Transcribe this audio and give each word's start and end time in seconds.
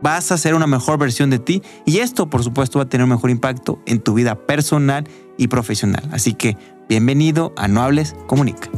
vas 0.00 0.30
a 0.30 0.38
ser 0.38 0.54
una 0.54 0.66
mejor 0.66 0.98
versión 0.98 1.30
de 1.30 1.38
ti 1.38 1.62
y 1.84 1.98
esto 1.98 2.30
por 2.30 2.42
supuesto 2.42 2.78
va 2.78 2.84
a 2.84 2.88
tener 2.88 3.04
un 3.04 3.10
mejor 3.10 3.30
impacto 3.30 3.80
en 3.86 4.00
tu 4.00 4.14
vida 4.14 4.46
personal 4.46 5.04
y 5.36 5.48
profesional. 5.48 6.02
Así 6.12 6.34
que 6.34 6.56
bienvenido 6.88 7.52
a 7.56 7.68
No 7.68 7.82
Hables, 7.82 8.14
Comunica. 8.26 8.70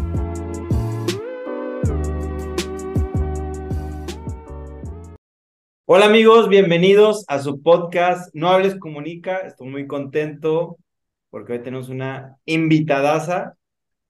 Hola 5.86 6.06
amigos, 6.06 6.48
bienvenidos 6.48 7.24
a 7.26 7.40
su 7.40 7.62
podcast 7.62 8.32
No 8.32 8.48
Hables 8.48 8.76
Comunica. 8.76 9.38
Estoy 9.38 9.68
muy 9.68 9.86
contento 9.86 10.76
porque 11.30 11.54
hoy 11.54 11.62
tenemos 11.62 11.88
una 11.88 12.36
invitadaza 12.44 13.54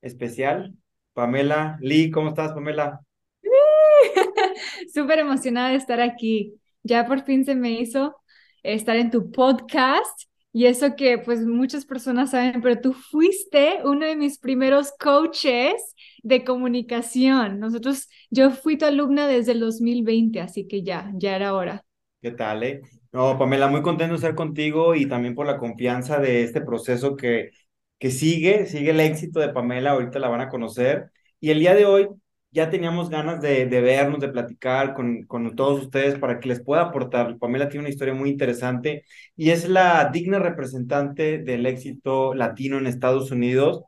especial, 0.02 0.74
Pamela 1.14 1.78
Lee. 1.80 2.10
¿Cómo 2.10 2.28
estás, 2.28 2.52
Pamela? 2.52 3.00
Súper 4.92 5.20
emocionada 5.20 5.70
de 5.70 5.76
estar 5.76 6.00
aquí. 6.00 6.59
Ya 6.82 7.06
por 7.06 7.22
fin 7.24 7.44
se 7.44 7.54
me 7.54 7.72
hizo 7.72 8.16
estar 8.62 8.96
en 8.96 9.10
tu 9.10 9.30
podcast 9.30 10.30
y 10.52 10.66
eso 10.66 10.96
que 10.96 11.18
pues 11.18 11.46
muchas 11.46 11.84
personas 11.84 12.32
saben, 12.32 12.60
pero 12.60 12.80
tú 12.80 12.92
fuiste 12.92 13.78
uno 13.84 14.04
de 14.04 14.16
mis 14.16 14.38
primeros 14.38 14.92
coaches 14.98 15.74
de 16.22 16.44
comunicación. 16.44 17.60
Nosotros, 17.60 18.08
yo 18.30 18.50
fui 18.50 18.76
tu 18.76 18.84
alumna 18.84 19.28
desde 19.28 19.52
el 19.52 19.60
2020, 19.60 20.40
así 20.40 20.66
que 20.66 20.82
ya, 20.82 21.10
ya 21.14 21.36
era 21.36 21.54
hora. 21.54 21.84
¿Qué 22.20 22.32
tal, 22.32 22.62
eh? 22.64 22.82
No, 23.12 23.38
Pamela, 23.38 23.68
muy 23.68 23.82
contento 23.82 24.12
de 24.12 24.16
estar 24.16 24.34
contigo 24.34 24.94
y 24.94 25.06
también 25.06 25.34
por 25.34 25.46
la 25.46 25.56
confianza 25.56 26.18
de 26.18 26.42
este 26.42 26.60
proceso 26.60 27.16
que, 27.16 27.50
que 27.98 28.10
sigue, 28.10 28.66
sigue 28.66 28.90
el 28.90 29.00
éxito 29.00 29.40
de 29.40 29.50
Pamela, 29.50 29.92
ahorita 29.92 30.18
la 30.18 30.28
van 30.28 30.40
a 30.40 30.48
conocer. 30.48 31.10
Y 31.38 31.50
el 31.50 31.60
día 31.60 31.74
de 31.74 31.86
hoy 31.86 32.08
ya 32.50 32.70
teníamos 32.70 33.10
ganas 33.10 33.40
de, 33.40 33.66
de 33.66 33.80
vernos, 33.80 34.20
de 34.20 34.28
platicar 34.28 34.94
con, 34.94 35.24
con 35.24 35.54
todos 35.54 35.82
ustedes 35.82 36.18
para 36.18 36.40
que 36.40 36.48
les 36.48 36.62
pueda 36.62 36.82
aportar. 36.82 37.38
Pamela 37.38 37.68
tiene 37.68 37.82
una 37.82 37.90
historia 37.90 38.14
muy 38.14 38.30
interesante 38.30 39.04
y 39.36 39.50
es 39.50 39.68
la 39.68 40.10
digna 40.12 40.38
representante 40.38 41.38
del 41.38 41.66
éxito 41.66 42.34
latino 42.34 42.78
en 42.78 42.86
Estados 42.86 43.30
Unidos 43.30 43.82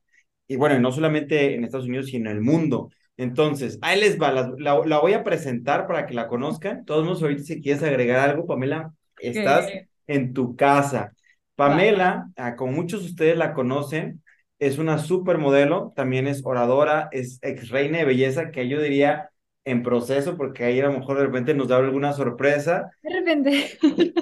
y 0.47 0.57
bueno, 0.57 0.79
no 0.79 0.93
solamente 0.93 1.55
en 1.55 1.65
Estados 1.65 1.87
Unidos, 1.87 2.07
sino 2.07 2.31
en 2.31 2.37
el 2.37 2.43
mundo. 2.43 2.91
Entonces, 3.17 3.79
ahí 3.83 4.01
les 4.01 4.21
va, 4.21 4.33
la, 4.33 4.53
la, 4.59 4.99
voy 4.99 5.13
a 5.13 5.25
presentar 5.25 5.87
para 5.87 6.07
que 6.07 6.15
la 6.15 6.29
conozcan. 6.29 6.85
Todos 6.85 7.05
modos, 7.05 7.23
ahorita 7.23 7.43
si 7.43 7.61
quieres 7.63 7.83
agregar 7.83 8.31
algo, 8.31 8.47
Pamela, 8.47 8.93
estás 9.19 9.71
en 10.07 10.33
tu 10.33 10.57
casa. 10.57 11.13
Pamela, 11.55 12.31
ah, 12.37 12.57
como 12.57 12.73
muchos 12.73 13.03
de 13.03 13.07
ustedes 13.11 13.37
la 13.37 13.55
conocen, 13.55 14.22
es 14.63 14.79
una 14.79 14.99
supermodelo, 14.99 15.93
también 15.97 16.29
es 16.29 16.43
oradora, 16.45 17.09
es 17.11 17.41
ex 17.43 17.69
reina 17.71 17.99
de 17.99 18.05
belleza, 18.05 18.53
que 18.53 18.69
yo 18.69 18.81
diría 18.81 19.31
en 19.65 19.83
proceso, 19.83 20.37
porque 20.37 20.63
ahí 20.63 20.79
a 20.79 20.87
lo 20.87 20.93
mejor 20.93 21.19
de 21.19 21.25
repente 21.25 21.53
nos 21.53 21.67
da 21.67 21.79
alguna 21.79 22.13
sorpresa. 22.13 22.89
De 23.03 23.13
repente. 23.13 23.79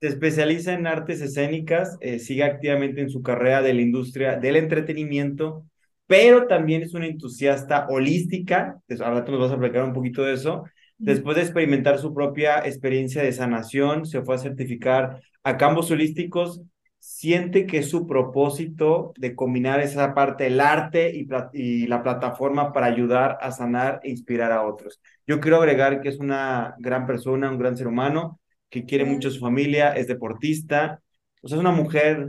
Se 0.00 0.06
especializa 0.06 0.74
en 0.74 0.86
artes 0.86 1.20
escénicas, 1.20 1.98
eh, 2.00 2.20
sigue 2.20 2.44
activamente 2.44 3.00
en 3.00 3.10
su 3.10 3.20
carrera 3.20 3.62
de 3.62 3.74
la 3.74 3.82
industria 3.82 4.36
del 4.36 4.56
entretenimiento, 4.56 5.66
pero 6.06 6.46
también 6.46 6.82
es 6.82 6.94
una 6.94 7.06
entusiasta 7.06 7.86
holística, 7.90 8.80
ahora 9.04 9.24
tú 9.24 9.32
nos 9.32 9.40
vas 9.40 9.50
a 9.50 9.54
explicar 9.54 9.84
un 9.84 9.92
poquito 9.92 10.22
de 10.22 10.34
eso. 10.34 10.64
Después 10.98 11.36
de 11.36 11.42
experimentar 11.42 11.98
su 11.98 12.14
propia 12.14 12.60
experiencia 12.60 13.22
de 13.22 13.32
sanación, 13.32 14.06
se 14.06 14.22
fue 14.22 14.36
a 14.36 14.38
certificar 14.38 15.20
a 15.42 15.56
campos 15.56 15.90
holísticos, 15.90 16.62
siente 17.00 17.66
que 17.66 17.82
su 17.82 18.06
propósito 18.06 19.12
de 19.16 19.34
combinar 19.34 19.80
esa 19.80 20.14
parte 20.14 20.44
del 20.44 20.60
arte 20.60 21.10
y, 21.14 21.26
y, 21.52 21.86
la 21.86 22.02
plataforma 22.02 22.72
para 22.72 22.86
ayudar 22.86 23.38
a 23.40 23.50
sanar 23.50 24.00
e 24.04 24.10
inspirar 24.10 24.52
a 24.52 24.62
otros. 24.62 25.00
Yo 25.26 25.40
quiero 25.40 25.56
agregar 25.56 26.00
que 26.00 26.10
es 26.10 26.18
una 26.18 26.76
gran 26.78 27.06
persona, 27.06 27.50
un 27.50 27.58
gran 27.58 27.76
ser 27.76 27.88
humano, 27.88 28.38
que 28.68 28.84
quiere 28.84 29.04
mucho 29.04 29.28
a 29.28 29.32
su 29.32 29.40
familia, 29.40 29.92
es 29.94 30.06
deportista, 30.06 31.02
o 31.42 31.48
sea, 31.48 31.56
es 31.56 31.60
una 31.60 31.72
mujer 31.72 32.28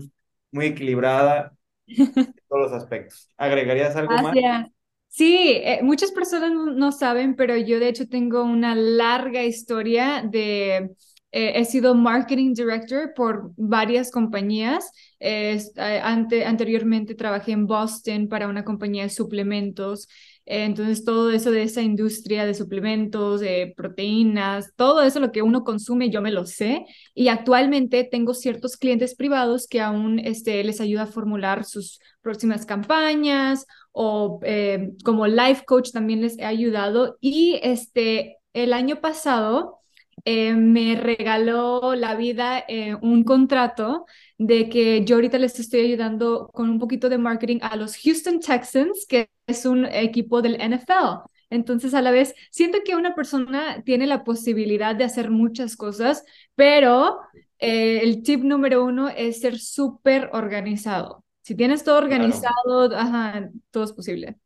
muy 0.51 0.67
equilibrada 0.67 1.53
en 1.85 2.33
todos 2.49 2.71
los 2.71 2.71
aspectos. 2.71 3.29
¿Agregarías 3.37 3.95
algo 3.95 4.13
Gracias. 4.13 4.43
más? 4.43 4.71
Sí, 5.11 5.59
eh, 5.61 5.81
muchas 5.83 6.11
personas 6.11 6.51
no 6.53 6.93
saben, 6.93 7.35
pero 7.35 7.57
yo 7.57 7.79
de 7.79 7.89
hecho 7.89 8.07
tengo 8.07 8.43
una 8.43 8.75
larga 8.75 9.43
historia 9.43 10.23
de... 10.25 10.91
Eh, 11.31 11.53
he 11.55 11.65
sido 11.65 11.95
marketing 11.95 12.53
director 12.53 13.13
por 13.13 13.51
varias 13.55 14.11
compañías. 14.11 14.91
Eh, 15.19 15.61
ante, 15.77 16.45
anteriormente 16.45 17.15
trabajé 17.15 17.53
en 17.53 17.67
Boston 17.67 18.27
para 18.27 18.47
una 18.47 18.65
compañía 18.65 19.03
de 19.03 19.09
suplementos. 19.09 20.07
Entonces, 20.45 21.05
todo 21.05 21.31
eso 21.31 21.51
de 21.51 21.63
esa 21.63 21.81
industria 21.81 22.45
de 22.45 22.53
suplementos, 22.53 23.39
de 23.39 23.73
proteínas, 23.77 24.73
todo 24.75 25.01
eso 25.03 25.19
lo 25.19 25.31
que 25.31 25.41
uno 25.41 25.63
consume, 25.63 26.09
yo 26.09 26.21
me 26.21 26.31
lo 26.31 26.45
sé. 26.45 26.85
Y 27.13 27.29
actualmente 27.29 28.03
tengo 28.03 28.33
ciertos 28.33 28.75
clientes 28.75 29.15
privados 29.15 29.67
que 29.67 29.79
aún 29.81 30.19
este, 30.19 30.63
les 30.63 30.81
ayuda 30.81 31.03
a 31.03 31.07
formular 31.07 31.63
sus 31.63 31.99
próximas 32.21 32.65
campañas 32.65 33.65
o 33.91 34.39
eh, 34.43 34.91
como 35.03 35.27
life 35.27 35.63
coach 35.65 35.91
también 35.91 36.21
les 36.21 36.37
he 36.37 36.45
ayudado. 36.45 37.17
Y 37.21 37.59
este, 37.63 38.39
el 38.53 38.73
año 38.73 38.99
pasado 38.99 39.80
eh, 40.25 40.53
me 40.53 40.95
regaló 40.95 41.95
la 41.95 42.15
vida 42.15 42.63
eh, 42.67 42.95
un 43.01 43.23
contrato 43.23 44.05
de 44.37 44.69
que 44.69 45.03
yo 45.05 45.15
ahorita 45.15 45.37
les 45.37 45.59
estoy 45.59 45.81
ayudando 45.81 46.49
con 46.53 46.69
un 46.69 46.79
poquito 46.79 47.09
de 47.09 47.17
marketing 47.17 47.59
a 47.61 47.75
los 47.75 47.97
Houston 47.97 48.39
Texans, 48.39 49.05
que 49.07 49.29
es 49.47 49.65
un 49.65 49.85
equipo 49.85 50.41
del 50.41 50.59
NFL. 50.61 51.23
Entonces, 51.49 51.93
a 51.93 52.01
la 52.01 52.11
vez, 52.11 52.33
siento 52.49 52.79
que 52.85 52.95
una 52.95 53.13
persona 53.13 53.83
tiene 53.83 54.07
la 54.07 54.23
posibilidad 54.23 54.95
de 54.95 55.03
hacer 55.03 55.29
muchas 55.29 55.75
cosas, 55.75 56.23
pero 56.55 57.19
eh, 57.59 57.99
el 58.03 58.23
tip 58.23 58.41
número 58.43 58.83
uno 58.85 59.09
es 59.09 59.41
ser 59.41 59.59
súper 59.59 60.29
organizado. 60.33 61.23
Si 61.41 61.55
tienes 61.55 61.83
todo 61.83 61.97
organizado, 61.97 62.95
ajá, 62.95 63.49
todo 63.69 63.83
es 63.83 63.91
posible. 63.93 64.37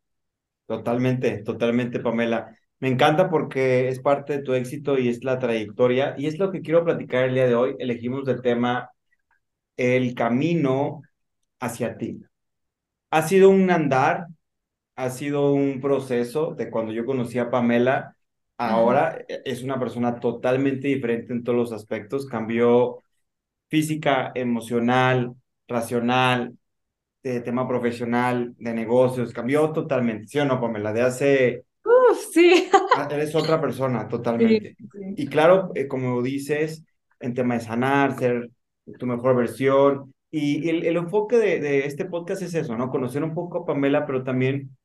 Totalmente, 0.66 1.42
totalmente, 1.44 2.00
Pamela. 2.00 2.56
Me 2.80 2.88
encanta 2.88 3.30
porque 3.30 3.88
es 3.88 4.00
parte 4.00 4.34
de 4.38 4.42
tu 4.42 4.52
éxito 4.54 4.98
y 4.98 5.08
es 5.08 5.24
la 5.24 5.38
trayectoria 5.38 6.14
y 6.18 6.26
es 6.26 6.38
lo 6.38 6.50
que 6.52 6.60
quiero 6.60 6.84
platicar 6.84 7.24
el 7.24 7.34
día 7.34 7.46
de 7.46 7.54
hoy. 7.54 7.76
Elegimos 7.78 8.28
el 8.28 8.42
tema 8.42 8.90
el 9.76 10.14
camino 10.14 11.02
hacia 11.60 11.96
ti. 11.98 12.22
Ha 13.10 13.22
sido 13.22 13.50
un 13.50 13.70
andar, 13.70 14.26
ha 14.96 15.10
sido 15.10 15.52
un 15.52 15.80
proceso 15.80 16.54
de 16.54 16.70
cuando 16.70 16.92
yo 16.92 17.06
conocí 17.06 17.38
a 17.38 17.50
Pamela, 17.50 18.16
ahora 18.58 19.18
es 19.28 19.62
una 19.62 19.78
persona 19.78 20.18
totalmente 20.20 20.88
diferente 20.88 21.32
en 21.32 21.44
todos 21.44 21.58
los 21.58 21.72
aspectos, 21.72 22.26
cambió 22.26 23.02
física, 23.68 24.32
emocional, 24.34 25.34
racional, 25.68 26.56
de 27.22 27.40
tema 27.40 27.66
profesional, 27.66 28.54
de 28.58 28.72
negocios, 28.74 29.32
cambió 29.32 29.72
totalmente, 29.72 30.28
¿sí 30.28 30.38
o 30.38 30.44
no, 30.44 30.60
Pamela? 30.60 30.92
De 30.92 31.02
hace 31.02 31.64
sí. 32.32 32.68
Ah, 32.96 33.08
eres 33.10 33.34
otra 33.34 33.60
persona, 33.60 34.08
totalmente. 34.08 34.76
Y 35.16 35.26
claro, 35.26 35.70
eh, 35.74 35.86
como 35.86 36.22
dices, 36.22 36.84
en 37.20 37.34
tema 37.34 37.54
de 37.54 37.60
sanar, 37.60 38.18
ser 38.18 38.50
tu 38.98 39.06
mejor 39.06 39.36
versión. 39.36 40.14
Y 40.30 40.68
el, 40.68 40.84
el 40.84 40.96
enfoque 40.96 41.36
de, 41.38 41.60
de, 41.60 41.86
este 41.86 42.04
podcast 42.04 42.42
es 42.42 42.54
eso, 42.54 42.76
¿no? 42.76 42.90
Conocer 42.90 43.22
un 43.22 43.34
poco 43.34 43.58
a 43.58 43.64
Pamela, 43.64 44.06
pero 44.06 44.22
también 44.22 44.76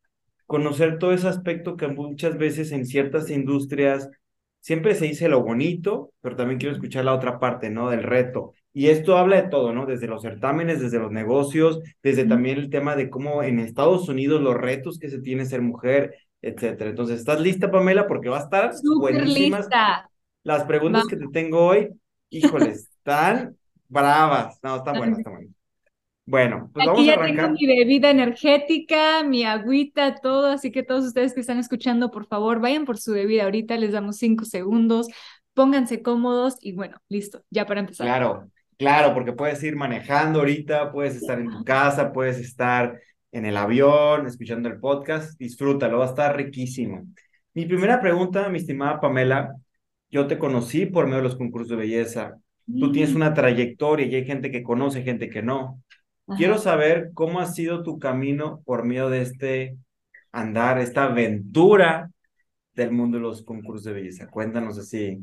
conocer 0.46 1.00
todo 1.00 1.14
ese 1.14 1.28
aspecto 1.28 1.78
que 1.78 1.88
muchas 1.88 2.38
veces 2.38 2.72
en 2.72 2.86
ciertas 2.86 3.30
industrias 3.30 4.10
siempre 4.62 4.96
se 4.96 5.06
dice 5.06 5.28
lo 5.28 5.44
bonito, 5.44 6.14
pero 6.22 6.36
también 6.36 6.60
quiero 6.60 6.76
escuchar 6.76 7.06
la 7.06 7.16
otra 7.16 7.40
parte, 7.40 7.70
¿no? 7.70 7.90
Del 7.90 8.04
reto. 8.04 8.54
Y 8.74 8.88
esto 8.88 9.18
habla 9.18 9.42
de 9.42 9.50
todo, 9.50 9.74
¿no? 9.74 9.86
Desde 9.86 10.08
los 10.08 10.22
certámenes, 10.22 10.80
desde 10.80 11.00
los 11.00 11.12
negocios, 11.12 11.82
desde 12.02 12.26
también 12.26 12.58
el 12.58 12.70
tema 12.70 12.96
de 12.96 13.10
cómo 13.10 13.44
en 13.44 13.60
Estados 13.60 14.08
Unidos 14.08 14.42
los 14.42 14.56
retos 14.56 14.98
que 15.00 15.10
se 15.10 15.20
tiene 15.20 15.46
ser 15.46 15.62
mujer, 15.62 16.16
etcétera. 16.42 16.90
Entonces, 16.90 17.20
¿estás 17.20 17.40
lista, 17.40 17.70
Pamela? 17.70 18.08
Porque 18.08 18.30
va 18.30 18.40
a 18.40 18.44
estar 18.44 18.72
lista. 19.24 20.10
Las 20.44 20.64
preguntas 20.64 21.06
que 21.06 21.18
te 21.18 21.28
tengo 21.28 21.66
hoy, 21.68 21.90
híjole, 22.30 22.70
están 22.72 23.56
bravas. 23.88 24.60
No, 24.64 24.78
están 24.78 24.98
buenas, 24.98 25.20
están 25.20 25.34
buenas. 25.34 25.52
Bueno, 26.26 26.70
pues 26.74 26.88
Aquí 26.88 26.96
vamos 26.96 27.10
a 27.10 27.14
arrancar. 27.14 27.46
tengo 27.48 27.58
mi 27.60 27.68
bebida 27.68 28.10
energética, 28.10 29.24
mi 29.24 29.44
agüita, 29.44 30.16
todo, 30.16 30.48
así 30.48 30.72
que 30.72 30.84
todos 30.84 31.06
ustedes 31.06 31.34
que 31.34 31.42
están 31.42 31.58
escuchando, 31.60 32.10
por 32.12 32.28
favor, 32.28 32.62
vayan 32.62 32.86
por 32.86 32.98
su 32.98 33.12
bebida 33.12 33.44
ahorita, 33.44 33.76
les 33.78 33.92
damos 33.92 34.18
cinco 34.18 34.46
segundos, 34.46 35.08
pónganse 35.54 36.02
cómodos 36.02 36.56
y 36.62 36.74
bueno, 36.74 36.98
listo, 37.10 37.44
ya 37.50 37.66
para 37.66 37.82
empezar. 37.82 38.06
Claro, 38.08 38.50
Claro, 38.82 39.14
porque 39.14 39.32
puedes 39.32 39.62
ir 39.62 39.76
manejando 39.76 40.40
ahorita, 40.40 40.92
puedes 40.92 41.16
estar 41.16 41.38
en 41.40 41.52
tu 41.52 41.64
casa, 41.64 42.12
puedes 42.12 42.40
estar 42.40 43.00
en 43.32 43.46
el 43.46 43.58
avión, 43.58 44.28
escuchando 44.28 44.70
el 44.70 44.80
podcast, 44.80 45.38
disfrútalo, 45.40 46.00
va 46.00 46.06
a 46.06 46.10
estar 46.10 46.36
riquísimo. 46.36 47.06
Mi 47.54 47.66
primera 47.66 48.00
pregunta, 48.02 48.50
mi 48.50 48.58
estimada 48.60 49.00
Pamela, 49.00 49.56
yo 50.10 50.28
te 50.28 50.38
conocí 50.40 50.86
por 50.86 51.06
medio 51.06 51.18
de 51.18 51.24
los 51.24 51.36
concursos 51.38 51.70
de 51.70 51.76
belleza. 51.78 52.38
Tú 52.78 52.92
tienes 52.92 53.14
Mm, 53.14 53.16
una 53.16 53.34
trayectoria 53.34 54.08
y 54.08 54.16
hay 54.16 54.26
gente 54.26 54.52
que 54.52 54.64
conoce, 54.64 55.04
gente 55.04 55.30
que 55.30 55.42
no. 55.42 55.82
Quiero 56.34 56.58
saber 56.58 57.12
cómo 57.14 57.40
ha 57.40 57.46
sido 57.48 57.84
tu 57.84 58.00
camino 58.00 58.62
por 58.66 58.84
medio 58.86 59.10
de 59.10 59.22
este 59.22 59.78
andar, 60.32 60.80
esta 60.80 61.06
aventura 61.06 62.10
del 62.74 62.92
mundo 62.92 63.18
de 63.18 63.24
los 63.24 63.44
concursos 63.44 63.86
de 63.86 63.94
belleza. 63.94 64.28
Cuéntanos 64.30 64.78
así. 64.80 65.20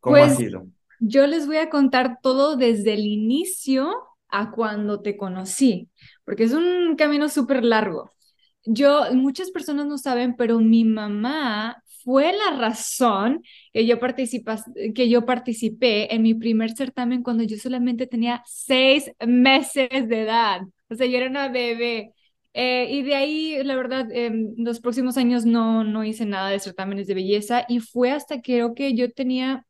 ¿cómo 0.00 0.24
ha 0.24 0.28
Pues 0.28 0.30
sido? 0.30 0.66
yo 1.00 1.26
les 1.26 1.46
voy 1.46 1.56
a 1.58 1.70
contar 1.70 2.18
todo 2.22 2.56
desde 2.56 2.94
el 2.94 3.06
inicio 3.06 3.92
a 4.28 4.50
cuando 4.52 5.00
te 5.02 5.16
conocí, 5.16 5.90
porque 6.30 6.44
es 6.44 6.52
un 6.52 6.94
camino 6.94 7.28
súper 7.28 7.64
largo. 7.64 8.12
Yo, 8.64 9.12
muchas 9.14 9.50
personas 9.50 9.86
no 9.86 9.98
saben, 9.98 10.36
pero 10.36 10.60
mi 10.60 10.84
mamá 10.84 11.82
fue 12.04 12.32
la 12.32 12.56
razón 12.56 13.42
que 13.72 13.84
yo, 13.84 13.98
que 14.94 15.08
yo 15.08 15.26
participé 15.26 16.14
en 16.14 16.22
mi 16.22 16.34
primer 16.34 16.70
certamen 16.76 17.24
cuando 17.24 17.42
yo 17.42 17.56
solamente 17.56 18.06
tenía 18.06 18.44
seis 18.46 19.10
meses 19.26 19.88
de 19.90 20.22
edad. 20.22 20.60
O 20.88 20.94
sea, 20.94 21.06
yo 21.08 21.16
era 21.16 21.28
una 21.28 21.48
bebé. 21.48 22.12
Eh, 22.54 22.86
y 22.92 23.02
de 23.02 23.16
ahí, 23.16 23.64
la 23.64 23.74
verdad, 23.74 24.06
en 24.12 24.54
los 24.58 24.78
próximos 24.78 25.16
años 25.16 25.44
no, 25.44 25.82
no 25.82 26.04
hice 26.04 26.26
nada 26.26 26.50
de 26.50 26.60
certámenes 26.60 27.08
de 27.08 27.14
belleza 27.14 27.64
y 27.68 27.80
fue 27.80 28.12
hasta 28.12 28.36
que 28.36 28.52
creo 28.54 28.74
que 28.76 28.94
yo 28.94 29.10
tenía 29.12 29.66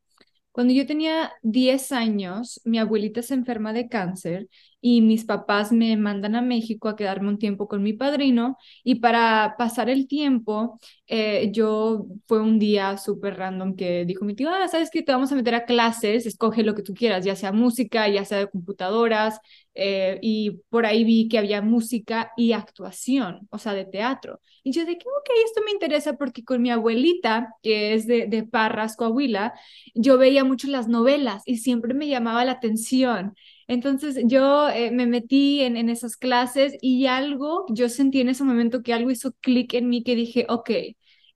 cuando 0.51 0.73
yo 0.73 0.85
tenía 0.85 1.31
10 1.43 1.91
años, 1.91 2.61
mi 2.65 2.77
abuelita 2.79 3.21
se 3.21 3.33
enferma 3.33 3.73
de 3.73 3.87
cáncer 3.87 4.49
y 4.81 5.01
mis 5.01 5.25
papás 5.25 5.71
me 5.71 5.95
mandan 5.97 6.35
a 6.35 6.41
México 6.41 6.89
a 6.89 6.95
quedarme 6.95 7.29
un 7.29 7.37
tiempo 7.39 7.67
con 7.67 7.83
mi 7.83 7.93
padrino 7.93 8.57
y 8.83 8.95
para 8.95 9.55
pasar 9.57 9.89
el 9.89 10.07
tiempo, 10.07 10.79
eh, 11.07 11.49
yo 11.53 12.05
fue 12.27 12.41
un 12.41 12.57
día 12.59 12.97
súper 12.97 13.37
random 13.37 13.75
que 13.75 14.05
dijo 14.05 14.25
mi 14.25 14.35
tío, 14.35 14.49
ah, 14.49 14.67
sabes 14.67 14.89
que 14.89 15.03
te 15.03 15.11
vamos 15.11 15.31
a 15.31 15.35
meter 15.35 15.55
a 15.55 15.65
clases, 15.65 16.25
escoge 16.25 16.63
lo 16.63 16.75
que 16.75 16.83
tú 16.83 16.93
quieras, 16.93 17.23
ya 17.25 17.35
sea 17.35 17.51
música, 17.51 18.07
ya 18.09 18.25
sea 18.25 18.39
de 18.39 18.49
computadoras, 18.49 19.39
eh, 19.73 20.19
y 20.21 20.51
por 20.69 20.85
ahí 20.85 21.03
vi 21.03 21.27
que 21.29 21.37
había 21.37 21.61
música 21.61 22.31
y 22.35 22.53
actuación, 22.53 23.47
o 23.51 23.57
sea, 23.57 23.73
de 23.73 23.85
teatro. 23.85 24.39
Y 24.63 24.71
yo 24.73 24.85
de 24.85 24.97
que, 24.97 25.05
ok, 25.07 25.29
esto 25.45 25.61
me 25.65 25.71
interesa 25.71 26.13
porque 26.17 26.43
con 26.43 26.61
mi 26.61 26.69
abuelita, 26.71 27.55
que 27.63 27.93
es 27.93 28.05
de, 28.07 28.27
de 28.27 28.43
Parras, 28.43 28.95
Coahuila, 28.97 29.53
yo 29.95 30.17
veía 30.17 30.43
mucho 30.43 30.67
las 30.67 30.87
novelas 30.87 31.43
y 31.45 31.57
siempre 31.57 31.93
me 31.93 32.07
llamaba 32.07 32.45
la 32.45 32.53
atención. 32.53 33.35
Entonces 33.67 34.17
yo 34.25 34.69
eh, 34.69 34.91
me 34.91 35.05
metí 35.07 35.61
en, 35.61 35.77
en 35.77 35.89
esas 35.89 36.17
clases 36.17 36.75
y 36.81 37.05
algo, 37.07 37.65
yo 37.69 37.89
sentí 37.89 38.21
en 38.21 38.29
ese 38.29 38.43
momento 38.43 38.83
que 38.83 38.93
algo 38.93 39.11
hizo 39.11 39.33
clic 39.41 39.73
en 39.73 39.89
mí 39.89 40.03
que 40.03 40.15
dije, 40.15 40.45
ok, 40.49 40.69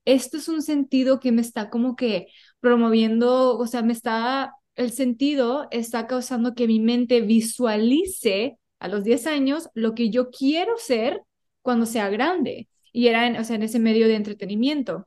esto 0.04 0.36
es 0.38 0.48
un 0.48 0.62
sentido 0.62 1.20
que 1.20 1.32
me 1.32 1.42
está 1.42 1.70
como 1.70 1.96
que 1.96 2.28
promoviendo, 2.60 3.58
o 3.58 3.66
sea, 3.66 3.82
me 3.82 3.92
está, 3.92 4.52
el 4.76 4.92
sentido 4.92 5.68
está 5.70 6.06
causando 6.06 6.54
que 6.54 6.66
mi 6.66 6.80
mente 6.80 7.20
visualice 7.20 8.58
a 8.78 8.88
los 8.88 9.04
10 9.04 9.26
años 9.26 9.68
lo 9.74 9.94
que 9.94 10.10
yo 10.10 10.30
quiero 10.30 10.76
ser 10.78 11.22
cuando 11.62 11.86
sea 11.86 12.08
grande. 12.08 12.68
Y 12.92 13.08
era, 13.08 13.26
en, 13.26 13.36
o 13.36 13.44
sea, 13.44 13.56
en 13.56 13.62
ese 13.64 13.78
medio 13.78 14.06
de 14.08 14.14
entretenimiento 14.16 15.06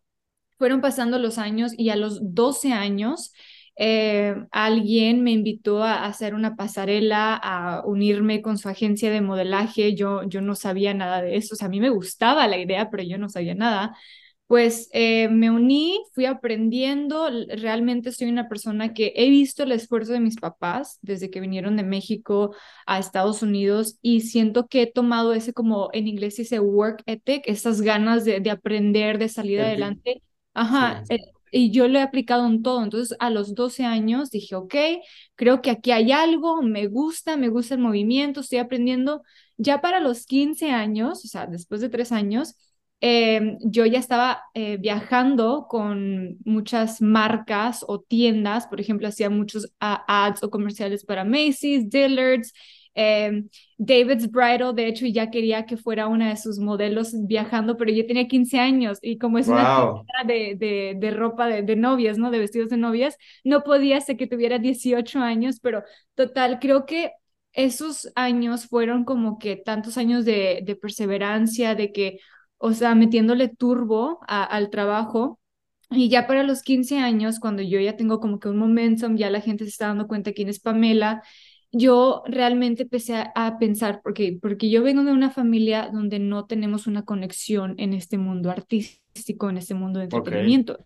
fueron 0.57 0.81
pasando 0.81 1.19
los 1.19 1.37
años 1.37 1.73
y 1.77 1.89
a 1.89 1.95
los 1.95 2.19
12 2.35 2.73
años 2.73 3.31
eh, 3.79 4.35
alguien 4.51 5.23
me 5.23 5.31
invitó 5.31 5.83
a 5.83 6.05
hacer 6.05 6.35
una 6.35 6.55
pasarela, 6.57 7.35
a 7.35 7.83
unirme 7.85 8.41
con 8.41 8.57
su 8.57 8.69
agencia 8.69 9.09
de 9.11 9.21
modelaje. 9.21 9.95
Yo, 9.95 10.23
yo 10.23 10.41
no 10.41 10.55
sabía 10.55 10.93
nada 10.93 11.21
de 11.21 11.37
eso, 11.37 11.55
o 11.55 11.57
sea, 11.57 11.67
a 11.67 11.71
mí 11.71 11.79
me 11.79 11.89
gustaba 11.89 12.47
la 12.47 12.57
idea, 12.59 12.89
pero 12.91 13.03
yo 13.03 13.17
no 13.17 13.29
sabía 13.29 13.55
nada. 13.55 13.95
Pues 14.47 14.89
eh, 14.93 15.29
me 15.29 15.51
uní, 15.51 16.03
fui 16.13 16.25
aprendiendo, 16.25 17.29
realmente 17.49 18.11
soy 18.11 18.29
una 18.29 18.49
persona 18.49 18.93
que 18.95 19.13
he 19.15 19.29
visto 19.29 19.61
el 19.63 19.71
esfuerzo 19.71 20.13
de 20.13 20.19
mis 20.21 20.37
papás 20.37 20.97
desde 21.03 21.29
que 21.29 21.39
vinieron 21.39 21.77
de 21.77 21.83
México 21.83 22.55
a 22.87 22.97
Estados 22.99 23.43
Unidos 23.43 23.99
y 24.01 24.21
siento 24.21 24.67
que 24.67 24.81
he 24.83 24.91
tomado 24.91 25.33
ese 25.33 25.53
como 25.53 25.89
en 25.93 26.07
inglés 26.07 26.35
dice 26.37 26.59
work 26.59 27.03
ethic, 27.05 27.43
esas 27.47 27.81
ganas 27.81 28.25
de, 28.25 28.39
de 28.39 28.49
aprender, 28.51 29.19
de 29.19 29.29
salir 29.29 29.61
adelante 29.61 30.23
Sí, 30.79 30.85
Ajá, 30.85 31.03
eh, 31.09 31.19
y 31.51 31.71
yo 31.71 31.87
lo 31.87 31.99
he 31.99 32.01
aplicado 32.01 32.47
en 32.47 32.63
todo. 32.63 32.83
Entonces, 32.83 33.15
a 33.19 33.29
los 33.29 33.55
12 33.55 33.85
años 33.85 34.31
dije, 34.31 34.55
ok, 34.55 34.75
creo 35.35 35.61
que 35.61 35.71
aquí 35.71 35.91
hay 35.91 36.11
algo, 36.11 36.61
me 36.61 36.87
gusta, 36.87 37.37
me 37.37 37.49
gusta 37.49 37.75
el 37.75 37.81
movimiento, 37.81 38.41
estoy 38.41 38.59
aprendiendo. 38.59 39.23
Ya 39.57 39.81
para 39.81 39.99
los 39.99 40.25
15 40.25 40.71
años, 40.71 41.23
o 41.25 41.27
sea, 41.27 41.47
después 41.47 41.81
de 41.81 41.89
tres 41.89 42.11
años, 42.11 42.55
eh, 43.01 43.57
yo 43.61 43.85
ya 43.85 43.99
estaba 43.99 44.41
eh, 44.53 44.77
viajando 44.77 45.67
con 45.69 46.37
muchas 46.43 47.01
marcas 47.01 47.85
o 47.87 48.01
tiendas, 48.01 48.67
por 48.67 48.81
ejemplo, 48.81 49.07
hacía 49.07 49.29
muchos 49.29 49.65
uh, 49.81 50.03
ads 50.07 50.43
o 50.43 50.49
comerciales 50.49 51.05
para 51.05 51.23
Macy's, 51.23 51.89
Dillard's, 51.89 52.51
eh, 53.01 53.43
David's 53.77 54.29
Bridal, 54.29 54.75
de 54.75 54.87
hecho, 54.87 55.05
ya 55.05 55.31
quería 55.31 55.65
que 55.65 55.77
fuera 55.77 56.07
una 56.07 56.29
de 56.29 56.35
sus 56.35 56.59
modelos 56.59 57.13
viajando, 57.27 57.77
pero 57.77 57.91
yo 57.93 58.05
tenía 58.05 58.27
15 58.27 58.59
años 58.59 58.99
y 59.01 59.17
como 59.17 59.37
es 59.37 59.47
una 59.47 60.03
de, 60.25 60.55
de, 60.57 60.95
de 60.97 61.11
ropa 61.11 61.47
de, 61.47 61.61
de, 61.61 61.77
novias, 61.77 62.17
¿no? 62.17 62.29
De 62.29 62.39
vestidos 62.39 62.69
de 62.69 62.75
novias, 62.75 63.15
no 63.45 63.63
podía 63.63 64.01
ser 64.01 64.17
que 64.17 64.27
tuviera 64.27 64.59
18 64.59 65.19
años, 65.19 65.59
pero 65.61 65.83
total, 66.13 66.59
creo 66.59 66.85
que 66.85 67.13
esos 67.53 68.11
años 68.15 68.67
fueron 68.67 69.05
como 69.05 69.39
que 69.39 69.55
tantos 69.55 69.97
años 69.97 70.25
de, 70.25 70.59
de 70.65 70.75
perseverancia, 70.75 71.75
de 71.75 71.93
que, 71.93 72.19
o 72.57 72.73
sea, 72.73 72.95
metiéndole 72.95 73.47
turbo 73.47 74.19
a, 74.27 74.43
al 74.43 74.69
trabajo. 74.69 75.39
Y 75.91 76.09
ya 76.09 76.27
para 76.27 76.43
los 76.43 76.61
15 76.63 76.99
años, 76.99 77.39
cuando 77.39 77.63
yo 77.63 77.79
ya 77.79 77.95
tengo 77.95 78.19
como 78.19 78.39
que 78.39 78.49
un 78.49 78.57
momentum, 78.57 79.15
ya 79.15 79.29
la 79.29 79.41
gente 79.41 79.63
se 79.63 79.69
está 79.71 79.87
dando 79.87 80.07
cuenta 80.07 80.33
quién 80.33 80.49
es 80.49 80.59
Pamela, 80.59 81.23
yo 81.71 82.23
realmente 82.25 82.83
empecé 82.83 83.15
a, 83.15 83.31
a, 83.35 83.59
pensar, 83.59 84.01
porque, 84.03 84.37
porque 84.41 84.69
yo 84.69 84.81
vengo 84.81 85.03
de 85.03 85.11
una 85.11 85.29
familia 85.29 85.89
donde 85.91 86.19
no 86.19 86.45
tenemos 86.45 86.87
una 86.87 87.05
conexión 87.05 87.75
en 87.77 87.93
este 87.93 88.17
mundo 88.17 88.49
artístico, 88.49 89.49
en 89.49 89.57
este 89.57 89.75
mundo 89.75 89.99
de 89.99 90.05
entretenimiento. 90.05 90.85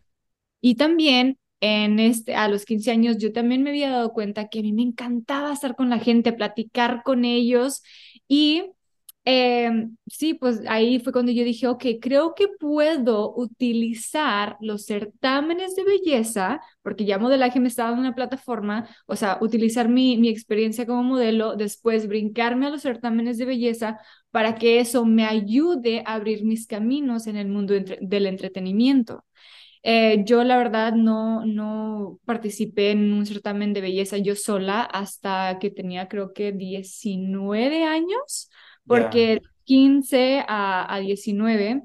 Y 0.59 0.75
también 0.75 1.37
en 1.65 1.99
este, 1.99 2.35
a 2.35 2.49
los 2.49 2.65
15 2.65 2.91
años 2.91 3.17
yo 3.19 3.31
también 3.31 3.63
me 3.63 3.69
había 3.69 3.89
dado 3.89 4.11
cuenta 4.11 4.49
que 4.49 4.59
a 4.59 4.61
mí 4.61 4.73
me 4.73 4.81
encantaba 4.81 5.53
estar 5.53 5.77
con 5.77 5.89
la 5.89 5.97
gente, 5.97 6.33
platicar 6.33 7.03
con 7.03 7.23
ellos 7.23 7.83
y 8.27 8.72
eh, 9.25 9.87
sí, 10.07 10.33
pues 10.33 10.61
ahí 10.67 10.99
fue 10.99 11.13
cuando 11.13 11.31
yo 11.31 11.45
dije, 11.45 11.67
ok, 11.67 11.85
creo 12.01 12.33
que 12.35 12.47
puedo 12.59 13.33
utilizar 13.35 14.57
los 14.59 14.85
certámenes 14.85 15.75
de 15.75 15.85
belleza, 15.85 16.59
porque 16.81 17.05
ya 17.05 17.17
modelaje 17.19 17.59
me 17.61 17.69
estaba 17.69 17.89
dando 17.91 18.01
una 18.01 18.15
plataforma, 18.15 18.87
o 19.05 19.15
sea, 19.15 19.37
utilizar 19.41 19.87
mi, 19.87 20.17
mi 20.17 20.27
experiencia 20.29 20.85
como 20.85 21.03
modelo, 21.03 21.55
después 21.55 22.07
brincarme 22.07 22.67
a 22.67 22.69
los 22.69 22.81
certámenes 22.81 23.37
de 23.37 23.45
belleza 23.45 23.99
para 24.31 24.55
que 24.55 24.79
eso 24.79 25.05
me 25.05 25.25
ayude 25.25 26.03
a 26.05 26.15
abrir 26.15 26.43
mis 26.43 26.67
caminos 26.67 27.25
en 27.27 27.37
el 27.37 27.47
mundo 27.47 27.75
entre, 27.75 27.99
del 28.01 28.25
entretenimiento. 28.27 29.23
Eh, 29.83 30.23
yo 30.25 30.43
la 30.45 30.57
verdad 30.57 30.93
no, 30.93 31.45
no 31.45 32.19
participé 32.25 32.91
en 32.91 33.11
un 33.13 33.25
certamen 33.25 33.73
de 33.73 33.81
belleza 33.81 34.17
yo 34.17 34.35
sola 34.35 34.81
hasta 34.83 35.59
que 35.59 35.69
tenía 35.71 36.07
creo 36.07 36.31
que 36.33 36.53
19 36.53 37.83
años, 37.83 38.49
porque 38.87 39.41
15 39.65 40.43
a, 40.47 40.93
a 40.93 40.99
19 40.99 41.83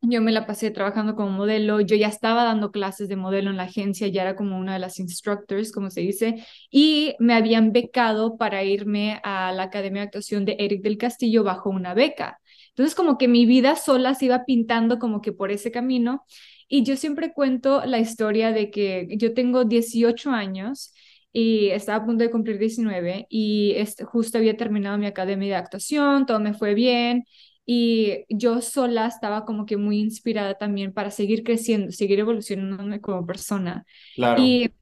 yo 0.00 0.20
me 0.22 0.32
la 0.32 0.46
pasé 0.46 0.70
trabajando 0.70 1.16
como 1.16 1.30
modelo, 1.30 1.80
yo 1.80 1.96
ya 1.96 2.06
estaba 2.06 2.44
dando 2.44 2.70
clases 2.70 3.08
de 3.08 3.16
modelo 3.16 3.50
en 3.50 3.56
la 3.56 3.64
agencia, 3.64 4.06
ya 4.08 4.22
era 4.22 4.36
como 4.36 4.56
una 4.56 4.74
de 4.74 4.78
las 4.78 5.00
instructors, 5.00 5.72
como 5.72 5.90
se 5.90 6.02
dice, 6.02 6.44
y 6.70 7.16
me 7.18 7.34
habían 7.34 7.72
becado 7.72 8.36
para 8.36 8.62
irme 8.62 9.20
a 9.24 9.52
la 9.52 9.64
Academia 9.64 10.02
de 10.02 10.06
Actuación 10.06 10.44
de 10.44 10.56
Eric 10.60 10.82
del 10.82 10.98
Castillo 10.98 11.42
bajo 11.42 11.70
una 11.70 11.94
beca. 11.94 12.40
Entonces 12.68 12.94
como 12.94 13.18
que 13.18 13.26
mi 13.26 13.44
vida 13.44 13.74
sola 13.74 14.14
se 14.14 14.26
iba 14.26 14.44
pintando 14.44 14.98
como 15.00 15.20
que 15.20 15.32
por 15.32 15.50
ese 15.50 15.72
camino 15.72 16.24
y 16.68 16.84
yo 16.84 16.96
siempre 16.96 17.32
cuento 17.32 17.84
la 17.84 17.98
historia 17.98 18.52
de 18.52 18.70
que 18.70 19.08
yo 19.16 19.34
tengo 19.34 19.64
18 19.64 20.30
años 20.30 20.92
y 21.38 21.70
estaba 21.70 21.98
a 22.02 22.04
punto 22.04 22.24
de 22.24 22.32
cumplir 22.32 22.58
19 22.58 23.26
y 23.30 23.74
este, 23.76 24.04
justo 24.04 24.38
había 24.38 24.56
terminado 24.56 24.98
mi 24.98 25.06
academia 25.06 25.48
de 25.50 25.54
actuación, 25.54 26.26
todo 26.26 26.40
me 26.40 26.52
fue 26.52 26.74
bien 26.74 27.24
y 27.64 28.24
yo 28.28 28.60
sola 28.60 29.06
estaba 29.06 29.44
como 29.44 29.64
que 29.64 29.76
muy 29.76 30.00
inspirada 30.00 30.54
también 30.54 30.92
para 30.92 31.12
seguir 31.12 31.44
creciendo, 31.44 31.92
seguir 31.92 32.18
evolucionándome 32.18 33.00
como 33.00 33.24
persona. 33.24 33.86
claro. 34.16 34.42
Y 34.42 34.72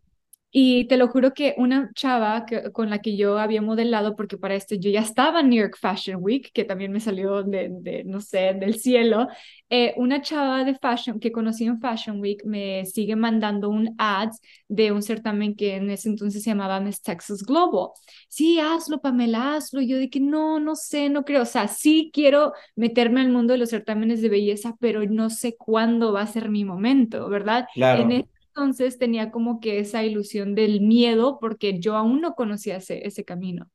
Y 0.50 0.86
te 0.88 0.96
lo 0.96 1.08
juro 1.08 1.34
que 1.34 1.54
una 1.58 1.90
chava 1.94 2.46
que, 2.46 2.72
con 2.72 2.88
la 2.88 3.00
que 3.00 3.16
yo 3.16 3.38
había 3.38 3.60
modelado, 3.60 4.16
porque 4.16 4.38
para 4.38 4.54
esto 4.54 4.74
yo 4.74 4.90
ya 4.90 5.00
estaba 5.00 5.40
en 5.40 5.50
New 5.50 5.60
York 5.60 5.76
Fashion 5.78 6.18
Week, 6.22 6.50
que 6.52 6.64
también 6.64 6.92
me 6.92 7.00
salió 7.00 7.42
de, 7.42 7.68
de 7.70 8.04
no 8.04 8.20
sé, 8.20 8.54
del 8.54 8.80
cielo, 8.80 9.28
eh, 9.68 9.94
una 9.96 10.22
chava 10.22 10.64
de 10.64 10.76
fashion 10.76 11.18
que 11.18 11.32
conocí 11.32 11.64
en 11.64 11.80
Fashion 11.80 12.20
Week 12.20 12.44
me 12.44 12.86
sigue 12.86 13.16
mandando 13.16 13.68
un 13.68 13.94
ad 13.98 14.30
de 14.68 14.92
un 14.92 15.02
certamen 15.02 15.56
que 15.56 15.76
en 15.76 15.90
ese 15.90 16.08
entonces 16.08 16.42
se 16.42 16.50
llamaba 16.50 16.80
Miss 16.80 17.02
Texas 17.02 17.42
Global. 17.42 17.90
Sí, 18.28 18.60
hazlo, 18.60 19.00
Pamela, 19.00 19.56
hazlo. 19.56 19.82
Yo 19.82 19.98
de 19.98 20.08
que 20.08 20.20
no, 20.20 20.60
no 20.60 20.76
sé, 20.76 21.08
no 21.10 21.24
creo. 21.24 21.42
O 21.42 21.46
sea, 21.46 21.66
sí 21.68 22.10
quiero 22.14 22.52
meterme 22.76 23.20
al 23.20 23.30
mundo 23.30 23.52
de 23.52 23.58
los 23.58 23.70
certámenes 23.70 24.22
de 24.22 24.28
belleza, 24.28 24.76
pero 24.80 25.04
no 25.04 25.30
sé 25.30 25.56
cuándo 25.56 26.12
va 26.12 26.22
a 26.22 26.26
ser 26.26 26.48
mi 26.48 26.64
momento, 26.64 27.28
¿verdad? 27.28 27.66
Claro. 27.74 28.02
En 28.02 28.12
entonces 28.56 28.98
tenía 28.98 29.30
como 29.30 29.60
que 29.60 29.78
esa 29.80 30.04
ilusión 30.04 30.54
del 30.54 30.80
miedo 30.80 31.38
porque 31.40 31.78
yo 31.80 31.96
aún 31.96 32.20
no 32.20 32.34
conocía 32.34 32.76
ese, 32.78 33.06
ese 33.06 33.25
camino. 33.25 33.70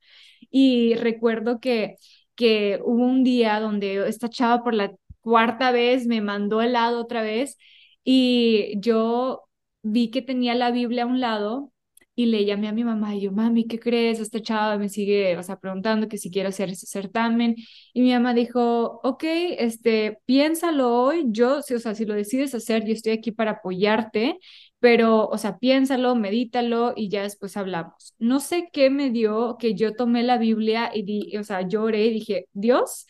Y 0.49 0.95
recuerdo 0.95 1.59
que, 1.59 1.95
que 2.35 2.79
hubo 2.83 3.03
un 3.05 3.23
día 3.23 3.59
donde 3.59 4.07
esta 4.07 4.29
chava 4.29 4.63
por 4.63 4.73
la 4.73 4.93
cuarta 5.21 5.71
vez 5.71 6.07
me 6.07 6.21
mandó 6.21 6.61
el 6.61 6.73
lado 6.73 6.99
otra 7.01 7.21
vez 7.21 7.57
y 8.03 8.73
yo 8.79 9.43
vi 9.83 10.09
que 10.11 10.21
tenía 10.21 10.55
la 10.55 10.71
Biblia 10.71 11.03
a 11.03 11.05
un 11.07 11.19
lado 11.19 11.71
y 12.15 12.25
le 12.27 12.45
llamé 12.45 12.67
a 12.67 12.73
mi 12.73 12.83
mamá 12.83 13.15
y 13.15 13.21
yo, 13.21 13.31
mami, 13.31 13.67
¿qué 13.67 13.79
crees? 13.79 14.19
Esta 14.19 14.41
chava 14.41 14.77
me 14.77 14.89
sigue, 14.89 15.37
o 15.37 15.43
sea, 15.43 15.57
preguntando 15.59 16.07
que 16.07 16.17
si 16.17 16.29
quiero 16.29 16.49
hacer 16.49 16.69
ese 16.69 16.85
certamen. 16.85 17.55
Y 17.93 18.01
mi 18.01 18.11
mamá 18.11 18.33
dijo, 18.33 18.99
ok, 19.03 19.23
este, 19.57 20.19
piénsalo 20.25 20.93
hoy, 20.93 21.23
yo, 21.29 21.59
o 21.59 21.61
sea, 21.63 21.95
si 21.95 22.05
lo 22.05 22.13
decides 22.13 22.53
hacer, 22.53 22.85
yo 22.85 22.93
estoy 22.93 23.13
aquí 23.13 23.31
para 23.31 23.51
apoyarte, 23.51 24.37
pero, 24.81 25.27
o 25.29 25.37
sea, 25.39 25.59
piénsalo, 25.59 26.15
medítalo 26.15 26.93
y 26.97 27.09
ya 27.09 27.23
después 27.23 27.55
hablamos. 27.57 28.15
No 28.19 28.41
sé 28.41 28.69
qué 28.73 28.89
me 28.89 29.11
dio 29.11 29.57
que 29.59 29.75
yo 29.75 29.95
tomé 29.95 30.23
la 30.23 30.39
Biblia 30.39 30.91
y, 30.93 31.03
di, 31.03 31.37
o 31.37 31.43
sea, 31.45 31.61
lloré 31.67 32.07
y 32.07 32.13
dije, 32.13 32.47
Dios, 32.53 33.07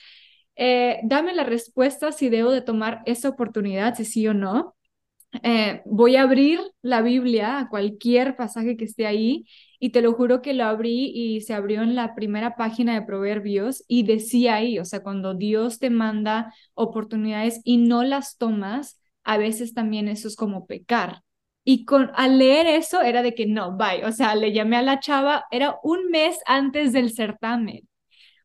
eh, 0.58 1.00
dame 1.04 1.34
la 1.34 1.46
respuesta 1.46 2.12
si 2.12 2.30
debo 2.30 2.52
de 2.52 2.62
tomar 2.62 3.02
esa 3.06 3.30
oportunidad, 3.30 3.96
si 3.96 4.06
sí 4.06 4.28
o 4.28 4.34
no. 4.34 4.76
Eh, 5.44 5.82
voy 5.86 6.18
a 6.18 6.24
abrir 6.24 6.60
la 6.82 7.02
Biblia 7.02 7.60
a 7.60 7.70
cualquier 7.70 8.36
pasaje 8.36 8.76
que 8.78 8.86
esté 8.86 9.08
ahí 9.08 9.46
y 9.80 9.92
te 9.92 10.02
lo 10.02 10.14
juro 10.14 10.42
que 10.42 10.54
lo 10.54 10.66
abrí 10.66 11.12
y 11.16 11.42
se 11.42 11.54
abrió 11.54 11.84
en 11.84 11.96
la 11.96 12.16
primera 12.16 12.58
página 12.58 12.94
de 12.96 13.06
Proverbios 13.06 13.84
y 13.88 14.04
decía 14.04 14.56
ahí, 14.56 14.78
o 14.80 14.86
sea, 14.86 15.04
cuando 15.04 15.34
Dios 15.36 15.80
te 15.80 15.90
manda 15.90 16.54
oportunidades 16.74 17.62
y 17.64 17.78
no 17.78 18.04
las 18.04 18.38
tomas, 18.38 19.00
a 19.24 19.38
veces 19.38 19.74
también 19.74 20.10
eso 20.10 20.28
es 20.28 20.36
como 20.36 20.68
pecar. 20.68 21.24
Y 21.64 21.86
con, 21.86 22.12
al 22.16 22.40
leer 22.40 22.68
eso 22.68 23.02
era 23.02 23.22
de 23.22 23.36
que 23.36 23.46
no, 23.46 23.78
bye. 23.78 24.06
O 24.06 24.12
sea, 24.12 24.36
le 24.36 24.52
llamé 24.54 24.78
a 24.78 24.82
la 24.82 25.00
chava, 25.00 25.46
era 25.52 25.78
un 25.84 26.10
mes 26.10 26.40
antes 26.46 26.92
del 26.94 27.12
certamen. 27.14 27.88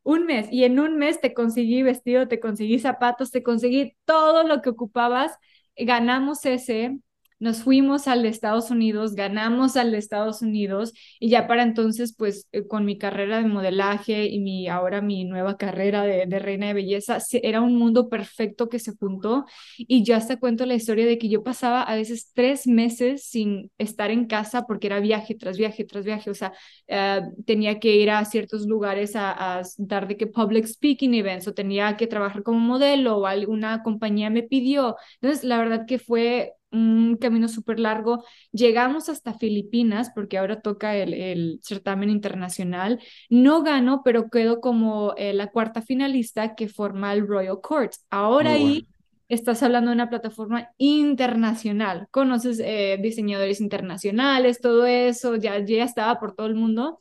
Un 0.03 0.27
mes. 0.27 0.49
Y 0.53 0.65
en 0.65 0.79
un 0.81 0.97
mes 0.99 1.21
te 1.21 1.35
conseguí 1.35 1.83
vestido, 1.83 2.29
te 2.29 2.41
conseguí 2.41 2.79
zapatos, 2.79 3.31
te 3.33 3.43
conseguí 3.43 3.97
todo 4.05 4.45
lo 4.45 4.63
que 4.63 4.71
ocupabas. 4.71 5.33
Ganamos 5.77 6.45
ese, 6.47 6.99
nos 7.39 7.63
fuimos 7.63 8.09
al 8.09 8.23
de 8.23 8.29
Estados 8.29 8.71
Unidos, 8.71 9.15
ganamos 9.15 9.77
al 9.77 9.91
de 9.93 9.99
Estados 9.99 10.43
Unidos 10.43 10.93
y 11.21 11.29
ya 11.29 11.47
para 11.47 11.63
entonces, 11.63 12.15
pues 12.17 12.49
eh, 12.53 12.67
con 12.67 12.85
mi 12.85 12.99
carrera 12.99 13.39
de 13.39 13.49
modelaje 13.49 14.27
y 14.27 14.41
mi 14.41 14.69
ahora 14.69 15.03
mi 15.03 15.25
nueva 15.25 15.57
carrera 15.57 16.03
de, 16.05 16.27
de, 16.27 16.39
reina 16.39 16.69
de 16.69 16.75
belleza, 16.75 17.19
era 17.43 17.61
un 17.61 17.77
mundo 17.77 18.09
perfecto 18.09 18.69
que 18.69 18.79
se 18.79 18.93
juntó 18.93 19.45
y 19.77 20.03
yo 20.03 20.17
hasta 20.17 20.39
cuento 20.39 20.65
la 20.67 20.75
historia 20.75 21.07
de 21.07 21.19
que 21.19 21.29
yo 21.29 21.43
pasaba 21.43 21.83
a 21.83 21.95
veces 21.95 22.33
tres 22.35 22.67
meses 22.67 23.25
sin 23.25 23.71
estar 23.79 24.11
en 24.11 24.27
casa 24.27 24.67
porque 24.67 24.87
era 24.87 25.01
viaje 25.01 25.35
tras 25.35 25.59
viaje 25.59 25.85
tras 25.85 26.05
viaje, 26.05 26.31
o 26.31 26.35
sea, 26.35 26.53
uh, 26.89 27.43
tenía 27.45 27.79
que 27.81 27.97
ir 27.97 28.11
a 28.11 28.25
ciertos 28.25 28.67
lugares 28.67 29.15
a, 29.17 29.59
a 29.59 29.63
dar 29.79 30.09
de 30.09 30.17
que 30.17 30.27
public 30.27 30.67
speaking 30.67 31.15
events 31.15 31.47
o 31.49 31.55
tenía 31.55 31.97
que 31.97 32.07
trabajar 32.07 32.43
como 32.43 32.59
modelo 32.61 33.19
o 33.19 33.27
alguna 33.27 33.83
compañía 33.83 34.31
me 34.31 34.43
pidió. 34.43 34.97
Entonces, 35.21 35.45
la 35.45 35.59
verdad 35.59 35.87
que 35.87 35.99
fue 35.99 36.55
un 36.77 37.17
camino 37.17 37.49
súper 37.49 37.81
largo. 37.81 38.25
Llegamos 38.53 39.09
hasta 39.09 39.35
Filipinas, 39.35 40.11
porque 40.15 40.39
ahora 40.39 40.61
toca 40.61 40.97
el, 40.97 41.15
el, 41.15 41.61
certamen 41.63 42.11
internacional. 42.11 43.01
No 43.31 43.63
gano, 43.63 44.03
pero 44.05 44.31
quedo 44.31 44.61
como 44.61 45.15
eh, 45.17 45.33
la 45.33 45.51
cuarta 45.51 45.83
finalista 45.83 46.55
que 46.55 46.69
forma 46.69 47.13
el 47.13 47.27
Royal 47.27 47.61
Court. 47.61 47.93
Ahora 48.11 48.51
Muy 48.51 48.59
ahí 48.59 48.73
bueno. 48.73 48.89
estás 49.29 49.63
hablando 49.63 49.91
de 49.91 49.97
una 49.97 50.11
plataforma 50.11 50.71
internacional. 50.79 52.09
Conoces 52.11 52.61
eh, 52.61 52.99
diseñadores 53.03 53.61
internacionales, 53.61 54.61
todo 54.61 54.87
eso, 54.87 55.37
ya, 55.37 55.59
ya 55.65 55.85
estaba 55.85 56.19
por 56.21 56.35
todo 56.35 56.47
el 56.47 56.55
mundo. 56.55 56.99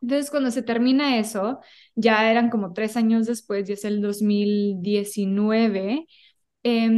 Entonces, 0.00 0.30
cuando 0.30 0.50
se 0.50 0.62
termina 0.62 1.18
eso, 1.18 1.60
ya 1.94 2.30
eran 2.30 2.50
como 2.50 2.72
tres 2.72 2.96
años 2.96 3.26
después, 3.26 3.66
ya 3.66 3.74
es 3.74 3.84
el 3.84 4.00
2019. 4.00 6.06
Eh, 6.62 6.90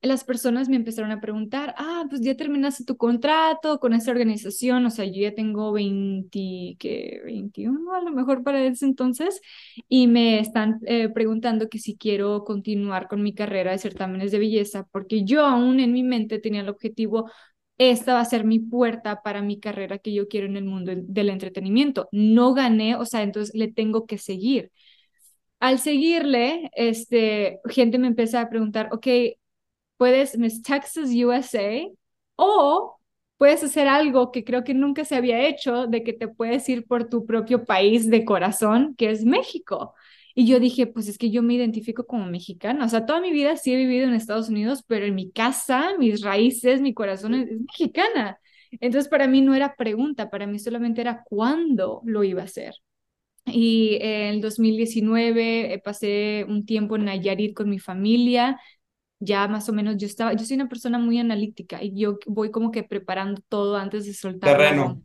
las 0.00 0.24
personas 0.24 0.68
me 0.68 0.76
empezaron 0.76 1.10
a 1.10 1.20
preguntar, 1.20 1.74
ah, 1.76 2.04
pues 2.08 2.20
ya 2.20 2.36
terminaste 2.36 2.84
tu 2.84 2.96
contrato 2.96 3.80
con 3.80 3.94
esa 3.94 4.12
organización, 4.12 4.86
o 4.86 4.90
sea, 4.90 5.04
yo 5.06 5.22
ya 5.22 5.34
tengo 5.34 5.72
20, 5.72 6.76
¿qué? 6.78 7.20
21 7.24 7.94
a 7.94 8.00
lo 8.02 8.12
mejor 8.12 8.44
para 8.44 8.64
ese 8.64 8.84
entonces, 8.86 9.40
y 9.88 10.06
me 10.06 10.38
están 10.38 10.78
eh, 10.86 11.08
preguntando 11.08 11.68
que 11.68 11.78
si 11.80 11.96
quiero 11.96 12.44
continuar 12.44 13.08
con 13.08 13.22
mi 13.22 13.34
carrera 13.34 13.72
de 13.72 13.78
certámenes 13.78 14.30
de 14.30 14.38
belleza, 14.38 14.86
porque 14.92 15.24
yo 15.24 15.44
aún 15.44 15.80
en 15.80 15.92
mi 15.92 16.02
mente 16.04 16.38
tenía 16.38 16.60
el 16.60 16.68
objetivo, 16.68 17.30
esta 17.78 18.14
va 18.14 18.20
a 18.20 18.24
ser 18.24 18.44
mi 18.44 18.58
puerta 18.60 19.22
para 19.22 19.42
mi 19.42 19.60
carrera 19.60 19.98
que 19.98 20.12
yo 20.12 20.28
quiero 20.28 20.46
en 20.46 20.56
el 20.56 20.64
mundo 20.64 20.92
del 20.96 21.30
entretenimiento. 21.30 22.08
No 22.12 22.54
gané, 22.54 22.96
o 22.96 23.04
sea, 23.04 23.22
entonces 23.22 23.54
le 23.54 23.68
tengo 23.72 24.06
que 24.06 24.18
seguir. 24.18 24.72
Al 25.60 25.78
seguirle, 25.80 26.70
este, 26.74 27.60
gente 27.68 27.98
me 27.98 28.08
empieza 28.08 28.40
a 28.40 28.48
preguntar, 28.50 28.88
ok, 28.92 29.06
puedes 29.98 30.38
Miss 30.38 30.62
Texas 30.62 31.10
USA 31.10 31.82
o 32.36 32.98
puedes 33.36 33.62
hacer 33.62 33.88
algo 33.88 34.32
que 34.32 34.44
creo 34.44 34.64
que 34.64 34.74
nunca 34.74 35.04
se 35.04 35.16
había 35.16 35.46
hecho, 35.46 35.86
de 35.86 36.02
que 36.02 36.12
te 36.12 36.28
puedes 36.28 36.68
ir 36.68 36.86
por 36.86 37.08
tu 37.08 37.26
propio 37.26 37.64
país 37.64 38.10
de 38.10 38.24
corazón, 38.24 38.94
que 38.96 39.10
es 39.10 39.24
México. 39.24 39.94
Y 40.34 40.46
yo 40.46 40.60
dije, 40.60 40.86
pues 40.86 41.08
es 41.08 41.18
que 41.18 41.30
yo 41.30 41.42
me 41.42 41.54
identifico 41.54 42.06
como 42.06 42.26
mexicana. 42.26 42.84
O 42.84 42.88
sea, 42.88 43.06
toda 43.06 43.20
mi 43.20 43.32
vida 43.32 43.56
sí 43.56 43.72
he 43.72 43.76
vivido 43.76 44.06
en 44.06 44.14
Estados 44.14 44.48
Unidos, 44.48 44.84
pero 44.86 45.04
en 45.06 45.14
mi 45.14 45.30
casa, 45.32 45.96
mis 45.98 46.22
raíces, 46.22 46.80
mi 46.80 46.94
corazón 46.94 47.34
es, 47.34 47.48
mexicana. 47.60 48.38
Entonces, 48.80 49.08
para 49.08 49.26
mí 49.26 49.40
no 49.40 49.54
era 49.54 49.74
pregunta, 49.76 50.30
para 50.30 50.46
mí 50.46 50.58
solamente 50.58 51.00
era 51.00 51.24
cuándo 51.24 52.02
lo 52.04 52.22
iba 52.24 52.42
a 52.42 52.44
hacer. 52.44 52.74
Y 53.46 53.98
en 54.00 54.34
el 54.34 54.40
2019 54.40 55.74
eh, 55.74 55.78
pasé 55.80 56.44
un 56.48 56.66
tiempo 56.66 56.96
en 56.96 57.06
Nayarit 57.06 57.54
con 57.54 57.70
mi 57.70 57.78
familia, 57.78 58.60
ya 59.20 59.48
más 59.48 59.68
o 59.68 59.72
menos 59.72 59.96
yo 59.96 60.06
estaba, 60.06 60.32
yo 60.32 60.44
soy 60.44 60.56
una 60.56 60.68
persona 60.68 60.98
muy 60.98 61.18
analítica 61.18 61.82
y 61.82 61.94
yo 61.94 62.18
voy 62.26 62.50
como 62.50 62.70
que 62.70 62.82
preparando 62.82 63.42
todo 63.48 63.76
antes 63.76 64.06
de 64.06 64.14
soltar. 64.14 64.56
Terreno. 64.56 65.02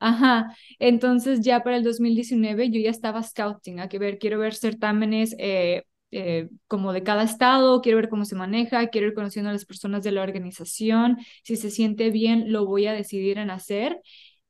Ajá, 0.00 0.54
entonces 0.78 1.40
ya 1.40 1.62
para 1.62 1.76
el 1.76 1.84
2019 1.84 2.70
yo 2.70 2.80
ya 2.80 2.90
estaba 2.90 3.22
scouting, 3.22 3.80
a 3.80 3.88
que 3.88 3.98
ver, 3.98 4.18
quiero 4.18 4.38
ver 4.38 4.54
certámenes 4.54 5.34
eh, 5.38 5.84
eh, 6.10 6.48
como 6.66 6.92
de 6.92 7.02
cada 7.02 7.22
estado, 7.22 7.80
quiero 7.80 7.96
ver 7.96 8.08
cómo 8.08 8.24
se 8.24 8.36
maneja, 8.36 8.88
quiero 8.88 9.06
ir 9.06 9.14
conociendo 9.14 9.50
a 9.50 9.52
las 9.52 9.64
personas 9.64 10.04
de 10.04 10.12
la 10.12 10.22
organización, 10.22 11.18
si 11.42 11.56
se 11.56 11.70
siente 11.70 12.10
bien, 12.10 12.52
lo 12.52 12.66
voy 12.66 12.86
a 12.86 12.92
decidir 12.92 13.38
en 13.38 13.50
hacer. 13.50 14.00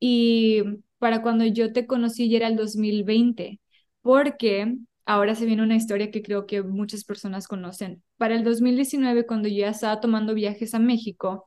Y 0.00 0.62
para 0.98 1.22
cuando 1.22 1.44
yo 1.44 1.72
te 1.72 1.86
conocí 1.86 2.28
ya 2.28 2.38
era 2.38 2.48
el 2.48 2.56
2020, 2.56 3.60
porque 4.02 4.76
ahora 5.06 5.34
se 5.34 5.46
viene 5.46 5.62
una 5.62 5.76
historia 5.76 6.10
que 6.10 6.22
creo 6.22 6.46
que 6.46 6.62
muchas 6.62 7.04
personas 7.04 7.48
conocen. 7.48 8.02
Para 8.16 8.34
el 8.34 8.44
2019, 8.44 9.26
cuando 9.26 9.48
yo 9.48 9.58
ya 9.60 9.70
estaba 9.70 10.00
tomando 10.00 10.34
viajes 10.34 10.74
a 10.74 10.78
México, 10.78 11.46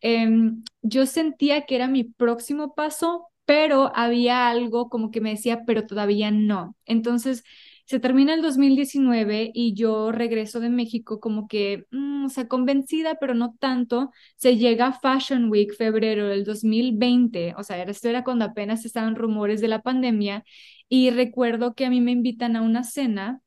eh, 0.00 0.28
yo 0.82 1.06
sentía 1.06 1.62
que 1.66 1.76
era 1.76 1.88
mi 1.88 2.04
próximo 2.04 2.74
paso, 2.74 3.28
pero 3.44 3.92
había 3.94 4.48
algo 4.48 4.88
como 4.88 5.10
que 5.10 5.20
me 5.20 5.30
decía, 5.30 5.62
pero 5.66 5.86
todavía 5.86 6.30
no. 6.30 6.76
Entonces, 6.86 7.44
se 7.86 8.00
termina 8.00 8.32
el 8.34 8.42
2019 8.42 9.50
y 9.54 9.74
yo 9.74 10.12
regreso 10.12 10.60
de 10.60 10.70
México 10.70 11.20
como 11.20 11.48
que, 11.48 11.86
mmm, 11.90 12.26
o 12.26 12.28
sea, 12.28 12.48
convencida, 12.48 13.16
pero 13.20 13.34
no 13.34 13.54
tanto. 13.58 14.10
Se 14.36 14.56
llega 14.56 14.92
Fashion 15.00 15.50
Week, 15.50 15.74
febrero 15.76 16.28
del 16.28 16.44
2020, 16.44 17.54
o 17.58 17.62
sea, 17.64 17.82
esto 17.82 18.08
era 18.08 18.24
cuando 18.24 18.44
apenas 18.44 18.84
estaban 18.84 19.16
rumores 19.16 19.60
de 19.60 19.68
la 19.68 19.82
pandemia 19.82 20.44
y 20.94 21.08
recuerdo 21.10 21.72
que 21.74 21.86
a 21.86 21.90
mí 21.90 22.02
me 22.02 22.12
invitan 22.12 22.54
a 22.54 22.60
una 22.60 22.84
cena 22.84 23.40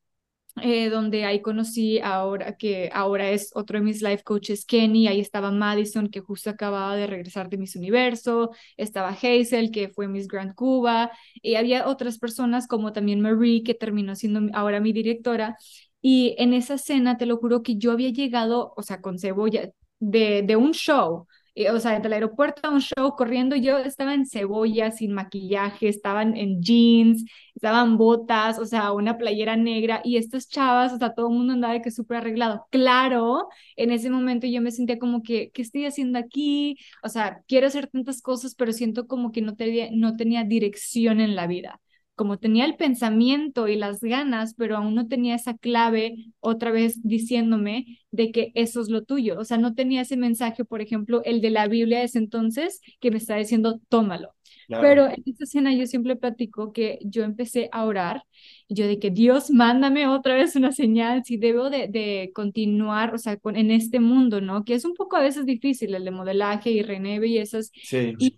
eh, 0.61 0.89
donde 0.89 1.25
ahí 1.25 1.41
conocí 1.41 1.99
ahora 1.99 2.57
que 2.57 2.89
ahora 2.93 3.29
es 3.31 3.51
otro 3.55 3.79
de 3.79 3.85
mis 3.85 4.01
life 4.01 4.23
coaches, 4.23 4.65
Kenny, 4.65 5.07
ahí 5.07 5.19
estaba 5.21 5.51
Madison, 5.51 6.09
que 6.09 6.21
justo 6.21 6.49
acababa 6.49 6.95
de 6.95 7.07
regresar 7.07 7.49
de 7.49 7.57
Miss 7.57 7.75
Universo, 7.75 8.51
estaba 8.77 9.09
Hazel, 9.09 9.71
que 9.71 9.89
fue 9.89 10.07
Miss 10.07 10.27
Grand 10.27 10.55
Cuba, 10.55 11.11
y 11.35 11.55
había 11.55 11.87
otras 11.87 12.19
personas 12.19 12.67
como 12.67 12.93
también 12.93 13.21
Marie, 13.21 13.63
que 13.63 13.75
terminó 13.75 14.15
siendo 14.15 14.41
ahora 14.57 14.79
mi 14.81 14.93
directora, 14.93 15.57
y 16.01 16.35
en 16.39 16.53
esa 16.53 16.77
cena, 16.77 17.17
te 17.17 17.25
lo 17.27 17.37
juro 17.37 17.63
que 17.63 17.77
yo 17.77 17.91
había 17.91 18.09
llegado, 18.11 18.73
o 18.77 18.83
sea, 18.83 19.01
con 19.01 19.19
cebolla, 19.19 19.71
de, 19.99 20.43
de 20.43 20.55
un 20.55 20.73
show, 20.73 21.27
o 21.71 21.79
sea, 21.79 21.99
del 21.99 22.13
aeropuerto 22.13 22.67
a 22.67 22.71
un 22.71 22.81
show 22.81 23.15
corriendo, 23.15 23.55
yo 23.55 23.77
estaba 23.77 24.13
en 24.13 24.25
cebolla, 24.25 24.91
sin 24.91 25.13
maquillaje, 25.13 25.87
estaban 25.87 26.35
en 26.35 26.61
jeans, 26.61 27.25
estaban 27.55 27.97
botas, 27.97 28.59
o 28.59 28.65
sea, 28.65 28.91
una 28.91 29.17
playera 29.17 29.55
negra 29.55 30.01
y 30.03 30.17
estas 30.17 30.49
chavas, 30.49 30.93
o 30.93 30.97
sea, 30.97 31.13
todo 31.13 31.27
el 31.29 31.35
mundo 31.35 31.53
andaba 31.53 31.73
de 31.73 31.81
que 31.81 31.91
súper 31.91 32.17
arreglado. 32.17 32.67
Claro, 32.71 33.47
en 33.75 33.91
ese 33.91 34.09
momento 34.09 34.47
yo 34.47 34.61
me 34.61 34.71
sentía 34.71 34.99
como 34.99 35.23
que, 35.23 35.51
¿qué 35.51 35.61
estoy 35.61 35.85
haciendo 35.85 36.19
aquí? 36.19 36.77
O 37.03 37.09
sea, 37.09 37.41
quiero 37.47 37.67
hacer 37.67 37.87
tantas 37.87 38.21
cosas, 38.21 38.55
pero 38.55 38.73
siento 38.73 39.07
como 39.07 39.31
que 39.31 39.41
no, 39.41 39.55
no 39.91 40.15
tenía 40.17 40.43
dirección 40.43 41.21
en 41.21 41.35
la 41.35 41.47
vida 41.47 41.79
como 42.15 42.39
tenía 42.39 42.65
el 42.65 42.75
pensamiento 42.75 43.67
y 43.67 43.75
las 43.75 43.99
ganas, 44.01 44.53
pero 44.55 44.77
aún 44.77 44.95
no 44.95 45.07
tenía 45.07 45.35
esa 45.35 45.57
clave 45.57 46.15
otra 46.39 46.71
vez 46.71 47.01
diciéndome 47.03 47.99
de 48.11 48.31
que 48.31 48.51
eso 48.55 48.81
es 48.81 48.89
lo 48.89 49.03
tuyo. 49.03 49.37
O 49.39 49.43
sea, 49.43 49.57
no 49.57 49.75
tenía 49.75 50.01
ese 50.01 50.17
mensaje, 50.17 50.63
por 50.65 50.81
ejemplo, 50.81 51.21
el 51.25 51.41
de 51.41 51.49
la 51.49 51.67
Biblia 51.67 51.99
de 51.99 52.05
ese 52.05 52.19
entonces, 52.19 52.81
que 53.01 53.11
me 53.11 53.17
está 53.17 53.35
diciendo, 53.35 53.81
tómalo. 53.89 54.33
Pero 54.67 55.05
en 55.07 55.21
esta 55.25 55.43
escena 55.43 55.73
yo 55.75 55.85
siempre 55.85 56.15
platico 56.15 56.73
que 56.73 56.97
yo 57.03 57.23
empecé 57.23 57.69
a 57.71 57.83
orar 57.85 58.23
y 58.67 58.75
yo 58.75 58.87
de 58.87 58.97
que 58.97 59.11
Dios, 59.11 59.51
mándame 59.51 60.07
otra 60.07 60.35
vez 60.35 60.55
una 60.55 60.71
señal, 60.71 61.23
si 61.23 61.37
debo 61.37 61.69
de, 61.69 61.87
de 61.87 62.31
continuar, 62.33 63.13
o 63.13 63.17
sea, 63.17 63.37
con, 63.37 63.55
en 63.57 63.69
este 63.69 63.99
mundo, 63.99 64.41
¿no? 64.41 64.63
Que 64.63 64.73
es 64.73 64.85
un 64.85 64.95
poco 64.95 65.17
a 65.17 65.21
veces 65.21 65.45
difícil, 65.45 65.93
el 65.93 66.05
de 66.05 66.11
modelaje 66.11 66.71
y 66.71 66.81
René 66.81 67.19
y 67.27 67.37
esas. 67.37 67.71
Sí. 67.83 68.13
Y 68.17 68.37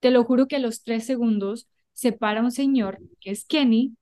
te 0.00 0.10
lo 0.10 0.24
juro 0.24 0.48
que 0.48 0.56
a 0.56 0.60
los 0.60 0.82
tres 0.82 1.04
segundos 1.04 1.68
se 2.00 2.12
para 2.12 2.40
un 2.40 2.50
señor 2.50 2.98
que 3.20 3.30
es 3.30 3.44
Kenny 3.44 3.94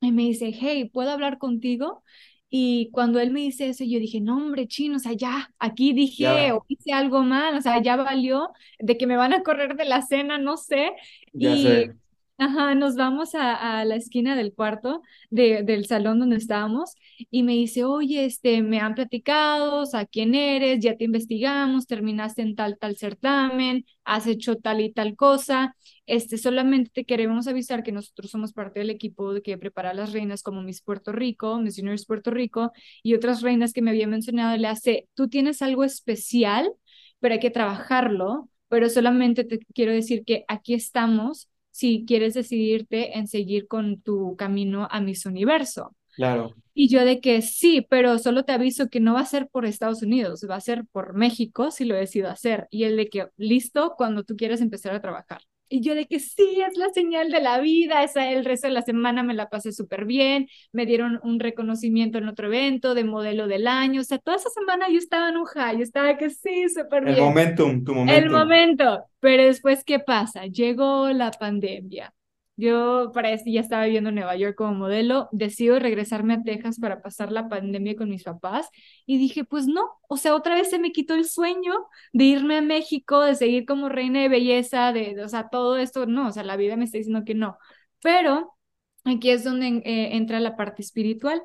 y 0.00 0.12
me 0.12 0.22
dice, 0.24 0.52
hey, 0.54 0.90
¿puedo 0.92 1.10
hablar 1.10 1.38
contigo? 1.38 2.04
Y 2.50 2.90
cuando 2.92 3.20
él 3.20 3.30
me 3.30 3.40
dice 3.40 3.70
eso, 3.70 3.84
yo 3.84 3.98
dije, 3.98 4.20
no, 4.20 4.36
hombre, 4.36 4.68
chino, 4.68 4.96
o 4.96 4.98
sea, 4.98 5.14
ya, 5.14 5.50
aquí 5.58 5.94
dije 5.94 6.52
o 6.52 6.64
hice 6.68 6.92
algo 6.92 7.22
mal, 7.22 7.56
o 7.56 7.60
sea, 7.62 7.82
ya 7.82 7.96
valió 7.96 8.50
de 8.78 8.98
que 8.98 9.06
me 9.06 9.16
van 9.16 9.32
a 9.32 9.42
correr 9.42 9.76
de 9.76 9.86
la 9.86 10.02
cena, 10.02 10.36
no 10.36 10.58
sé. 10.58 10.92
Ya 11.32 11.54
y, 11.54 11.62
sé. 11.62 11.96
Ajá, 12.40 12.76
nos 12.76 12.94
vamos 12.94 13.34
a, 13.34 13.80
a 13.80 13.84
la 13.84 13.96
esquina 13.96 14.36
del 14.36 14.54
cuarto 14.54 15.02
de, 15.28 15.64
del 15.64 15.86
salón 15.86 16.20
donde 16.20 16.36
estábamos 16.36 16.94
y 17.32 17.42
me 17.42 17.52
dice, 17.54 17.82
oye, 17.84 18.24
este, 18.26 18.62
me 18.62 18.78
han 18.78 18.94
platicado, 18.94 19.80
o 19.82 19.86
sea, 19.86 20.06
quién 20.06 20.36
eres, 20.36 20.78
ya 20.78 20.96
te 20.96 21.02
investigamos, 21.04 21.88
terminaste 21.88 22.42
en 22.42 22.54
tal, 22.54 22.78
tal 22.78 22.96
certamen, 22.96 23.84
has 24.04 24.28
hecho 24.28 24.54
tal 24.56 24.80
y 24.80 24.92
tal 24.92 25.16
cosa, 25.16 25.74
este, 26.06 26.38
solamente 26.38 26.90
te 26.94 27.04
queremos 27.04 27.48
avisar 27.48 27.82
que 27.82 27.90
nosotros 27.90 28.30
somos 28.30 28.52
parte 28.52 28.78
del 28.78 28.90
equipo 28.90 29.34
de 29.34 29.42
que 29.42 29.58
prepara 29.58 29.92
las 29.92 30.12
reinas 30.12 30.44
como 30.44 30.62
Miss 30.62 30.80
Puerto 30.80 31.10
Rico, 31.10 31.58
Miss 31.58 31.78
Universe 31.80 32.06
Puerto 32.06 32.30
Rico 32.30 32.70
y 33.02 33.14
otras 33.14 33.42
reinas 33.42 33.72
que 33.72 33.82
me 33.82 33.90
había 33.90 34.06
mencionado, 34.06 34.56
le 34.56 34.68
hace, 34.68 35.08
tú 35.14 35.28
tienes 35.28 35.60
algo 35.60 35.82
especial, 35.82 36.70
pero 37.18 37.34
hay 37.34 37.40
que 37.40 37.50
trabajarlo, 37.50 38.48
pero 38.68 38.88
solamente 38.88 39.42
te 39.44 39.58
quiero 39.74 39.92
decir 39.92 40.24
que 40.24 40.44
aquí 40.48 40.74
estamos 40.74 41.48
si 41.78 42.04
quieres 42.04 42.34
decidirte 42.34 43.16
en 43.16 43.28
seguir 43.28 43.68
con 43.68 44.00
tu 44.00 44.34
camino 44.34 44.88
a 44.90 45.00
Miss 45.00 45.26
Universo. 45.26 45.94
Claro. 46.16 46.56
Y 46.74 46.88
yo 46.88 47.04
de 47.04 47.20
que 47.20 47.40
sí, 47.40 47.86
pero 47.88 48.18
solo 48.18 48.42
te 48.42 48.50
aviso 48.50 48.88
que 48.88 48.98
no 48.98 49.14
va 49.14 49.20
a 49.20 49.26
ser 49.26 49.46
por 49.46 49.64
Estados 49.64 50.02
Unidos, 50.02 50.44
va 50.50 50.56
a 50.56 50.60
ser 50.60 50.86
por 50.90 51.14
México 51.14 51.70
si 51.70 51.84
lo 51.84 51.94
decido 51.94 52.30
hacer. 52.30 52.66
Y 52.72 52.82
el 52.82 52.96
de 52.96 53.08
que 53.08 53.28
listo 53.36 53.94
cuando 53.96 54.24
tú 54.24 54.36
quieras 54.36 54.60
empezar 54.60 54.92
a 54.92 55.00
trabajar. 55.00 55.42
Y 55.68 55.80
yo 55.82 55.94
de 55.94 56.06
que 56.06 56.18
sí, 56.20 56.60
es 56.60 56.76
la 56.76 56.88
señal 56.90 57.30
de 57.30 57.40
la 57.40 57.60
vida, 57.60 58.02
esa 58.02 58.30
el 58.30 58.44
resto 58.44 58.68
de 58.68 58.74
la 58.74 58.82
semana 58.82 59.22
me 59.22 59.34
la 59.34 59.48
pasé 59.48 59.72
súper 59.72 60.04
bien, 60.04 60.48
me 60.72 60.86
dieron 60.86 61.20
un 61.22 61.40
reconocimiento 61.40 62.18
en 62.18 62.28
otro 62.28 62.46
evento 62.46 62.94
de 62.94 63.04
modelo 63.04 63.46
del 63.48 63.66
año, 63.66 64.00
o 64.00 64.04
sea, 64.04 64.18
toda 64.18 64.36
esa 64.36 64.50
semana 64.50 64.88
yo 64.88 64.98
estaba 64.98 65.28
en 65.28 65.36
un 65.36 65.44
high, 65.46 65.76
yo 65.76 65.82
estaba 65.82 66.16
que 66.16 66.30
sí, 66.30 66.68
súper 66.68 67.04
bien. 67.04 67.16
El 67.16 67.22
momentum, 67.22 67.84
tu 67.84 67.94
momentum. 67.94 68.24
El 68.24 68.30
momento, 68.30 69.04
pero 69.20 69.44
después, 69.44 69.84
¿qué 69.84 69.98
pasa? 69.98 70.46
Llegó 70.46 71.10
la 71.10 71.30
pandemia, 71.30 72.12
yo 72.58 73.12
para 73.14 73.30
eso 73.32 73.44
ya 73.46 73.60
estaba 73.60 73.84
viviendo 73.84 74.08
en 74.10 74.16
Nueva 74.16 74.36
York 74.36 74.56
como 74.56 74.74
modelo, 74.74 75.28
decido 75.30 75.78
regresarme 75.78 76.34
a 76.34 76.42
Texas 76.42 76.80
para 76.80 77.02
pasar 77.02 77.30
la 77.30 77.48
pandemia 77.48 77.94
con 77.94 78.10
mis 78.10 78.24
papás 78.24 78.68
y 79.06 79.16
dije, 79.16 79.44
pues 79.44 79.68
no, 79.68 79.82
o 80.08 80.16
sea, 80.16 80.34
otra 80.34 80.56
vez 80.56 80.68
se 80.70 80.80
me 80.80 80.90
quitó 80.90 81.14
el 81.14 81.24
sueño 81.24 81.72
de 82.12 82.24
irme 82.24 82.58
a 82.58 82.62
México, 82.62 83.20
de 83.22 83.36
seguir 83.36 83.64
como 83.64 83.88
reina 83.88 84.20
de 84.22 84.28
belleza, 84.28 84.92
de, 84.92 85.22
o 85.22 85.28
sea, 85.28 85.48
todo 85.50 85.76
esto, 85.78 86.06
no, 86.06 86.28
o 86.28 86.32
sea, 86.32 86.42
la 86.42 86.56
vida 86.56 86.76
me 86.76 86.84
está 86.84 86.98
diciendo 86.98 87.24
que 87.24 87.34
no. 87.34 87.58
Pero 88.02 88.56
aquí 89.04 89.30
es 89.30 89.44
donde 89.44 89.68
eh, 89.84 90.16
entra 90.16 90.40
la 90.40 90.56
parte 90.56 90.82
espiritual. 90.82 91.42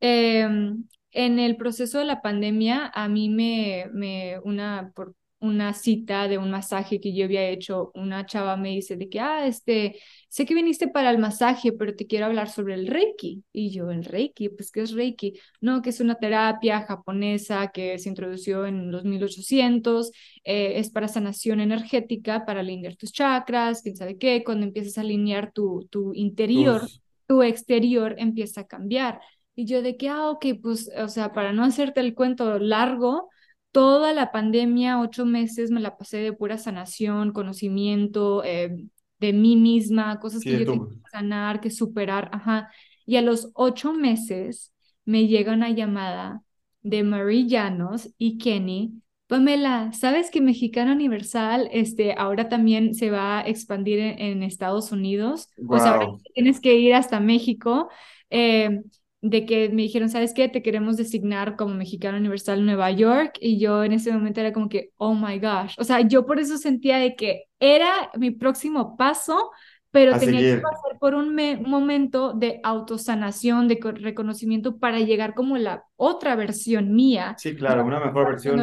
Em, 0.00 0.84
en 1.12 1.38
el 1.38 1.56
proceso 1.56 1.98
de 1.98 2.04
la 2.06 2.22
pandemia, 2.22 2.90
a 2.94 3.08
mí 3.08 3.28
me, 3.28 3.86
me 3.92 4.38
una, 4.44 4.92
por 4.94 5.14
una 5.44 5.74
cita 5.74 6.26
de 6.26 6.38
un 6.38 6.50
masaje 6.50 7.00
que 7.00 7.14
yo 7.14 7.26
había 7.26 7.48
hecho, 7.48 7.90
una 7.94 8.24
chava 8.24 8.56
me 8.56 8.70
dice 8.70 8.96
de 8.96 9.08
que, 9.10 9.20
ah, 9.20 9.46
este, 9.46 10.00
sé 10.28 10.46
que 10.46 10.54
viniste 10.54 10.88
para 10.88 11.10
el 11.10 11.18
masaje, 11.18 11.72
pero 11.72 11.94
te 11.94 12.06
quiero 12.06 12.26
hablar 12.26 12.48
sobre 12.48 12.74
el 12.74 12.86
Reiki. 12.86 13.44
Y 13.52 13.70
yo, 13.70 13.90
¿el 13.90 14.04
Reiki? 14.04 14.48
Pues, 14.48 14.70
¿qué 14.70 14.82
es 14.82 14.92
Reiki? 14.92 15.34
No, 15.60 15.82
que 15.82 15.90
es 15.90 16.00
una 16.00 16.14
terapia 16.14 16.82
japonesa 16.82 17.70
que 17.72 17.98
se 17.98 18.08
introdució 18.08 18.64
en 18.66 18.90
los 18.90 19.04
1800, 19.04 20.10
eh, 20.44 20.78
es 20.78 20.90
para 20.90 21.08
sanación 21.08 21.60
energética, 21.60 22.46
para 22.46 22.60
alinear 22.60 22.96
tus 22.96 23.12
chakras, 23.12 23.82
quién 23.82 23.96
sabe 23.96 24.16
qué, 24.16 24.42
cuando 24.44 24.64
empiezas 24.66 24.96
a 24.96 25.02
alinear 25.02 25.52
tu, 25.52 25.86
tu 25.90 26.14
interior, 26.14 26.88
tu 27.26 27.42
exterior 27.42 28.14
empieza 28.18 28.62
a 28.62 28.66
cambiar. 28.66 29.20
Y 29.54 29.66
yo 29.66 29.82
de 29.82 29.96
que, 29.98 30.08
ah, 30.08 30.30
ok, 30.30 30.46
pues, 30.62 30.90
o 30.96 31.08
sea, 31.08 31.32
para 31.32 31.52
no 31.52 31.64
hacerte 31.64 32.00
el 32.00 32.14
cuento 32.14 32.58
largo, 32.58 33.28
toda 33.74 34.12
la 34.12 34.30
pandemia, 34.30 35.00
ocho 35.00 35.26
meses, 35.26 35.72
me 35.72 35.80
la 35.80 35.96
pasé 35.96 36.18
de 36.18 36.32
pura 36.32 36.58
sanación, 36.58 37.32
conocimiento 37.32 38.44
eh, 38.44 38.86
de 39.18 39.32
mí 39.32 39.56
misma, 39.56 40.20
cosas 40.20 40.44
que 40.44 40.60
yo 40.60 40.64
tengo 40.64 40.88
que 40.88 40.94
sanar, 41.10 41.60
que 41.60 41.70
superar, 41.70 42.30
ajá. 42.32 42.70
Y 43.04 43.16
a 43.16 43.22
los 43.22 43.50
ocho 43.54 43.92
meses 43.92 44.72
me 45.04 45.26
llega 45.26 45.54
una 45.54 45.70
llamada 45.70 46.44
de 46.82 47.02
Marie 47.02 47.48
Llanos 47.48 48.14
y 48.16 48.38
Kenny. 48.38 49.02
Pamela, 49.26 49.92
¿sabes 49.92 50.30
que 50.30 50.40
Mexicana 50.40 50.92
Universal 50.92 51.68
este, 51.72 52.14
ahora 52.16 52.48
también 52.48 52.94
se 52.94 53.10
va 53.10 53.40
a 53.40 53.48
expandir 53.48 53.98
en, 53.98 54.44
Estados 54.44 54.92
Unidos? 54.92 55.48
O 55.66 55.80
sea, 55.80 55.98
tienes 56.32 56.60
que 56.60 56.76
ir 56.76 56.94
hasta 56.94 57.18
México. 57.18 57.88
Eh, 58.30 58.82
de 59.24 59.46
que 59.46 59.70
me 59.70 59.82
dijeron, 59.82 60.10
¿sabes 60.10 60.34
qué? 60.34 60.50
Te 60.50 60.62
queremos 60.62 60.98
designar 60.98 61.56
como 61.56 61.74
Mexicano 61.74 62.18
Universal 62.18 62.64
Nueva 62.66 62.90
York 62.90 63.38
y 63.40 63.58
yo 63.58 63.82
en 63.82 63.92
ese 63.92 64.12
momento 64.12 64.40
era 64.40 64.52
como 64.52 64.68
que, 64.68 64.90
oh 64.98 65.14
my 65.14 65.38
gosh, 65.38 65.74
o 65.78 65.84
sea, 65.84 66.02
yo 66.02 66.26
por 66.26 66.38
eso 66.38 66.58
sentía 66.58 66.98
de 66.98 67.16
que 67.16 67.44
era 67.58 68.10
mi 68.16 68.32
próximo 68.32 68.98
paso, 68.98 69.50
pero 69.90 70.18
tenía 70.18 70.40
que 70.40 70.60
pasar 70.60 70.98
por 71.00 71.14
un 71.14 71.34
momento 71.62 72.34
de 72.34 72.60
autosanación, 72.62 73.66
de 73.66 73.78
reconocimiento 73.94 74.76
para 74.76 75.00
llegar 75.00 75.34
como 75.34 75.56
la 75.56 75.84
otra 75.96 76.36
versión 76.36 76.94
mía. 76.94 77.34
Sí, 77.38 77.56
claro, 77.56 77.82
una 77.86 78.00
mejor 78.00 78.26
versión. 78.26 78.60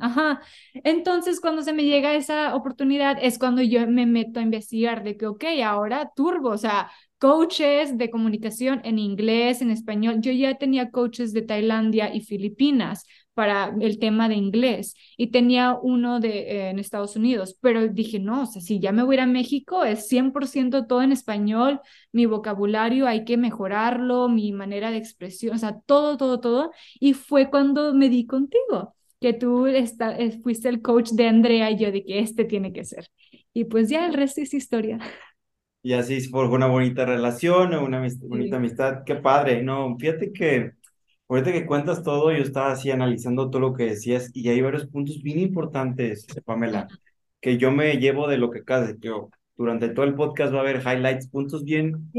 Ajá. 0.00 0.42
Entonces, 0.74 1.40
cuando 1.40 1.62
se 1.62 1.72
me 1.72 1.84
llega 1.84 2.14
esa 2.14 2.54
oportunidad, 2.54 3.16
es 3.22 3.38
cuando 3.38 3.62
yo 3.62 3.86
me 3.86 4.04
meto 4.04 4.40
a 4.40 4.42
investigar 4.42 5.02
de 5.02 5.16
que, 5.16 5.26
ok, 5.26 5.44
ahora 5.64 6.10
turbo, 6.14 6.50
o 6.50 6.58
sea, 6.58 6.90
coaches 7.24 7.96
de 7.96 8.10
comunicación 8.10 8.82
en 8.84 8.98
inglés, 8.98 9.62
en 9.62 9.70
español. 9.70 10.20
Yo 10.20 10.30
ya 10.30 10.58
tenía 10.58 10.90
coaches 10.90 11.32
de 11.32 11.40
Tailandia 11.40 12.14
y 12.14 12.20
Filipinas 12.20 13.06
para 13.32 13.74
el 13.80 13.98
tema 13.98 14.28
de 14.28 14.34
inglés 14.34 14.94
y 15.16 15.28
tenía 15.28 15.72
uno 15.72 16.20
de 16.20 16.40
eh, 16.40 16.68
en 16.68 16.78
Estados 16.78 17.16
Unidos, 17.16 17.56
pero 17.62 17.88
dije, 17.88 18.18
no, 18.18 18.42
o 18.42 18.46
sea, 18.46 18.60
si 18.60 18.78
ya 18.78 18.92
me 18.92 19.02
voy 19.02 19.14
a 19.14 19.16
ir 19.16 19.20
a 19.22 19.26
México, 19.26 19.84
es 19.84 20.06
100% 20.06 20.86
todo 20.86 21.00
en 21.00 21.12
español, 21.12 21.80
mi 22.12 22.26
vocabulario 22.26 23.06
hay 23.06 23.24
que 23.24 23.38
mejorarlo, 23.38 24.28
mi 24.28 24.52
manera 24.52 24.90
de 24.90 24.98
expresión, 24.98 25.56
o 25.56 25.58
sea, 25.58 25.80
todo, 25.86 26.18
todo, 26.18 26.40
todo. 26.40 26.72
Y 27.00 27.14
fue 27.14 27.48
cuando 27.48 27.94
me 27.94 28.10
di 28.10 28.26
contigo 28.26 28.94
que 29.18 29.32
tú 29.32 29.66
está, 29.66 30.14
eh, 30.18 30.38
fuiste 30.42 30.68
el 30.68 30.82
coach 30.82 31.12
de 31.12 31.26
Andrea 31.28 31.70
y 31.70 31.78
yo 31.78 31.90
de 31.90 32.04
que 32.04 32.18
este 32.18 32.44
tiene 32.44 32.70
que 32.74 32.84
ser. 32.84 33.08
Y 33.54 33.64
pues 33.64 33.88
ya 33.88 34.04
el 34.06 34.12
resto 34.12 34.42
es 34.42 34.52
historia. 34.52 34.98
Y 35.84 35.92
así 35.92 36.18
se 36.18 36.30
forjó 36.30 36.54
una 36.54 36.66
bonita 36.66 37.04
relación, 37.04 37.74
una 37.74 38.02
bonita 38.22 38.56
amistad. 38.56 39.04
Qué 39.04 39.16
padre. 39.16 39.62
No, 39.62 39.98
fíjate 39.98 40.32
que 40.32 40.72
ahorita 41.28 41.52
que 41.52 41.66
cuentas 41.66 42.02
todo, 42.02 42.32
yo 42.32 42.42
estaba 42.42 42.72
así 42.72 42.90
analizando 42.90 43.50
todo 43.50 43.60
lo 43.60 43.74
que 43.74 43.84
decías 43.84 44.30
y 44.32 44.48
hay 44.48 44.62
varios 44.62 44.86
puntos 44.86 45.22
bien 45.22 45.38
importantes, 45.40 46.26
Pamela, 46.46 46.88
que 47.38 47.58
yo 47.58 47.70
me 47.70 47.98
llevo 47.98 48.26
de 48.28 48.38
lo 48.38 48.50
que 48.50 48.60
acabas 48.60 48.98
de 48.98 49.12
durante 49.58 49.90
todo 49.90 50.06
el 50.06 50.14
podcast 50.14 50.54
va 50.54 50.58
a 50.58 50.60
haber 50.62 50.80
highlights, 50.80 51.28
puntos 51.28 51.64
bien 51.64 52.10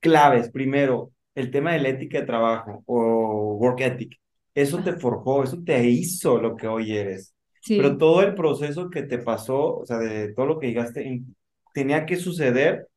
claves. 0.00 0.50
Primero, 0.50 1.12
el 1.34 1.50
tema 1.50 1.74
de 1.74 1.80
la 1.80 1.90
ética 1.90 2.20
de 2.20 2.26
trabajo 2.26 2.82
o 2.86 3.56
work 3.60 3.82
ethic. 3.82 4.18
Eso 4.54 4.82
te 4.82 4.94
forjó, 4.94 5.44
eso 5.44 5.62
te 5.62 5.86
hizo 5.86 6.40
lo 6.40 6.56
que 6.56 6.66
hoy 6.66 6.96
eres. 6.96 7.34
Pero 7.68 7.98
todo 7.98 8.22
el 8.22 8.34
proceso 8.34 8.88
que 8.88 9.02
te 9.02 9.18
pasó, 9.18 9.80
o 9.80 9.84
sea, 9.84 9.98
de 9.98 10.32
todo 10.32 10.46
lo 10.46 10.58
que 10.58 10.68
llegaste, 10.68 11.22
tenía 11.72 12.06
que 12.06 12.16
suceder 12.16 12.88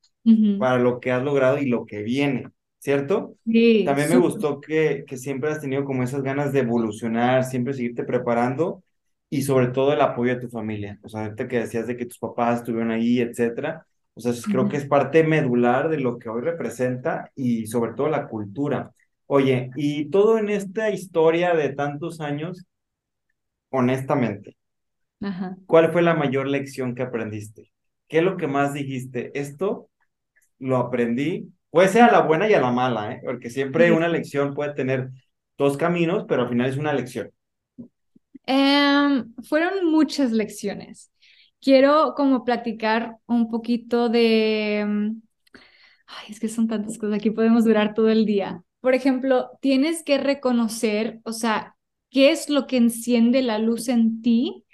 para 0.58 0.80
lo 0.80 1.00
que 1.00 1.12
has 1.12 1.24
logrado 1.24 1.58
y 1.60 1.66
lo 1.68 1.86
que 1.86 2.04
viene, 2.04 2.50
¿cierto? 2.80 3.36
Sí, 3.46 3.84
También 3.84 4.10
me 4.10 4.18
gustó 4.18 4.62
que, 4.62 5.04
que 5.08 5.18
siempre 5.18 5.52
has 5.52 5.60
tenido 5.62 5.84
como 5.86 6.04
esas 6.04 6.24
ganas 6.24 6.54
de 6.54 6.60
evolucionar, 6.62 7.44
siempre 7.44 7.74
seguirte 7.74 8.04
preparando 8.04 8.84
y 9.30 9.42
sobre 9.44 9.68
todo 9.68 9.94
el 9.94 10.02
apoyo 10.02 10.36
de 10.36 10.42
tu 10.42 10.50
familia. 10.50 11.00
O 11.04 11.10
sea, 11.10 11.24
ahorita 11.26 11.48
que 11.48 11.60
decías 11.60 11.88
de 11.88 11.98
que 11.98 12.06
tus 12.06 12.20
papás 12.20 12.60
estuvieron 12.60 12.92
ahí, 12.92 13.20
etcétera. 13.20 13.86
O 14.14 14.22
sea, 14.22 14.32
creo 14.50 14.70
que 14.70 14.78
es 14.78 14.86
parte 14.86 15.24
medular 15.24 15.90
de 15.90 16.00
lo 16.00 16.20
que 16.20 16.30
hoy 16.30 16.42
representa 16.42 17.32
y 17.36 17.66
sobre 17.68 17.94
todo 17.94 18.10
la 18.10 18.28
cultura. 18.28 18.92
Oye, 19.26 19.72
y 19.76 20.10
todo 20.10 20.38
en 20.38 20.50
esta 20.50 20.90
historia 20.92 21.56
de 21.56 21.70
tantos 21.70 22.22
años, 22.22 22.66
honestamente, 23.72 24.56
¿cuál 25.66 25.92
fue 25.92 26.02
la 26.02 26.14
mayor 26.14 26.48
lección 26.48 26.96
que 26.96 27.04
aprendiste? 27.04 27.73
¿Qué 28.08 28.20
es 28.20 28.24
lo 28.24 28.38
que 28.38 28.48
más 28.48 28.74
dijiste? 28.74 29.32
Esto 29.40 29.90
lo 30.60 30.78
aprendí, 30.78 31.52
puede 31.70 31.90
ser 31.90 32.04
a 32.04 32.12
la 32.12 32.22
buena 32.22 32.50
y 32.50 32.54
a 32.54 32.62
la 32.62 32.72
mala, 32.72 33.14
¿eh? 33.14 33.22
porque 33.24 33.50
siempre 33.50 33.92
una 33.92 34.08
lección 34.08 34.54
puede 34.54 34.74
tener 34.74 35.10
dos 35.58 35.78
caminos, 35.78 36.26
pero 36.28 36.44
al 36.44 36.50
final 36.50 36.70
es 36.70 36.78
una 36.78 36.94
lección. 36.94 37.32
Em, 38.46 39.34
fueron 39.44 39.86
muchas 39.90 40.32
lecciones. 40.32 41.12
Quiero 41.62 42.14
como 42.16 42.44
platicar 42.44 43.18
un 43.26 43.50
poquito 43.50 44.10
de... 44.10 44.80
Em, 44.80 45.22
ay, 46.08 46.26
es 46.30 46.40
que 46.40 46.50
son 46.50 46.68
tantas 46.68 46.98
cosas, 46.98 47.16
aquí 47.16 47.32
podemos 47.32 47.66
durar 47.66 47.94
todo 47.94 48.10
el 48.10 48.26
día. 48.26 48.64
Por 48.80 48.94
ejemplo, 48.94 49.50
tienes 49.62 50.04
que 50.04 50.18
reconocer, 50.18 51.22
o 51.24 51.32
sea, 51.32 51.76
qué 52.10 52.32
es 52.32 52.50
lo 52.50 52.68
que 52.68 52.78
enciende 52.78 53.42
la 53.42 53.60
luz 53.60 53.88
en 53.88 54.22
ti 54.22 54.66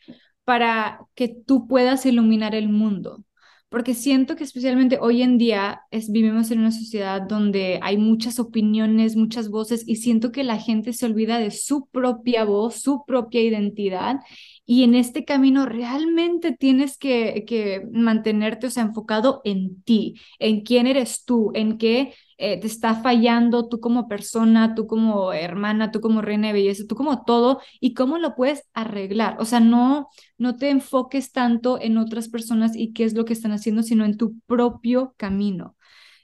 para 0.50 1.02
que 1.14 1.28
tú 1.28 1.68
puedas 1.68 2.08
iluminar 2.08 2.56
el 2.56 2.70
mundo 2.70 3.24
porque 3.70 3.94
siento 3.94 4.36
que 4.36 4.44
especialmente 4.44 4.98
hoy 5.00 5.22
en 5.22 5.38
día 5.38 5.82
es, 5.92 6.12
vivimos 6.12 6.50
en 6.50 6.62
una 6.62 6.72
sociedad 6.72 7.22
donde 7.22 7.80
hay 7.84 7.98
muchas 7.98 8.40
opiniones, 8.40 9.16
muchas 9.16 9.50
voces 9.50 9.88
y 9.88 9.98
siento 9.98 10.32
que 10.32 10.44
la 10.44 10.58
gente 10.58 10.92
se 10.92 11.06
olvida 11.06 11.38
de 11.38 11.52
su 11.52 11.88
propia 11.92 12.46
voz, 12.46 12.82
su 12.82 13.04
propia 13.06 13.44
identidad 13.44 14.22
y 14.66 14.84
en 14.84 14.96
este 14.96 15.24
camino 15.24 15.68
realmente 15.68 16.52
tienes 16.52 16.98
que, 16.98 17.44
que 17.46 17.84
mantenerte, 17.92 18.66
o 18.66 18.72
sea, 18.72 18.82
enfocado 18.82 19.42
en 19.46 19.84
ti, 19.84 20.16
en 20.40 20.62
quién 20.62 20.88
eres 20.88 21.24
tú, 21.26 21.52
en 21.54 21.78
qué 21.78 22.16
eh, 22.40 22.60
te 22.60 22.68
está 22.68 22.96
fallando 22.96 23.68
tú 23.68 23.80
como 23.82 24.08
persona, 24.08 24.74
tú 24.74 24.88
como 24.88 25.34
hermana, 25.34 25.92
tú 25.92 26.00
como 26.00 26.22
reina 26.22 26.48
de 26.48 26.54
belleza, 26.54 26.86
tú 26.88 26.96
como 26.96 27.24
todo 27.26 27.62
y 27.82 27.94
cómo 27.94 28.18
lo 28.18 28.36
puedes 28.36 28.64
arreglar. 28.74 29.36
O 29.40 29.46
sea, 29.46 29.60
no, 29.60 30.08
no 30.38 30.56
te 30.56 30.70
enfoques 30.70 31.32
tanto 31.34 31.80
en 31.82 31.98
otras 31.98 32.30
personas 32.30 32.76
y 32.76 32.94
qué 32.94 33.04
es 33.04 33.14
lo 33.14 33.26
que 33.26 33.34
están 33.34 33.52
haciendo, 33.52 33.84
sino 33.84 34.06
en 34.06 34.18
tu 34.18 34.40
propio 34.48 35.14
camino. 35.18 35.76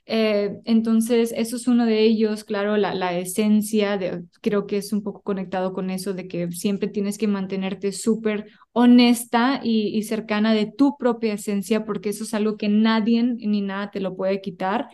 Eh, 0.08 0.60
entonces, 0.66 1.34
eso 1.36 1.56
es 1.56 1.68
uno 1.68 1.86
de 1.86 2.02
ellos, 2.02 2.44
claro, 2.44 2.78
la, 2.78 2.94
la 2.94 3.18
esencia, 3.18 4.00
creo 4.42 4.68
que 4.68 4.78
es 4.78 4.94
un 4.94 5.02
poco 5.02 5.22
conectado 5.22 5.74
con 5.74 5.90
eso 5.90 6.14
de 6.14 6.28
que 6.28 6.52
siempre 6.52 6.90
tienes 6.90 7.18
que 7.18 7.28
mantenerte 7.28 7.92
súper 7.92 8.46
honesta 8.72 9.62
y, 9.64 10.02
cercana 10.04 10.54
de 10.54 10.68
tu 10.68 10.96
propia 10.98 11.34
esencia, 11.34 11.86
porque 11.86 12.10
eso 12.10 12.24
es 12.24 12.34
algo 12.34 12.56
que 12.56 12.70
nadie 12.70 13.24
ni 13.24 13.62
nada 13.62 13.92
te 13.92 14.00
lo 14.00 14.16
puede 14.16 14.42
quitar. 14.42 14.88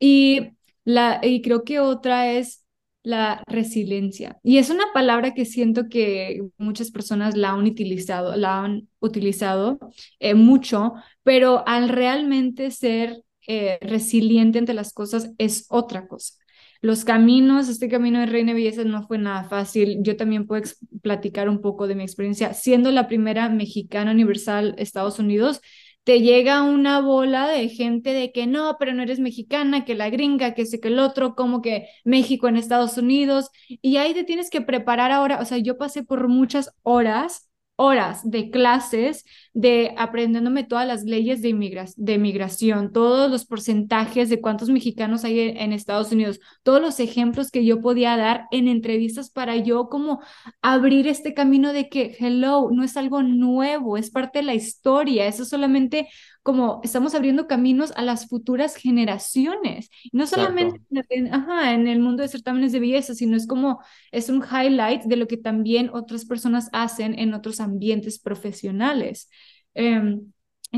Y, 0.00 0.50
la, 0.84 1.20
y 1.22 1.42
creo 1.42 1.62
que 1.62 1.78
otra 1.78 2.32
es 2.32 2.64
la 3.02 3.42
resiliencia. 3.46 4.38
Y 4.42 4.58
es 4.58 4.70
una 4.70 4.84
palabra 4.92 5.34
que 5.34 5.44
siento 5.44 5.88
que 5.88 6.42
muchas 6.58 6.90
personas 6.90 7.36
la 7.36 7.50
han 7.50 7.64
utilizado, 7.64 8.36
la 8.36 8.64
han 8.64 8.88
utilizado 9.00 9.78
eh, 10.18 10.34
mucho, 10.34 10.94
pero 11.22 11.62
al 11.66 11.88
realmente 11.88 12.70
ser 12.70 13.22
eh, 13.46 13.78
resiliente 13.80 14.58
ante 14.58 14.74
las 14.74 14.92
cosas 14.92 15.32
es 15.38 15.66
otra 15.68 16.06
cosa. 16.08 16.34
Los 16.82 17.04
caminos, 17.04 17.68
este 17.68 17.88
camino 17.88 18.20
de 18.20 18.26
Reina 18.26 18.54
Belleza 18.54 18.84
no 18.84 19.06
fue 19.06 19.18
nada 19.18 19.44
fácil. 19.44 19.98
Yo 20.02 20.16
también 20.16 20.46
puedo 20.46 20.62
platicar 21.02 21.48
un 21.48 21.60
poco 21.60 21.86
de 21.86 21.94
mi 21.94 22.02
experiencia. 22.02 22.54
Siendo 22.54 22.90
la 22.90 23.06
primera 23.06 23.50
mexicana 23.50 24.12
universal 24.12 24.74
Estados 24.78 25.18
Unidos, 25.18 25.60
te 26.10 26.20
llega 26.20 26.62
una 26.62 27.00
bola 27.00 27.46
de 27.46 27.68
gente 27.68 28.12
de 28.12 28.32
que 28.32 28.48
no, 28.48 28.76
pero 28.80 28.92
no 28.92 29.02
eres 29.02 29.20
mexicana, 29.20 29.84
que 29.84 29.94
la 29.94 30.10
gringa, 30.10 30.54
que 30.54 30.66
sé 30.66 30.80
que 30.80 30.88
el 30.88 30.98
otro, 30.98 31.36
como 31.36 31.62
que 31.62 31.86
México 32.04 32.48
en 32.48 32.56
Estados 32.56 32.98
Unidos, 32.98 33.50
y 33.68 33.96
ahí 33.96 34.12
te 34.12 34.24
tienes 34.24 34.50
que 34.50 34.60
preparar 34.60 35.12
ahora, 35.12 35.38
o 35.40 35.44
sea, 35.44 35.58
yo 35.58 35.78
pasé 35.78 36.02
por 36.02 36.26
muchas 36.28 36.72
horas 36.82 37.49
horas 37.80 38.28
de 38.28 38.50
clases 38.50 39.24
de 39.54 39.94
aprendiéndome 39.96 40.64
todas 40.64 40.86
las 40.86 41.04
leyes 41.04 41.40
de, 41.40 41.88
de 41.96 42.18
migración, 42.18 42.92
todos 42.92 43.30
los 43.30 43.46
porcentajes 43.46 44.28
de 44.28 44.42
cuántos 44.42 44.68
mexicanos 44.68 45.24
hay 45.24 45.54
en, 45.56 45.72
Estados 45.72 46.12
Unidos, 46.12 46.40
todos 46.62 46.82
los 46.82 47.00
ejemplos 47.00 47.50
que 47.50 47.64
yo 47.64 47.80
podía 47.80 48.18
dar 48.18 48.44
en 48.50 48.68
entrevistas 48.68 49.30
para 49.30 49.56
yo 49.56 49.88
como 49.88 50.20
abrir 50.60 51.08
este 51.08 51.32
camino 51.32 51.72
de 51.72 51.88
que, 51.88 52.14
hello, 52.20 52.68
no 52.70 52.84
es 52.84 52.98
algo 52.98 53.22
nuevo, 53.22 53.96
es 53.96 54.10
parte 54.10 54.40
de 54.40 54.44
la 54.44 54.54
historia, 54.54 55.26
eso 55.26 55.46
solamente 55.46 56.06
como 56.42 56.80
estamos 56.82 57.14
abriendo 57.14 57.46
caminos 57.46 57.92
a 57.96 58.02
las 58.02 58.28
futuras 58.28 58.76
generaciones. 58.76 59.90
No 60.12 60.26
solamente 60.26 60.80
en, 61.10 61.32
ajá, 61.34 61.74
en 61.74 61.86
el 61.86 62.00
mundo 62.00 62.22
de 62.22 62.28
certámenes 62.28 62.72
de 62.72 62.80
belleza, 62.80 63.14
sino 63.14 63.36
es 63.36 63.46
como, 63.46 63.80
es 64.10 64.28
un 64.30 64.42
highlight 64.42 65.02
de 65.04 65.16
lo 65.16 65.26
que 65.26 65.36
también 65.36 65.90
otras 65.92 66.24
personas 66.24 66.68
hacen 66.72 67.18
en 67.18 67.34
otros 67.34 67.60
ambientes 67.60 68.18
profesionales. 68.18 69.28
Em, 69.74 70.32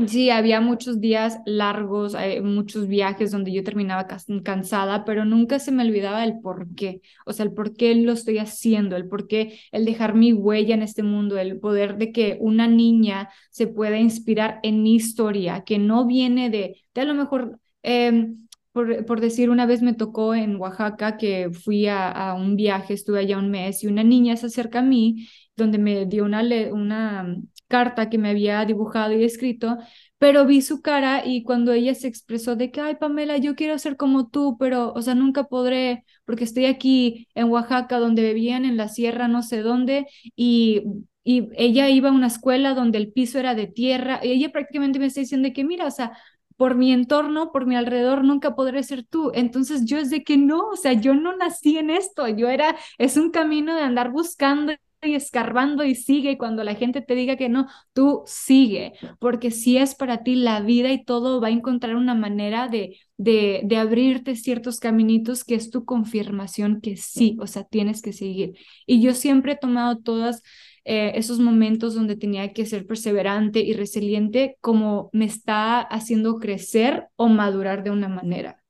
Sí, 0.07 0.31
había 0.31 0.59
muchos 0.59 0.99
días 0.99 1.37
largos, 1.45 2.15
eh, 2.15 2.41
muchos 2.41 2.87
viajes 2.87 3.29
donde 3.29 3.51
yo 3.53 3.63
terminaba 3.63 4.07
cansada, 4.43 5.05
pero 5.05 5.23
nunca 5.23 5.59
se 5.59 5.71
me 5.71 5.83
olvidaba 5.83 6.23
el 6.23 6.39
por 6.41 6.73
qué, 6.73 7.01
o 7.27 7.33
sea, 7.33 7.45
el 7.45 7.53
por 7.53 7.75
qué 7.75 7.93
lo 7.93 8.11
estoy 8.11 8.39
haciendo, 8.39 8.95
el 8.95 9.07
por 9.07 9.27
qué, 9.27 9.59
el 9.71 9.85
dejar 9.85 10.15
mi 10.15 10.33
huella 10.33 10.73
en 10.73 10.81
este 10.81 11.03
mundo, 11.03 11.37
el 11.37 11.59
poder 11.59 11.97
de 11.99 12.11
que 12.11 12.37
una 12.41 12.67
niña 12.67 13.29
se 13.51 13.67
pueda 13.67 13.99
inspirar 13.99 14.59
en 14.63 14.81
mi 14.81 14.95
historia, 14.95 15.63
que 15.63 15.77
no 15.77 16.07
viene 16.07 16.49
de, 16.49 16.81
de 16.95 17.01
a 17.01 17.05
lo 17.05 17.13
mejor, 17.13 17.59
em, 17.83 18.47
por, 18.71 19.05
por, 19.05 19.21
decir, 19.21 19.51
una 19.51 19.67
vez 19.67 19.83
me 19.83 19.93
tocó 19.93 20.33
en 20.33 20.55
Oaxaca 20.55 21.17
que 21.17 21.51
fui 21.51 21.85
a, 21.85 22.09
a, 22.09 22.33
un 22.33 22.55
viaje, 22.55 22.95
estuve 22.95 23.19
allá 23.19 23.37
un 23.37 23.51
mes 23.51 23.83
y 23.83 23.87
una 23.87 24.03
niña 24.03 24.35
se 24.37 24.47
acerca 24.47 24.79
a 24.79 24.81
mí 24.81 25.27
donde 25.55 25.77
me 25.77 26.05
dio 26.05 26.25
una, 26.25 26.41
una 26.71 27.37
carta 27.67 28.09
que 28.09 28.17
me 28.17 28.29
había 28.29 28.63
dibujado 28.65 29.13
y 29.13 29.23
escrito, 29.23 29.77
pero 30.17 30.45
vi 30.45 30.61
su 30.61 30.81
cara 30.81 31.23
y 31.25 31.43
cuando 31.43 31.73
ella 31.73 31.93
se 31.95 32.07
expresó 32.07 32.55
de 32.55 32.71
que, 32.71 32.81
ay, 32.81 32.95
Pamela, 32.95 33.37
yo 33.37 33.55
quiero 33.55 33.77
ser 33.77 33.97
como 33.97 34.29
tú, 34.29 34.57
pero, 34.59 34.93
o 34.93 35.01
sea, 35.01 35.15
nunca 35.15 35.45
podré, 35.45 36.05
porque 36.25 36.43
estoy 36.45 36.65
aquí 36.65 37.27
en 37.35 37.49
Oaxaca, 37.49 37.99
donde 37.99 38.21
bebían 38.21 38.65
en 38.65 38.77
la 38.77 38.87
sierra, 38.89 39.27
no 39.27 39.43
sé 39.43 39.61
dónde, 39.61 40.07
y, 40.35 40.83
y 41.23 41.49
ella 41.55 41.89
iba 41.89 42.09
a 42.09 42.11
una 42.13 42.27
escuela 42.27 42.73
donde 42.73 42.97
el 42.97 43.11
piso 43.11 43.39
era 43.39 43.55
de 43.55 43.67
tierra, 43.67 44.19
y 44.23 44.31
ella 44.31 44.51
prácticamente 44.51 44.99
me 44.99 45.07
está 45.07 45.21
diciendo 45.21 45.47
de 45.47 45.53
que, 45.53 45.63
mira, 45.65 45.87
o 45.87 45.91
sea, 45.91 46.17
por 46.57 46.75
mi 46.75 46.91
entorno, 46.93 47.51
por 47.51 47.65
mi 47.65 47.75
alrededor, 47.75 48.23
nunca 48.23 48.55
podré 48.55 48.83
ser 48.83 49.03
tú. 49.05 49.31
Entonces 49.33 49.85
yo 49.85 49.97
es 49.97 50.09
de 50.09 50.23
que 50.23 50.37
no, 50.37 50.69
o 50.69 50.75
sea, 50.75 50.93
yo 50.93 51.15
no 51.15 51.35
nací 51.35 51.77
en 51.77 51.89
esto, 51.89 52.27
yo 52.27 52.47
era, 52.49 52.75
es 52.97 53.17
un 53.17 53.31
camino 53.31 53.75
de 53.75 53.81
andar 53.81 54.11
buscando 54.11 54.73
y 55.05 55.15
escarbando 55.15 55.83
y 55.83 55.95
sigue 55.95 56.31
y 56.31 56.37
cuando 56.37 56.63
la 56.63 56.75
gente 56.75 57.01
te 57.01 57.15
diga 57.15 57.35
que 57.35 57.49
no, 57.49 57.67
tú 57.93 58.23
sigue, 58.25 58.93
porque 59.19 59.51
si 59.51 59.77
es 59.77 59.95
para 59.95 60.23
ti 60.23 60.35
la 60.35 60.61
vida 60.61 60.91
y 60.91 61.03
todo 61.03 61.41
va 61.41 61.47
a 61.47 61.51
encontrar 61.51 61.95
una 61.95 62.15
manera 62.15 62.67
de, 62.67 62.97
de, 63.17 63.61
de 63.63 63.77
abrirte 63.77 64.35
ciertos 64.35 64.79
caminitos 64.79 65.43
que 65.43 65.55
es 65.55 65.69
tu 65.69 65.85
confirmación 65.85 66.81
que 66.81 66.97
sí, 66.97 67.37
o 67.39 67.47
sea, 67.47 67.63
tienes 67.63 68.01
que 68.01 68.13
seguir. 68.13 68.53
Y 68.85 69.01
yo 69.01 69.13
siempre 69.13 69.53
he 69.53 69.57
tomado 69.57 69.97
todos 69.99 70.41
eh, 70.85 71.13
esos 71.15 71.39
momentos 71.39 71.95
donde 71.95 72.15
tenía 72.17 72.53
que 72.53 72.65
ser 72.65 72.85
perseverante 72.85 73.59
y 73.61 73.73
resiliente 73.73 74.57
como 74.61 75.09
me 75.13 75.25
está 75.25 75.79
haciendo 75.79 76.39
crecer 76.39 77.07
o 77.15 77.29
madurar 77.29 77.83
de 77.83 77.91
una 77.91 78.09
manera 78.09 78.62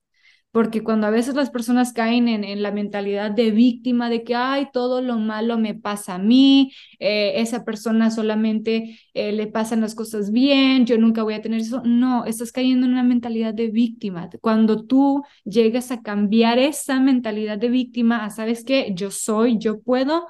porque 0.54 0.84
cuando 0.84 1.08
a 1.08 1.10
veces 1.10 1.34
las 1.34 1.50
personas 1.50 1.92
caen 1.92 2.28
en, 2.28 2.62
la 2.62 2.70
mentalidad 2.70 3.32
de 3.32 3.50
víctima, 3.50 4.08
de 4.08 4.22
que, 4.22 4.36
ay, 4.36 4.68
todo 4.72 5.02
lo 5.02 5.18
malo 5.18 5.58
me 5.58 5.74
pasa 5.74 6.14
a 6.14 6.18
mí, 6.18 6.72
eh, 7.00 7.32
esa 7.40 7.64
persona 7.64 8.12
solamente 8.12 9.00
eh, 9.14 9.32
le 9.32 9.48
pasan 9.48 9.80
las 9.80 9.96
cosas 9.96 10.30
bien, 10.30 10.86
yo 10.86 10.96
nunca 10.96 11.24
voy 11.24 11.34
a 11.34 11.42
tener 11.42 11.58
eso, 11.58 11.82
no, 11.84 12.24
estás 12.24 12.52
cayendo 12.52 12.86
en 12.86 12.92
una 12.92 13.02
mentalidad 13.02 13.52
de 13.52 13.68
víctima. 13.68 14.30
Cuando 14.40 14.86
tú 14.86 15.24
llegas 15.44 15.90
a 15.90 16.02
cambiar 16.02 16.60
esa 16.60 17.00
mentalidad 17.00 17.58
de 17.58 17.70
víctima, 17.70 18.24
a, 18.24 18.30
sabes 18.30 18.64
que 18.64 18.92
yo 18.94 19.10
soy, 19.10 19.58
yo 19.58 19.80
puedo, 19.80 20.28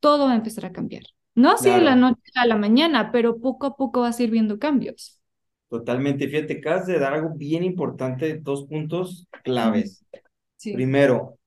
todo 0.00 0.24
va 0.24 0.32
a 0.32 0.36
empezar 0.36 0.64
a 0.64 0.72
cambiar. 0.72 1.02
No 1.34 1.50
así 1.50 1.68
de 1.68 1.82
la 1.82 1.96
noche 1.96 2.22
a 2.34 2.46
la 2.46 2.56
mañana, 2.56 3.12
pero 3.12 3.40
poco 3.40 3.66
a 3.66 3.76
poco 3.76 4.00
vas 4.00 4.18
a 4.18 4.22
ir 4.22 4.30
viendo 4.30 4.58
cambios. 4.58 5.15
Totalmente. 5.68 6.28
Fíjate, 6.28 6.58
acabas 6.58 6.86
de 6.86 6.98
dar 6.98 7.14
algo 7.14 7.30
bien 7.34 7.64
importante, 7.64 8.38
dos 8.38 8.66
puntos 8.66 9.26
claves. 9.42 10.04
Primero, 10.62 11.38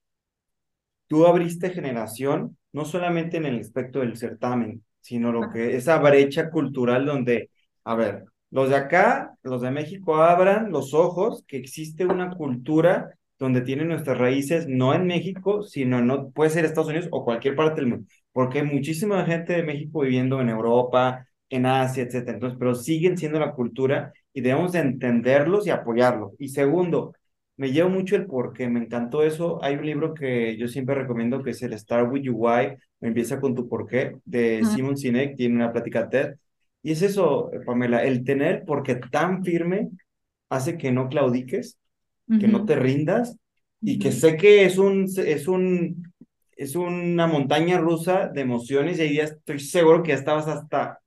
tú 1.08 1.26
abriste 1.26 1.70
generación, 1.70 2.58
no 2.72 2.86
solamente 2.86 3.38
en 3.38 3.46
el 3.46 3.60
aspecto 3.60 4.00
del 4.00 4.18
certamen, 4.18 4.84
sino 5.00 5.32
lo 5.32 5.50
que 5.50 5.76
esa 5.76 5.98
brecha 6.00 6.50
cultural 6.52 7.06
donde, 7.06 7.50
a 7.84 7.96
ver, 7.96 8.26
los 8.52 8.70
de 8.70 8.76
acá, 8.76 9.36
los 9.44 9.62
de 9.62 9.72
México 9.72 10.18
abran 10.18 10.72
los 10.72 10.94
ojos 10.94 11.44
que 11.48 11.58
existe 11.58 12.06
una 12.06 12.32
cultura 12.32 13.16
donde 13.38 13.62
tienen 13.62 13.88
nuestras 13.88 14.18
raíces, 14.18 14.68
no 14.68 14.94
en 14.94 15.08
México, 15.08 15.64
sino 15.64 16.02
no 16.02 16.30
puede 16.32 16.50
ser 16.50 16.66
Estados 16.66 16.90
Unidos 16.90 17.08
o 17.12 17.24
cualquier 17.24 17.56
parte 17.56 17.82
del 17.82 17.90
mundo, 17.90 18.08
porque 18.34 18.60
hay 18.60 18.66
muchísima 18.66 19.26
gente 19.26 19.54
de 19.54 19.64
México 19.64 20.02
viviendo 20.02 20.42
en 20.42 20.50
Europa, 20.50 21.26
en 21.50 21.66
Asia, 21.66 22.04
etcétera. 22.04 22.34
Entonces, 22.34 22.58
pero 22.60 22.76
siguen 22.76 23.18
siendo 23.18 23.40
la 23.40 23.52
cultura 23.54 24.14
y 24.34 24.42
debemos 24.42 24.72
de 24.74 24.80
entenderlos 24.80 25.68
y 25.68 25.72
apoyarlos. 25.72 26.34
Y 26.40 26.50
segundo, 26.50 27.14
me 27.58 27.72
llevo 27.72 27.90
mucho 27.90 28.16
el 28.16 28.26
porqué, 28.26 28.68
me 28.70 28.80
encantó 28.80 29.24
eso. 29.24 29.64
Hay 29.64 29.76
un 29.76 29.86
libro 29.86 30.14
que 30.14 30.58
yo 30.58 30.68
siempre 30.68 30.96
recomiendo 30.96 31.44
que 31.44 31.52
es 31.52 31.62
el 31.64 31.78
Start 31.78 32.12
With 32.12 32.24
You 32.24 32.36
Why, 32.36 32.78
Empieza 33.02 33.40
con 33.40 33.56
tu 33.56 33.70
porqué, 33.70 34.18
de 34.26 34.62
Simon 34.66 34.98
Sinek, 34.98 35.38
tiene 35.38 35.56
una 35.56 35.72
plática 35.72 36.10
TED. 36.10 36.36
Y 36.84 36.92
es 36.92 37.02
eso, 37.02 37.50
Pamela, 37.66 38.04
el 38.04 38.26
tener 38.26 38.64
porque 38.66 38.96
tan 38.96 39.44
firme 39.44 39.90
hace 40.50 40.78
que 40.78 40.92
no 40.92 41.08
claudiques, 41.08 41.78
que 42.40 42.48
no 42.48 42.66
te 42.66 42.76
rindas 42.76 43.38
y 43.82 44.00
que 44.00 44.12
sé 44.12 44.36
que 44.38 44.66
es 44.66 44.78
un, 44.78 45.06
es 45.18 45.48
un, 45.48 46.14
es 46.56 46.76
una 46.76 47.26
montaña 47.26 47.78
rusa 47.80 48.28
de 48.28 48.42
emociones 48.42 49.00
y 49.00 49.02
ahí 49.02 49.16
ya 49.16 49.24
estoy 49.24 49.60
seguro 49.60 50.04
que 50.04 50.10
ya 50.10 50.16
estabas 50.16 50.48
hasta 50.48 51.00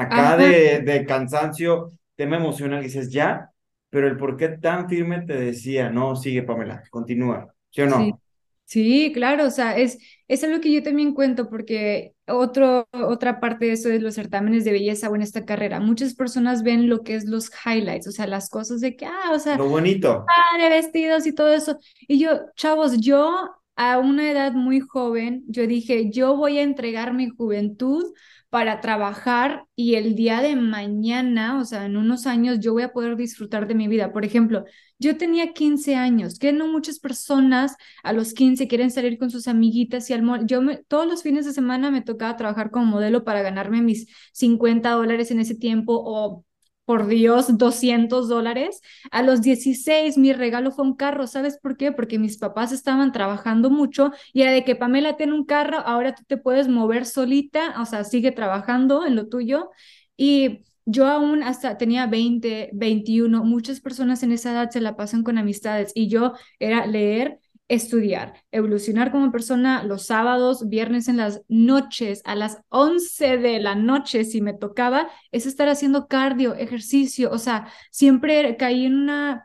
acá 0.00 0.36
de, 0.36 0.80
de, 0.80 1.04
cansancio, 1.04 1.92
tema 2.14 2.36
emocional, 2.36 2.80
y 2.80 2.84
dices, 2.84 3.10
ya, 3.10 3.50
pero 3.90 4.06
el 4.08 4.16
por 4.16 4.36
qué 4.36 4.48
tan 4.48 4.88
firme 4.88 5.22
te 5.22 5.34
decía, 5.34 5.90
no, 5.90 6.16
sigue 6.16 6.42
Pamela, 6.42 6.82
continúa, 6.90 7.52
¿sí 7.70 7.82
o 7.82 7.86
no? 7.86 8.20
Sí. 8.64 9.12
claro, 9.14 9.46
o 9.46 9.50
sea, 9.50 9.76
es, 9.78 9.98
es 10.28 10.44
algo 10.44 10.60
que 10.60 10.70
yo 10.70 10.82
también 10.82 11.14
cuento 11.14 11.48
porque 11.48 12.12
otro, 12.26 12.86
otra 12.92 13.40
parte 13.40 13.66
de 13.66 13.72
eso 13.72 13.88
es 13.88 14.02
los 14.02 14.14
certámenes 14.14 14.64
de 14.64 14.72
belleza 14.72 15.08
o 15.08 15.16
en 15.16 15.22
esta 15.22 15.46
carrera. 15.46 15.80
Muchas 15.80 16.14
personas 16.14 16.62
ven 16.62 16.88
lo 16.88 17.02
que 17.02 17.14
es 17.14 17.24
los 17.24 17.50
highlights, 17.64 18.08
o 18.08 18.12
sea, 18.12 18.26
las 18.26 18.50
cosas 18.50 18.82
de 18.82 18.94
que, 18.94 19.06
ah, 19.06 19.30
o 19.32 19.38
sea, 19.38 19.56
lo 19.56 19.68
bonito. 19.68 20.26
Padre, 20.26 20.68
vestidos 20.68 21.26
y 21.26 21.32
todo 21.32 21.52
eso. 21.52 21.78
Y 22.06 22.18
yo, 22.18 22.40
chavos, 22.56 23.00
yo 23.00 23.58
a 23.76 23.98
una 23.98 24.30
edad 24.30 24.52
muy 24.52 24.80
joven, 24.80 25.44
yo 25.46 25.66
dije, 25.66 26.10
yo 26.10 26.36
voy 26.36 26.58
a 26.58 26.62
entregar 26.62 27.14
mi 27.14 27.28
juventud 27.28 28.12
para 28.50 28.80
trabajar 28.80 29.64
y 29.76 29.94
el 29.96 30.14
día 30.14 30.40
de 30.40 30.56
mañana, 30.56 31.58
o 31.60 31.64
sea, 31.64 31.84
en 31.84 31.96
unos 31.96 32.26
años, 32.26 32.58
yo 32.60 32.72
voy 32.72 32.82
a 32.82 32.92
poder 32.92 33.16
disfrutar 33.16 33.66
de 33.66 33.74
mi 33.74 33.88
vida. 33.88 34.12
Por 34.12 34.24
ejemplo, 34.24 34.64
yo 34.98 35.16
tenía 35.18 35.52
15 35.52 35.96
años, 35.96 36.38
que 36.38 36.52
no 36.52 36.66
muchas 36.66 36.98
personas 36.98 37.76
a 38.02 38.12
los 38.12 38.32
15 38.32 38.66
quieren 38.66 38.90
salir 38.90 39.18
con 39.18 39.30
sus 39.30 39.48
amiguitas 39.48 40.08
y 40.10 40.14
al 40.14 40.46
Yo 40.46 40.62
me, 40.62 40.78
todos 40.88 41.06
los 41.06 41.22
fines 41.22 41.44
de 41.44 41.52
semana 41.52 41.90
me 41.90 42.02
tocaba 42.02 42.36
trabajar 42.36 42.70
como 42.70 42.86
modelo 42.86 43.24
para 43.24 43.42
ganarme 43.42 43.82
mis 43.82 44.08
50 44.32 44.90
dólares 44.92 45.30
en 45.30 45.40
ese 45.40 45.54
tiempo 45.54 45.92
o 46.04 46.44
por 46.88 47.06
Dios, 47.06 47.58
200 47.58 48.28
dólares. 48.30 48.80
A 49.10 49.22
los 49.22 49.42
16 49.42 50.16
mi 50.16 50.32
regalo 50.32 50.70
fue 50.70 50.86
un 50.86 50.96
carro, 50.96 51.26
¿sabes 51.26 51.58
por 51.58 51.76
qué? 51.76 51.92
Porque 51.92 52.18
mis 52.18 52.38
papás 52.38 52.72
estaban 52.72 53.12
trabajando 53.12 53.68
mucho 53.68 54.10
y 54.32 54.40
era 54.40 54.52
de 54.52 54.64
que 54.64 54.74
Pamela 54.74 55.14
tiene 55.18 55.34
un 55.34 55.44
carro, 55.44 55.80
ahora 55.80 56.14
tú 56.14 56.22
te 56.26 56.38
puedes 56.38 56.66
mover 56.66 57.04
solita, 57.04 57.78
o 57.78 57.84
sea, 57.84 58.04
sigue 58.04 58.32
trabajando 58.32 59.04
en 59.04 59.16
lo 59.16 59.28
tuyo. 59.28 59.68
Y 60.16 60.64
yo 60.86 61.06
aún 61.08 61.42
hasta 61.42 61.76
tenía 61.76 62.06
20, 62.06 62.70
21, 62.72 63.44
muchas 63.44 63.80
personas 63.80 64.22
en 64.22 64.32
esa 64.32 64.52
edad 64.52 64.70
se 64.70 64.80
la 64.80 64.96
pasan 64.96 65.22
con 65.22 65.36
amistades 65.36 65.92
y 65.94 66.08
yo 66.08 66.32
era 66.58 66.86
leer 66.86 67.38
estudiar, 67.68 68.34
evolucionar 68.50 69.10
como 69.12 69.30
persona 69.30 69.82
los 69.84 70.06
sábados, 70.06 70.68
viernes 70.68 71.08
en 71.08 71.18
las 71.18 71.42
noches, 71.48 72.22
a 72.24 72.34
las 72.34 72.58
11 72.68 73.38
de 73.38 73.60
la 73.60 73.74
noche, 73.74 74.24
si 74.24 74.40
me 74.40 74.54
tocaba, 74.54 75.08
es 75.32 75.46
estar 75.46 75.68
haciendo 75.68 76.08
cardio, 76.08 76.54
ejercicio, 76.54 77.30
o 77.30 77.38
sea, 77.38 77.68
siempre 77.90 78.56
caí 78.56 78.86
en 78.86 78.96
una 78.96 79.44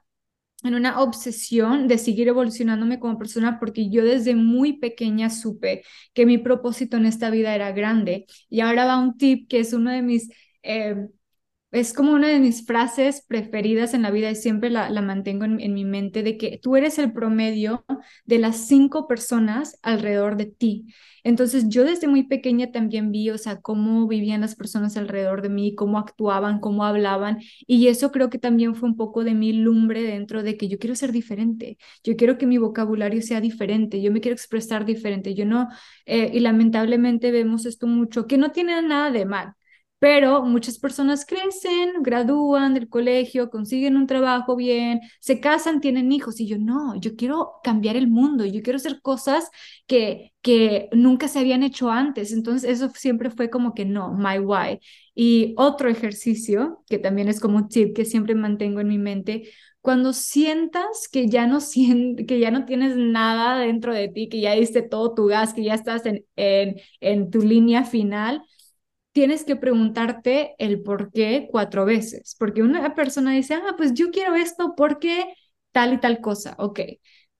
en 0.64 0.76
una 0.76 1.02
obsesión 1.02 1.88
de 1.88 1.98
seguir 1.98 2.28
evolucionándome 2.30 3.00
como 3.00 3.18
persona 3.18 3.60
porque 3.60 3.90
yo 3.90 4.04
desde 4.06 4.34
muy 4.36 4.74
pequeña 4.80 5.30
supe 5.30 5.84
que 6.14 6.26
mi 6.26 6.38
propósito 6.38 6.98
en 6.98 7.06
esta 7.06 7.30
vida 7.30 7.54
era 7.54 7.72
grande. 7.74 8.26
Y 8.50 8.62
ahora 8.62 8.86
va 8.86 9.00
un 9.00 9.18
tip 9.18 9.50
que 9.50 9.60
es 9.60 9.74
uno 9.74 9.92
de 9.92 10.02
mis 10.02 10.30
eh, 10.64 10.96
es 11.74 11.92
como 11.92 12.14
una 12.14 12.28
de 12.28 12.40
mis 12.40 12.66
frases 12.68 13.26
preferidas 13.28 13.96
en 13.96 14.04
la 14.04 14.12
vida 14.12 14.30
y 14.30 14.36
siempre 14.36 14.70
la, 14.70 14.90
mantengo 15.02 15.46
en, 15.46 15.74
mi 15.74 15.86
mente, 15.86 16.22
de 16.22 16.38
que 16.38 16.60
tú 16.62 16.76
eres 16.76 17.00
el 17.00 17.12
promedio 17.14 17.84
de 18.26 18.38
las 18.38 18.68
cinco 18.68 19.08
personas 19.08 19.80
alrededor 19.82 20.38
de 20.38 20.46
ti. 20.46 20.86
Entonces 21.24 21.70
yo 21.70 21.84
desde 21.84 22.08
muy 22.08 22.24
pequeña 22.24 22.72
también 22.72 23.12
vi, 23.12 23.32
o 23.32 23.40
sea, 23.40 23.60
cómo 23.60 24.08
vivían 24.08 24.42
las 24.42 24.56
personas 24.56 24.98
alrededor 24.98 25.42
de 25.42 25.50
mí, 25.50 25.74
cómo 25.74 25.98
actuaban, 25.98 26.60
cómo 26.60 26.86
hablaban, 26.86 27.40
y 27.66 27.88
eso 27.88 28.12
creo 28.12 28.30
que 28.30 28.38
también 28.38 28.76
fue 28.76 28.90
un 28.90 28.96
poco 28.96 29.24
de 29.24 29.34
mi 29.34 29.52
lumbre 29.54 30.04
dentro 30.04 30.44
de 30.44 30.58
que 30.58 30.68
yo 30.68 30.78
quiero 30.78 30.96
ser 30.96 31.12
diferente, 31.12 31.78
yo 32.04 32.16
quiero 32.16 32.38
que 32.38 32.46
mi 32.46 32.60
vocabulario 32.60 33.22
sea 33.24 33.42
diferente, 33.42 34.02
yo 34.02 34.12
me 34.12 34.22
quiero 34.22 34.36
expresar 34.36 34.86
diferente, 34.86 35.34
yo 35.34 35.46
no, 35.46 35.70
eh, 36.06 36.30
y 36.34 36.40
lamentablemente 36.42 37.32
vemos 37.32 37.66
esto 37.66 37.88
mucho, 37.88 38.28
que 38.28 38.38
no 38.38 38.52
tiene 38.52 38.80
nada 38.82 39.10
de 39.10 39.26
mal 39.26 39.56
pero 40.04 40.44
muchas 40.44 40.80
personas 40.80 41.26
crecen, 41.26 41.94
gradúan 42.04 42.74
del 42.74 42.90
colegio, 42.90 43.50
consiguen 43.50 43.96
un 43.96 44.06
trabajo 44.06 44.58
bien, 44.58 45.00
se 45.22 45.40
casan, 45.40 45.80
tienen 45.80 46.12
hijos 46.12 46.42
y 46.42 46.48
yo 46.48 46.58
no, 46.60 47.00
yo 47.00 47.16
quiero 47.16 47.54
cambiar 47.64 47.96
el 47.96 48.10
mundo, 48.10 48.44
yo 48.46 48.62
quiero 48.62 48.76
hacer 48.78 49.02
cosas 49.02 49.50
que, 49.88 50.34
que 50.42 50.90
nunca 50.92 51.30
se 51.30 51.40
habían 51.40 51.64
hecho 51.64 51.90
antes. 51.90 52.34
Entonces 52.34 52.70
eso 52.70 52.90
siempre 52.94 53.30
fue 53.30 53.50
como 53.50 53.74
que 53.74 53.86
no, 53.86 54.14
my 54.14 54.40
why. 54.40 54.80
Y 55.16 55.54
otro 55.58 55.88
ejercicio, 55.90 56.84
que 56.90 56.98
también 57.00 57.30
es 57.30 57.40
como 57.40 57.56
un 57.58 57.70
tip 57.70 57.96
que 57.96 58.04
siempre 58.06 58.36
mantengo 58.36 58.82
en 58.82 58.88
mi 58.90 58.98
mente, 58.98 59.44
cuando 59.82 60.14
sientas 60.14 61.08
que 61.12 61.28
ya 61.28 61.46
no 61.48 61.60
que 62.28 62.40
ya 62.40 62.52
no 62.52 62.66
tienes 62.66 62.96
nada 62.98 63.60
dentro 63.60 63.94
de 63.94 64.08
ti, 64.10 64.30
que 64.30 64.42
ya 64.42 64.54
diste 64.54 64.82
todo 64.82 65.14
tu 65.14 65.28
gas, 65.28 65.54
que 65.54 65.64
ya 65.64 65.74
estás 65.76 66.06
en, 66.06 66.26
en, 66.36 66.76
en 67.02 67.30
tu 67.32 67.40
línea 67.42 67.84
final, 67.84 68.44
tienes 69.14 69.46
que 69.46 69.56
preguntarte 69.58 70.56
el 70.60 70.84
por 70.84 71.12
qué 71.12 71.48
cuatro 71.52 71.86
veces, 71.86 72.36
porque 72.40 72.64
una 72.64 72.96
persona 72.96 73.34
dice, 73.34 73.56
ah, 73.56 73.76
pues 73.78 73.94
yo 73.96 74.12
quiero 74.12 74.36
esto 74.36 74.76
porque 74.78 75.26
tal 75.72 75.94
y 75.94 76.00
tal 76.00 76.22
cosa, 76.22 76.56
ok, 76.60 76.82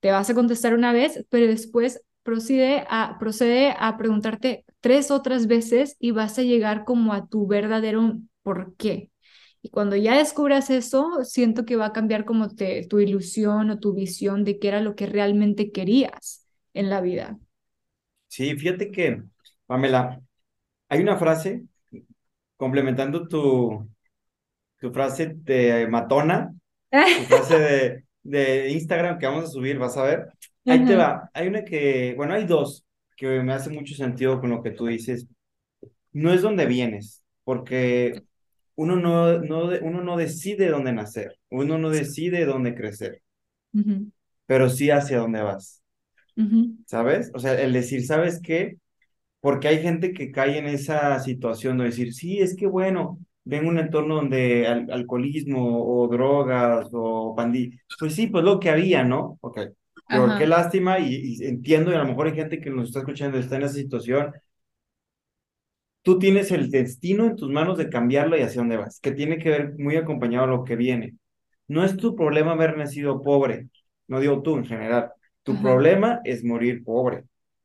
te 0.00 0.10
vas 0.12 0.30
a 0.30 0.34
contestar 0.34 0.74
una 0.74 0.92
vez, 0.92 1.26
pero 1.30 1.46
después 1.46 2.02
procede 2.22 2.84
a, 2.88 3.16
procede 3.18 3.74
a 3.78 3.96
preguntarte 3.98 4.64
tres 4.80 5.10
otras 5.10 5.46
veces 5.46 5.96
y 5.98 6.12
vas 6.12 6.38
a 6.38 6.42
llegar 6.42 6.84
como 6.84 7.12
a 7.12 7.28
tu 7.28 7.46
verdadero 7.46 8.18
por 8.42 8.76
qué. 8.76 9.10
Y 9.62 9.70
cuando 9.70 9.96
ya 9.96 10.16
descubras 10.18 10.68
eso, 10.70 11.24
siento 11.24 11.64
que 11.64 11.76
va 11.76 11.86
a 11.86 11.92
cambiar 11.92 12.24
como 12.26 12.50
te, 12.54 12.86
tu 12.86 13.00
ilusión 13.00 13.70
o 13.70 13.78
tu 13.80 13.94
visión 13.94 14.44
de 14.44 14.58
qué 14.58 14.68
era 14.68 14.80
lo 14.80 14.94
que 14.94 15.06
realmente 15.06 15.72
querías 15.72 16.46
en 16.74 16.90
la 16.90 17.00
vida. 17.00 17.38
Sí, 18.28 18.56
fíjate 18.56 18.90
que, 18.90 19.22
Pamela, 19.66 20.20
hay 20.88 21.00
una 21.00 21.16
frase, 21.16 21.64
complementando 22.56 23.28
tu, 23.28 23.88
tu 24.78 24.92
frase 24.92 25.34
de 25.36 25.86
matona, 25.88 26.54
tu 27.12 27.22
frase 27.26 27.58
de, 27.58 28.04
de 28.22 28.70
Instagram 28.72 29.18
que 29.18 29.26
vamos 29.26 29.44
a 29.44 29.48
subir, 29.48 29.78
vas 29.78 29.96
a 29.96 30.04
ver. 30.04 30.26
Ahí 30.66 30.84
te 30.84 30.96
va. 30.96 31.30
Hay 31.34 31.48
una 31.48 31.64
que, 31.64 32.14
bueno, 32.16 32.34
hay 32.34 32.46
dos 32.46 32.84
que 33.16 33.42
me 33.42 33.52
hace 33.52 33.70
mucho 33.70 33.94
sentido 33.94 34.40
con 34.40 34.50
lo 34.50 34.62
que 34.62 34.72
tú 34.72 34.86
dices. 34.86 35.26
No 36.12 36.32
es 36.32 36.42
donde 36.42 36.66
vienes, 36.66 37.24
porque 37.44 38.22
uno 38.76 38.96
no, 38.96 39.38
no, 39.40 39.70
uno 39.82 40.02
no 40.02 40.16
decide 40.16 40.68
dónde 40.68 40.92
nacer, 40.92 41.38
uno 41.50 41.78
no 41.78 41.90
decide 41.90 42.46
dónde 42.46 42.74
crecer, 42.74 43.22
pero 44.46 44.68
sí 44.70 44.90
hacia 44.90 45.18
dónde 45.18 45.42
vas. 45.42 45.82
¿Sabes? 46.86 47.30
O 47.34 47.38
sea, 47.38 47.60
el 47.60 47.72
decir, 47.72 48.04
¿sabes 48.06 48.40
qué? 48.42 48.76
Porque 49.44 49.68
hay 49.68 49.82
gente 49.82 50.14
que 50.14 50.30
cae 50.32 50.56
en 50.56 50.64
esa 50.64 51.20
situación 51.20 51.76
de 51.76 51.84
decir, 51.84 52.14
sí, 52.14 52.38
es 52.38 52.56
que 52.56 52.66
bueno, 52.66 53.18
ven 53.44 53.66
un 53.66 53.78
entorno 53.78 54.14
donde 54.14 54.66
alcoholismo 54.66 55.84
o 55.86 56.08
drogas 56.08 56.88
o 56.94 57.34
pandillas, 57.36 57.78
pues 57.98 58.14
sí, 58.14 58.26
pues 58.28 58.42
lo 58.42 58.58
que 58.58 58.70
había, 58.70 59.04
¿no? 59.04 59.36
Ok, 59.42 59.58
pero 60.08 60.38
qué 60.38 60.46
lástima 60.46 60.98
y, 60.98 61.44
entiendo 61.44 61.92
y 61.92 61.94
a 61.94 61.98
lo 61.98 62.06
mejor 62.06 62.28
hay 62.28 62.34
gente 62.34 62.58
que 62.58 62.70
nos 62.70 62.88
está 62.88 63.00
escuchando 63.00 63.36
está 63.36 63.56
en 63.56 63.64
esa 63.64 63.74
situación. 63.74 64.32
Tú 66.00 66.18
tienes 66.18 66.50
el 66.50 66.70
destino 66.70 67.26
en 67.26 67.36
tus 67.36 67.50
manos 67.50 67.76
de 67.76 67.90
cambiarlo 67.90 68.38
y 68.38 68.40
hacia 68.40 68.62
dónde 68.62 68.78
vas, 68.78 68.98
que 68.98 69.12
tiene 69.12 69.36
que 69.36 69.50
ver 69.50 69.74
muy 69.78 69.96
acompañado 69.96 70.44
a 70.44 70.56
lo 70.56 70.64
que 70.64 70.74
viene. 70.74 71.16
No 71.68 71.84
es 71.84 71.98
tu 71.98 72.16
problema 72.16 72.52
haber 72.52 72.78
nacido 72.78 73.20
pobre, 73.20 73.68
no 74.08 74.20
digo 74.20 74.40
tú 74.40 74.56
en 74.56 74.64
general. 74.64 75.10
Tu 75.42 75.60
problema 75.60 76.22
es 76.24 76.42
morir 76.42 76.82
pobre. 76.82 77.24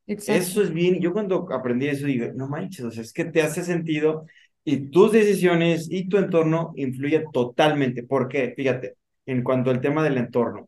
Eso 0.10 0.62
es 0.64 0.74
bien. 0.74 1.00
Yo 1.00 1.14
cuando 1.14 1.48
aprendí 1.54 1.88
eso 1.88 2.06
digo, 2.06 2.28
no 2.36 2.48
manches, 2.48 2.86
o 2.86 2.92
sea, 2.92 3.04
es 3.04 3.14
que 3.14 3.26
te 3.26 3.42
hace 3.42 3.64
sentido 3.64 4.26
y 4.64 4.90
tus 4.90 5.12
decisiones 5.12 5.88
y 5.90 6.10
tu 6.10 6.18
entorno 6.18 6.74
influye 6.76 7.26
totalmente. 7.32 8.04
¿Por 8.04 8.28
qué? 8.28 8.54
Fíjate, 8.56 8.96
en 9.26 9.44
cuanto 9.44 9.70
al 9.70 9.82
tema 9.82 10.04
del 10.04 10.18
entorno. 10.18 10.68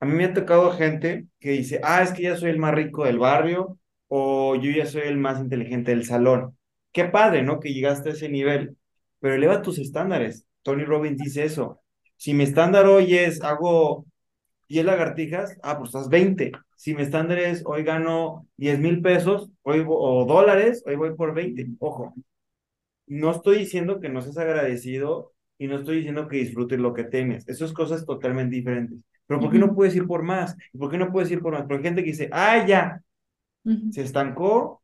A 0.00 0.06
mí 0.06 0.14
me 0.14 0.24
ha 0.24 0.34
tocado 0.34 0.72
gente 0.72 1.26
que 1.38 1.50
dice, 1.50 1.80
ah, 1.84 2.02
es 2.02 2.12
que 2.12 2.22
ya 2.22 2.36
soy 2.36 2.50
el 2.50 2.58
más 2.58 2.74
rico 2.74 3.04
del 3.04 3.18
barrio 3.18 3.78
o 4.08 4.56
yo 4.56 4.70
ya 4.70 4.86
soy 4.86 5.02
el 5.02 5.18
más 5.18 5.40
inteligente 5.40 5.92
del 5.92 6.04
salón. 6.04 6.56
Qué 6.92 7.04
padre, 7.04 7.42
¿no? 7.42 7.60
Que 7.60 7.72
llegaste 7.72 8.10
a 8.10 8.12
ese 8.12 8.28
nivel, 8.28 8.76
pero 9.20 9.34
eleva 9.34 9.62
tus 9.62 9.78
estándares. 9.78 10.46
Tony 10.62 10.84
Robbins 10.84 11.18
dice 11.18 11.44
eso. 11.44 11.80
Si 12.16 12.34
mi 12.34 12.44
estándar 12.44 12.86
hoy 12.86 13.16
es, 13.16 13.42
hago 13.42 14.06
10 14.70 14.86
lagartijas, 14.86 15.58
ah, 15.62 15.76
pues 15.76 15.88
estás 15.88 16.08
20. 16.08 16.52
Si 16.76 16.94
mi 16.94 17.02
estándar 17.02 17.38
es 17.40 17.62
hoy 17.66 17.82
gano 17.82 18.46
10 18.56 18.78
mil 18.78 19.02
pesos 19.02 19.50
hoy, 19.62 19.84
o 19.86 20.24
dólares, 20.24 20.84
hoy 20.86 20.94
voy 20.94 21.14
por 21.16 21.34
20. 21.34 21.66
Ojo, 21.80 22.14
no 23.08 23.32
estoy 23.32 23.58
diciendo 23.58 24.00
que 24.00 24.08
no 24.08 24.22
seas 24.22 24.38
agradecido 24.38 25.32
y 25.58 25.66
no 25.66 25.76
estoy 25.76 25.96
diciendo 25.96 26.28
que 26.28 26.36
disfrutes 26.36 26.78
lo 26.78 26.94
que 26.94 27.02
tienes. 27.02 27.48
Eso 27.48 27.64
es 27.64 27.72
cosas 27.72 28.06
totalmente 28.06 28.54
diferentes. 28.54 29.00
Pero 29.26 29.40
¿por 29.40 29.50
qué 29.50 29.58
no 29.58 29.74
puedes 29.74 29.94
ir 29.96 30.06
por 30.06 30.22
más? 30.22 30.56
¿Por 30.78 30.88
qué 30.88 30.98
no 30.98 31.10
puedes 31.10 31.30
ir 31.32 31.40
por 31.40 31.52
más? 31.52 31.62
Porque 31.62 31.78
hay 31.78 31.82
gente 31.82 32.04
que 32.04 32.10
dice, 32.10 32.30
ah, 32.32 32.64
ya, 32.64 33.02
se 33.90 34.02
estancó 34.02 34.82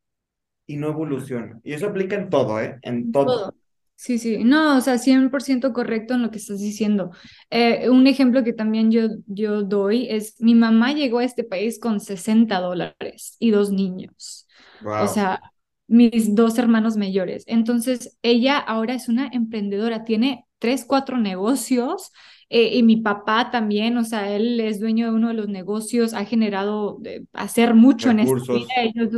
y 0.65 0.75
no 0.75 0.89
evoluciona. 0.89 1.61
Y 1.63 1.71
eso 1.71 1.87
aplica 1.87 2.17
en 2.17 2.29
todo, 2.29 2.59
¿eh? 2.61 2.77
En 2.81 3.13
todo. 3.13 3.53
Sí, 3.99 4.19
sí, 4.19 4.43
no, 4.43 4.77
o 4.77 4.81
sea, 4.81 4.99
100% 4.99 5.73
correcto 5.73 6.13
en 6.13 6.21
lo 6.21 6.29
que 6.29 6.37
estás 6.37 6.59
diciendo. 6.59 7.09
Eh, 7.49 7.89
un 7.89 8.05
ejemplo 8.05 8.43
que 8.43 8.53
también 8.53 8.91
yo, 8.91 9.07
yo 9.25 9.63
doy 9.63 10.07
es, 10.09 10.39
mi 10.39 10.53
mamá 10.53 10.93
llegó 10.93 11.17
a 11.17 11.23
este 11.23 11.43
país 11.43 11.79
con 11.79 11.99
60 11.99 12.59
dólares 12.59 13.35
y 13.39 13.49
dos 13.49 13.71
niños. 13.71 14.47
O 15.01 15.07
sea, 15.07 15.41
mis 15.87 16.35
dos 16.35 16.59
hermanos 16.59 16.95
mayores. 16.95 17.43
Entonces, 17.47 18.17
ella 18.21 18.59
ahora 18.59 18.93
es 18.93 19.09
una 19.09 19.29
emprendedora, 19.33 20.03
tiene 20.03 20.45
tres, 20.59 20.85
cuatro 20.85 21.17
negocios 21.17 22.11
eh, 22.49 22.77
y 22.77 22.83
mi 22.83 22.97
papá 22.97 23.49
también, 23.51 23.97
o 23.97 24.03
sea, 24.03 24.31
él 24.35 24.59
es 24.59 24.79
dueño 24.79 25.07
de 25.07 25.13
uno 25.15 25.29
de 25.29 25.33
los 25.33 25.47
negocios, 25.49 26.13
ha 26.13 26.23
generado 26.25 26.99
eh, 27.03 27.25
hacer 27.33 27.73
mucho 27.73 28.11
en 28.11 28.19
esta 28.19 28.53
vida. 28.53 28.67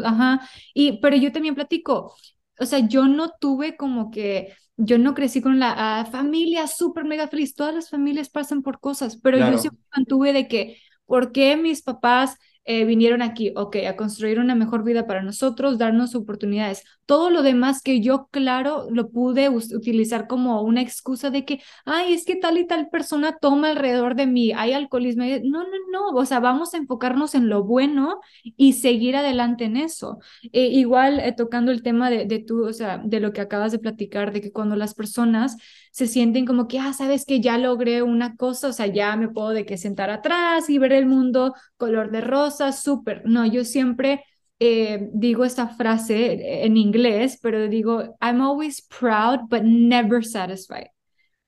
ajá, 0.05 0.49
y, 0.73 0.99
pero 1.01 1.17
yo 1.17 1.31
también 1.33 1.55
platico, 1.55 2.15
o 2.59 2.65
sea, 2.65 2.79
yo 2.79 3.07
no 3.07 3.31
tuve 3.39 3.75
como 3.77 4.11
que, 4.11 4.53
yo 4.81 4.97
no 4.97 5.13
crecí 5.13 5.41
con 5.41 5.59
la 5.59 5.73
ah, 5.77 6.05
familia 6.05 6.65
súper 6.67 7.03
mega 7.03 7.27
feliz, 7.27 7.53
todas 7.53 7.75
las 7.75 7.89
familias 7.89 8.29
pasan 8.29 8.63
por 8.63 8.79
cosas, 8.79 9.19
pero 9.21 9.37
yo 9.37 9.57
siempre 9.57 9.83
mantuve 9.95 10.31
de 10.31 10.47
que, 10.47 10.77
¿por 11.05 11.33
qué 11.33 11.57
mis 11.57 11.81
papás 11.81 12.37
eh, 12.65 12.85
vinieron 12.85 13.21
aquí, 13.23 13.51
ok, 13.55 13.77
a 13.87 13.95
construir 13.95 14.39
una 14.39 14.53
mejor 14.53 14.83
vida 14.83 15.07
para 15.07 15.23
nosotros, 15.23 15.79
darnos 15.79 16.13
oportunidades. 16.13 16.83
Todo 17.07 17.31
lo 17.31 17.41
demás 17.41 17.81
que 17.81 17.99
yo, 18.01 18.27
claro, 18.31 18.87
lo 18.91 19.09
pude 19.09 19.49
utilizar 19.49 20.27
como 20.27 20.61
una 20.61 20.81
excusa 20.81 21.31
de 21.31 21.45
que, 21.45 21.61
ay, 21.85 22.13
es 22.13 22.25
que 22.25 22.35
tal 22.35 22.57
y 22.59 22.67
tal 22.67 22.89
persona 22.89 23.37
toma 23.41 23.69
alrededor 23.69 24.15
de 24.15 24.27
mí, 24.27 24.51
hay 24.53 24.73
alcoholismo. 24.73 25.23
No, 25.43 25.63
no, 25.63 25.69
no, 25.91 26.09
o 26.09 26.25
sea, 26.25 26.39
vamos 26.39 26.73
a 26.73 26.77
enfocarnos 26.77 27.33
en 27.33 27.49
lo 27.49 27.63
bueno 27.63 28.19
y 28.43 28.73
seguir 28.73 29.15
adelante 29.15 29.65
en 29.65 29.77
eso. 29.77 30.19
Eh, 30.53 30.67
igual 30.67 31.19
eh, 31.19 31.33
tocando 31.35 31.71
el 31.71 31.81
tema 31.81 32.09
de, 32.09 32.25
de 32.25 32.39
tú, 32.39 32.65
o 32.65 32.73
sea, 32.73 32.99
de 33.03 33.19
lo 33.19 33.33
que 33.33 33.41
acabas 33.41 33.71
de 33.71 33.79
platicar, 33.79 34.31
de 34.31 34.41
que 34.41 34.51
cuando 34.51 34.75
las 34.75 34.93
personas 34.93 35.57
se 35.91 36.07
sienten 36.07 36.45
como 36.45 36.67
que, 36.67 36.79
ah, 36.79 36.93
sabes 36.93 37.25
que 37.25 37.41
ya 37.41 37.57
logré 37.57 38.01
una 38.03 38.35
cosa, 38.35 38.69
o 38.69 38.73
sea, 38.73 38.87
ya 38.87 39.15
me 39.15 39.29
puedo 39.29 39.49
de 39.49 39.65
que 39.65 39.77
sentar 39.77 40.09
atrás 40.09 40.69
y 40.69 40.77
ver 40.77 40.93
el 40.93 41.05
mundo 41.05 41.53
color 41.77 42.11
de 42.11 42.21
rosa, 42.21 42.71
súper. 42.71 43.23
No, 43.25 43.45
yo 43.45 43.65
siempre 43.65 44.23
eh, 44.59 45.09
digo 45.13 45.45
esta 45.45 45.67
frase 45.67 46.65
en 46.65 46.77
inglés, 46.77 47.39
pero 47.41 47.67
digo, 47.67 48.15
I'm 48.21 48.41
always 48.41 48.81
proud, 48.81 49.41
but 49.49 49.63
never 49.63 50.25
satisfied. 50.25 50.87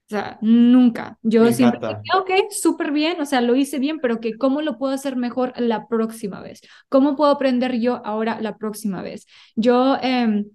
O 0.07 0.13
sea, 0.13 0.37
nunca. 0.41 1.17
Yo 1.21 1.49
siempre 1.53 1.79
digo, 1.79 2.19
ok, 2.19 2.51
súper 2.51 2.91
bien, 2.91 3.21
o 3.21 3.25
sea, 3.25 3.39
lo 3.39 3.55
hice 3.55 3.79
bien, 3.79 3.99
pero 4.01 4.19
que 4.19 4.37
cómo 4.37 4.61
lo 4.61 4.77
puedo 4.77 4.93
hacer 4.93 5.15
mejor 5.15 5.53
la 5.55 5.87
próxima 5.87 6.41
vez. 6.41 6.61
¿Cómo 6.89 7.15
puedo 7.15 7.31
aprender 7.31 7.79
yo 7.79 8.01
ahora 8.05 8.41
la 8.41 8.57
próxima 8.57 9.01
vez? 9.01 9.25
Yo... 9.55 9.97
Eh, 10.01 10.45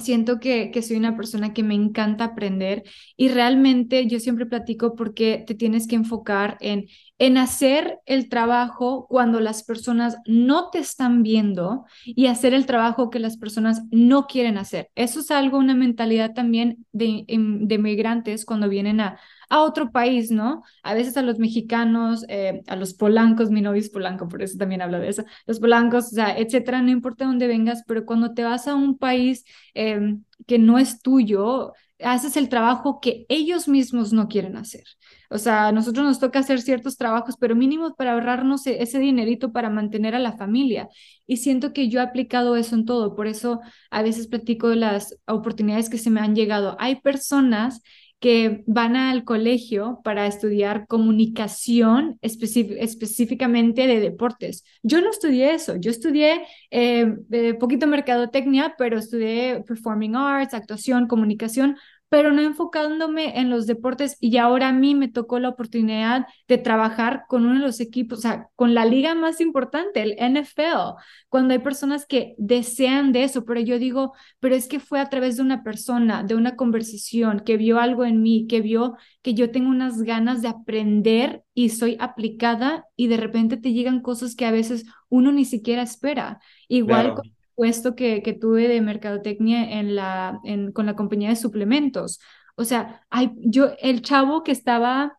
Siento 0.00 0.40
que, 0.40 0.70
que, 0.70 0.82
soy 0.82 0.96
una 0.96 1.16
persona 1.16 1.52
que 1.54 1.62
me 1.62 1.74
encanta 1.74 2.24
aprender 2.24 2.84
y 3.16 3.28
realmente 3.28 4.06
yo 4.06 4.20
siempre 4.20 4.46
platico 4.46 4.94
porque 4.96 5.44
te 5.46 5.54
tienes 5.54 5.86
que 5.86 5.96
enfocar 5.96 6.56
en, 6.60 6.86
en 7.18 7.38
hacer 7.38 7.98
el 8.04 8.28
trabajo 8.28 9.06
cuando 9.08 9.40
las 9.40 9.62
personas 9.64 10.18
no 10.26 10.68
te 10.70 10.78
están 10.78 11.22
viendo 11.22 11.86
y 12.04 12.26
hacer 12.26 12.52
el 12.52 12.66
trabajo 12.66 13.08
que 13.08 13.18
las 13.20 13.38
personas 13.38 13.82
no 13.90 14.26
quieren 14.26 14.58
hacer. 14.58 14.90
Eso 14.94 15.20
es 15.20 15.30
algo, 15.30 15.56
una 15.58 15.74
mentalidad 15.74 16.34
también 16.34 16.84
de, 16.92 17.24
em, 17.28 17.66
de 17.66 17.78
migrantes 17.78 18.44
cuando 18.44 18.68
vienen 18.68 19.00
a, 19.00 19.18
a 19.48 19.62
otro 19.62 19.90
país, 19.92 20.30
¿no? 20.30 20.62
A 20.82 20.94
veces 20.94 21.16
a 21.16 21.22
los 21.22 21.38
mexicanos, 21.38 22.24
eh, 22.28 22.62
a 22.66 22.76
los 22.76 22.94
polancos, 22.94 23.50
mi 23.50 23.60
novio 23.62 23.80
es 23.80 23.90
polanco, 23.90 24.28
por 24.28 24.42
eso 24.42 24.58
también 24.58 24.82
hablo 24.82 24.98
de 24.98 25.08
eso, 25.08 25.24
los 25.46 25.60
polancos, 25.60 26.12
o 26.12 26.20
etcétera, 26.36 26.82
no 26.82 26.90
importa 26.90 27.24
dónde 27.26 27.46
vengas, 27.46 27.82
pero 27.86 28.04
cuando 28.04 28.34
te 28.34 28.44
vas 28.44 28.66
a 28.68 28.74
un 28.74 28.98
país 28.98 29.44
em, 29.74 30.24
que 30.46 30.58
no 30.58 30.78
es 30.78 31.00
tuyo, 31.02 31.72
haces 32.00 32.36
el 32.36 32.48
trabajo 32.48 33.00
que 33.00 33.24
ellos 33.28 33.68
mismos 33.68 34.12
no 34.12 34.28
quieren 34.28 34.56
hacer. 34.56 34.84
O 35.30 35.38
sea, 35.38 35.68
a 35.68 35.72
nosotros 35.72 36.04
nos 36.06 36.18
toca 36.20 36.38
hacer 36.40 36.60
ciertos 36.60 36.96
trabajos, 36.96 37.36
pero 37.38 37.56
mínimo 37.56 37.94
para 37.94 38.12
ahorrarnos 38.12 38.66
e-, 38.66 38.82
ese 38.82 38.98
dinerito 38.98 39.52
para 39.52 39.70
mantener 39.70 40.14
a 40.14 40.18
la 40.18 40.36
familia. 40.36 40.88
Y 41.26 41.38
siento 41.38 41.72
que 41.72 41.88
yo 41.88 42.00
he 42.00 42.02
aplicado 42.02 42.56
eso 42.56 42.74
en 42.74 42.84
todo, 42.84 43.14
por 43.16 43.26
eso 43.26 43.60
a 43.90 44.02
veces 44.02 44.28
platico 44.28 44.68
las 44.68 45.18
oportunidades 45.26 45.90
que 45.90 45.98
se 45.98 46.10
me 46.10 46.20
han 46.20 46.34
llegado. 46.34 46.76
Hay 46.78 46.96
personas 47.00 47.82
que 48.18 48.64
van 48.66 48.96
al 48.96 49.24
colegio 49.24 50.00
para 50.02 50.26
estudiar 50.26 50.86
comunicación 50.86 52.18
específicamente 52.22 53.86
de 53.86 54.00
deportes. 54.00 54.64
Yo 54.82 55.00
no 55.02 55.10
estudié 55.10 55.52
eso, 55.54 55.76
yo 55.76 55.90
estudié 55.90 56.42
eh, 56.70 57.14
eh, 57.30 57.54
poquito 57.54 57.86
mercadotecnia, 57.86 58.74
pero 58.78 58.98
estudié 58.98 59.62
performing 59.66 60.16
arts, 60.16 60.54
actuación, 60.54 61.08
comunicación, 61.08 61.76
pero 62.08 62.32
no 62.32 62.40
enfocándome 62.40 63.38
en 63.40 63.50
los 63.50 63.66
deportes 63.66 64.16
y 64.20 64.36
ahora 64.36 64.68
a 64.68 64.72
mí 64.72 64.94
me 64.94 65.08
tocó 65.08 65.38
la 65.38 65.48
oportunidad 65.48 66.26
de 66.46 66.58
trabajar 66.58 67.24
con 67.28 67.44
uno 67.44 67.54
de 67.54 67.66
los 67.66 67.80
equipos, 67.80 68.20
o 68.20 68.22
sea, 68.22 68.48
con 68.54 68.74
la 68.74 68.84
liga 68.84 69.14
más 69.14 69.40
importante, 69.40 70.02
el 70.02 70.16
NFL, 70.18 70.96
cuando 71.28 71.52
hay 71.54 71.58
personas 71.58 72.06
que 72.06 72.34
desean 72.38 73.12
de 73.12 73.24
eso, 73.24 73.44
pero 73.44 73.60
yo 73.60 73.78
digo, 73.78 74.12
pero 74.40 74.54
es 74.54 74.68
que 74.68 74.80
fue 74.80 75.00
a 75.00 75.08
través 75.08 75.36
de 75.36 75.42
una 75.42 75.62
persona, 75.62 76.22
de 76.22 76.34
una 76.34 76.56
conversación, 76.56 77.40
que 77.40 77.56
vio 77.56 77.80
algo 77.80 78.04
en 78.04 78.22
mí, 78.22 78.46
que 78.48 78.60
vio 78.60 78.96
que 79.22 79.34
yo 79.34 79.50
tengo 79.50 79.68
unas 79.70 80.02
ganas 80.02 80.42
de 80.42 80.48
aprender 80.48 81.42
y 81.54 81.70
soy 81.70 81.96
aplicada 81.98 82.84
y 82.94 83.08
de 83.08 83.16
repente 83.16 83.56
te 83.56 83.72
llegan 83.72 84.00
cosas 84.00 84.36
que 84.36 84.46
a 84.46 84.52
veces 84.52 84.84
uno 85.08 85.32
ni 85.32 85.44
siquiera 85.44 85.82
espera. 85.82 86.40
Igual 86.68 87.14
puesto 87.56 87.96
que, 87.96 88.22
que 88.22 88.34
tuve 88.34 88.68
de 88.68 88.80
mercadotecnia 88.82 89.80
en 89.80 89.96
la, 89.96 90.40
en, 90.44 90.72
con 90.72 90.86
la 90.86 90.96
compañía 90.96 91.30
de 91.30 91.36
suplementos. 91.36 92.20
O 92.56 92.64
sea, 92.64 93.02
hay, 93.10 93.32
yo, 93.38 93.72
el 93.80 94.02
chavo 94.02 94.44
que 94.44 94.52
estaba, 94.52 95.18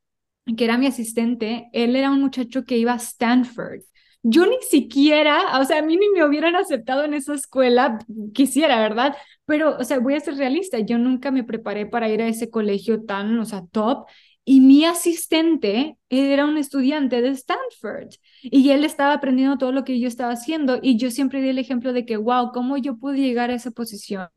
que 0.58 0.65
era 0.65 0.78
mi 0.78 0.88
asistente, 0.88 1.69
él 1.73 1.95
era 1.95 2.12
un 2.12 2.21
muchacho 2.21 2.63
que 2.65 2.78
iba 2.78 2.93
a 2.93 2.97
Stanford. 2.97 3.82
Yo 4.23 4.45
ni 4.45 4.58
siquiera, 4.69 5.60
o 5.60 5.63
sea, 5.65 5.80
a 5.80 5.82
mí 5.82 5.95
ni 5.97 6.10
me 6.10 6.26
hubieran 6.26 6.56
aceptado 6.56 7.04
en 7.06 7.13
esa 7.13 7.34
escuela, 7.34 8.00
quisiera, 8.34 8.80
¿verdad? 8.80 9.15
Pero, 9.45 9.78
o 9.78 9.84
sea, 9.84 10.00
voy 10.00 10.15
a 10.15 10.19
ser 10.19 10.36
realista, 10.36 10.80
yo 10.80 10.97
nunca 10.97 11.32
me 11.32 11.43
preparé 11.43 11.86
para 11.86 12.10
ir 12.10 12.21
a 12.21 12.28
ese 12.28 12.50
colegio 12.50 13.04
tan, 13.06 13.39
o 13.39 13.45
sea, 13.45 13.63
top. 13.71 14.08
Y 14.49 14.62
mi 14.62 14.86
asistente 14.86 15.97
era 16.10 16.45
un 16.45 16.57
estudiante 16.57 17.21
de 17.21 17.29
Stanford 17.31 18.12
y 18.43 18.69
él 18.69 18.86
estaba 18.86 19.12
aprendiendo 19.13 19.57
todo 19.57 19.73
lo 19.73 19.83
que 19.83 19.99
yo 19.99 20.07
estaba 20.07 20.31
haciendo 20.31 20.79
y 20.81 20.97
yo 20.97 21.12
siempre 21.12 21.41
di 21.41 21.49
el 21.49 21.60
ejemplo 21.60 21.91
de 21.91 22.05
que, 22.05 22.15
wow, 22.15 22.51
¿cómo 22.53 22.77
yo 22.77 22.95
pude 22.97 23.17
llegar 23.17 23.49
a 23.49 23.55
esa 23.55 23.71
posición? 23.71 24.29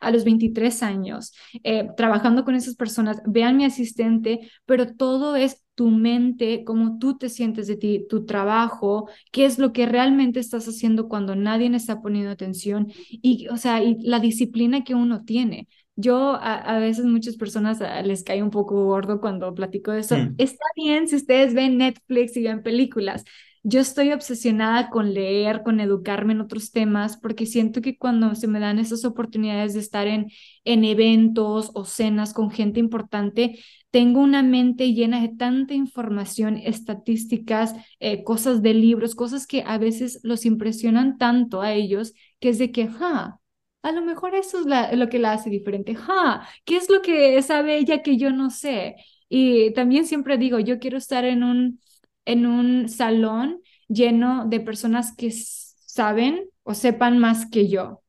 a 0.00 0.10
los 0.10 0.24
23 0.24 0.82
años, 0.82 1.32
eh, 1.62 1.88
trabajando 1.96 2.44
con 2.44 2.54
esas 2.54 2.74
personas, 2.76 3.22
vean 3.24 3.56
mi 3.56 3.64
asistente, 3.64 4.50
pero 4.66 4.94
todo 4.94 5.36
es 5.36 5.62
tu 5.74 5.90
mente, 5.90 6.64
cómo 6.64 6.98
tú 6.98 7.16
te 7.18 7.28
sientes 7.28 7.66
de 7.66 7.76
ti, 7.76 8.06
tu 8.08 8.26
trabajo, 8.26 9.08
qué 9.32 9.44
es 9.44 9.58
lo 9.58 9.72
que 9.72 9.86
realmente 9.86 10.40
estás 10.40 10.66
haciendo 10.68 11.08
cuando 11.08 11.34
nadie 11.36 11.74
está 11.74 12.00
poniendo 12.02 12.30
atención 12.30 12.88
y, 13.10 13.48
o 13.48 13.56
sea, 13.56 13.82
y 13.82 13.96
la 14.02 14.20
disciplina 14.20 14.84
que 14.84 14.94
uno 14.94 15.24
tiene. 15.24 15.68
Yo 15.96 16.38
a, 16.40 16.78
veces 16.78 17.04
muchas 17.04 17.36
personas 17.36 17.80
ah, 17.80 18.02
les 18.02 18.24
cae 18.24 18.42
un 18.42 18.50
poco 18.50 18.84
gordo 18.84 19.20
cuando 19.20 19.54
platico 19.54 19.92
de 19.92 20.00
eso. 20.00 20.16
Mm. 20.16 20.34
Está 20.38 20.64
bien 20.74 21.08
si 21.08 21.16
ustedes 21.16 21.54
ven 21.54 21.78
Netflix 21.78 22.36
y 22.36 22.42
ven 22.42 22.62
películas. 22.62 23.24
Yo 23.66 23.80
estoy 23.80 24.12
obsesionada 24.12 24.90
con 24.90 25.14
leer, 25.14 25.62
con 25.62 25.80
educarme 25.80 26.34
en 26.34 26.42
otros 26.42 26.70
temas, 26.70 27.16
porque 27.16 27.46
siento 27.46 27.80
que 27.80 27.96
cuando 27.96 28.34
se 28.34 28.46
me 28.46 28.60
dan 28.60 28.78
esas 28.78 29.06
oportunidades 29.06 29.72
de 29.72 29.80
estar 29.80 30.06
en, 30.06 30.30
en 30.64 30.84
eventos 30.84 31.70
o 31.72 31.86
cenas 31.86 32.34
con 32.34 32.50
gente 32.50 32.78
importante, 32.78 33.58
tengo 33.90 34.20
una 34.20 34.42
mente 34.42 34.92
llena 34.92 35.22
de 35.22 35.28
tanta 35.28 35.72
información, 35.72 36.58
estadísticas, 36.58 37.74
eh, 38.00 38.22
cosas 38.22 38.60
de 38.60 38.74
libros, 38.74 39.14
cosas 39.14 39.46
que 39.46 39.62
a 39.64 39.78
veces 39.78 40.20
los 40.24 40.44
impresionan 40.44 41.16
tanto 41.16 41.62
a 41.62 41.72
ellos, 41.72 42.12
que 42.40 42.50
es 42.50 42.58
de 42.58 42.70
que, 42.70 42.88
ja, 42.88 43.40
a 43.84 43.92
lo 43.92 44.02
mejor 44.02 44.34
eso 44.34 44.60
es 44.60 44.98
lo 44.98 45.08
que 45.08 45.18
la 45.20 45.32
hace 45.32 45.50
diferente. 45.50 45.94
Ja, 45.94 46.48
¿qué 46.64 46.76
es 46.76 46.90
lo 46.90 47.02
que 47.02 47.40
sabe 47.42 47.78
ella 47.78 48.02
que 48.02 48.16
yo 48.16 48.30
no 48.32 48.50
sé? 48.50 48.96
Y 49.28 49.72
también 49.74 50.06
siempre 50.06 50.38
digo, 50.38 50.58
yo 50.60 50.78
quiero 50.80 50.98
estar 50.98 51.24
en 51.24 51.44
un, 51.44 51.80
en 52.24 52.46
un 52.46 52.88
salón 52.88 53.62
lleno 53.88 54.46
de 54.46 54.60
personas 54.60 55.14
que 55.16 55.30
saben 55.32 56.48
o 56.64 56.74
sepan 56.74 57.18
más 57.18 57.46
que 57.50 57.68
yo. 57.68 58.02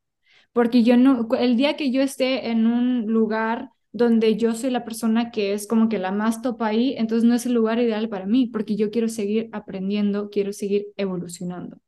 Porque 0.52 0.82
yo 0.82 0.96
no, 0.96 1.28
el 1.38 1.56
día 1.56 1.76
que 1.76 1.90
yo 1.92 2.02
esté 2.02 2.48
en 2.50 2.66
un 2.66 3.06
lugar 3.06 3.70
donde 3.92 4.36
yo 4.36 4.54
soy 4.54 4.70
la 4.70 4.84
persona 4.84 5.30
que 5.30 5.52
es 5.54 5.66
como 5.66 5.88
que 5.88 5.98
la 5.98 6.12
más 6.12 6.42
top 6.42 6.62
ahí, 6.62 6.94
entonces 6.98 7.28
no 7.28 7.34
es 7.34 7.46
el 7.46 7.54
lugar 7.54 7.78
ideal 7.80 8.08
para 8.08 8.26
mí, 8.26 8.46
porque 8.48 8.76
yo 8.76 8.90
quiero 8.90 9.08
seguir 9.08 9.48
aprendiendo, 9.52 10.30
quiero 10.30 10.52
seguir 10.52 10.86
evolucionando. 10.96 11.78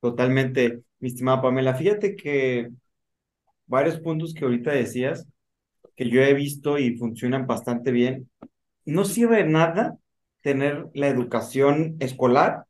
Totalmente, 0.00 0.82
mi 1.00 1.08
estimada 1.08 1.42
Pamela. 1.42 1.74
Fíjate 1.74 2.16
que 2.16 2.70
varios 3.70 4.00
puntos 4.00 4.34
que 4.34 4.44
ahorita 4.44 4.72
decías, 4.72 5.26
que 5.96 6.10
yo 6.10 6.20
he 6.22 6.34
visto 6.34 6.78
y 6.78 6.96
funcionan 6.96 7.46
bastante 7.46 7.92
bien, 7.92 8.28
no 8.84 9.04
sirve 9.04 9.44
nada 9.44 9.96
tener 10.42 10.86
la 10.94 11.08
educación 11.08 11.96
escolar 12.00 12.64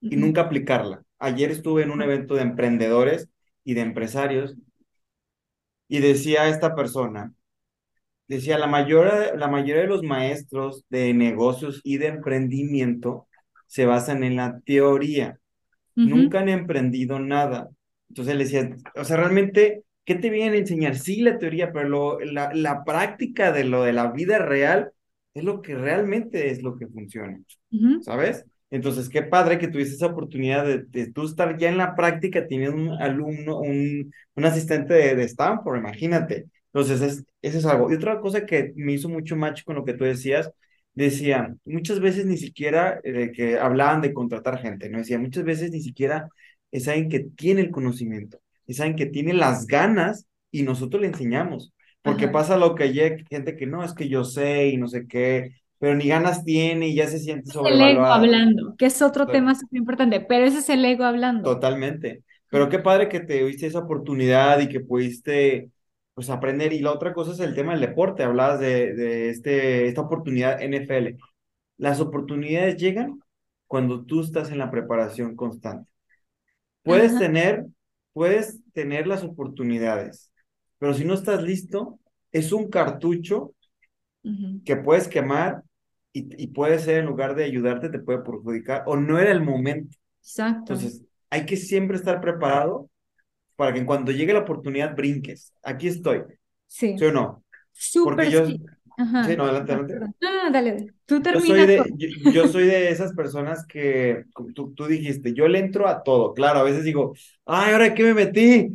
y 0.00 0.16
nunca 0.16 0.42
aplicarla. 0.42 1.02
Ayer 1.18 1.50
estuve 1.50 1.82
en 1.82 1.90
un 1.90 2.02
evento 2.02 2.34
de 2.34 2.42
emprendedores 2.42 3.30
y 3.64 3.74
de 3.74 3.80
empresarios 3.82 4.56
y 5.88 6.00
decía 6.00 6.48
esta 6.48 6.74
persona, 6.74 7.32
decía, 8.26 8.58
la, 8.58 8.66
mayor, 8.66 9.38
la 9.38 9.48
mayoría 9.48 9.82
de 9.82 9.88
los 9.88 10.02
maestros 10.02 10.84
de 10.88 11.14
negocios 11.14 11.80
y 11.84 11.98
de 11.98 12.08
emprendimiento 12.08 13.28
se 13.66 13.86
basan 13.86 14.24
en 14.24 14.36
la 14.36 14.60
teoría, 14.64 15.38
nunca 15.94 16.40
han 16.40 16.48
emprendido 16.48 17.20
nada. 17.20 17.68
Entonces 18.08 18.34
le 18.34 18.44
decía, 18.44 18.76
o 18.96 19.04
sea, 19.04 19.16
realmente, 19.16 19.84
¿qué 20.04 20.14
te 20.16 20.30
viene 20.30 20.56
a 20.56 20.60
enseñar? 20.60 20.96
Sí, 20.96 21.20
la 21.22 21.38
teoría, 21.38 21.72
pero 21.72 21.88
lo, 21.88 22.20
la, 22.20 22.52
la 22.54 22.84
práctica 22.84 23.52
de 23.52 23.64
lo 23.64 23.82
de 23.84 23.92
la 23.92 24.10
vida 24.12 24.38
real 24.38 24.92
es 25.34 25.44
lo 25.44 25.62
que 25.62 25.74
realmente 25.74 26.50
es 26.50 26.62
lo 26.62 26.76
que 26.76 26.86
funciona, 26.88 27.40
¿sabes? 28.00 28.44
Entonces, 28.70 29.08
qué 29.08 29.22
padre 29.22 29.58
que 29.58 29.68
tuviste 29.68 29.94
esa 29.94 30.06
oportunidad 30.06 30.64
de, 30.66 30.78
de, 30.88 31.12
tú 31.12 31.24
estar 31.24 31.56
ya 31.58 31.68
en 31.68 31.78
la 31.78 31.94
práctica 31.94 32.46
teniendo 32.46 32.76
un 32.76 32.90
alumno, 33.00 33.58
un, 33.60 34.12
un 34.34 34.44
asistente 34.44 34.94
de, 34.94 35.14
de 35.14 35.24
Stanford, 35.24 35.78
imagínate. 35.78 36.46
Entonces, 36.72 37.00
es, 37.02 37.24
eso 37.42 37.58
es 37.58 37.66
algo. 37.66 37.90
Y 37.90 37.94
otra 37.94 38.20
cosa 38.20 38.46
que 38.46 38.72
me 38.76 38.92
hizo 38.92 39.08
mucho 39.08 39.36
match 39.36 39.62
con 39.64 39.76
lo 39.76 39.84
que 39.84 39.94
tú 39.94 40.04
decías, 40.04 40.50
decía, 40.94 41.54
muchas 41.64 42.00
veces 42.00 42.26
ni 42.26 42.36
siquiera 42.36 43.00
eh, 43.04 43.30
que 43.32 43.58
hablaban 43.58 44.00
de 44.00 44.12
contratar 44.14 44.58
gente, 44.60 44.88
¿no? 44.88 44.98
Decía, 44.98 45.18
muchas 45.18 45.44
veces 45.44 45.70
ni 45.70 45.80
siquiera 45.80 46.28
es 46.70 46.88
alguien 46.88 47.08
que 47.08 47.20
tiene 47.36 47.60
el 47.62 47.70
conocimiento, 47.70 48.38
es 48.66 48.80
alguien 48.80 48.96
que 48.96 49.06
tiene 49.06 49.32
las 49.32 49.66
ganas 49.66 50.26
y 50.50 50.62
nosotros 50.62 51.00
le 51.02 51.08
enseñamos. 51.08 51.72
Porque 52.02 52.28
pasa 52.28 52.58
lo 52.58 52.74
que 52.74 52.84
hay 52.84 53.24
gente 53.30 53.56
que 53.56 53.66
no, 53.66 53.82
es 53.82 53.94
que 53.94 54.08
yo 54.08 54.24
sé 54.24 54.68
y 54.68 54.76
no 54.76 54.88
sé 54.88 55.06
qué, 55.06 55.52
pero 55.78 55.94
ni 55.94 56.06
ganas 56.06 56.44
tiene 56.44 56.88
y 56.88 56.94
ya 56.94 57.06
se 57.08 57.18
siente 57.18 57.50
sobrevaluado. 57.50 57.90
El 57.90 57.96
ego 57.96 58.06
hablando, 58.06 58.74
que 58.76 58.86
es 58.86 59.00
otro 59.00 59.26
tema 59.26 59.54
súper 59.54 59.78
importante, 59.78 60.20
pero 60.20 60.44
ese 60.44 60.58
es 60.58 60.68
el 60.68 60.84
ego 60.84 61.04
hablando. 61.04 61.54
Totalmente. 61.54 62.22
Pero 62.50 62.68
qué 62.68 62.78
padre 62.78 63.08
que 63.08 63.20
te 63.20 63.44
diste 63.44 63.66
esa 63.66 63.80
oportunidad 63.80 64.60
y 64.60 64.68
que 64.68 64.80
pudiste 64.80 65.70
pues 66.14 66.30
aprender. 66.30 66.72
Y 66.72 66.80
la 66.80 66.92
otra 66.92 67.12
cosa 67.12 67.32
es 67.32 67.40
el 67.40 67.54
tema 67.54 67.72
del 67.72 67.80
deporte. 67.80 68.22
Hablabas 68.22 68.60
de, 68.60 68.94
de 68.94 69.30
este, 69.30 69.88
esta 69.88 70.02
oportunidad 70.02 70.62
NFL. 70.62 71.16
Las 71.76 72.00
oportunidades 72.00 72.76
llegan 72.76 73.20
cuando 73.66 74.04
tú 74.04 74.20
estás 74.20 74.50
en 74.52 74.58
la 74.58 74.70
preparación 74.70 75.34
constante. 75.34 75.90
Puedes 76.82 77.18
tener, 77.18 77.66
puedes 78.14 78.60
tener 78.72 79.06
las 79.06 79.22
oportunidades, 79.22 80.32
pero 80.78 80.94
si 80.94 81.04
no 81.04 81.12
estás 81.12 81.42
listo, 81.42 81.98
es 82.32 82.52
un 82.52 82.70
cartucho 82.70 83.54
que 84.64 84.76
puedes 84.76 85.06
quemar 85.06 85.62
y, 86.12 86.46
puede 86.46 86.78
ser 86.78 87.00
en 87.00 87.06
lugar 87.06 87.34
de 87.34 87.44
ayudarte, 87.44 87.90
te 87.90 87.98
puede 87.98 88.20
perjudicar 88.20 88.84
o 88.86 88.96
no 88.96 89.18
era 89.18 89.32
el 89.32 89.42
momento. 89.42 89.96
Exacto. 90.20 90.72
Entonces, 90.72 91.02
hay 91.28 91.44
que 91.44 91.56
siempre 91.56 91.96
estar 91.96 92.20
preparado 92.20 92.88
para 93.56 93.74
que 93.74 93.84
cuando 93.84 94.12
llegue 94.12 94.32
la 94.32 94.40
oportunidad 94.40 94.96
brinques. 94.96 95.52
Aquí 95.62 95.88
estoy. 95.88 96.22
Sí. 96.66 96.96
¿Sí 96.96 97.04
o 97.04 97.12
no? 97.12 97.44
Súper. 97.72 98.14
Porque 98.14 98.60
yo, 98.96 99.24
Sí, 99.24 99.36
no, 99.36 99.44
adelante, 99.44 99.72
adelante. 99.72 100.16
Ah, 100.22 100.50
dale, 100.52 100.86
tú 101.04 101.20
terminas. 101.20 101.48
Yo 101.48 101.54
soy, 101.54 101.66
de, 101.66 102.32
yo, 102.32 102.48
soy 102.48 102.66
de 102.66 102.90
esas 102.90 103.12
personas 103.12 103.66
que 103.66 104.24
tú, 104.54 104.72
tú, 104.74 104.86
dijiste, 104.86 105.34
yo 105.34 105.48
le 105.48 105.58
entro 105.58 105.88
a 105.88 106.02
todo. 106.02 106.34
Claro, 106.34 106.60
a 106.60 106.64
veces 106.64 106.84
digo, 106.84 107.14
ay, 107.46 107.72
¿ahora 107.72 107.94
qué 107.94 108.02
me 108.04 108.14
metí? 108.14 108.68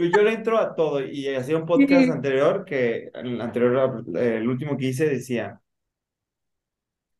yo 0.00 0.22
le 0.22 0.32
entro 0.32 0.58
a 0.58 0.74
todo. 0.74 1.04
Y 1.04 1.28
hacía 1.28 1.56
un 1.56 1.66
podcast 1.66 2.10
anterior, 2.10 2.64
que 2.64 3.10
el 3.14 3.40
anterior, 3.40 4.04
el 4.16 4.48
último 4.48 4.76
que 4.76 4.86
hice, 4.86 5.08
decía, 5.08 5.60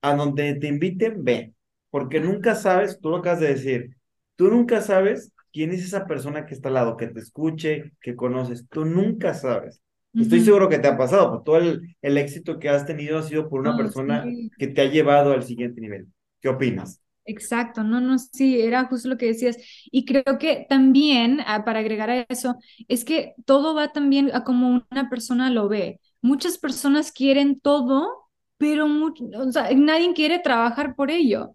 a 0.01 0.15
donde 0.15 0.55
te 0.57 0.67
inviten, 0.69 1.25
ve. 1.25 1.55
Porque 1.91 2.21
nunca 2.21 2.55
sabes, 2.55 2.99
tú 3.01 3.11
lo 3.11 3.19
acabas 3.19 3.41
de 3.41 3.49
decir, 3.49 3.97
tú 4.37 4.49
nunca 4.49 4.81
sabes 4.81 5.33
quién 5.53 5.73
es 5.73 5.85
esa 5.85 6.07
persona 6.07 6.47
que 6.47 6.55
está 6.55 6.69
al 6.69 6.75
lado, 6.75 6.97
que 6.97 7.09
te 7.09 7.21
escuche, 7.21 7.93
que 8.01 8.17
conoces. 8.17 8.67
Tú 8.69 8.85
nunca 8.85 9.35
sabes. 9.35 9.83
Estoy 10.15 10.41
seguro 10.41 10.69
que 10.69 10.79
te 10.79 10.89
ha 10.89 10.97
pasado, 10.99 11.31
porque 11.31 11.45
todo 11.45 11.57
el, 11.57 11.97
el, 12.03 12.19
éxito 12.19 12.59
que 12.59 12.69
has 12.69 12.85
tenido 12.85 13.19
ha 13.19 13.23
sido 13.23 13.49
por 13.49 13.61
una 13.61 13.77
persona 13.77 14.25
que 14.59 14.67
te 14.67 14.83
ha 14.83 14.87
llevado 14.87 15.33
al 15.33 15.43
siguiente 15.43 15.81
nivel. 15.81 16.09
¿Qué 16.41 16.49
opinas? 16.49 17.01
Exacto, 17.25 17.85
no, 17.85 18.01
no, 18.01 18.19
sí, 18.19 18.61
era 18.61 18.85
justo 18.87 19.09
lo 19.09 19.17
que 19.17 19.27
decías. 19.27 19.57
Y 19.91 20.05
creo 20.05 20.39
que 20.39 20.67
también, 20.69 21.41
ah, 21.47 21.65
para 21.65 21.79
agregar 21.79 22.11
a 22.11 22.27
eso, 22.29 22.57
es 22.89 23.05
que 23.05 23.35
todo 23.47 23.75
va 23.75 23.93
también 23.93 24.31
a 24.35 24.45
como 24.45 24.85
una 24.91 25.09
persona 25.09 25.49
lo 25.51 25.69
ve. 25.69 26.01
Muchas 26.21 26.59
personas 26.59 27.13
quieren 27.13 27.61
todo, 27.61 28.29
pero 28.59 28.87
o 28.87 29.53
sea, 29.53 29.71
nadie 29.75 30.13
quiere 30.15 30.41
trabajar 30.41 30.95
por 30.97 31.11
ello. 31.11 31.53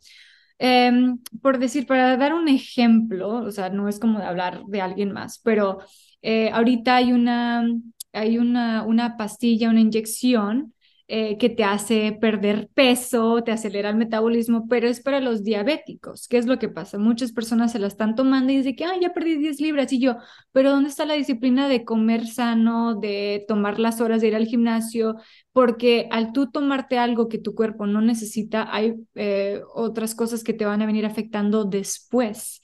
Em, 0.59 1.19
por 1.41 1.59
decir, 1.59 1.85
para 1.85 2.17
dar 2.17 2.33
un 2.33 2.47
ejemplo, 2.47 3.29
o 3.29 3.51
sea, 3.51 3.69
no 3.69 3.87
es 3.89 3.99
como 3.99 4.19
de 4.19 4.25
hablar 4.25 4.63
de 4.67 4.81
alguien 4.81 5.11
más, 5.13 5.39
pero 5.43 5.79
eh, 6.21 6.49
ahorita 6.51 6.95
hay 6.95 7.13
una 7.13 7.63
hay 8.17 8.37
una, 8.37 8.83
una 8.83 9.17
pastilla, 9.17 9.69
una 9.69 9.81
inyección 9.81 10.73
eh, 11.09 11.37
que 11.37 11.47
te 11.49 11.63
hace 11.63 12.17
perder 12.19 12.67
peso, 12.73 13.41
te 13.41 13.53
acelera 13.53 13.89
el 13.89 13.95
metabolismo, 13.95 14.67
pero 14.67 14.89
es 14.89 14.99
para 14.99 15.21
los 15.21 15.41
diabéticos. 15.45 16.27
¿Qué 16.27 16.37
es 16.37 16.45
lo 16.47 16.59
que 16.59 16.67
pasa? 16.67 16.97
Muchas 16.97 17.31
personas 17.31 17.71
se 17.71 17.79
la 17.79 17.87
están 17.87 18.13
tomando 18.15 18.51
y 18.51 18.57
dicen 18.57 18.75
que, 18.75 18.83
ah, 18.83 18.91
ya 18.99 19.13
perdí 19.13 19.37
10 19.37 19.61
libras. 19.61 19.93
Y 19.93 20.01
yo, 20.01 20.17
pero 20.51 20.71
¿dónde 20.71 20.89
está 20.89 21.05
la 21.05 21.13
disciplina 21.13 21.69
de 21.69 21.85
comer 21.85 22.27
sano, 22.27 22.95
de 22.95 23.45
tomar 23.47 23.79
las 23.79 24.01
horas 24.01 24.19
de 24.19 24.27
ir 24.27 24.35
al 24.35 24.47
gimnasio? 24.47 25.15
Porque 25.53 26.09
al 26.11 26.33
tú 26.33 26.51
tomarte 26.51 26.97
algo 26.97 27.29
que 27.29 27.37
tu 27.37 27.55
cuerpo 27.55 27.87
no 27.87 28.01
necesita, 28.01 28.67
hay 28.75 28.95
eh, 29.15 29.61
otras 29.73 30.13
cosas 30.13 30.43
que 30.43 30.53
te 30.53 30.65
van 30.65 30.81
a 30.81 30.85
venir 30.85 31.05
afectando 31.05 31.63
después 31.63 32.61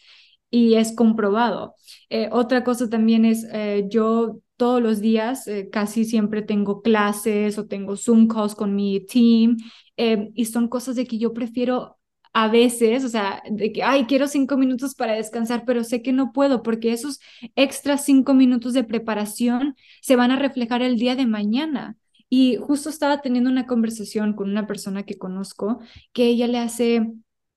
y 0.49 0.75
es 0.75 0.93
comprobado. 0.93 1.75
Eh, 2.09 2.27
otra 2.31 2.65
cosa 2.65 2.89
también 2.89 3.23
es, 3.23 3.47
yo 3.89 4.41
todos 4.57 4.81
los 4.81 5.01
días, 5.01 5.47
eh, 5.47 5.69
casi 5.71 6.05
siempre 6.05 6.41
tengo 6.41 6.81
clases 6.81 7.57
o 7.57 7.67
tengo 7.67 7.97
Zoom 7.97 8.27
calls 8.27 8.55
con 8.55 8.75
mi 8.75 9.05
team 9.05 9.57
eh, 9.97 10.29
y 10.35 10.45
son 10.45 10.67
cosas 10.67 10.95
de 10.95 11.05
que 11.07 11.17
yo 11.17 11.33
prefiero 11.33 11.97
a 12.33 12.47
veces, 12.47 13.03
o 13.03 13.09
sea, 13.09 13.43
de 13.49 13.71
que, 13.71 13.83
ay, 13.83 14.05
quiero 14.05 14.27
cinco 14.27 14.57
minutos 14.57 14.95
para 14.95 15.13
descansar, 15.13 15.65
pero 15.65 15.83
sé 15.83 16.01
que 16.01 16.13
no 16.13 16.31
puedo 16.33 16.63
porque 16.63 16.91
esos 16.91 17.19
extras 17.55 18.05
cinco 18.05 18.33
minutos 18.33 18.73
de 18.73 18.83
preparación 18.83 19.75
se 20.01 20.15
van 20.15 20.31
a 20.31 20.39
reflejar 20.39 20.81
el 20.81 20.97
día 20.97 21.15
de 21.15 21.27
mañana. 21.27 21.97
Y 22.29 22.57
justo 22.57 22.89
estaba 22.89 23.21
teniendo 23.21 23.51
una 23.51 23.67
conversación 23.67 24.33
con 24.33 24.49
una 24.49 24.65
persona 24.65 25.03
que 25.03 25.17
conozco 25.19 25.79
que 26.13 26.25
ella 26.25 26.47
le 26.47 26.57
hace 26.57 27.13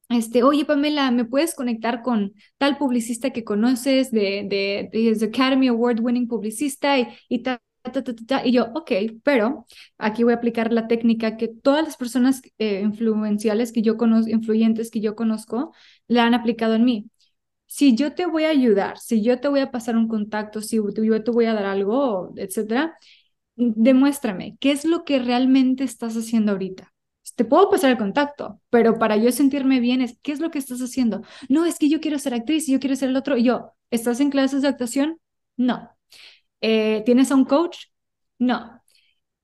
este, 0.08 0.42
oye 0.44 0.64
Pamela, 0.64 1.10
¿me 1.10 1.24
puedes 1.24 1.54
conectar 1.54 2.02
con 2.02 2.32
tal 2.58 2.78
publicista 2.78 3.30
que 3.30 3.44
conoces 3.44 4.10
de, 4.10 4.46
de, 4.48 4.88
de 4.92 5.26
Academy 5.26 5.68
Award 5.68 6.00
winning 6.00 6.28
publicista 6.28 6.98
y, 6.98 7.08
y 7.28 7.42
Y 8.44 8.52
yo, 8.52 8.66
ok, 8.74 8.92
pero 9.24 9.66
aquí 9.98 10.24
voy 10.24 10.32
a 10.32 10.36
aplicar 10.36 10.72
la 10.72 10.88
técnica 10.88 11.36
que 11.36 11.48
todas 11.48 11.84
las 11.84 11.96
personas 11.96 12.42
eh, 12.58 12.80
influenciales 12.82 13.72
que 13.72 13.82
yo 13.82 13.96
conozco, 13.96 14.30
influyentes 14.30 14.90
que 14.90 15.00
yo 15.00 15.14
conozco, 15.16 15.72
la 16.08 16.24
han 16.26 16.34
aplicado 16.34 16.74
en 16.74 16.84
mí. 16.84 17.10
Si 17.66 17.96
yo 17.96 18.14
te 18.14 18.26
voy 18.26 18.44
a 18.44 18.50
ayudar, 18.50 18.98
si 18.98 19.22
yo 19.22 19.40
te 19.40 19.48
voy 19.48 19.60
a 19.60 19.70
pasar 19.72 19.96
un 19.96 20.08
contacto, 20.08 20.62
si 20.62 20.76
yo 20.78 21.24
te 21.24 21.30
voy 21.32 21.46
a 21.46 21.54
dar 21.54 21.66
algo, 21.66 22.32
etcétera, 22.36 22.96
demuéstrame 23.56 24.56
qué 24.60 24.72
es 24.72 24.84
lo 24.86 25.04
que 25.04 25.18
realmente 25.20 25.84
estás 25.84 26.16
haciendo 26.16 26.52
ahorita 26.52 26.94
te 27.36 27.44
puedo 27.44 27.70
pasar 27.70 27.90
el 27.92 27.98
contacto, 27.98 28.60
pero 28.70 28.98
para 28.98 29.16
yo 29.16 29.30
sentirme 29.32 29.80
bien 29.80 30.02
es, 30.02 30.18
¿qué 30.22 30.32
es 30.32 30.40
lo 30.40 30.50
que 30.50 30.58
estás 30.58 30.80
haciendo? 30.80 31.22
No, 31.48 31.64
es 31.66 31.78
que 31.78 31.88
yo 31.88 32.00
quiero 32.00 32.18
ser 32.18 32.34
actriz 32.34 32.66
yo 32.68 32.80
quiero 32.80 32.96
ser 32.96 33.10
el 33.10 33.16
otro. 33.16 33.36
Y 33.36 33.44
yo, 33.44 33.72
¿estás 33.90 34.20
en 34.20 34.30
clases 34.30 34.62
de 34.62 34.68
actuación? 34.68 35.20
No. 35.56 35.90
Eh, 36.60 37.02
¿Tienes 37.06 37.30
a 37.32 37.36
un 37.36 37.44
coach? 37.46 37.78
No. 38.38 38.82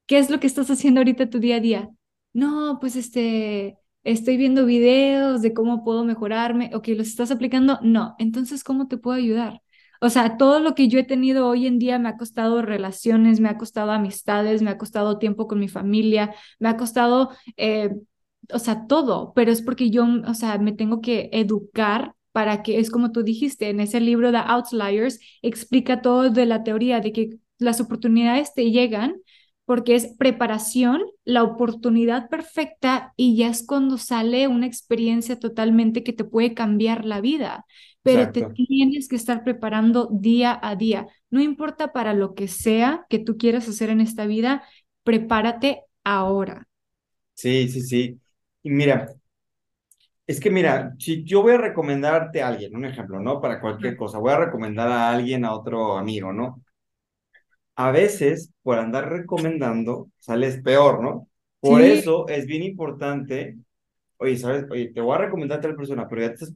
¿Qué 0.07 0.19
es 0.19 0.31
lo 0.31 0.41
que 0.41 0.47
estás 0.47 0.71
haciendo 0.71 1.01
ahorita 1.01 1.31
tu 1.31 1.39
día 1.41 1.57
a 1.57 1.61
día? 1.61 1.91
No, 2.35 2.79
pues 2.81 2.97
este, 2.97 3.79
estoy 4.05 4.37
viendo 4.37 4.67
videos 4.67 5.43
de 5.43 5.55
cómo 5.55 5.85
puedo 5.85 6.05
mejorarme. 6.05 6.71
Ok, 6.75 6.89
¿los 6.91 7.09
estás 7.09 7.31
aplicando? 7.31 7.79
No. 7.83 8.15
Entonces, 8.19 8.65
¿cómo 8.65 8.89
te 8.89 8.99
puedo 8.99 9.17
ayudar? 9.19 9.63
O 10.03 10.11
sea, 10.11 10.37
todo 10.37 10.59
lo 10.59 10.75
que 10.75 10.89
yo 10.89 10.99
he 10.99 11.05
tenido 11.05 11.47
hoy 11.47 11.67
en 11.69 11.79
día 11.79 11.97
me 12.01 12.09
ha 12.09 12.17
costado 12.17 12.61
relaciones, 12.61 13.39
me 13.39 13.49
ha 13.49 13.57
costado 13.57 13.93
amistades, 13.93 14.61
me 14.61 14.71
ha 14.71 14.77
costado 14.79 15.19
tiempo 15.19 15.47
con 15.47 15.61
mi 15.61 15.69
familia, 15.69 16.35
me 16.59 16.69
ha 16.69 16.77
costado, 16.77 17.31
eh, 17.57 17.91
o 18.53 18.59
sea, 18.59 18.87
todo, 18.89 19.33
pero 19.35 19.53
es 19.53 19.63
porque 19.63 19.91
yo, 19.91 20.05
o 20.27 20.35
sea, 20.35 20.59
me 20.59 20.73
tengo 20.73 21.01
que 21.01 21.31
educar 21.33 22.15
para 22.33 22.63
que, 22.65 22.79
es 22.81 22.91
como 22.91 23.13
tú 23.13 23.23
dijiste, 23.23 23.71
en 23.71 23.79
ese 23.79 24.01
libro 24.01 24.33
de 24.33 24.39
Outliers, 24.39 25.21
explica 25.41 26.03
todo 26.03 26.31
de 26.31 26.47
la 26.47 26.65
teoría 26.65 26.99
de 27.01 27.13
que 27.13 27.39
las 27.59 27.81
oportunidades 27.81 28.55
te 28.55 28.71
llegan, 28.73 29.17
porque 29.65 29.95
es 29.95 30.09
preparación, 30.19 31.03
la 31.25 31.45
oportunidad 31.45 32.29
perfecta 32.29 33.13
y 33.17 33.37
ya 33.37 33.49
es 33.49 33.65
cuando 33.65 33.97
sale 33.99 34.49
una 34.49 34.67
experiencia 34.67 35.39
totalmente 35.39 36.03
que 36.03 36.13
te 36.13 36.25
puede 36.25 36.55
cambiar 36.55 37.05
la 37.05 37.21
vida, 37.21 37.65
pero 38.03 38.33
te 38.33 38.43
tienes 38.45 39.09
que 39.09 39.17
estar 39.17 39.45
preparando 39.45 40.09
día 40.13 40.59
a 40.63 40.77
día. 40.77 41.07
No 41.31 41.41
importa 41.41 41.93
para 41.93 42.15
lo 42.15 42.35
que 42.35 42.49
sea 42.49 43.07
que 43.09 43.19
tú 43.19 43.37
quieras 43.39 43.69
hacer 43.69 43.91
en 43.91 44.01
esta 44.01 44.27
vida, 44.27 44.65
prepárate 45.05 45.83
ahora. 46.05 46.69
Sí, 47.35 47.69
sí, 47.69 47.81
sí. 47.83 48.21
Y 48.63 48.71
mira, 48.71 49.09
es 50.27 50.41
que 50.41 50.51
mira, 50.51 50.95
si 50.99 51.25
yo 51.25 51.43
voy 51.43 51.53
a 51.55 51.59
recomendarte 51.59 52.43
a 52.43 52.49
alguien, 52.49 52.75
un 52.77 52.85
ejemplo, 52.85 53.21
¿no? 53.21 53.41
Para 53.41 53.61
cualquier 53.61 53.97
cosa, 53.97 54.19
voy 54.19 54.33
a 54.33 54.39
recomendar 54.39 54.89
a 54.89 55.11
alguien, 55.11 55.45
a 55.45 55.55
otro 55.55 55.97
amigo, 55.99 56.33
¿no? 56.33 56.63
A 57.77 57.91
veces, 57.91 58.51
por 58.63 58.79
andar 58.79 59.09
recomendando, 59.11 60.11
sales 60.19 60.61
peor, 60.63 61.03
¿no? 61.03 61.29
Por 61.61 61.83
eso 61.83 62.29
es 62.29 62.47
bien 62.47 62.63
importante, 62.63 63.57
oye, 64.19 64.37
¿sabes? 64.39 64.67
Oye, 64.71 64.93
te 64.93 65.01
voy 65.01 65.17
a 65.17 65.19
recomendar 65.21 65.59
a 65.59 65.63
tal 65.63 65.77
persona, 65.77 66.09
pero 66.09 66.23
ya 66.23 66.35
te... 66.35 66.47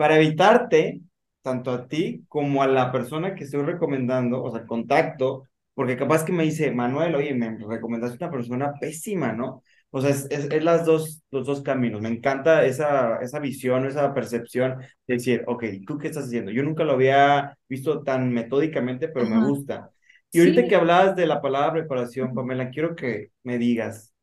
Para 0.00 0.16
evitarte, 0.16 1.02
tanto 1.42 1.70
a 1.70 1.86
ti 1.86 2.24
como 2.26 2.62
a 2.62 2.66
la 2.66 2.90
persona 2.90 3.34
que 3.34 3.44
estoy 3.44 3.64
recomendando, 3.64 4.42
o 4.42 4.50
sea, 4.50 4.64
contacto, 4.64 5.44
porque 5.74 5.98
capaz 5.98 6.24
que 6.24 6.32
me 6.32 6.44
dice, 6.44 6.70
Manuel, 6.70 7.14
oye, 7.14 7.34
me 7.34 7.58
recomendaste 7.58 8.16
una 8.16 8.32
persona 8.32 8.72
pésima, 8.80 9.34
¿no? 9.34 9.62
O 9.90 10.00
sea, 10.00 10.08
es, 10.08 10.26
es, 10.30 10.64
las 10.64 10.86
dos, 10.86 11.22
los 11.30 11.46
dos 11.46 11.60
caminos. 11.60 12.00
Me 12.00 12.08
encanta 12.08 12.64
esa, 12.64 13.18
esa 13.18 13.40
visión, 13.40 13.84
esa 13.84 14.14
percepción 14.14 14.78
de 15.06 15.14
decir, 15.16 15.44
ok, 15.46 15.64
¿tú 15.86 15.98
qué 15.98 16.08
estás 16.08 16.24
haciendo? 16.24 16.50
Yo 16.50 16.62
nunca 16.62 16.84
lo 16.84 16.92
había 16.92 17.58
visto 17.68 18.02
tan 18.02 18.32
metódicamente, 18.32 19.08
pero 19.08 19.26
me 19.26 19.46
gusta. 19.46 19.90
Y 20.32 20.38
ahorita 20.40 20.66
que 20.66 20.76
hablabas 20.76 21.14
de 21.14 21.26
la 21.26 21.42
palabra 21.42 21.74
preparación, 21.74 22.32
Pamela, 22.32 22.70
quiero 22.70 22.96
que 22.96 23.32
me 23.42 23.58
digas, 23.58 24.14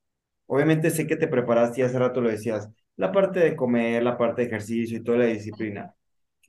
obviamente 0.47 0.89
sé 0.89 1.05
que 1.05 1.17
te 1.17 1.27
preparaste 1.27 1.81
y 1.81 1.83
hace 1.83 1.99
rato 1.99 2.19
lo 2.21 2.29
decías, 2.29 2.67
la 2.97 3.11
parte 3.11 3.39
de 3.39 3.55
comer, 3.55 4.03
la 4.03 4.17
parte 4.17 4.41
de 4.41 4.47
ejercicio 4.47 4.97
y 4.97 5.03
toda 5.03 5.19
la 5.19 5.25
disciplina. 5.25 5.93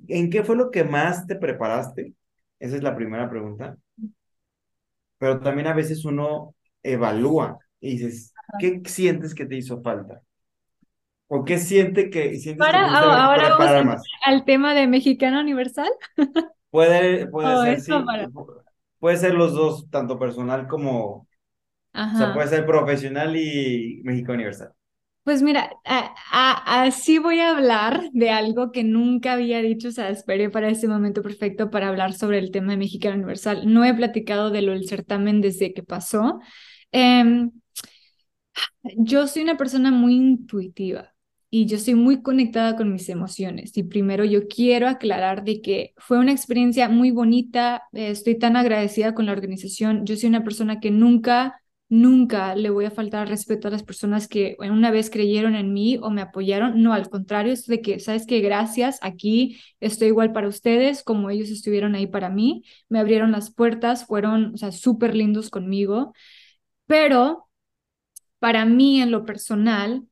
¿En 0.08 0.30
qué 0.30 0.42
fue 0.42 0.56
lo 0.56 0.70
que 0.70 0.84
más 0.84 1.26
te 1.26 1.36
preparaste? 1.36 2.14
Esa 2.58 2.76
es 2.76 2.82
la 2.82 2.96
primera 2.96 3.28
pregunta. 3.28 3.76
Pero 5.18 5.40
también 5.40 5.68
a 5.68 5.74
veces 5.74 6.04
uno 6.04 6.54
evalúa 6.82 7.58
y 7.80 7.92
dices, 7.92 8.32
¿qué 8.58 8.80
sientes 8.84 9.34
que 9.34 9.46
te 9.46 9.56
hizo 9.56 9.82
falta? 9.82 10.22
¿O 11.26 11.44
qué 11.44 11.58
siente 11.58 12.08
que 12.08 12.36
sientes 12.36 12.64
Para, 12.64 12.88
que 12.88 12.94
ahora 12.94 13.56
vamos 13.58 14.02
al 14.24 14.44
tema 14.44 14.72
de 14.74 14.86
Mexicano 14.86 15.40
Universal. 15.40 15.90
Puede, 16.70 17.26
puede 17.28 17.54
oh, 17.54 17.62
ser, 17.62 17.80
sí. 17.80 17.92
Puede 18.98 19.16
ser 19.16 19.32
los 19.32 19.54
dos, 19.54 19.88
tanto 19.88 20.18
personal 20.18 20.68
como, 20.68 21.26
o 21.94 22.18
sea, 22.18 22.34
puede 22.34 22.48
ser 22.48 22.66
profesional 22.66 23.34
y 23.36 24.02
México 24.04 24.32
Universal. 24.32 24.72
Pues 25.28 25.42
mira, 25.42 25.70
así 25.84 27.18
voy 27.18 27.40
a 27.40 27.50
hablar 27.50 28.08
de 28.14 28.30
algo 28.30 28.72
que 28.72 28.82
nunca 28.82 29.34
había 29.34 29.60
dicho, 29.60 29.88
o 29.88 29.90
sea, 29.90 30.08
esperé 30.08 30.48
para 30.48 30.70
este 30.70 30.88
momento 30.88 31.20
perfecto 31.20 31.68
para 31.70 31.88
hablar 31.88 32.14
sobre 32.14 32.38
el 32.38 32.50
tema 32.50 32.72
de 32.72 32.78
Mexicano 32.78 33.16
Universal. 33.16 33.70
No 33.70 33.84
he 33.84 33.92
platicado 33.92 34.48
de 34.48 34.62
lo 34.62 34.72
del 34.72 34.88
certamen 34.88 35.42
desde 35.42 35.74
que 35.74 35.82
pasó. 35.82 36.40
Em, 36.92 37.50
yo 38.96 39.26
soy 39.26 39.42
una 39.42 39.58
persona 39.58 39.90
muy 39.90 40.14
intuitiva 40.14 41.12
y 41.50 41.66
yo 41.66 41.76
estoy 41.76 41.94
muy 41.94 42.22
conectada 42.22 42.74
con 42.74 42.90
mis 42.90 43.10
emociones. 43.10 43.76
Y 43.76 43.82
primero 43.82 44.24
yo 44.24 44.48
quiero 44.48 44.88
aclarar 44.88 45.44
de 45.44 45.60
que 45.60 45.92
fue 45.98 46.18
una 46.18 46.32
experiencia 46.32 46.88
muy 46.88 47.10
bonita, 47.10 47.82
estoy 47.92 48.38
tan 48.38 48.56
agradecida 48.56 49.14
con 49.14 49.26
la 49.26 49.32
organización. 49.32 50.06
Yo 50.06 50.16
soy 50.16 50.30
una 50.30 50.42
persona 50.42 50.80
que 50.80 50.90
nunca, 50.90 51.60
nunca 51.88 52.54
le 52.54 52.70
voy 52.70 52.84
a 52.84 52.90
faltar 52.90 53.28
respeto 53.28 53.68
a 53.68 53.70
las 53.70 53.82
personas 53.82 54.28
que 54.28 54.56
una 54.60 54.90
vez 54.90 55.10
creyeron 55.10 55.54
en 55.54 55.72
mí 55.72 55.98
o 56.02 56.10
me 56.10 56.20
apoyaron. 56.22 56.82
No, 56.82 56.92
al 56.92 57.08
contrario, 57.10 57.52
es 57.52 57.66
de 57.66 57.80
que, 57.80 57.98
¿sabes 58.00 58.26
qué? 58.26 58.40
Gracias, 58.40 58.98
aquí 59.02 59.60
estoy 59.80 60.08
igual 60.08 60.32
para 60.32 60.48
ustedes 60.48 61.02
como 61.02 61.30
ellos 61.30 61.50
estuvieron 61.50 61.94
ahí 61.94 62.06
para 62.06 62.28
mí. 62.30 62.62
Me 62.88 62.98
abrieron 62.98 63.32
las 63.32 63.52
puertas, 63.52 64.06
fueron, 64.06 64.54
o 64.54 64.56
sea, 64.58 64.72
súper 64.72 65.14
lindos 65.16 65.50
conmigo. 65.50 66.12
Pero 66.86 67.48
para 68.38 68.64
mí 68.64 69.00
en 69.00 69.10
lo 69.10 69.24
personal, 69.24 70.04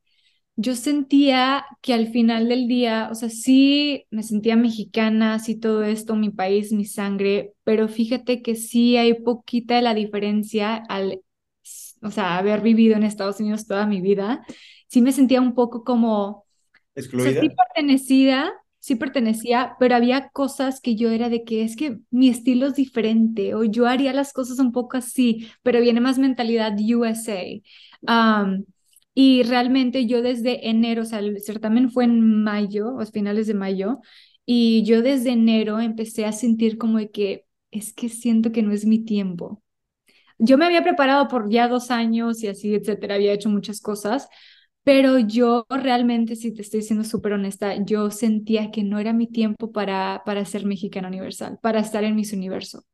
yo 0.57 0.77
sentía 0.77 1.67
que 1.83 1.95
al 1.95 2.09
final 2.09 2.49
del 2.49 2.69
día, 2.69 3.09
o 3.13 3.15
sea, 3.15 3.31
sí 3.31 4.07
me 4.11 4.23
sentía 4.23 4.57
mexicana, 4.57 5.39
sí 5.41 5.57
todo 5.59 5.85
esto, 5.85 6.17
mi 6.17 6.31
país, 6.31 6.73
mi 6.73 6.85
sangre, 6.87 7.55
pero 7.65 7.89
fíjate 7.89 8.43
que 8.43 8.57
sí 8.57 8.97
hay 8.97 9.15
poquita 9.15 9.77
de 9.77 9.83
la 9.83 9.95
diferencia 9.95 10.77
al, 10.77 11.23
o 12.03 12.11
sea, 12.11 12.39
haber 12.39 12.61
vivido 12.61 12.97
en 12.97 13.03
Estados 13.03 13.41
Unidos 13.41 13.67
toda 13.67 13.87
mi 13.87 14.01
vida. 14.01 14.45
Sí 14.89 15.03
me 15.03 15.13
sentía 15.13 15.41
un 15.41 15.55
poco 15.55 15.85
como... 15.85 16.45
Excluida. 16.95 17.41
sí 17.41 17.51
pertenecida, 17.51 18.53
sí 18.79 18.95
pertenecía, 18.95 19.77
pero 19.79 19.97
había 19.97 20.31
cosas 20.31 20.81
que 20.81 20.97
yo 20.97 21.11
era 21.11 21.29
de 21.29 21.45
que 21.45 21.63
es 21.63 21.77
que 21.77 21.99
mi 22.11 22.29
estilo 22.29 22.69
es 22.69 22.75
diferente 22.75 23.55
o 23.55 23.65
yo 23.65 23.87
haría 23.87 24.15
las 24.15 24.33
cosas 24.33 24.59
un 24.59 24.73
poco 24.73 24.97
así, 24.97 25.49
pero 25.63 25.81
viene 25.81 26.01
más 26.01 26.19
mentalidad 26.19 26.75
USA 26.79 27.45
y 29.19 29.43
realmente 29.45 30.05
yo 30.07 30.21
desde 30.21 30.69
enero, 30.69 31.01
o 31.03 31.05
sea, 31.07 31.21
el 31.21 31.41
certamen 31.41 31.91
fue 31.91 32.05
en 32.05 32.45
mayo, 32.45 33.01
a 33.01 33.07
finales 33.07 33.47
de 33.47 33.55
mayo, 33.55 34.01
y 34.45 34.85
yo 34.85 35.01
desde 35.01 35.31
enero 35.31 35.81
empecé 35.81 36.27
a 36.27 36.33
sentir 36.33 36.77
como 36.77 36.99
de 36.99 37.11
que 37.11 37.47
es 37.71 37.95
que 37.95 38.11
siento 38.11 38.53
que 38.53 38.63
no 38.63 38.73
es 38.73 38.85
mi 38.85 38.99
tiempo. 38.99 39.63
Yo 40.39 40.59
me 40.59 40.67
había 40.67 40.83
preparado 40.83 41.29
por 41.29 41.49
ya 41.51 41.69
dos 41.69 41.91
años 41.91 42.43
y 42.43 42.49
así, 42.49 42.75
etcétera, 42.75 43.15
había 43.15 43.33
hecho 43.33 43.49
muchas 43.49 43.81
cosas, 43.81 44.29
pero 44.85 45.19
yo 45.19 45.67
realmente, 45.71 46.37
si 46.37 46.53
te 46.53 46.63
estoy 46.63 46.83
siendo 46.83 47.05
súper 47.05 47.33
honesta, 47.33 47.75
yo 47.85 48.11
sentía 48.11 48.71
que 48.71 48.85
no 48.85 48.99
era 48.99 49.13
mi 49.13 49.27
tiempo 49.27 49.73
para, 49.73 50.23
para 50.27 50.45
ser 50.45 50.67
mexicana 50.67 51.09
universal, 51.09 51.59
para 51.63 51.81
estar 51.81 52.05
en 52.05 52.17
mis 52.17 52.33
universo. 52.33 52.85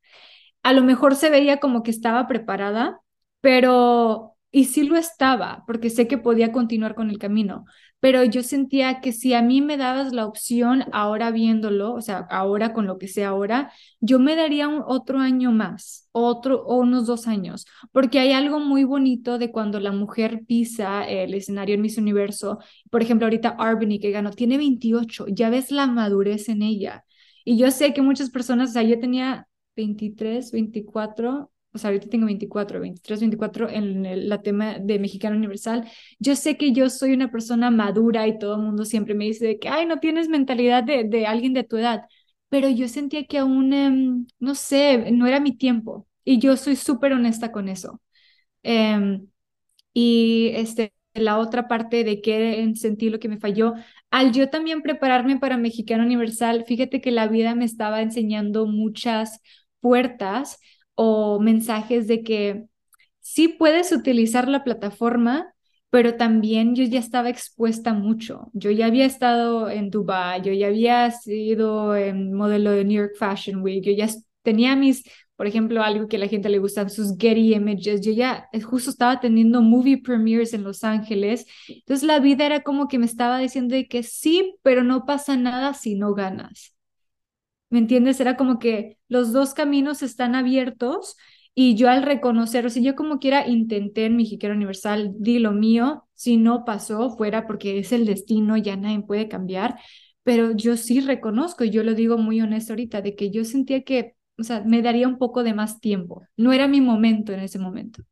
A 0.63 0.73
lo 0.73 0.83
mejor 0.83 1.17
se 1.17 1.31
veía 1.31 1.59
como 1.61 1.83
que 1.83 1.91
estaba 1.91 2.27
preparada, 2.27 3.01
pero 3.41 4.37
y 4.53 4.67
sí 4.67 4.85
lo 4.85 4.97
estaba, 4.97 5.65
porque 5.67 5.91
sé 5.91 6.07
que 6.09 6.19
podía 6.19 6.53
continuar 6.53 6.95
con 6.95 7.11
el 7.11 7.19
camino, 7.19 7.65
pero 8.03 8.25
yo 8.25 8.43
sentía 8.43 9.01
que 9.01 9.13
si 9.13 9.33
a 9.33 9.43
mí 9.43 9.61
me 9.61 9.77
dabas 9.77 10.13
la 10.13 10.27
opción 10.27 10.87
ahora 10.91 11.31
viéndolo, 11.31 11.95
o 11.95 12.01
sea, 12.01 12.27
ahora 12.31 12.73
con 12.73 12.89
lo 12.89 12.99
que 12.99 13.07
sé 13.07 13.25
ahora, 13.25 13.73
yo 14.01 14.19
me 14.19 14.35
daría 14.35 14.67
un, 14.67 14.83
otro 14.85 15.21
año 15.21 15.53
más, 15.53 16.09
otro 16.11 16.65
o 16.65 16.79
unos 16.79 17.07
dos 17.07 17.29
años, 17.29 17.65
porque 17.93 18.19
hay 18.19 18.33
algo 18.33 18.59
muy 18.59 18.83
bonito 18.83 19.39
de 19.39 19.53
cuando 19.53 19.79
la 19.79 19.93
mujer 19.93 20.43
pisa 20.49 21.09
el 21.09 21.33
escenario 21.33 21.77
en 21.77 21.83
Miss 21.83 21.97
Universo, 21.97 22.59
por 22.91 23.03
ejemplo, 23.03 23.27
ahorita 23.27 23.51
Arbany 23.51 24.01
que 24.01 24.11
ganó, 24.11 24.33
tiene 24.33 24.59
28, 24.59 25.27
ya 25.29 25.49
ves 25.49 25.71
la 25.71 25.87
madurez 25.87 26.49
en 26.49 26.63
ella. 26.63 27.05
Y 27.45 27.57
yo 27.57 27.71
sé 27.71 27.95
que 27.95 28.03
muchas 28.03 28.31
personas, 28.31 28.71
o 28.71 28.73
sea, 28.73 28.83
yo 28.83 28.99
tenía 28.99 29.47
23, 29.77 30.51
24, 30.51 31.53
o 31.75 31.79
sea, 31.79 31.89
ahorita 31.91 32.09
tengo 32.09 32.27
24, 32.27 32.81
23, 32.81 33.21
24 33.21 33.69
en 33.69 34.05
el, 34.07 34.29
la 34.29 34.43
tema 34.43 34.79
de 34.79 34.99
Mexicano 34.99 35.37
Universal, 35.37 35.89
yo 36.19 36.37
sé 36.37 36.57
que 36.57 36.73
yo 36.73 36.91
soy 36.91 37.13
una 37.15 37.31
persona 37.31 37.71
madura 37.71 38.27
y 38.27 38.39
todo 38.39 38.57
el 38.57 38.63
mundo 38.63 38.85
siempre 38.85 39.15
me 39.15 39.25
dice 39.25 39.59
que, 39.59 39.69
ay, 39.69 39.87
no 39.87 39.99
tienes 40.01 40.29
mentalidad 40.29 40.83
de, 40.85 41.05
de 41.05 41.27
alguien 41.27 41.55
de 41.55 41.65
tu 41.65 41.77
edad, 41.79 42.03
pero 42.49 42.69
yo 42.69 42.89
sentía 42.89 43.25
que 43.27 43.39
aún, 43.39 43.73
em, 43.73 44.27
no 44.39 44.55
sé, 44.55 45.11
no 45.13 45.27
era 45.27 45.41
mi 45.41 45.57
tiempo. 45.57 46.07
Y 46.25 46.39
yo 46.39 46.57
soy 46.57 46.77
súper 46.77 47.13
honesta 47.15 47.51
con 47.51 47.69
eso. 47.69 48.01
Em, 48.63 49.29
y 49.95 50.51
este, 50.55 50.95
la 51.15 51.39
otra 51.39 51.69
parte 51.69 52.05
de 52.05 52.21
que 52.23 52.73
sentí 52.77 53.11
lo 53.11 53.19
que 53.19 53.29
me 53.29 53.39
falló, 53.39 53.75
al 54.11 54.33
yo 54.33 54.49
también 54.51 54.83
prepararme 54.83 55.39
para 55.39 55.57
Mexicano 55.59 56.05
Universal, 56.05 56.65
fíjate 56.67 57.01
que 57.01 57.11
la 57.11 57.29
vida 57.29 57.55
me 57.55 57.65
estaba 57.65 58.03
enseñando 58.03 58.67
muchas 58.67 59.41
puertas 59.81 60.59
o 60.95 61.41
mensajes 61.41 62.07
de 62.09 62.23
que 62.23 62.65
sí 63.21 63.49
puedes 63.49 63.93
utilizar 63.93 64.49
la 64.49 64.65
plataforma, 64.65 65.55
pero 65.91 66.17
también 66.17 66.75
yo 66.75 66.85
ya 66.85 66.99
estaba 67.01 67.29
expuesta 67.29 67.93
mucho. 67.95 68.51
Yo 68.55 68.71
ya 68.71 68.87
había 68.87 69.05
estado 69.05 69.69
en 69.71 69.91
Dubai, 69.91 70.43
yo 70.43 70.53
ya 70.53 70.69
había 70.69 71.11
sido 71.11 71.95
en 71.97 72.33
modelo 72.33 72.71
de 72.73 72.85
New 72.85 72.97
York 73.03 73.15
Fashion 73.19 73.63
Week, 73.63 73.85
yo 73.85 73.93
ya 73.93 74.09
tenía 74.43 74.75
mis, 74.75 75.05
por 75.37 75.47
ejemplo, 75.47 75.83
algo 75.83 76.09
que 76.09 76.17
a 76.17 76.19
la 76.21 76.29
gente 76.29 76.49
le 76.49 76.59
gusta, 76.59 76.89
sus 76.89 77.17
Getty 77.19 77.55
Images, 77.55 78.01
yo 78.01 78.13
ya 78.13 78.49
justo 78.65 78.91
estaba 78.91 79.21
teniendo 79.21 79.61
movie 79.63 79.99
premieres 80.03 80.55
en 80.55 80.65
Los 80.65 80.83
Ángeles. 80.85 81.47
Entonces 81.69 82.07
la 82.07 82.21
vida 82.21 82.47
era 82.47 82.63
como 82.63 82.89
que 82.89 82.99
me 82.99 83.07
estaba 83.07 83.39
diciendo 83.39 83.75
de 83.75 83.87
que 83.87 84.03
sí, 84.03 84.57
pero 84.63 84.83
no 84.85 85.05
pasa 85.07 85.37
nada 85.37 85.75
si 85.75 85.95
no 85.95 86.15
ganas. 86.15 86.72
¿Me 87.73 87.79
entiendes? 87.79 88.21
Era 88.21 88.37
como 88.37 88.59
que 88.59 88.99
los 89.09 89.33
dos 89.33 89.55
caminos 89.55 90.03
están 90.03 90.35
abiertos 90.35 91.17
y 91.55 91.75
yo 91.75 91.89
al 91.91 92.03
reconocer, 92.03 92.67
o 92.67 92.71
sea, 92.71 92.83
yo 92.83 92.95
como 92.95 93.19
quiera 93.19 93.49
intenté 93.49 94.07
en 94.07 94.17
mi 94.17 94.25
Jiquera 94.27 94.55
Universal, 94.55 95.13
di 95.19 95.39
lo 95.39 95.53
mío, 95.53 96.07
si 96.15 96.37
no 96.37 96.65
pasó, 96.65 97.17
fuera 97.17 97.47
porque 97.47 97.79
es 97.79 97.93
el 97.93 98.07
destino, 98.07 98.57
ya 98.57 98.77
nadie 98.77 99.03
puede 99.03 99.29
cambiar, 99.29 99.79
pero 100.23 100.53
yo 100.53 100.77
sí 100.77 101.01
reconozco, 101.01 101.65
y 101.65 101.71
yo 101.71 101.83
lo 101.83 101.95
digo 101.95 102.17
muy 102.19 102.41
honesto 102.41 102.73
ahorita, 102.73 103.03
de 103.03 103.17
que 103.17 103.31
yo 103.31 103.45
sentía 103.45 103.83
que, 103.83 104.15
o 104.39 104.45
sea, 104.45 104.63
me 104.65 104.83
daría 104.83 105.09
un 105.09 105.19
poco 105.19 105.43
de 105.43 105.55
más 105.55 105.81
tiempo, 105.81 106.23
no 106.37 106.53
era 106.53 106.69
mi 106.69 106.81
momento 106.81 107.33
en 107.33 107.41
ese 107.41 107.59
momento. 107.59 108.03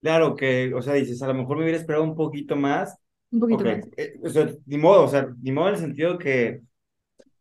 Claro 0.00 0.34
que, 0.34 0.74
o 0.74 0.82
sea, 0.82 0.94
dices, 0.94 1.22
a 1.22 1.28
lo 1.28 1.34
mejor 1.34 1.56
me 1.56 1.62
hubiera 1.62 1.78
esperado 1.78 2.04
un 2.04 2.16
poquito 2.16 2.56
más. 2.56 2.98
Un 3.30 3.40
poquito 3.40 3.64
más. 3.64 3.88
eh, 3.96 4.14
o 4.22 4.28
sea, 4.28 4.48
ni 4.66 4.76
modo, 4.76 5.04
o 5.04 5.08
sea, 5.08 5.28
ni 5.40 5.52
modo 5.52 5.68
en 5.68 5.74
el 5.74 5.80
sentido 5.80 6.18
que, 6.18 6.60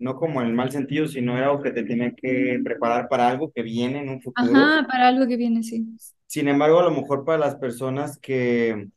no 0.02 0.16
como 0.16 0.42
en 0.42 0.48
el 0.48 0.54
mal 0.54 0.72
sentido, 0.72 1.08
sino 1.08 1.38
era 1.38 1.48
algo 1.48 1.62
que 1.62 1.72
te 1.72 1.84
tenía 1.84 2.14
que 2.14 2.60
preparar 2.64 3.08
para 3.08 3.30
algo 3.30 3.52
que 3.52 3.62
viene 3.62 4.00
en 4.00 4.10
un 4.10 4.22
futuro. 4.22 4.52
Ajá, 4.52 4.88
para 4.88 5.08
algo 5.08 5.28
que 5.28 5.38
viene, 5.38 5.64
sí. 5.64 5.86
Sin 6.26 6.48
embargo, 6.48 6.80
a 6.80 6.84
lo 6.84 6.92
mejor 6.92 7.24
para 7.24 7.38
las 7.38 7.56
personas 7.56 8.18
que, 8.20 8.88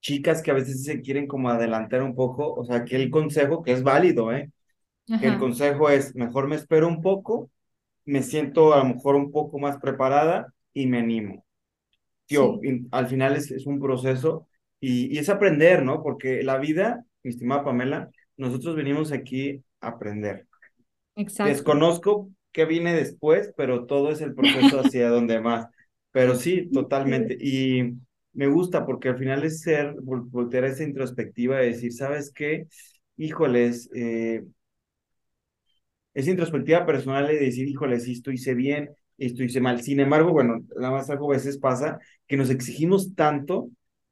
chicas 0.00 0.42
que 0.42 0.50
a 0.50 0.54
veces 0.54 0.84
se 0.84 1.00
quieren 1.00 1.26
como 1.26 1.48
adelantar 1.48 2.02
un 2.02 2.14
poco, 2.14 2.52
o 2.52 2.64
sea, 2.64 2.84
que 2.84 2.96
el 2.96 3.10
consejo, 3.10 3.62
que 3.62 3.72
es 3.72 3.82
válido, 3.82 4.32
¿eh? 4.32 4.50
Que 5.06 5.26
el 5.26 5.38
consejo 5.38 5.90
es, 5.90 6.14
mejor 6.14 6.48
me 6.48 6.56
espero 6.56 6.88
un 6.88 7.02
poco, 7.02 7.50
me 8.04 8.22
siento 8.22 8.74
a 8.74 8.78
lo 8.78 8.84
mejor 8.94 9.16
un 9.16 9.32
poco 9.32 9.58
más 9.58 9.78
preparada 9.78 10.52
y 10.74 10.86
me 10.86 10.98
animo. 10.98 11.44
Tío, 12.26 12.58
sí, 12.62 12.86
al 12.90 13.06
final 13.06 13.36
es, 13.36 13.50
es 13.50 13.66
un 13.66 13.80
proceso 13.80 14.46
y, 14.80 15.14
y 15.14 15.18
es 15.18 15.28
aprender, 15.28 15.82
¿no? 15.82 16.02
Porque 16.02 16.42
la 16.42 16.58
vida, 16.58 17.04
mi 17.22 17.30
estimada 17.30 17.64
Pamela, 17.64 18.10
nosotros 18.36 18.76
venimos 18.76 19.12
aquí 19.12 19.62
aprender. 19.88 20.46
exacto. 21.16 21.74
Desconozco 21.74 22.30
qué 22.52 22.64
viene 22.64 22.94
después, 22.94 23.52
pero 23.56 23.86
todo 23.86 24.10
es 24.10 24.20
el 24.20 24.34
proceso 24.34 24.78
hacia 24.80 25.08
donde 25.10 25.40
más. 25.40 25.66
Pero 26.12 26.34
sí, 26.36 26.70
totalmente. 26.70 27.36
Y 27.40 27.94
me 28.32 28.46
gusta 28.48 28.86
porque 28.86 29.10
al 29.10 29.18
final 29.18 29.44
es 29.44 29.60
ser, 29.60 29.94
vol- 29.96 30.28
voltear 30.30 30.64
esa 30.64 30.84
introspectiva 30.84 31.58
de 31.58 31.66
decir, 31.68 31.92
¿sabes 31.92 32.32
qué? 32.34 32.66
Híjoles, 33.16 33.90
eh, 33.94 34.44
esa 36.14 36.30
introspectiva 36.30 36.86
personal 36.86 37.26
de 37.26 37.38
decir, 37.38 37.68
híjoles, 37.68 38.06
esto 38.08 38.30
hice 38.30 38.54
bien, 38.54 38.90
esto 39.18 39.42
hice 39.42 39.60
mal. 39.60 39.82
Sin 39.82 40.00
embargo, 40.00 40.32
bueno, 40.32 40.60
nada 40.76 40.92
más 40.92 41.10
algo 41.10 41.30
a 41.32 41.36
veces 41.36 41.58
pasa 41.58 41.98
que 42.26 42.36
nos 42.36 42.50
exigimos 42.50 43.14
tanto 43.14 43.70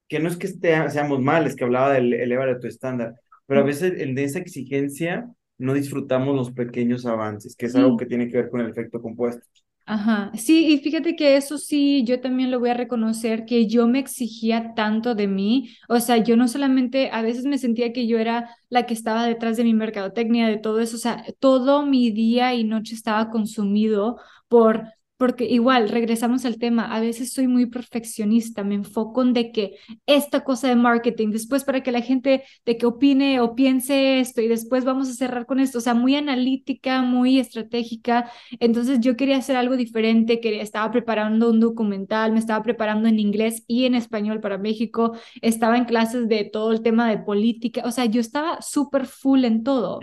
que 0.08 0.18
no 0.20 0.28
es 0.28 0.36
que 0.36 0.46
esté, 0.46 0.90
seamos 0.90 1.20
mal, 1.20 1.46
es 1.46 1.56
que 1.56 1.64
hablaba 1.64 1.92
del 1.92 2.12
elevar 2.12 2.58
tu 2.60 2.66
estándar, 2.66 3.14
pero 3.46 3.60
a 3.60 3.64
veces 3.64 3.98
en 4.00 4.14
de 4.14 4.24
esa 4.24 4.40
exigencia 4.40 5.28
no 5.58 5.74
disfrutamos 5.74 6.34
los 6.36 6.52
pequeños 6.52 7.06
avances, 7.06 7.56
que 7.56 7.66
es 7.66 7.74
algo 7.76 7.96
que 7.96 8.06
tiene 8.06 8.28
que 8.28 8.38
ver 8.38 8.50
con 8.50 8.60
el 8.60 8.70
efecto 8.70 9.00
compuesto. 9.00 9.46
Ajá, 9.84 10.30
sí, 10.36 10.72
y 10.72 10.78
fíjate 10.78 11.16
que 11.16 11.36
eso 11.36 11.58
sí, 11.58 12.04
yo 12.04 12.20
también 12.20 12.50
lo 12.52 12.60
voy 12.60 12.70
a 12.70 12.74
reconocer, 12.74 13.44
que 13.44 13.66
yo 13.66 13.88
me 13.88 13.98
exigía 13.98 14.74
tanto 14.74 15.14
de 15.16 15.26
mí, 15.26 15.76
o 15.88 15.98
sea, 16.00 16.18
yo 16.18 16.36
no 16.36 16.46
solamente, 16.48 17.10
a 17.12 17.20
veces 17.20 17.44
me 17.44 17.58
sentía 17.58 17.92
que 17.92 18.06
yo 18.06 18.18
era 18.18 18.56
la 18.70 18.86
que 18.86 18.94
estaba 18.94 19.26
detrás 19.26 19.56
de 19.56 19.64
mi 19.64 19.74
mercadotecnia, 19.74 20.46
de 20.48 20.56
todo 20.58 20.80
eso, 20.80 20.96
o 20.96 21.00
sea, 21.00 21.24
todo 21.40 21.84
mi 21.84 22.10
día 22.12 22.54
y 22.54 22.62
noche 22.64 22.94
estaba 22.94 23.28
consumido 23.28 24.18
por, 24.48 24.84
porque 25.22 25.44
igual, 25.44 25.88
regresamos 25.88 26.44
al 26.44 26.58
tema, 26.58 26.92
a 26.92 26.98
veces 26.98 27.32
soy 27.32 27.46
muy 27.46 27.66
perfeccionista, 27.66 28.64
me 28.64 28.74
enfoco 28.74 29.22
en 29.22 29.32
de 29.32 29.52
que 29.52 29.76
esta 30.04 30.42
cosa 30.42 30.66
de 30.66 30.74
marketing, 30.74 31.30
después 31.30 31.62
para 31.62 31.80
que 31.80 31.92
la 31.92 32.00
gente 32.00 32.42
de 32.66 32.76
que 32.76 32.86
opine 32.86 33.40
o 33.40 33.54
piense 33.54 34.18
esto 34.18 34.40
y 34.40 34.48
después 34.48 34.84
vamos 34.84 35.08
a 35.08 35.14
cerrar 35.14 35.46
con 35.46 35.60
esto, 35.60 35.78
o 35.78 35.80
sea, 35.80 35.94
muy 35.94 36.16
analítica, 36.16 37.02
muy 37.02 37.38
estratégica 37.38 38.32
entonces 38.58 38.98
yo 38.98 39.16
quería 39.16 39.36
hacer 39.36 39.54
algo 39.54 39.76
diferente, 39.76 40.40
quería, 40.40 40.60
estaba 40.60 40.90
preparando 40.90 41.50
un 41.50 41.60
documental, 41.60 42.32
me 42.32 42.40
estaba 42.40 42.64
preparando 42.64 43.08
en 43.08 43.20
inglés 43.20 43.62
y 43.68 43.84
en 43.84 43.94
español 43.94 44.40
para 44.40 44.58
México, 44.58 45.16
estaba 45.40 45.76
en 45.76 45.84
clases 45.84 46.26
de 46.26 46.46
todo 46.46 46.72
el 46.72 46.82
tema 46.82 47.08
de 47.08 47.18
política, 47.18 47.82
o 47.84 47.92
sea, 47.92 48.06
yo 48.06 48.20
estaba 48.20 48.60
súper 48.60 49.06
full 49.06 49.44
en 49.44 49.62
todo. 49.62 50.00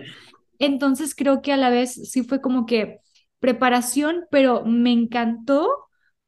Entonces 0.59 1.13
creo 1.13 1.41
que 1.41 1.51
a 1.51 1.57
la 1.57 1.70
vez 1.70 1.93
sí 2.09 2.24
fue 2.24 2.39
como 2.39 2.65
que 2.65 3.01
preparación, 3.39 4.25
pero 4.31 4.65
me 4.65 4.91
encantó, 4.91 5.69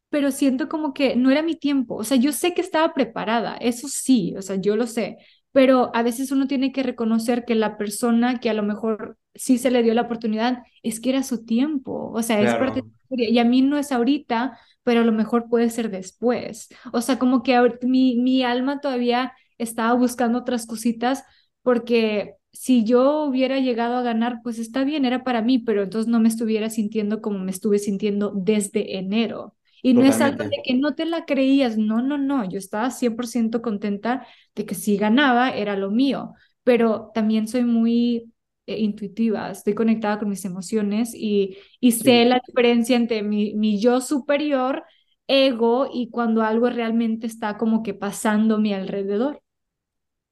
pero 0.10 0.32
siento 0.32 0.68
como 0.70 0.94
que 0.94 1.16
no 1.16 1.32
era 1.32 1.42
mi 1.44 1.56
tiempo. 1.56 1.96
O 1.96 2.04
sea, 2.04 2.18
yo 2.18 2.32
sé 2.34 2.54
que 2.54 2.62
estaba 2.62 2.94
preparada, 2.94 3.56
eso 3.58 3.88
sí, 3.88 4.34
o 4.38 4.42
sea, 4.42 4.58
yo 4.58 4.76
lo 4.76 4.88
sé, 4.88 5.18
pero 5.52 5.92
a 5.96 6.04
veces 6.04 6.32
uno 6.32 6.48
tiene 6.48 6.72
que 6.72 6.84
reconocer 6.84 7.46
que 7.46 7.56
la 7.56 7.78
persona 7.78 8.40
que 8.40 8.50
a 8.50 8.54
lo 8.54 8.64
mejor 8.64 9.18
sí 9.36 9.58
se 9.58 9.72
le 9.72 9.84
dio 9.84 9.94
la 9.94 10.04
oportunidad 10.04 10.64
es 10.84 11.00
que 11.00 11.10
era 11.12 11.24
su 11.24 11.46
tiempo, 11.46 12.12
o 12.14 12.22
sea, 12.24 12.42
es 12.42 12.56
parte 12.56 12.82
de 12.82 12.86
Claro, 12.86 12.92
la 12.92 12.94
historia. 13.18 13.30
Y 13.30 13.40
a 13.40 13.46
mí 13.46 13.62
no 13.62 13.78
es 13.78 13.92
ahorita, 13.92 14.58
pero 14.84 15.02
a 15.02 15.04
lo 15.06 15.12
mejor 15.12 15.48
puede 15.50 15.70
ser 15.70 15.90
después. 15.90 16.70
O 16.94 17.02
sea, 17.02 17.18
como 17.20 17.44
que 17.44 17.58
mi, 17.84 18.18
mi 18.18 18.44
alma 18.44 18.80
todavía 18.82 19.34
estaba 19.58 19.94
buscando 19.94 20.40
otras 20.40 20.66
cositas 20.66 21.24
porque 21.62 22.36
si 22.52 22.84
yo 22.84 23.24
hubiera 23.24 23.60
llegado 23.60 23.96
a 23.98 24.02
ganar, 24.04 24.40
pues 24.44 24.60
está 24.60 24.84
bien, 24.84 25.06
era 25.06 25.24
para 25.24 25.42
mí, 25.42 25.60
pero 25.60 25.84
entonces 25.84 26.08
no 26.12 26.20
me 26.20 26.30
estuviera 26.30 26.70
sintiendo 26.70 27.22
como 27.22 27.40
me 27.40 27.52
estuve 27.52 27.80
sintiendo 27.80 28.32
desde 28.36 28.98
enero. 28.98 29.56
Y 29.84 29.94
no 29.96 30.06
es 30.06 30.22
algo 30.22 30.44
de 30.44 30.62
que 30.64 30.76
no 30.76 30.94
te 30.96 31.06
la 31.06 31.26
creías, 31.26 31.78
no, 31.78 32.02
no, 32.02 32.18
no, 32.18 32.48
yo 32.48 32.60
estaba 32.60 32.92
100% 32.92 33.62
contenta 33.62 34.28
de 34.56 34.66
que 34.66 34.76
si 34.76 34.98
ganaba 34.98 35.50
era 35.52 35.76
lo 35.76 35.90
mío, 35.92 36.34
pero 36.64 37.12
también 37.14 37.48
soy 37.48 37.64
muy 37.64 38.32
eh, 38.68 38.80
intuitiva, 38.80 39.50
estoy 39.52 39.74
conectada 39.74 40.20
con 40.20 40.30
mis 40.30 40.46
emociones 40.46 41.14
y, 41.16 41.58
y 41.80 41.94
sé 41.94 42.26
Sí. 42.26 42.26
la 42.26 42.40
diferencia 42.46 42.96
entre 42.96 43.24
mi, 43.24 43.54
mi 43.56 43.80
yo 43.82 44.02
superior, 44.02 44.84
ego, 45.28 45.90
y 45.92 46.10
cuando 46.12 46.42
algo 46.44 46.70
realmente 46.70 47.26
está 47.28 47.58
como 47.58 47.82
que 47.84 47.94
pasando 47.94 48.56
a 48.56 48.60
mi 48.60 48.74
alrededor. 48.74 49.42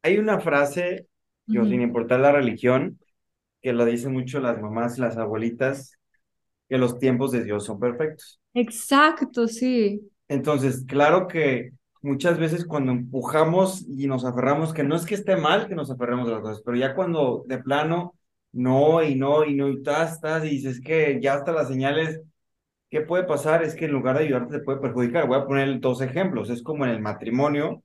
Hay 0.04 0.18
una 0.18 0.40
frase, 0.40 1.08
yo 1.50 1.66
sin 1.66 1.82
importar 1.82 2.20
la 2.20 2.32
religión, 2.32 3.00
que 3.62 3.74
lo 3.74 3.86
dicen 3.86 4.14
mucho 4.14 4.40
las 4.40 4.62
mamás 4.62 5.00
las 5.00 5.18
abuelitas, 5.18 5.98
que 6.68 6.78
los 6.78 7.00
tiempos 7.00 7.32
de 7.32 7.44
Dios 7.44 7.66
son 7.66 7.80
perfectos. 7.80 8.40
Exacto, 8.54 9.48
sí. 9.48 10.02
Entonces, 10.28 10.86
claro 10.88 11.28
que 11.28 11.72
muchas 12.02 12.38
veces 12.38 12.66
cuando 12.66 12.92
empujamos 12.92 13.86
y 13.88 14.08
nos 14.08 14.24
aferramos, 14.26 14.74
que 14.74 14.84
no 14.84 14.96
es 14.96 15.06
que 15.06 15.16
esté 15.16 15.36
mal 15.36 15.68
que 15.68 15.76
nos 15.76 15.92
aferremos 15.92 16.28
a 16.28 16.34
las 16.34 16.42
cosas, 16.42 16.62
pero 16.64 16.78
ya 16.78 16.96
cuando 16.96 17.44
de 17.48 17.58
plano 17.58 18.16
no 18.52 19.04
y 19.04 19.16
no 19.16 19.44
y 19.46 19.56
no 19.56 19.70
y 19.70 19.78
estás, 19.78 20.14
estás 20.14 20.46
y 20.46 20.50
dices 20.50 20.82
que 20.82 21.20
ya 21.22 21.34
hasta 21.34 21.52
las 21.52 21.68
señales, 21.68 22.22
¿qué 22.90 23.02
puede 23.02 23.24
pasar? 23.24 23.64
Es 23.64 23.76
que 23.76 23.86
en 23.86 23.92
lugar 23.92 24.18
de 24.18 24.26
ayudarte 24.26 24.60
te 24.60 24.64
puede 24.64 24.80
perjudicar. 24.80 25.28
Voy 25.28 25.38
a 25.38 25.46
poner 25.46 25.80
dos 25.80 26.02
ejemplos. 26.02 26.50
Es 26.50 26.64
como 26.64 26.86
en 26.86 26.92
el 26.92 27.02
matrimonio, 27.02 27.84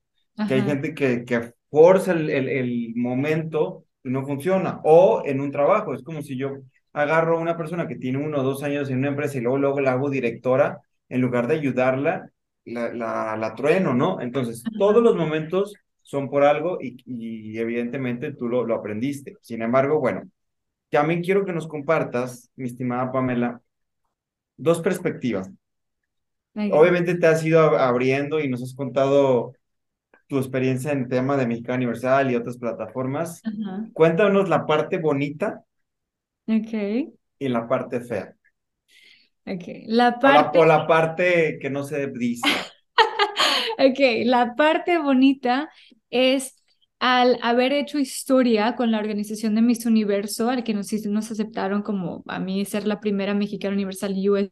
que 0.49 0.55
hay 0.55 0.63
gente 0.63 0.95
que, 0.95 1.25
que 1.25 1.53
forza 1.75 2.13
el, 2.13 2.31
el, 2.31 2.49
el 2.49 2.93
momento 2.97 3.85
y 4.05 4.11
no 4.11 4.25
funciona. 4.27 4.81
O 4.85 5.23
en 5.25 5.41
un 5.41 5.51
trabajo, 5.51 5.95
es 5.95 6.03
como 6.03 6.23
si 6.23 6.37
yo 6.37 6.51
agarro 6.93 7.39
a 7.39 7.41
una 7.41 7.57
persona 7.57 7.89
que 7.89 7.97
tiene 7.97 8.19
uno 8.19 8.41
o 8.41 8.43
dos 8.45 8.63
años 8.63 8.91
en 8.91 8.99
una 8.99 9.09
empresa 9.09 9.39
y 9.39 9.41
luego, 9.41 9.59
luego 9.59 9.81
la 9.81 9.93
hago 9.93 10.11
directora, 10.11 10.81
en 11.09 11.21
lugar 11.21 11.47
de 11.49 11.55
ayudarla 11.57 12.31
la, 12.65 12.93
la, 12.95 13.37
la 13.37 13.55
trueno, 13.55 13.95
¿no? 13.95 14.21
Entonces, 14.21 14.71
todos 14.77 15.03
los 15.03 15.17
momentos 15.17 15.75
son 16.03 16.31
por 16.31 16.45
algo 16.45 16.79
y, 16.81 16.97
y 17.07 17.59
evidentemente 17.59 18.33
tú 18.33 18.49
lo, 18.49 18.65
lo 18.65 18.75
aprendiste. 18.77 19.37
Sin 19.41 19.63
embargo, 19.63 20.01
bueno, 20.01 20.23
también 20.91 21.23
quiero 21.23 21.45
que 21.47 21.53
nos 21.55 21.69
compartas, 21.69 22.51
mi 22.57 22.67
estimada 22.69 23.13
Pamela, 23.13 23.61
dos 24.57 24.81
perspectivas. 24.83 25.51
Obviamente 26.69 27.15
te 27.17 27.27
has 27.27 27.45
ido 27.45 27.61
ab- 27.61 27.79
abriendo 27.79 28.41
y 28.41 28.49
nos 28.49 28.63
has 28.63 28.75
contado 28.75 29.53
tu 30.27 30.39
experiencia 30.39 30.93
en 30.93 31.09
tema 31.09 31.37
de 31.37 31.47
Mexicana 31.47 31.77
Universal 31.79 32.31
y 32.31 32.37
otras 32.37 32.59
plataformas. 32.59 33.43
Ajá. 33.43 33.89
Cuéntanos 33.93 34.49
la 34.49 34.67
parte 34.67 34.99
bonita 34.99 35.65
Ok. 36.49 36.75
y 37.39 37.49
la 37.49 37.69
parte 37.69 38.01
fea. 38.01 38.35
Ok. 39.47 39.65
La 39.87 40.19
O 40.25 40.31
la, 40.33 40.51
parte, 40.51 40.59
o 40.59 40.65
la 40.65 40.87
parte 40.87 41.59
que 41.61 41.71
no 41.71 41.83
se 41.85 42.09
dice. 42.09 42.49
ok, 43.79 43.99
la 44.25 44.55
parte 44.57 44.99
bonita 44.99 45.71
es 46.11 46.57
al 47.01 47.39
haber 47.43 47.73
hecho 47.73 47.99
historia 47.99 48.77
con 48.77 48.91
la 48.91 48.99
organización 48.99 49.55
de 49.55 49.63
Miss 49.63 49.85
Universo, 49.87 50.49
al 50.51 50.65
que 50.65 50.75
nos, 50.75 50.93
nos 51.07 51.31
aceptaron 51.31 51.83
como 51.83 52.23
a 52.29 52.39
mí 52.39 52.65
ser 52.65 52.87
la 52.87 53.01
primera 53.01 53.35
mexicana 53.35 53.75
universal 53.75 54.15
USA, 54.29 54.51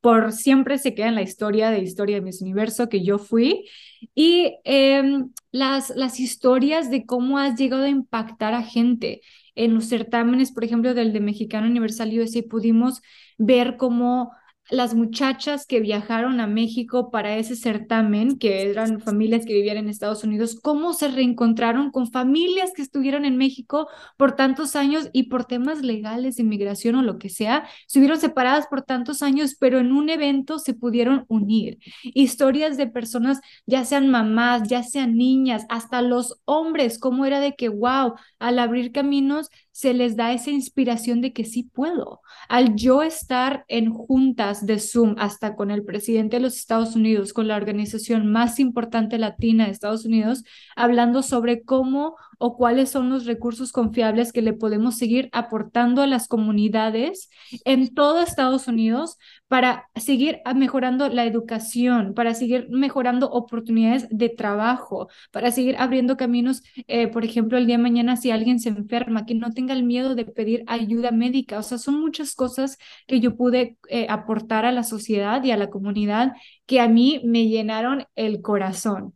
por 0.00 0.32
siempre 0.32 0.78
se 0.78 0.94
queda 0.94 1.08
en 1.08 1.14
la 1.14 1.22
historia 1.22 1.70
de 1.70 1.80
historia 1.80 2.16
de 2.16 2.22
Miss 2.22 2.42
Universo 2.42 2.88
que 2.88 3.02
yo 3.04 3.18
fui. 3.18 3.66
Y 4.14 4.56
em, 4.64 5.30
las, 5.52 5.90
las 5.90 6.20
historias 6.20 6.90
de 6.90 7.06
cómo 7.06 7.38
has 7.38 7.58
llegado 7.58 7.84
a 7.84 7.88
impactar 7.88 8.54
a 8.54 8.62
gente. 8.62 9.22
En 9.54 9.74
los 9.74 9.86
certámenes, 9.86 10.52
por 10.52 10.64
ejemplo, 10.64 10.94
del 10.94 11.12
de 11.12 11.20
Mexicano 11.20 11.66
Universal 11.66 12.18
USA, 12.18 12.42
pudimos 12.48 13.00
ver 13.38 13.76
cómo 13.76 14.32
las 14.72 14.94
muchachas 14.94 15.66
que 15.66 15.80
viajaron 15.80 16.40
a 16.40 16.46
México 16.46 17.10
para 17.10 17.36
ese 17.36 17.56
certamen, 17.56 18.38
que 18.38 18.62
eran 18.70 19.00
familias 19.00 19.44
que 19.44 19.52
vivían 19.52 19.76
en 19.76 19.90
Estados 19.90 20.24
Unidos, 20.24 20.58
cómo 20.62 20.94
se 20.94 21.08
reencontraron 21.08 21.90
con 21.90 22.10
familias 22.10 22.72
que 22.74 22.80
estuvieron 22.80 23.26
en 23.26 23.36
México 23.36 23.86
por 24.16 24.32
tantos 24.32 24.74
años 24.74 25.10
y 25.12 25.24
por 25.24 25.44
temas 25.44 25.82
legales 25.82 26.38
inmigración 26.38 26.94
o 26.94 27.02
lo 27.02 27.18
que 27.18 27.28
sea, 27.28 27.68
estuvieron 27.86 28.18
separadas 28.18 28.66
por 28.66 28.80
tantos 28.80 29.22
años, 29.22 29.56
pero 29.60 29.78
en 29.78 29.92
un 29.92 30.08
evento 30.08 30.58
se 30.58 30.72
pudieron 30.72 31.26
unir. 31.28 31.78
Historias 32.02 32.78
de 32.78 32.86
personas, 32.86 33.40
ya 33.66 33.84
sean 33.84 34.08
mamás, 34.08 34.62
ya 34.68 34.82
sean 34.82 35.18
niñas, 35.18 35.66
hasta 35.68 36.00
los 36.00 36.40
hombres, 36.46 36.98
cómo 36.98 37.26
era 37.26 37.40
de 37.40 37.54
que, 37.56 37.68
wow, 37.68 38.14
al 38.38 38.58
abrir 38.58 38.90
caminos 38.90 39.50
se 39.72 39.94
les 39.94 40.16
da 40.16 40.32
esa 40.32 40.50
inspiración 40.50 41.20
de 41.20 41.32
que 41.32 41.44
sí 41.44 41.64
puedo. 41.64 42.20
Al 42.48 42.76
yo 42.76 43.02
estar 43.02 43.64
en 43.68 43.90
juntas 43.90 44.66
de 44.66 44.78
Zoom 44.78 45.16
hasta 45.18 45.56
con 45.56 45.70
el 45.70 45.84
presidente 45.84 46.36
de 46.36 46.42
los 46.42 46.56
Estados 46.56 46.94
Unidos, 46.94 47.32
con 47.32 47.48
la 47.48 47.56
organización 47.56 48.30
más 48.30 48.60
importante 48.60 49.18
latina 49.18 49.64
de 49.64 49.72
Estados 49.72 50.04
Unidos, 50.04 50.44
hablando 50.76 51.22
sobre 51.22 51.62
cómo 51.64 52.16
o 52.42 52.56
cuáles 52.56 52.90
son 52.90 53.08
los 53.08 53.24
recursos 53.24 53.70
confiables 53.70 54.32
que 54.32 54.42
le 54.42 54.52
podemos 54.52 54.96
seguir 54.98 55.28
aportando 55.30 56.02
a 56.02 56.08
las 56.08 56.26
comunidades 56.26 57.30
en 57.64 57.94
todo 57.94 58.20
Estados 58.20 58.66
Unidos 58.66 59.16
para 59.46 59.88
seguir 59.94 60.40
mejorando 60.56 61.08
la 61.08 61.24
educación, 61.24 62.14
para 62.14 62.34
seguir 62.34 62.66
mejorando 62.68 63.30
oportunidades 63.30 64.08
de 64.10 64.28
trabajo, 64.28 65.08
para 65.30 65.52
seguir 65.52 65.76
abriendo 65.78 66.16
caminos, 66.16 66.64
eh, 66.88 67.06
por 67.06 67.24
ejemplo, 67.24 67.58
el 67.58 67.66
día 67.66 67.76
de 67.76 67.82
mañana 67.84 68.16
si 68.16 68.32
alguien 68.32 68.58
se 68.58 68.70
enferma, 68.70 69.24
que 69.24 69.36
no 69.36 69.52
tenga 69.52 69.72
el 69.74 69.84
miedo 69.84 70.16
de 70.16 70.24
pedir 70.24 70.64
ayuda 70.66 71.12
médica. 71.12 71.58
O 71.60 71.62
sea, 71.62 71.78
son 71.78 72.00
muchas 72.00 72.34
cosas 72.34 72.76
que 73.06 73.20
yo 73.20 73.36
pude 73.36 73.76
eh, 73.88 74.06
aportar 74.10 74.64
a 74.64 74.72
la 74.72 74.82
sociedad 74.82 75.44
y 75.44 75.52
a 75.52 75.56
la 75.56 75.70
comunidad 75.70 76.32
que 76.66 76.80
a 76.80 76.88
mí 76.88 77.20
me 77.24 77.46
llenaron 77.46 78.04
el 78.16 78.42
corazón. 78.42 79.14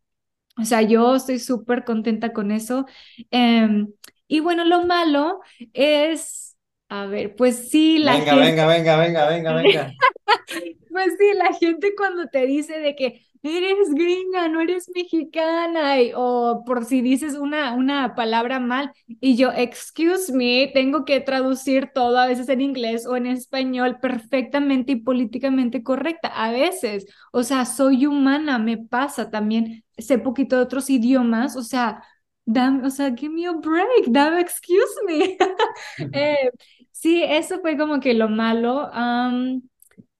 O 0.58 0.64
sea, 0.64 0.82
yo 0.82 1.16
estoy 1.16 1.38
súper 1.38 1.84
contenta 1.84 2.32
con 2.32 2.50
eso. 2.50 2.86
Em, 3.30 3.92
y 4.28 4.40
bueno, 4.40 4.64
lo 4.64 4.84
malo 4.86 5.40
es, 5.72 6.56
a 6.88 7.06
ver, 7.06 7.36
pues 7.36 7.68
sí, 7.70 7.98
la 7.98 8.12
venga, 8.14 8.32
gente... 8.32 8.46
Venga, 8.46 8.66
venga, 8.66 8.96
venga, 8.96 9.26
venga, 9.28 9.52
venga. 9.54 9.92
pues 10.90 11.14
sí, 11.18 11.32
la 11.34 11.52
gente 11.54 11.94
cuando 11.96 12.28
te 12.28 12.46
dice 12.46 12.78
de 12.80 12.96
que 12.96 13.25
eres 13.42 13.94
gringa, 13.94 14.48
no 14.48 14.60
eres 14.60 14.90
mexicana, 14.94 15.94
o 16.14 16.64
por 16.66 16.84
si 16.84 17.00
dices 17.00 17.34
una, 17.34 17.74
una 17.74 18.14
palabra 18.14 18.60
mal, 18.60 18.92
y 19.06 19.36
yo, 19.36 19.50
excuse 19.52 20.32
me, 20.32 20.70
tengo 20.74 21.04
que 21.04 21.20
traducir 21.20 21.90
todo 21.94 22.18
a 22.18 22.26
veces 22.26 22.48
en 22.48 22.60
inglés 22.60 23.06
o 23.06 23.16
en 23.16 23.26
español 23.26 23.98
perfectamente 24.00 24.92
y 24.92 24.96
políticamente 24.96 25.82
correcta, 25.82 26.28
a 26.28 26.50
veces, 26.52 27.06
o 27.32 27.42
sea, 27.42 27.64
soy 27.64 28.06
humana, 28.06 28.58
me 28.58 28.78
pasa 28.78 29.30
también, 29.30 29.84
sé 29.98 30.18
poquito 30.18 30.56
de 30.56 30.62
otros 30.62 30.90
idiomas, 30.90 31.56
o 31.56 31.62
sea, 31.62 32.02
dame, 32.44 32.86
o 32.86 32.90
sea, 32.90 33.14
give 33.14 33.34
me 33.34 33.46
a 33.46 33.52
break, 33.52 34.06
dame, 34.08 34.40
excuse 34.40 34.94
me. 35.06 35.36
eh, 36.12 36.50
sí, 36.92 37.22
eso 37.22 37.60
fue 37.60 37.76
como 37.76 38.00
que 38.00 38.14
lo 38.14 38.28
malo. 38.28 38.90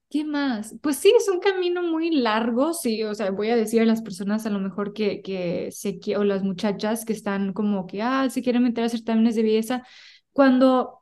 ¿Qué 0.09 0.23
más? 0.23 0.73
Pues 0.81 0.95
sí, 0.97 1.13
es 1.17 1.27
un 1.27 1.41
camino 1.41 1.83
muy 1.83 2.11
largo, 2.11 2.73
sí, 2.73 3.03
o 3.03 3.13
sea, 3.13 3.29
voy 3.31 3.49
a 3.49 3.57
decir 3.57 3.81
a 3.81 3.85
las 3.85 4.01
personas 4.01 4.45
a 4.45 4.49
lo 4.49 4.59
mejor 4.59 4.93
que, 4.93 5.21
que 5.21 5.69
se 5.71 5.99
o 6.15 6.23
las 6.23 6.43
muchachas 6.43 7.03
que 7.03 7.11
están 7.11 7.51
como 7.51 7.85
que, 7.87 8.01
ah, 8.01 8.29
se 8.29 8.41
quieren 8.41 8.63
meter 8.63 8.85
a 8.85 8.89
certámenes 8.89 9.35
de 9.35 9.43
belleza, 9.43 9.83
cuando 10.31 11.01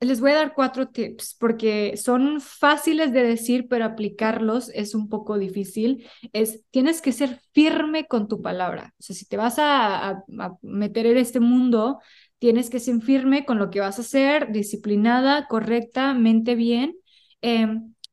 les 0.00 0.20
voy 0.20 0.30
a 0.30 0.36
dar 0.36 0.54
cuatro 0.54 0.88
tips, 0.88 1.36
porque 1.38 1.96
son 1.98 2.40
fáciles 2.40 3.12
de 3.12 3.22
decir, 3.24 3.66
pero 3.68 3.84
aplicarlos 3.84 4.70
es 4.70 4.94
un 4.94 5.08
poco 5.10 5.38
difícil, 5.38 6.08
es, 6.32 6.62
tienes 6.70 7.02
que 7.02 7.12
ser 7.12 7.40
firme 7.52 8.06
con 8.06 8.26
tu 8.26 8.40
palabra, 8.40 8.94
o 8.98 9.02
sea, 9.02 9.16
si 9.16 9.26
te 9.26 9.36
vas 9.36 9.58
a, 9.58 10.08
a, 10.10 10.24
meter 10.62 11.04
en 11.06 11.18
este 11.18 11.40
mundo, 11.40 12.00
tienes 12.38 12.70
que 12.70 12.80
ser 12.80 13.00
firme 13.02 13.44
con 13.44 13.58
lo 13.58 13.68
que 13.70 13.80
vas 13.80 13.98
a 13.98 14.02
hacer, 14.02 14.50
disciplinada, 14.50 15.46
correctamente 15.48 16.54
bien. 16.54 16.96
Eh, 17.42 17.66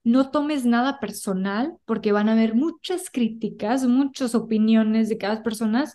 no 0.05 0.29
tomes 0.31 0.65
nada 0.65 0.99
personal 0.99 1.77
porque 1.85 2.11
van 2.13 2.29
a 2.29 2.33
haber 2.33 2.55
muchas 2.55 3.09
críticas, 3.09 3.85
muchas 3.85 4.35
opiniones 4.35 5.09
de 5.09 5.17
cada 5.17 5.43
persona. 5.43 5.85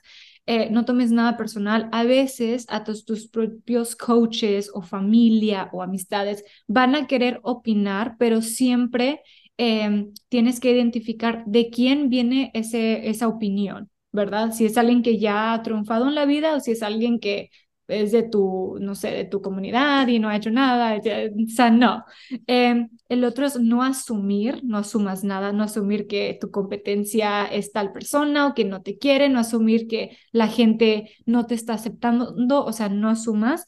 Eh, 0.47 0.69
no 0.71 0.85
tomes 0.85 1.13
nada 1.13 1.37
personal. 1.37 1.89
A 1.93 2.03
veces 2.05 2.67
a 2.69 2.83
tus, 2.85 3.05
tus 3.05 3.29
propios 3.29 3.95
coaches 3.95 4.71
o 4.75 4.83
familia 4.83 5.71
o 5.73 5.83
amistades 5.83 6.45
van 6.67 6.97
a 6.97 7.07
querer 7.07 7.41
opinar, 7.45 8.17
pero 8.19 8.43
siempre 8.43 9.23
em, 9.57 10.13
tienes 10.29 10.59
que 10.59 10.73
identificar 10.73 11.45
de 11.47 11.71
quién 11.71 12.09
viene 12.11 12.51
ese, 12.55 13.09
esa 13.09 13.29
opinión, 13.29 13.91
¿verdad? 14.11 14.53
Si 14.53 14.65
es 14.65 14.77
alguien 14.77 15.03
que 15.03 15.19
ya 15.19 15.53
ha 15.53 15.63
triunfado 15.63 16.09
en 16.09 16.17
la 16.17 16.27
vida 16.27 16.57
o 16.57 16.61
si 16.61 16.73
es 16.73 16.83
alguien 16.83 17.21
que 17.21 17.51
es 17.91 18.13
de 18.13 18.23
tu, 18.23 18.77
no 18.81 18.95
sé, 18.95 19.11
de 19.11 19.25
tu 19.25 19.43
comunidad 19.43 20.09
y 20.09 20.19
no 20.19 20.29
ha 20.29 20.37
hecho 20.37 20.51
nada, 20.51 20.97
o 20.99 21.49
sea, 21.49 21.71
no. 21.71 22.05
Em, 22.47 22.89
el 23.09 23.25
otro 23.25 23.47
es 23.47 23.59
no 23.61 23.83
asumir, 23.83 24.63
no 24.65 24.79
asumas 24.79 25.25
nada, 25.25 25.53
no 25.53 25.63
asumir 25.65 26.07
que 26.07 26.39
tu 26.41 26.51
competencia 26.51 27.45
es 27.47 27.73
tal 27.73 27.93
persona 27.93 28.47
o 28.47 28.55
que 28.55 28.65
no 28.65 28.83
te 28.83 28.99
quiere, 28.99 29.29
no 29.29 29.41
asumir 29.41 29.87
que 29.89 30.17
la 30.33 30.49
gente 30.49 31.11
no 31.27 31.47
te 31.47 31.55
está 31.55 31.75
aceptando, 31.75 32.35
o 32.65 32.73
sea, 32.73 32.89
no 32.89 33.09
asumas 33.09 33.67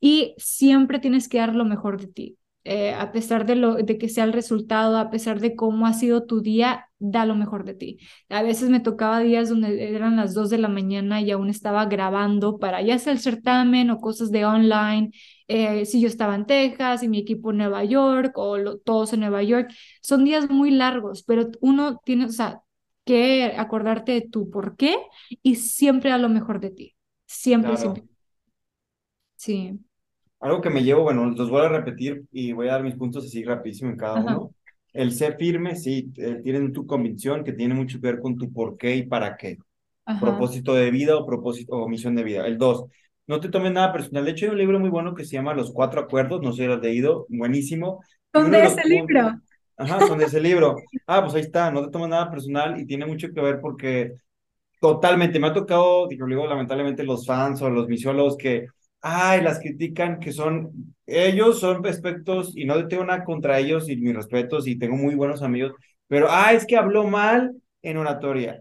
y 0.00 0.34
siempre 0.38 0.98
tienes 0.98 1.28
que 1.28 1.38
dar 1.38 1.54
lo 1.54 1.64
mejor 1.64 2.00
de 2.00 2.06
ti. 2.08 2.38
Eh, 2.66 2.94
a 2.94 3.12
pesar 3.12 3.44
de, 3.44 3.56
lo, 3.56 3.74
de 3.74 3.98
que 3.98 4.08
sea 4.08 4.24
el 4.24 4.32
resultado, 4.32 4.96
a 4.96 5.10
pesar 5.10 5.38
de 5.40 5.54
cómo 5.54 5.86
ha 5.86 5.92
sido 5.92 6.24
tu 6.24 6.40
día, 6.40 6.88
da 6.98 7.26
lo 7.26 7.34
mejor 7.34 7.64
de 7.64 7.74
ti. 7.74 7.98
A 8.30 8.42
veces 8.42 8.70
me 8.70 8.80
tocaba 8.80 9.20
días 9.20 9.50
donde 9.50 9.94
eran 9.94 10.16
las 10.16 10.32
2 10.32 10.48
de 10.48 10.56
la 10.58 10.68
mañana 10.68 11.20
y 11.20 11.30
aún 11.30 11.50
estaba 11.50 11.84
grabando 11.86 12.58
para 12.58 12.80
ya 12.80 12.98
sea 12.98 13.12
el 13.12 13.18
certamen 13.18 13.90
o 13.90 14.00
cosas 14.00 14.30
de 14.30 14.46
online. 14.46 15.10
Eh, 15.46 15.84
si 15.84 16.00
yo 16.00 16.08
estaba 16.08 16.34
en 16.34 16.46
Texas 16.46 17.02
y 17.02 17.08
mi 17.08 17.18
equipo 17.18 17.50
en 17.50 17.58
Nueva 17.58 17.84
York 17.84 18.32
o 18.36 18.78
todos 18.78 19.12
en 19.12 19.20
Nueva 19.20 19.42
York, 19.42 19.70
son 20.00 20.24
días 20.24 20.48
muy 20.48 20.70
largos, 20.70 21.22
pero 21.22 21.50
uno 21.60 22.00
tiene, 22.04 22.24
o 22.26 22.30
sea, 22.30 22.62
que 23.04 23.54
acordarte 23.58 24.12
de 24.12 24.22
tu 24.22 24.50
por 24.50 24.76
qué 24.76 24.96
y 25.42 25.56
siempre 25.56 26.10
da 26.10 26.18
lo 26.18 26.30
mejor 26.30 26.60
de 26.60 26.70
ti. 26.70 26.96
Siempre, 27.26 27.76
siempre. 27.76 28.04
Sí. 29.36 29.78
Algo 30.44 30.60
que 30.60 30.68
me 30.68 30.82
llevo, 30.82 31.04
bueno, 31.04 31.24
los 31.24 31.48
voy 31.48 31.64
a 31.64 31.70
repetir 31.70 32.22
y 32.30 32.52
voy 32.52 32.68
a 32.68 32.72
dar 32.72 32.82
mis 32.82 32.96
puntos 32.96 33.24
así 33.24 33.42
rapidísimo 33.44 33.90
en 33.90 33.96
cada 33.96 34.20
uno. 34.20 34.50
El 34.92 35.12
ser 35.12 35.38
firme, 35.38 35.74
sí, 35.74 36.12
eh, 36.18 36.42
tienen 36.44 36.70
tu 36.70 36.86
convicción 36.86 37.42
que 37.42 37.54
tiene 37.54 37.72
mucho 37.72 37.98
que 37.98 38.08
ver 38.08 38.20
con 38.20 38.36
tu 38.36 38.52
por 38.52 38.76
qué 38.76 38.94
y 38.94 39.06
para 39.06 39.38
qué. 39.38 39.56
Propósito 40.20 40.74
de 40.74 40.90
vida 40.90 41.16
o 41.16 41.24
propósito 41.24 41.76
o 41.76 41.88
misión 41.88 42.14
de 42.14 42.24
vida. 42.24 42.46
El 42.46 42.58
dos, 42.58 42.84
no 43.26 43.40
te 43.40 43.48
tomes 43.48 43.72
nada 43.72 43.90
personal. 43.90 44.26
De 44.26 44.32
hecho, 44.32 44.44
hay 44.44 44.52
un 44.52 44.58
libro 44.58 44.78
muy 44.78 44.90
bueno 44.90 45.14
que 45.14 45.24
se 45.24 45.32
llama 45.32 45.54
Los 45.54 45.72
Cuatro 45.72 46.02
Acuerdos, 46.02 46.42
no 46.42 46.52
sé 46.52 46.64
si 46.64 46.68
lo 46.68 46.74
has 46.74 46.82
leído, 46.82 47.24
buenísimo. 47.30 48.04
¿Son 48.30 48.50
de 48.50 48.64
ese 48.64 48.86
libro? 48.86 49.40
Ajá, 49.78 50.06
son 50.06 50.18
de 50.18 50.26
ese 50.26 50.42
libro. 50.42 50.76
Ah, 51.06 51.22
pues 51.22 51.34
ahí 51.36 51.40
está, 51.40 51.70
no 51.70 51.86
te 51.86 51.90
tomes 51.90 52.10
nada 52.10 52.30
personal 52.30 52.78
y 52.78 52.84
tiene 52.84 53.06
mucho 53.06 53.28
que 53.32 53.40
ver 53.40 53.60
porque 53.62 54.12
totalmente 54.78 55.40
me 55.40 55.46
ha 55.46 55.54
tocado, 55.54 56.06
digo, 56.06 56.26
lamentablemente 56.26 57.02
los 57.02 57.26
fans 57.26 57.62
o 57.62 57.70
los 57.70 57.88
misiólogos 57.88 58.36
que 58.36 58.66
ay, 59.06 59.42
las 59.42 59.60
critican 59.60 60.18
que 60.18 60.32
son, 60.32 60.94
ellos 61.06 61.60
son 61.60 61.86
aspectos, 61.86 62.56
y 62.56 62.64
no 62.64 62.88
tengo 62.88 63.04
nada 63.04 63.22
contra 63.22 63.58
ellos 63.58 63.88
y 63.90 63.96
mis 63.96 64.16
respetos, 64.16 64.66
y 64.66 64.78
tengo 64.78 64.96
muy 64.96 65.14
buenos 65.14 65.42
amigos, 65.42 65.74
pero, 66.08 66.28
ah, 66.30 66.52
es 66.54 66.66
que 66.66 66.76
habló 66.76 67.04
mal 67.04 67.54
en 67.82 67.96
oratoria. 67.98 68.60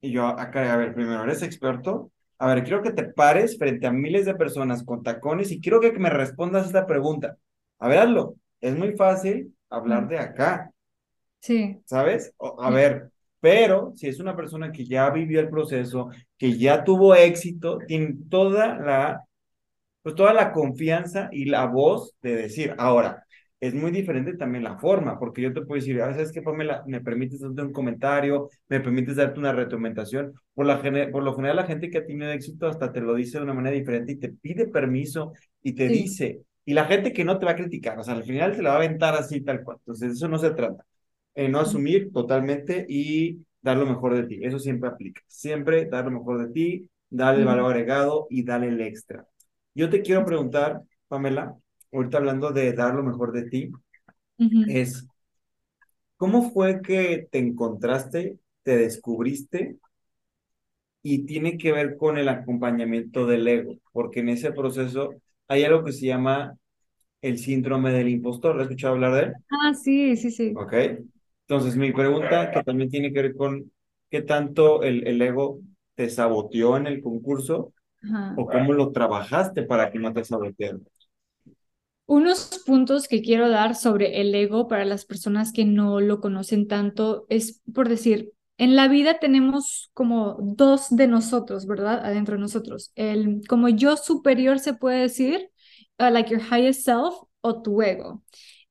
Y 0.00 0.12
yo, 0.12 0.26
acá, 0.28 0.72
a 0.72 0.76
ver, 0.76 0.94
primero, 0.94 1.24
¿eres 1.24 1.42
experto? 1.42 2.12
A 2.38 2.46
ver, 2.54 2.62
quiero 2.62 2.82
que 2.82 2.92
te 2.92 3.04
pares 3.04 3.58
frente 3.58 3.86
a 3.88 3.92
miles 3.92 4.26
de 4.26 4.36
personas 4.36 4.84
con 4.84 5.02
tacones 5.02 5.50
y 5.50 5.60
quiero 5.60 5.80
que 5.80 5.90
me 5.92 6.10
respondas 6.10 6.66
esta 6.66 6.86
pregunta. 6.86 7.36
A 7.80 7.88
ver, 7.88 7.98
hazlo. 7.98 8.36
Es 8.60 8.76
muy 8.76 8.92
fácil 8.92 9.54
hablar 9.68 10.08
de 10.08 10.18
acá. 10.18 10.70
Sí. 11.40 11.80
¿Sabes? 11.84 12.32
a 12.38 12.70
ver, 12.70 13.10
pero 13.40 13.92
si 13.96 14.06
es 14.08 14.20
una 14.20 14.36
persona 14.36 14.70
que 14.70 14.84
ya 14.84 15.10
vivió 15.10 15.40
el 15.40 15.48
proceso, 15.48 16.10
que 16.36 16.56
ya 16.56 16.84
tuvo 16.84 17.14
éxito, 17.14 17.78
tiene 17.86 18.16
toda 18.28 18.76
la 18.78 19.27
pues 20.08 20.16
toda 20.16 20.32
la 20.32 20.52
confianza 20.52 21.28
y 21.32 21.44
la 21.44 21.66
voz 21.66 22.14
de 22.22 22.34
decir. 22.34 22.74
Ahora, 22.78 23.26
es 23.60 23.74
muy 23.74 23.90
diferente 23.90 24.34
también 24.38 24.64
la 24.64 24.78
forma, 24.78 25.18
porque 25.18 25.42
yo 25.42 25.52
te 25.52 25.60
puedo 25.60 25.78
decir, 25.78 26.00
ah, 26.00 26.12
¿sabes 26.14 26.32
qué, 26.32 26.40
Pamela? 26.40 26.82
Me 26.86 27.02
permites 27.02 27.40
darte 27.40 27.60
un 27.60 27.72
comentario, 27.74 28.48
me 28.70 28.80
permites 28.80 29.16
darte 29.16 29.38
una 29.38 29.52
retroalimentación. 29.52 30.32
Por, 30.54 30.64
la, 30.64 30.80
por 31.12 31.22
lo 31.22 31.34
general, 31.34 31.56
la 31.56 31.66
gente 31.66 31.90
que 31.90 31.98
ha 31.98 32.06
tenido 32.06 32.30
éxito 32.32 32.68
hasta 32.68 32.90
te 32.90 33.02
lo 33.02 33.14
dice 33.14 33.36
de 33.36 33.44
una 33.44 33.52
manera 33.52 33.76
diferente 33.76 34.12
y 34.12 34.16
te 34.16 34.30
pide 34.30 34.66
permiso 34.68 35.34
y 35.62 35.74
te 35.74 35.88
dice. 35.88 36.40
Y 36.64 36.72
la 36.72 36.86
gente 36.86 37.12
que 37.12 37.24
no 37.26 37.38
te 37.38 37.44
va 37.44 37.52
a 37.52 37.56
criticar, 37.56 37.98
o 37.98 38.02
sea, 38.02 38.14
al 38.14 38.24
final 38.24 38.56
te 38.56 38.62
la 38.62 38.70
va 38.70 38.76
a 38.76 38.78
aventar 38.78 39.14
así 39.14 39.42
tal 39.42 39.62
cual. 39.62 39.76
Entonces, 39.80 40.12
eso 40.12 40.28
no 40.28 40.38
se 40.38 40.52
trata. 40.52 40.86
Eh, 41.34 41.50
no 41.50 41.60
asumir 41.60 42.10
totalmente 42.14 42.86
y 42.88 43.44
dar 43.60 43.76
lo 43.76 43.84
mejor 43.84 44.14
de 44.14 44.22
ti. 44.22 44.38
Eso 44.42 44.58
siempre 44.58 44.88
aplica. 44.88 45.20
Siempre 45.26 45.84
dar 45.84 46.06
lo 46.06 46.12
mejor 46.12 46.46
de 46.46 46.52
ti, 46.54 46.88
darle 47.10 47.40
el 47.40 47.46
valor 47.46 47.72
agregado 47.72 48.26
y 48.30 48.42
darle 48.42 48.68
el 48.68 48.80
extra. 48.80 49.26
Yo 49.78 49.88
te 49.88 50.02
quiero 50.02 50.24
preguntar, 50.24 50.82
Pamela, 51.06 51.54
ahorita 51.92 52.18
hablando 52.18 52.50
de 52.50 52.72
dar 52.72 52.96
lo 52.96 53.04
mejor 53.04 53.30
de 53.30 53.44
ti, 53.48 53.70
es, 54.66 55.06
¿cómo 56.16 56.50
fue 56.50 56.82
que 56.82 57.28
te 57.30 57.38
encontraste, 57.38 58.38
te 58.64 58.76
descubriste 58.76 59.78
y 61.02 61.24
tiene 61.26 61.56
que 61.58 61.70
ver 61.72 61.96
con 61.96 62.18
el 62.18 62.28
acompañamiento 62.28 63.24
del 63.24 63.46
ego? 63.46 63.76
Porque 63.92 64.20
en 64.20 64.30
ese 64.30 64.50
proceso 64.52 65.14
hay 65.46 65.62
algo 65.62 65.84
que 65.84 65.92
se 65.92 66.06
llama 66.06 66.56
el 67.22 67.38
síndrome 67.38 67.92
del 67.92 68.08
impostor. 68.08 68.56
¿Lo 68.56 68.62
has 68.62 68.68
escuchado 68.68 68.94
hablar 68.94 69.14
de 69.14 69.20
él? 69.22 69.32
Ah, 69.50 69.74
sí, 69.74 70.16
sí, 70.16 70.30
sí. 70.30 70.54
Ok. 70.56 70.74
Entonces, 71.46 71.76
mi 71.76 71.92
pregunta, 71.92 72.50
que 72.50 72.62
también 72.62 72.90
tiene 72.90 73.12
que 73.12 73.22
ver 73.22 73.36
con 73.36 73.70
qué 74.10 74.22
tanto 74.22 74.82
el, 74.82 75.06
el 75.06 75.22
ego 75.22 75.60
te 75.94 76.10
saboteó 76.10 76.76
en 76.76 76.86
el 76.88 77.00
concurso 77.00 77.72
¿O 78.36 78.46
cómo 78.46 78.72
lo 78.72 78.92
trabajaste 78.92 79.62
para 79.62 79.90
que 79.90 79.98
no 79.98 80.12
te 80.12 80.24
sabotearan? 80.24 80.82
Unos 82.06 82.62
puntos 82.64 83.06
que 83.06 83.20
quiero 83.20 83.50
dar 83.50 83.74
sobre 83.74 84.20
el 84.20 84.34
ego 84.34 84.66
para 84.66 84.84
las 84.84 85.04
personas 85.04 85.52
que 85.52 85.64
no 85.64 86.00
lo 86.00 86.20
conocen 86.20 86.66
tanto 86.66 87.26
es 87.28 87.60
por 87.74 87.88
decir, 87.88 88.32
en 88.56 88.74
la 88.74 88.88
vida 88.88 89.18
tenemos 89.20 89.90
como 89.94 90.36
dos 90.40 90.86
de 90.90 91.06
nosotros, 91.06 91.66
¿verdad? 91.66 92.04
Adentro 92.04 92.34
de 92.34 92.40
nosotros. 92.40 92.92
El 92.96 93.42
como 93.48 93.68
yo 93.68 93.96
superior 93.96 94.58
se 94.58 94.74
puede 94.74 95.00
decir, 95.00 95.50
uh, 95.98 96.10
like 96.10 96.30
your 96.30 96.42
highest 96.42 96.84
self 96.84 97.14
o 97.40 97.62
tu 97.62 97.82
ego. 97.82 98.22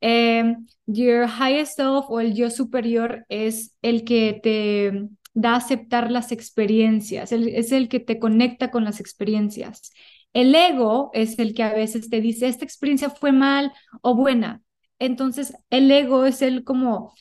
Em, 0.01 0.67
your 0.85 1.27
highest 1.27 1.77
self 1.77 2.05
o 2.09 2.19
el 2.19 2.33
yo 2.33 2.49
superior 2.49 3.25
es 3.29 3.75
el 3.81 4.03
que 4.03 4.39
te 4.43 5.07
da 5.37 5.55
aceptar 5.55 6.09
las 6.09 6.31
experiencias, 6.31 7.31
es 7.31 7.71
el 7.71 7.89
que 7.89 7.99
te 7.99 8.17
conecta 8.17 8.71
con 8.71 8.83
las 8.83 8.99
experiencias. 8.99 9.91
El 10.33 10.55
ego 10.55 11.11
es 11.13 11.37
el 11.37 11.53
que 11.53 11.61
a 11.61 11.73
veces 11.73 12.09
te 12.09 12.21
dice, 12.21 12.47
esta 12.47 12.65
experiencia 12.65 13.11
fue 13.11 13.31
mal 13.31 13.71
o 14.01 14.15
buena. 14.15 14.63
Entonces, 14.99 15.53
el 15.69 15.91
ego 15.91 16.25
es 16.25 16.41
el 16.41 16.63
como 16.63 17.13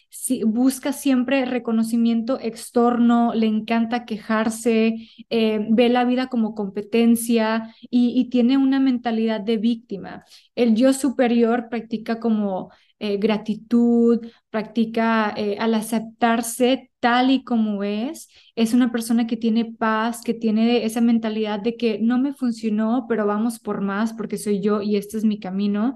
busca 0.47 0.95
siempre 0.95 1.45
reconocimiento 1.45 2.41
externo, 2.41 3.35
le 3.35 3.47
encanta 3.47 4.07
quejarse, 4.07 4.95
eh, 5.29 5.67
ve 5.71 5.91
la 5.91 6.07
vida 6.07 6.29
como 6.29 6.55
competencia 6.55 7.75
y, 7.91 8.31
tiene 8.31 8.57
una 8.57 8.81
mentalidad 8.81 9.43
de 9.43 9.59
víctima. 9.59 10.25
El 10.55 10.75
yo 10.75 10.95
superior 10.95 11.69
practica 11.69 12.19
como 12.19 12.71
eh, 12.99 13.19
gratitud, 13.19 14.27
practica 14.51 15.35
eh, 15.37 15.57
al 15.59 15.75
aceptarse 15.75 16.91
tal 16.99 17.31
y 17.31 17.45
como 17.45 17.85
es, 17.85 18.29
es 18.55 18.73
una 18.73 18.91
persona 18.91 19.27
que 19.27 19.37
tiene 19.37 19.67
paz, 19.67 20.23
que 20.25 20.33
tiene 20.33 20.85
esa 20.87 21.01
mentalidad 21.03 21.61
de 21.61 21.77
que 21.77 21.99
no 22.01 22.19
me 22.19 22.33
funcionó, 22.33 23.05
pero 23.09 23.27
vamos 23.27 23.59
por 23.59 23.83
más 23.83 24.15
porque 24.15 24.39
soy 24.39 24.61
yo 24.63 24.81
y 24.81 24.97
este 24.97 25.19
es 25.19 25.25
mi 25.25 25.39
camino. 25.39 25.95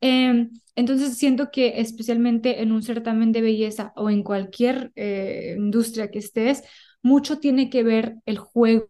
Em, 0.00 0.50
entonces 0.74 1.16
siento 1.18 1.50
que 1.52 1.80
especialmente 1.80 2.62
en 2.62 2.72
un 2.72 2.82
certamen 2.82 3.32
de 3.32 3.42
belleza 3.42 3.92
o 3.96 4.10
en 4.10 4.22
cualquier 4.22 4.92
eh, 4.96 5.54
industria 5.56 6.10
que 6.10 6.18
estés, 6.18 6.64
mucho 7.02 7.38
tiene 7.38 7.70
que 7.70 7.82
ver 7.82 8.16
el 8.26 8.38
juego 8.38 8.88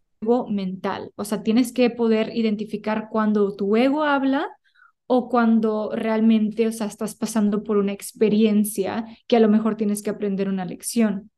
mental, 0.49 1.13
o 1.17 1.25
sea, 1.25 1.43
tienes 1.43 1.73
que 1.73 1.91
poder 1.91 2.37
identificar 2.37 3.09
cuando 3.11 3.55
tu 3.57 3.77
ego 3.77 4.05
habla 4.05 4.49
o 5.13 5.29
cuando 5.29 5.91
realmente, 5.93 6.69
o 6.69 6.73
sea, 6.73 6.87
estás 6.87 7.17
pasando 7.17 7.65
por 7.65 7.79
una 7.79 7.91
experiencia 7.93 9.05
que 9.27 9.35
a 9.37 9.41
lo 9.41 9.49
mejor 9.49 9.77
tienes 9.77 10.03
que 10.05 10.11
aprender 10.11 10.49
una 10.49 10.65
lección. 10.65 11.33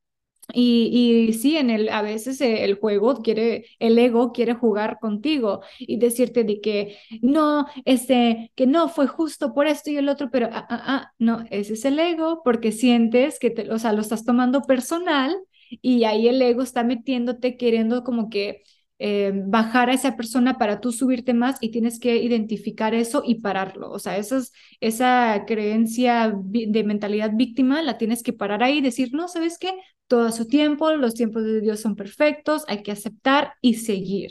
Y, 0.53 1.29
y 1.31 1.33
sí, 1.35 1.57
en 1.57 1.71
el, 1.71 1.89
a 1.89 2.03
veces 2.03 2.41
eh, 2.43 2.65
el 2.65 2.75
juego 2.75 3.23
quiere, 3.23 3.65
el 3.79 3.99
ego 3.99 4.33
quiere 4.33 4.55
jugar 4.55 4.99
contigo 5.01 5.63
y 5.79 5.99
decirte 5.99 6.45
de 6.45 6.61
que 6.61 6.99
no, 7.23 7.67
este, 7.87 8.53
que 8.57 8.67
no 8.67 8.89
fue 8.91 9.07
justo 9.07 9.55
por 9.55 9.67
esto 9.67 9.91
y 9.91 9.97
el 9.97 10.11
otro, 10.11 10.31
pero 10.31 10.49
ah, 10.53 10.67
ah, 10.69 10.83
ah, 10.87 11.13
no, 11.19 11.45
ese 11.51 11.73
es 11.75 11.85
el 11.87 11.99
ego 11.99 12.43
porque 12.45 12.73
sientes 12.73 13.39
que, 13.39 13.51
te, 13.51 13.71
o 13.73 13.79
sea, 13.79 13.95
lo 13.95 14.03
estás 14.03 14.27
tomando 14.27 14.63
personal 14.63 15.35
y 15.81 16.05
ahí 16.05 16.29
el 16.29 16.43
ego 16.43 16.63
está 16.63 16.85
metiéndote 16.85 17.57
queriendo 17.57 18.05
como 18.05 18.29
que 18.29 18.63
eh, 19.05 19.33
bajar 19.35 19.91
a 19.91 19.95
esa 19.95 20.17
persona 20.17 20.59
para 20.59 20.81
tú 20.81 20.93
subirte 20.93 21.35
más 21.35 21.59
y 21.61 21.73
tienes 21.73 21.99
que 21.99 22.19
identificar 22.23 22.95
eso 22.95 23.25
y 23.27 23.41
pararlo. 23.41 23.91
O 23.91 23.99
sea, 23.99 24.17
esas, 24.17 24.53
esa 24.79 25.43
creencia 25.45 26.33
de 26.45 26.85
mentalidad 26.85 27.33
víctima 27.35 27.83
la 27.83 27.99
tienes 27.99 28.23
que 28.23 28.33
parar 28.33 28.63
ahí 28.63 28.79
y 28.79 28.81
decir, 28.81 29.09
no, 29.13 29.27
¿sabes 29.27 29.59
qué? 29.59 29.73
Todo 30.07 30.27
a 30.29 30.31
su 30.31 30.47
tiempo, 30.47 30.93
los 30.93 31.15
tiempos 31.15 31.43
de 31.43 31.61
Dios 31.61 31.81
son 31.81 31.97
perfectos, 31.97 32.65
hay 32.69 32.85
que 32.85 32.93
aceptar 32.93 33.55
y 33.61 33.75
seguir. 33.75 34.31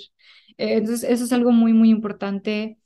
Eh, 0.58 0.76
entonces, 0.76 1.10
eso 1.10 1.26
es 1.26 1.34
algo 1.34 1.52
muy, 1.52 1.74
muy 1.74 1.90
importante 1.90 2.78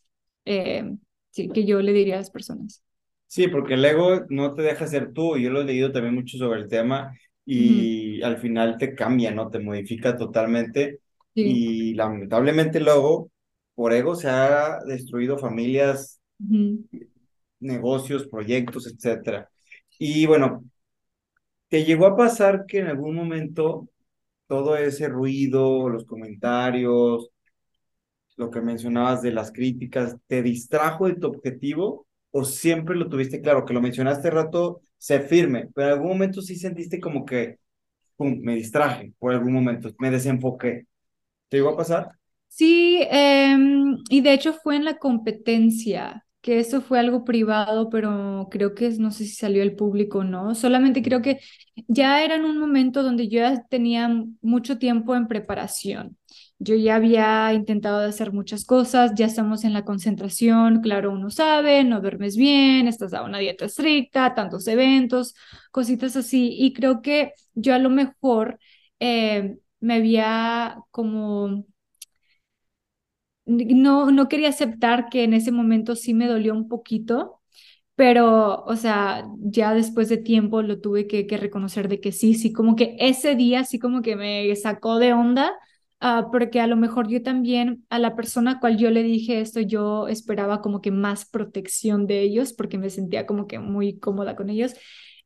eh, 0.46 0.92
sí, 1.30 1.50
que 1.50 1.66
yo 1.66 1.84
le 1.84 1.94
diría 1.94 2.16
a 2.16 2.18
las 2.18 2.32
personas. 2.32 2.82
Sí, 3.28 3.48
porque 3.48 3.76
el 3.76 3.86
ego 3.86 4.26
no 4.30 4.56
te 4.56 4.64
deja 4.64 4.88
ser 4.88 5.14
tú. 5.14 5.38
Yo 5.38 5.52
lo 5.52 5.62
he 5.62 5.66
leído 5.66 5.92
también 5.92 6.16
mucho 6.16 6.40
sobre 6.40 6.62
el 6.62 6.68
tema 6.68 7.16
y 7.46 8.24
al 8.24 8.38
final 8.40 8.80
te 8.80 8.96
cambia, 8.96 9.30
¿no? 9.30 9.52
Te 9.52 9.60
modifica 9.60 10.18
totalmente 10.18 11.02
y 11.42 11.94
lamentablemente 11.96 12.80
luego, 12.80 13.32
por 13.76 13.94
ego, 13.94 14.16
se 14.16 14.30
ha 14.30 14.80
destruido 14.86 15.38
familias, 15.38 16.22
negocios, 17.60 18.28
proyectos, 18.28 18.88
etcétera. 18.88 19.50
Y 20.00 20.26
bueno, 20.26 20.64
¿te 21.70 21.84
llegó 21.86 22.08
a 22.08 22.16
pasar 22.18 22.66
que 22.66 22.80
en 22.80 22.88
algún 22.88 23.16
momento 23.16 23.90
todo 24.48 24.78
ese 24.78 25.10
ruido, 25.10 25.90
los 25.90 26.06
comentarios, 26.06 27.30
lo 28.38 28.52
que 28.52 28.62
mencionabas 28.62 29.22
de 29.22 29.32
las 29.32 29.52
críticas, 29.52 30.18
te 30.28 30.42
distrajo 30.42 31.08
de 31.08 31.16
tu 31.16 31.28
objetivo 31.28 32.08
o 32.32 32.44
siempre 32.46 32.96
lo 32.96 33.10
tuviste 33.10 33.42
claro? 33.42 33.66
Que 33.66 33.74
lo 33.74 33.82
mencionaste 33.82 34.30
rato, 34.30 34.82
sé 34.98 35.22
firme, 35.22 35.70
pero 35.74 35.88
en 35.88 35.94
algún 35.94 36.10
momento 36.10 36.42
sí 36.42 36.56
sentiste 36.56 37.00
como 37.00 37.26
que, 37.26 37.60
pum, 38.18 38.40
me 38.42 38.56
distraje 38.56 39.14
por 39.20 39.34
algún 39.34 39.54
momento, 39.54 39.92
me 40.00 40.12
desenfoqué. 40.12 40.88
¿Te 41.56 41.60
iba 41.60 41.72
a 41.72 41.78
pasar? 41.78 42.20
Sí, 42.48 43.00
em, 43.12 43.98
y 44.10 44.22
de 44.22 44.34
hecho 44.34 44.54
fue 44.54 44.78
en 44.78 44.86
la 44.86 44.98
competencia, 44.98 46.26
que 46.42 46.60
eso 46.60 46.82
fue 46.82 47.00
algo 47.00 47.26
privado, 47.26 47.90
pero 47.90 48.48
creo 48.50 48.74
que 48.76 48.90
no 48.92 49.12
sé 49.12 49.26
si 49.26 49.32
salió 49.36 49.62
al 49.64 49.76
público 49.76 50.20
o 50.20 50.24
no. 50.24 50.56
Solamente 50.56 51.02
creo 51.02 51.22
que 51.22 51.40
ya 51.88 52.24
era 52.24 52.36
en 52.36 52.46
un 52.46 52.58
momento 52.58 53.04
donde 53.04 53.28
yo 53.28 53.40
ya 53.42 53.64
tenía 53.70 54.10
mucho 54.42 54.78
tiempo 54.78 55.16
en 55.16 55.28
preparación. 55.28 56.18
Yo 56.58 56.76
ya 56.76 56.96
había 56.96 57.52
intentado 57.54 58.00
hacer 58.08 58.32
muchas 58.32 58.64
cosas, 58.64 59.12
ya 59.16 59.26
estamos 59.26 59.66
en 59.66 59.74
la 59.74 59.84
concentración, 59.84 60.80
claro, 60.82 61.12
uno 61.12 61.30
sabe, 61.30 61.84
no 61.84 62.00
duermes 62.00 62.38
bien, 62.38 62.88
estás 62.88 63.14
a 63.14 63.24
una 63.24 63.40
dieta 63.40 63.66
estricta, 63.66 64.34
tantos 64.34 64.66
eventos, 64.68 65.36
cositas 65.72 66.16
así. 66.16 66.56
Y 66.58 66.72
creo 66.74 67.02
que 67.02 67.34
yo 67.54 67.74
a 67.76 67.80
lo 67.80 67.90
mejor... 67.90 68.60
Eh, 69.02 69.58
me 69.86 69.96
había 69.96 70.80
como... 70.92 71.66
No, 73.46 74.10
no 74.12 74.28
quería 74.28 74.50
aceptar 74.50 75.10
que 75.10 75.24
en 75.24 75.34
ese 75.36 75.52
momento 75.52 75.96
sí 75.96 76.14
me 76.16 76.28
dolió 76.28 76.54
un 76.54 76.68
poquito, 76.68 77.42
pero, 77.96 78.64
o 78.66 78.76
sea, 78.78 79.28
ya 79.40 79.74
después 79.76 80.10
de 80.10 80.18
tiempo 80.18 80.62
lo 80.64 80.80
tuve 80.82 81.08
que, 81.08 81.28
reconocer 81.38 81.90
de 81.90 82.02
que 82.02 82.12
sí, 82.14 82.36
sí, 82.36 82.54
como 82.54 82.76
que 82.78 82.96
ese 83.00 83.36
día 83.36 83.66
sí 83.66 83.80
como 83.80 84.02
que 84.04 84.16
me 84.16 84.56
sacó 84.56 85.00
de 85.00 85.14
onda, 85.14 85.54
uh, 86.02 86.32
porque 86.32 86.62
a 86.62 86.68
lo 86.68 86.78
mejor 86.78 87.08
yo 87.10 87.24
también, 87.24 87.86
a 87.90 88.00
la 88.00 88.16
persona 88.16 88.54
a 88.54 88.60
cual 88.62 88.78
yo 88.78 88.92
le 88.92 89.04
dije 89.04 89.42
esto, 89.42 89.62
yo 89.62 90.08
esperaba 90.08 90.62
como 90.62 90.82
que 90.82 90.92
más 90.92 91.26
protección 91.26 92.08
de 92.08 92.22
ellos, 92.22 92.54
porque 92.54 92.78
me 92.80 92.90
sentía 92.92 93.26
como 93.28 93.48
que 93.48 93.60
muy 93.60 94.00
cómoda 94.00 94.36
con 94.38 94.50
ellos. 94.50 94.74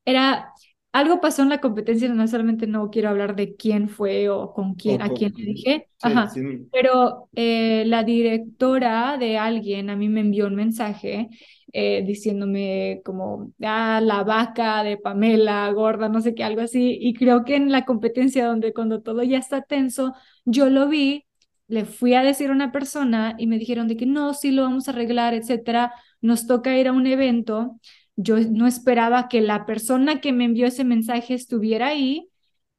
Era, 0.05 0.53
algo 0.91 1.21
pasó 1.21 1.43
en 1.43 1.49
la 1.49 1.61
competencia, 1.61 2.09
no 2.09 2.27
solamente 2.27 2.65
no 2.65 2.89
quiero 2.89 3.09
hablar 3.09 3.35
de 3.35 3.55
quién 3.55 3.89
fue 3.89 4.29
o 4.29 4.53
con 4.53 4.73
quién, 4.73 5.01
a 5.01 5.09
quién 5.09 5.33
le 5.37 5.45
dije, 5.45 5.87
Ajá. 6.01 6.31
pero 6.71 7.29
eh, 7.35 7.83
la 7.85 8.03
directora 8.03 9.17
de 9.17 9.37
alguien 9.37 9.89
a 9.91 9.95
mí 9.95 10.09
me 10.09 10.21
envió 10.21 10.47
un 10.47 10.55
mensaje 10.55 11.29
eh, 11.73 12.03
diciéndome 12.05 13.01
como, 13.05 13.53
ah, 13.61 14.01
la 14.03 14.23
vaca 14.23 14.83
de 14.83 14.97
Pamela, 14.97 15.71
gorda, 15.71 16.09
no 16.09 16.21
sé 16.21 16.33
qué, 16.33 16.43
algo 16.43 16.61
así, 16.61 16.97
y 16.99 17.13
creo 17.13 17.45
que 17.45 17.55
en 17.55 17.71
la 17.71 17.85
competencia 17.85 18.47
donde 18.47 18.73
cuando 18.73 19.01
todo 19.01 19.21
ya 19.21 19.37
está 19.37 19.61
tenso, 19.61 20.13
yo 20.45 20.69
lo 20.71 20.87
vi, 20.87 21.25
le 21.67 21.85
fui 21.85 22.15
a 22.15 22.23
decir 22.23 22.49
a 22.49 22.53
una 22.53 22.71
persona 22.71 23.35
y 23.37 23.45
me 23.45 23.59
dijeron 23.59 23.87
de 23.87 23.95
que 23.95 24.07
no, 24.07 24.33
sí 24.33 24.49
lo 24.49 24.63
vamos 24.63 24.87
a 24.87 24.91
arreglar, 24.91 25.35
etcétera, 25.35 25.93
nos 26.21 26.47
toca 26.47 26.75
ir 26.75 26.87
a 26.87 26.93
un 26.93 27.05
evento 27.05 27.79
yo 28.21 28.37
no 28.37 28.67
esperaba 28.67 29.29
que 29.29 29.39
la 29.39 29.65
persona 29.65 30.19
que 30.19 30.33
me 30.33 30.43
envió 30.43 30.67
ese 30.67 30.83
mensaje 30.83 31.33
estuviera 31.33 31.87
ahí 31.87 32.27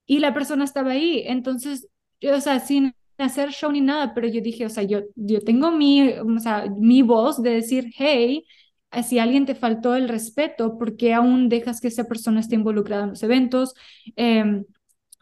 y 0.06 0.18
la 0.18 0.34
persona 0.34 0.64
estaba 0.64 0.90
ahí. 0.90 1.22
Entonces, 1.26 1.88
yo, 2.20 2.36
o 2.36 2.40
sea, 2.42 2.60
sin 2.60 2.94
hacer 3.16 3.50
show 3.50 3.72
ni 3.72 3.80
nada, 3.80 4.12
pero 4.12 4.28
yo 4.28 4.42
dije, 4.42 4.66
o 4.66 4.68
sea, 4.68 4.82
yo, 4.82 5.00
yo 5.14 5.40
tengo 5.42 5.70
mi, 5.70 6.10
o 6.10 6.38
sea, 6.40 6.66
mi 6.76 7.00
voz 7.00 7.42
de 7.42 7.52
decir, 7.52 7.90
hey, 7.96 8.44
si 9.02 9.18
alguien 9.18 9.46
te 9.46 9.54
faltó 9.54 9.94
el 9.96 10.10
respeto, 10.10 10.76
¿por 10.76 10.96
qué 10.98 11.14
aún 11.14 11.48
dejas 11.48 11.80
que 11.80 11.88
esa 11.88 12.04
persona 12.04 12.40
esté 12.40 12.56
involucrada 12.56 13.04
en 13.04 13.10
los 13.10 13.22
eventos? 13.22 13.74
Eh, 14.16 14.62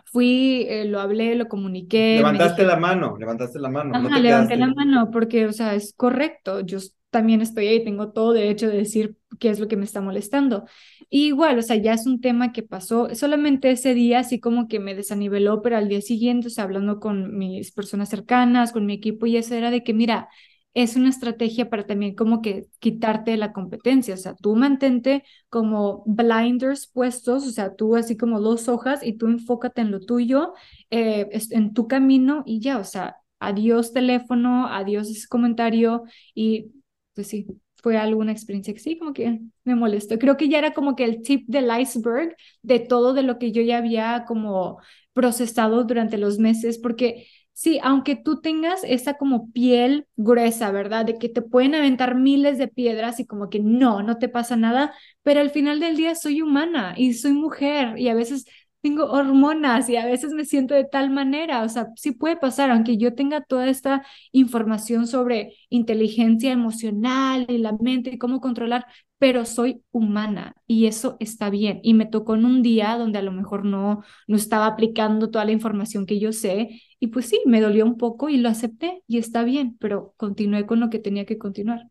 fui, 0.06 0.66
eh, 0.68 0.84
lo 0.84 0.98
hablé, 1.00 1.36
lo 1.36 1.46
comuniqué. 1.46 2.16
Levantaste 2.16 2.64
la 2.64 2.76
mano, 2.76 3.16
levantaste 3.16 3.60
la 3.60 3.68
mano. 3.68 3.94
Ajá, 3.94 4.18
levanté 4.18 4.56
la 4.56 4.66
mano 4.66 5.10
porque, 5.12 5.46
o 5.46 5.52
sea, 5.52 5.74
es 5.76 5.94
correcto. 5.96 6.60
Yo 6.60 6.78
también 7.10 7.40
estoy 7.40 7.66
ahí, 7.68 7.84
tengo 7.84 8.12
todo 8.12 8.32
derecho 8.32 8.68
de 8.68 8.76
decir 8.78 9.16
qué 9.40 9.50
es 9.50 9.60
lo 9.60 9.68
que 9.68 9.76
me 9.76 9.84
está 9.84 10.00
molestando. 10.00 10.64
igual, 11.10 11.58
o 11.58 11.62
sea, 11.62 11.76
ya 11.76 11.94
es 11.94 12.06
un 12.06 12.20
tema 12.20 12.52
que 12.52 12.62
pasó, 12.62 13.14
solamente 13.14 13.70
ese 13.70 13.94
día 13.94 14.20
así 14.20 14.40
como 14.40 14.68
que 14.68 14.78
me 14.80 14.94
desaniveló, 14.94 15.62
pero 15.62 15.76
al 15.76 15.88
día 15.88 16.00
siguiente, 16.02 16.48
o 16.48 16.50
sea, 16.50 16.64
hablando 16.64 17.00
con 17.00 17.36
mis 17.38 17.72
personas 17.72 18.08
cercanas, 18.10 18.72
con 18.72 18.86
mi 18.86 18.94
equipo, 18.94 19.26
y 19.26 19.36
eso 19.36 19.54
era 19.54 19.70
de 19.70 19.82
que, 19.84 19.94
mira, 19.94 20.28
es 20.74 20.96
una 20.96 21.08
estrategia 21.08 21.70
para 21.70 21.86
también 21.86 22.14
como 22.14 22.40
que 22.42 22.66
quitarte 22.78 23.36
la 23.36 23.52
competencia, 23.52 24.14
o 24.14 24.16
sea, 24.16 24.34
tú 24.34 24.54
mantente 24.54 25.24
como 25.48 26.04
blinders 26.06 26.86
puestos, 26.86 27.46
o 27.46 27.50
sea, 27.50 27.74
tú 27.74 27.96
así 27.96 28.16
como 28.16 28.40
dos 28.40 28.68
hojas 28.68 29.02
y 29.02 29.14
tú 29.14 29.26
enfócate 29.26 29.80
en 29.80 29.90
lo 29.90 30.00
tuyo, 30.00 30.52
eh, 30.90 31.28
en 31.50 31.74
tu 31.74 31.88
camino 31.88 32.42
y 32.46 32.60
ya, 32.60 32.78
o 32.78 32.84
sea, 32.84 33.16
adiós 33.40 33.92
teléfono, 33.92 34.66
adiós 34.68 35.08
ese 35.08 35.26
comentario 35.28 36.04
y 36.34 36.72
pues 37.18 37.26
sí, 37.28 37.46
fue 37.82 37.96
alguna 37.96 38.30
experiencia 38.30 38.72
que 38.72 38.78
sí, 38.80 38.96
como 38.96 39.12
que 39.12 39.40
me 39.64 39.74
molestó. 39.74 40.18
Creo 40.20 40.36
que 40.36 40.48
ya 40.48 40.58
era 40.58 40.72
como 40.72 40.94
que 40.94 41.02
el 41.04 41.20
tip 41.22 41.48
del 41.48 41.68
iceberg 41.80 42.36
de 42.62 42.78
todo 42.78 43.12
de 43.12 43.24
lo 43.24 43.38
que 43.40 43.50
yo 43.50 43.60
ya 43.62 43.78
había 43.78 44.24
como 44.26 44.78
procesado 45.12 45.82
durante 45.82 46.16
los 46.16 46.38
meses, 46.38 46.78
porque 46.78 47.26
sí, 47.52 47.80
aunque 47.82 48.14
tú 48.14 48.40
tengas 48.40 48.84
esa 48.84 49.14
como 49.14 49.50
piel 49.50 50.06
gruesa, 50.16 50.70
¿verdad? 50.70 51.04
De 51.06 51.18
que 51.18 51.28
te 51.28 51.42
pueden 51.42 51.74
aventar 51.74 52.14
miles 52.14 52.56
de 52.58 52.68
piedras 52.68 53.18
y 53.18 53.26
como 53.26 53.50
que 53.50 53.58
no, 53.58 54.02
no 54.04 54.18
te 54.18 54.28
pasa 54.28 54.54
nada, 54.56 54.94
pero 55.24 55.40
al 55.40 55.50
final 55.50 55.80
del 55.80 55.96
día 55.96 56.14
soy 56.14 56.40
humana 56.40 56.94
y 56.96 57.14
soy 57.14 57.32
mujer 57.32 57.98
y 57.98 58.08
a 58.08 58.14
veces 58.14 58.44
tengo 58.80 59.06
hormonas 59.10 59.88
y 59.88 59.96
a 59.96 60.06
veces 60.06 60.32
me 60.32 60.44
siento 60.44 60.74
de 60.74 60.84
tal 60.84 61.10
manera, 61.10 61.62
o 61.62 61.68
sea, 61.68 61.88
sí 61.96 62.12
puede 62.12 62.36
pasar, 62.36 62.70
aunque 62.70 62.96
yo 62.96 63.14
tenga 63.14 63.40
toda 63.42 63.68
esta 63.68 64.04
información 64.32 65.06
sobre 65.06 65.54
inteligencia 65.68 66.52
emocional 66.52 67.46
y 67.48 67.58
la 67.58 67.72
mente 67.72 68.10
y 68.10 68.18
cómo 68.18 68.40
controlar, 68.40 68.86
pero 69.18 69.44
soy 69.44 69.82
humana 69.90 70.54
y 70.66 70.86
eso 70.86 71.16
está 71.20 71.50
bien. 71.50 71.80
Y 71.82 71.94
me 71.94 72.06
tocó 72.06 72.34
en 72.36 72.44
un 72.44 72.62
día 72.62 72.96
donde 72.96 73.18
a 73.18 73.22
lo 73.22 73.32
mejor 73.32 73.64
no, 73.64 74.02
no 74.28 74.36
estaba 74.36 74.66
aplicando 74.66 75.30
toda 75.30 75.44
la 75.44 75.52
información 75.52 76.06
que 76.06 76.20
yo 76.20 76.32
sé 76.32 76.80
y 77.00 77.08
pues 77.08 77.26
sí, 77.28 77.40
me 77.46 77.60
dolió 77.60 77.84
un 77.84 77.96
poco 77.96 78.28
y 78.28 78.36
lo 78.38 78.48
acepté 78.48 79.02
y 79.08 79.18
está 79.18 79.42
bien, 79.44 79.76
pero 79.80 80.14
continué 80.16 80.66
con 80.66 80.80
lo 80.80 80.90
que 80.90 80.98
tenía 81.00 81.24
que 81.26 81.38
continuar. 81.38 81.88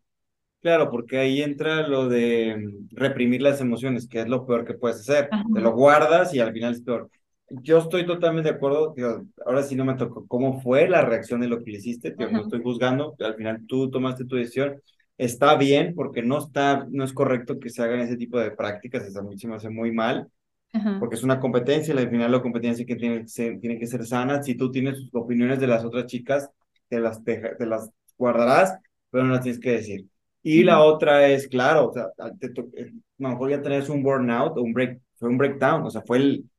Claro, 0.60 0.90
porque 0.90 1.18
ahí 1.18 1.40
entra 1.40 1.86
lo 1.86 2.08
de 2.08 2.56
mm, 2.56 2.96
reprimir 2.96 3.42
las 3.42 3.60
emociones, 3.60 4.08
que 4.08 4.20
es 4.20 4.28
lo 4.28 4.44
peor 4.44 4.64
que 4.64 4.74
puedes 4.74 4.98
hacer. 5.00 5.28
Ajá. 5.30 5.44
Te 5.54 5.60
lo 5.60 5.72
guardas 5.72 6.34
y 6.34 6.40
al 6.40 6.52
final 6.52 6.72
es 6.72 6.82
peor. 6.82 7.10
Yo 7.50 7.78
estoy 7.78 8.04
totalmente 8.04 8.50
de 8.50 8.56
acuerdo, 8.56 8.92
tío, 8.92 9.24
ahora 9.46 9.62
sí 9.62 9.74
no 9.74 9.84
me 9.84 9.94
tocó 9.94 10.26
cómo 10.26 10.60
fue 10.60 10.88
la 10.88 11.00
reacción 11.02 11.40
de 11.40 11.48
lo 11.48 11.62
que 11.64 11.70
le 11.70 11.78
hiciste, 11.78 12.10
tío, 12.10 12.30
no 12.30 12.42
estoy 12.42 12.60
juzgando, 12.62 13.14
al 13.20 13.36
final 13.36 13.64
tú 13.66 13.88
tomaste 13.90 14.24
tu 14.26 14.36
decisión. 14.36 14.82
Está 15.16 15.56
bien, 15.56 15.94
porque 15.94 16.22
no 16.22 16.38
está, 16.38 16.86
no 16.90 17.04
es 17.04 17.12
correcto 17.14 17.58
que 17.58 17.70
se 17.70 17.82
hagan 17.82 18.00
ese 18.00 18.16
tipo 18.18 18.38
de 18.38 18.50
prácticas, 18.50 19.16
a 19.16 19.22
mí 19.22 19.38
se 19.38 19.48
me 19.48 19.54
hace 19.56 19.70
muy 19.70 19.92
mal, 19.92 20.28
Ajá. 20.74 20.98
porque 21.00 21.16
es 21.16 21.22
una 21.24 21.40
competencia, 21.40 21.94
y 21.94 21.98
al 21.98 22.10
final 22.10 22.32
la 22.32 22.42
competencia 22.42 22.86
que 22.86 22.96
tiene 22.96 23.22
que 23.22 23.28
ser, 23.28 23.60
tiene 23.60 23.78
que 23.78 23.86
ser 23.86 24.04
sana. 24.06 24.42
Si 24.42 24.54
tú 24.56 24.70
tienes 24.70 25.08
opiniones 25.12 25.60
de 25.60 25.66
las 25.68 25.84
otras 25.84 26.06
chicas, 26.06 26.50
te 26.88 27.00
las, 27.00 27.24
deja- 27.24 27.56
te 27.56 27.66
las 27.66 27.90
guardarás, 28.18 28.78
pero 29.10 29.24
no 29.24 29.32
las 29.34 29.42
tienes 29.42 29.60
que 29.60 29.72
decir. 29.72 30.06
Y 30.50 30.64
la 30.64 30.80
otra 30.82 31.28
es, 31.28 31.48
claro, 31.48 31.88
o 31.88 31.92
sea, 31.92 32.06
te 32.40 32.50
to- 32.50 32.68
eh, 32.76 32.90
a 32.92 33.22
lo 33.22 33.28
mejor 33.30 33.50
ya 33.50 33.62
tenés 33.62 33.88
un 33.88 34.02
burnout 34.02 34.56
o 34.56 34.62
un 34.62 34.72
break, 34.72 35.00
fue 35.16 35.28
un 35.28 35.38
breakdown, 35.38 35.82
o 35.84 35.90
sea, 35.90 36.02
fue 36.02 36.18
el, 36.18 36.50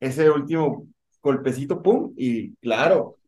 ese 0.00 0.30
último 0.30 0.88
golpecito, 1.22 1.82
pum, 1.82 2.12
y 2.16 2.54
claro, 2.56 3.18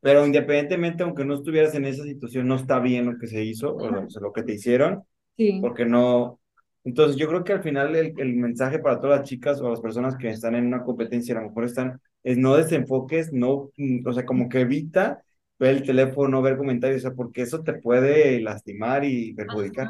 pero 0.00 0.26
independientemente, 0.26 1.02
aunque 1.02 1.24
no 1.24 1.34
estuvieras 1.36 1.74
en 1.74 1.84
esa 1.86 2.04
situación, 2.04 2.48
no 2.48 2.56
está 2.56 2.80
bien 2.80 3.06
lo 3.06 3.18
que 3.18 3.26
se 3.28 3.44
hizo, 3.44 3.72
o 3.76 4.06
o 4.06 4.10
sea, 4.10 4.22
lo 4.22 4.32
que 4.32 4.42
te 4.44 4.54
hicieron, 4.54 5.04
Sí. 5.36 5.60
porque 5.60 5.84
no, 5.86 6.40
entonces 6.84 7.16
yo 7.16 7.28
creo 7.28 7.44
que 7.44 7.52
al 7.52 7.62
final 7.62 7.94
el, 7.96 8.14
el 8.18 8.36
mensaje 8.36 8.78
para 8.78 9.00
todas 9.00 9.20
las 9.20 9.28
chicas 9.28 9.60
o 9.60 9.70
las 9.70 9.80
personas 9.80 10.16
que 10.16 10.30
están 10.30 10.54
en 10.54 10.66
una 10.66 10.82
competencia, 10.84 11.36
a 11.36 11.42
lo 11.42 11.48
mejor 11.48 11.64
están, 11.64 12.00
es 12.22 12.38
no 12.38 12.56
desenfoques, 12.56 13.32
no, 13.32 13.70
mm, 13.76 14.06
o 14.06 14.12
sea, 14.12 14.24
como 14.26 14.48
que 14.48 14.60
evita 14.62 15.22
ver 15.60 15.76
el 15.76 15.82
teléfono, 15.82 16.40
ver 16.40 16.56
comentarios, 16.56 17.00
o 17.00 17.08
sea, 17.08 17.14
porque 17.14 17.42
eso 17.42 17.62
te 17.62 17.74
puede 17.74 18.40
lastimar 18.40 19.04
y 19.04 19.34
perjudicar. 19.34 19.88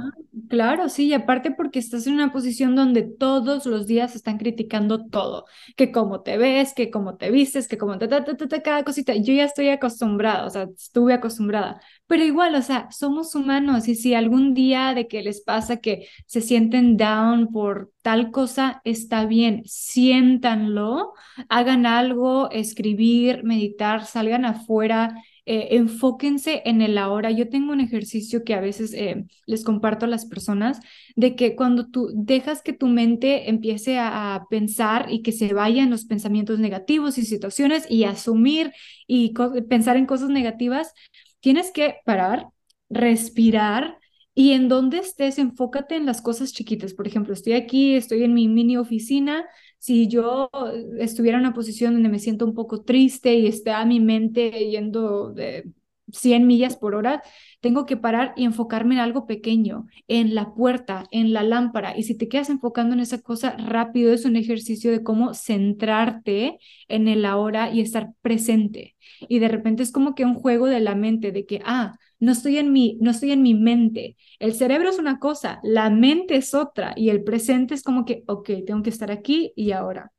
Claro, 0.48 0.88
sí, 0.88 1.06
y 1.06 1.14
aparte 1.14 1.52
porque 1.52 1.78
estás 1.78 2.08
en 2.08 2.14
una 2.14 2.32
posición 2.32 2.74
donde 2.74 3.02
todos 3.02 3.66
los 3.66 3.86
días 3.86 4.16
están 4.16 4.36
criticando 4.36 5.06
todo, 5.06 5.44
que 5.76 5.92
cómo 5.92 6.22
te 6.22 6.38
ves, 6.38 6.74
que 6.74 6.90
cómo 6.90 7.16
te 7.16 7.30
vistes, 7.30 7.68
que 7.68 7.78
cómo 7.78 7.98
te, 7.98 8.08
ta, 8.08 8.24
ta, 8.24 8.36
ta, 8.36 8.48
ta, 8.48 8.62
cada 8.62 8.82
cosita. 8.82 9.14
Yo 9.14 9.32
ya 9.32 9.44
estoy 9.44 9.68
acostumbrada, 9.68 10.44
o 10.44 10.50
sea, 10.50 10.64
estuve 10.76 11.14
acostumbrada, 11.14 11.80
pero 12.08 12.24
igual, 12.24 12.56
o 12.56 12.62
sea, 12.62 12.88
somos 12.90 13.36
humanos 13.36 13.86
y 13.86 13.94
si 13.94 14.14
algún 14.14 14.54
día 14.54 14.92
de 14.92 15.06
que 15.06 15.22
les 15.22 15.40
pasa 15.40 15.76
que 15.76 16.08
se 16.26 16.40
sienten 16.40 16.96
down 16.96 17.52
por 17.52 17.92
tal 18.02 18.32
cosa, 18.32 18.80
está 18.84 19.24
bien, 19.24 19.62
siéntanlo, 19.66 21.12
hagan 21.48 21.86
algo, 21.86 22.50
escribir, 22.50 23.44
meditar, 23.44 24.04
salgan 24.04 24.44
afuera 24.44 25.14
eh, 25.52 25.74
enfóquense 25.76 26.62
en 26.64 26.80
el 26.80 26.96
ahora. 26.96 27.32
Yo 27.32 27.48
tengo 27.48 27.72
un 27.72 27.80
ejercicio 27.80 28.44
que 28.44 28.54
a 28.54 28.60
veces 28.60 28.92
eh, 28.94 29.24
les 29.46 29.64
comparto 29.64 30.06
a 30.06 30.08
las 30.08 30.24
personas, 30.26 30.78
de 31.16 31.34
que 31.34 31.56
cuando 31.56 31.88
tú 31.88 32.08
dejas 32.14 32.62
que 32.62 32.72
tu 32.72 32.86
mente 32.86 33.50
empiece 33.50 33.98
a, 33.98 34.36
a 34.36 34.46
pensar 34.48 35.06
y 35.10 35.22
que 35.22 35.32
se 35.32 35.52
vayan 35.52 35.90
los 35.90 36.04
pensamientos 36.04 36.60
negativos 36.60 37.18
y 37.18 37.24
situaciones 37.24 37.84
y 37.90 38.04
asumir 38.04 38.72
y 39.08 39.34
pensar 39.68 39.96
en 39.96 40.06
cosas 40.06 40.28
negativas, 40.28 40.94
tienes 41.40 41.72
que 41.72 41.96
parar, 42.04 42.46
respirar. 42.88 43.98
Y 44.32 44.52
en 44.52 44.68
donde 44.68 44.98
estés, 44.98 45.38
enfócate 45.38 45.96
en 45.96 46.06
las 46.06 46.22
cosas 46.22 46.52
chiquitas. 46.52 46.94
Por 46.94 47.08
ejemplo, 47.08 47.34
estoy 47.34 47.54
aquí, 47.54 47.96
estoy 47.96 48.22
en 48.22 48.34
mi 48.34 48.46
mini 48.46 48.76
oficina, 48.76 49.44
si 49.80 50.08
yo 50.08 50.50
estuviera 50.98 51.38
en 51.38 51.44
una 51.46 51.54
posición 51.54 51.94
donde 51.94 52.08
me 52.10 52.20
siento 52.20 52.46
un 52.46 52.54
poco 52.54 52.82
triste 52.84 53.34
y 53.34 53.48
está 53.48 53.84
mi 53.86 54.00
mente 54.00 54.50
yendo 54.70 55.32
de 55.32 55.72
100 56.12 56.46
millas 56.46 56.76
por 56.76 56.94
hora, 56.94 57.22
tengo 57.60 57.86
que 57.86 57.96
parar 57.96 58.32
y 58.36 58.44
enfocarme 58.44 58.94
en 58.94 59.00
algo 59.00 59.26
pequeño, 59.26 59.86
en 60.08 60.34
la 60.34 60.54
puerta, 60.54 61.04
en 61.10 61.32
la 61.32 61.42
lámpara. 61.42 61.96
Y 61.96 62.04
si 62.04 62.14
te 62.14 62.28
quedas 62.28 62.50
enfocando 62.50 62.94
en 62.94 63.00
esa 63.00 63.20
cosa 63.20 63.56
rápido, 63.56 64.12
es 64.12 64.24
un 64.24 64.36
ejercicio 64.36 64.90
de 64.90 65.02
cómo 65.02 65.34
centrarte 65.34 66.58
en 66.88 67.08
el 67.08 67.24
ahora 67.24 67.70
y 67.72 67.80
estar 67.80 68.12
presente. 68.22 68.96
Y 69.28 69.38
de 69.38 69.48
repente 69.48 69.82
es 69.82 69.92
como 69.92 70.14
que 70.14 70.24
un 70.24 70.34
juego 70.34 70.66
de 70.66 70.80
la 70.80 70.94
mente 70.94 71.32
de 71.32 71.46
que, 71.46 71.60
ah, 71.64 71.96
no 72.18 72.32
estoy 72.32 72.58
en 72.58 72.72
mi, 72.72 72.98
no 73.00 73.10
estoy 73.10 73.32
en 73.32 73.42
mi 73.42 73.54
mente. 73.54 74.16
El 74.38 74.54
cerebro 74.54 74.90
es 74.90 74.98
una 74.98 75.18
cosa, 75.18 75.58
la 75.62 75.90
mente 75.90 76.36
es 76.36 76.54
otra 76.54 76.92
y 76.96 77.08
el 77.08 77.24
presente 77.24 77.74
es 77.74 77.82
como 77.82 78.04
que, 78.04 78.22
ok, 78.26 78.50
tengo 78.66 78.82
que 78.82 78.90
estar 78.90 79.10
aquí 79.10 79.52
y 79.56 79.72
ahora. 79.72 80.12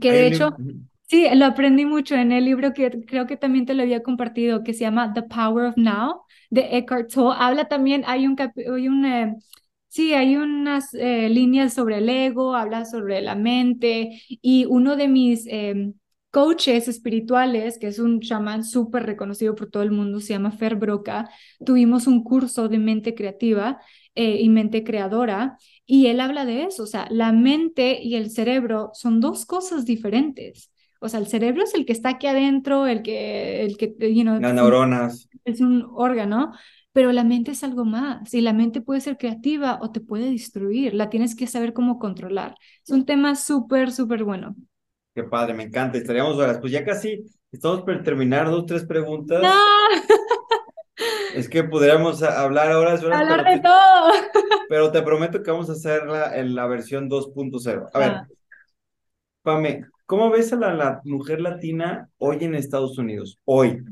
Que 0.00 0.12
de 0.12 0.26
hecho, 0.26 0.56
sí, 1.06 1.26
lo 1.34 1.46
aprendí 1.46 1.84
mucho 1.84 2.14
en 2.14 2.32
el 2.32 2.44
libro 2.44 2.72
que 2.72 2.90
creo 3.06 3.26
que 3.26 3.36
también 3.36 3.66
te 3.66 3.74
lo 3.74 3.82
había 3.82 4.02
compartido, 4.02 4.62
que 4.62 4.72
se 4.74 4.80
llama 4.80 5.12
The 5.12 5.22
Power 5.22 5.66
of 5.66 5.76
Now, 5.76 6.22
de 6.50 6.76
Eckhart 6.78 7.10
Tolle. 7.12 7.36
Habla 7.38 7.68
también, 7.68 8.04
hay 8.06 8.26
un, 8.26 8.36
hay 8.40 8.88
un 8.88 9.04
eh, 9.04 9.36
sí, 9.88 10.14
hay 10.14 10.36
unas 10.36 10.92
eh, 10.94 11.28
líneas 11.28 11.74
sobre 11.74 11.98
el 11.98 12.08
ego, 12.08 12.54
habla 12.54 12.84
sobre 12.84 13.20
la 13.22 13.34
mente 13.34 14.20
y 14.28 14.66
uno 14.66 14.96
de 14.96 15.08
mis... 15.08 15.46
Eh, 15.46 15.92
coaches 16.30 16.86
espirituales, 16.88 17.78
que 17.78 17.86
es 17.86 17.98
un 17.98 18.20
chamán 18.20 18.62
súper 18.62 19.04
reconocido 19.06 19.54
por 19.54 19.70
todo 19.70 19.82
el 19.82 19.90
mundo, 19.90 20.20
se 20.20 20.34
llama 20.34 20.50
Fer 20.50 20.76
Broca, 20.76 21.30
tuvimos 21.64 22.06
un 22.06 22.22
curso 22.24 22.68
de 22.68 22.76
mente 22.78 23.14
creativa 23.14 23.80
eh, 24.14 24.38
y 24.42 24.50
mente 24.50 24.84
creadora, 24.84 25.56
y 25.86 26.08
él 26.08 26.20
habla 26.20 26.44
de 26.44 26.64
eso, 26.64 26.82
o 26.82 26.86
sea, 26.86 27.06
la 27.10 27.32
mente 27.32 28.00
y 28.02 28.16
el 28.16 28.30
cerebro 28.30 28.90
son 28.92 29.20
dos 29.20 29.46
cosas 29.46 29.86
diferentes. 29.86 30.70
O 31.00 31.08
sea, 31.08 31.20
el 31.20 31.26
cerebro 31.26 31.62
es 31.62 31.74
el 31.74 31.86
que 31.86 31.92
está 31.92 32.10
aquí 32.10 32.26
adentro, 32.26 32.86
el 32.86 33.02
que, 33.02 33.64
el 33.64 33.76
que, 33.76 33.94
you 34.14 34.22
know, 34.22 34.40
las 34.40 34.54
neuronas. 34.54 35.28
es 35.44 35.60
un 35.60 35.86
órgano, 35.94 36.52
pero 36.92 37.12
la 37.12 37.24
mente 37.24 37.50
es 37.50 37.62
algo 37.62 37.84
más 37.84 38.32
y 38.32 38.40
la 38.40 38.52
mente 38.52 38.80
puede 38.80 39.00
ser 39.00 39.18
creativa 39.18 39.78
o 39.82 39.92
te 39.92 40.00
puede 40.00 40.30
destruir, 40.30 40.94
la 40.94 41.10
tienes 41.10 41.36
que 41.36 41.46
saber 41.46 41.72
cómo 41.72 41.98
controlar. 41.98 42.54
Es 42.84 42.90
un 42.90 43.04
tema 43.04 43.36
súper, 43.36 43.92
súper 43.92 44.24
bueno. 44.24 44.56
Qué 45.14 45.24
padre, 45.24 45.54
me 45.54 45.64
encanta. 45.64 45.98
Estaríamos 45.98 46.36
horas. 46.36 46.58
Pues 46.58 46.72
ya 46.72 46.84
casi 46.84 47.24
estamos 47.50 47.82
por 47.82 48.02
terminar 48.02 48.50
dos, 48.50 48.66
tres 48.66 48.82
¡No! 48.82 48.88
preguntas. 48.88 49.42
Es 51.34 51.50
que 51.50 51.62
podríamos 51.64 52.22
hablar 52.22 52.72
horas 52.72 53.04
horas, 53.04 53.20
Hablar 53.20 53.44
de 53.44 53.56
te, 53.56 53.60
todo. 53.60 54.12
pero 54.70 54.90
te 54.90 55.02
prometo 55.02 55.42
que 55.42 55.50
vamos 55.50 55.68
a 55.68 55.72
hacer 55.72 56.06
la, 56.06 56.34
en 56.38 56.54
la 56.54 56.66
versión 56.66 57.10
2.0. 57.10 57.90
A 57.92 57.98
ver. 57.98 58.22
Pame, 59.42 59.84
¿cómo 60.06 60.30
ves 60.30 60.52
a 60.52 60.56
la, 60.56 60.74
la 60.74 61.00
mujer 61.04 61.40
latina 61.40 62.08
hoy 62.18 62.38
en 62.40 62.54
Estados 62.54 62.96
Unidos? 62.98 63.38
Hoy. 63.44 63.82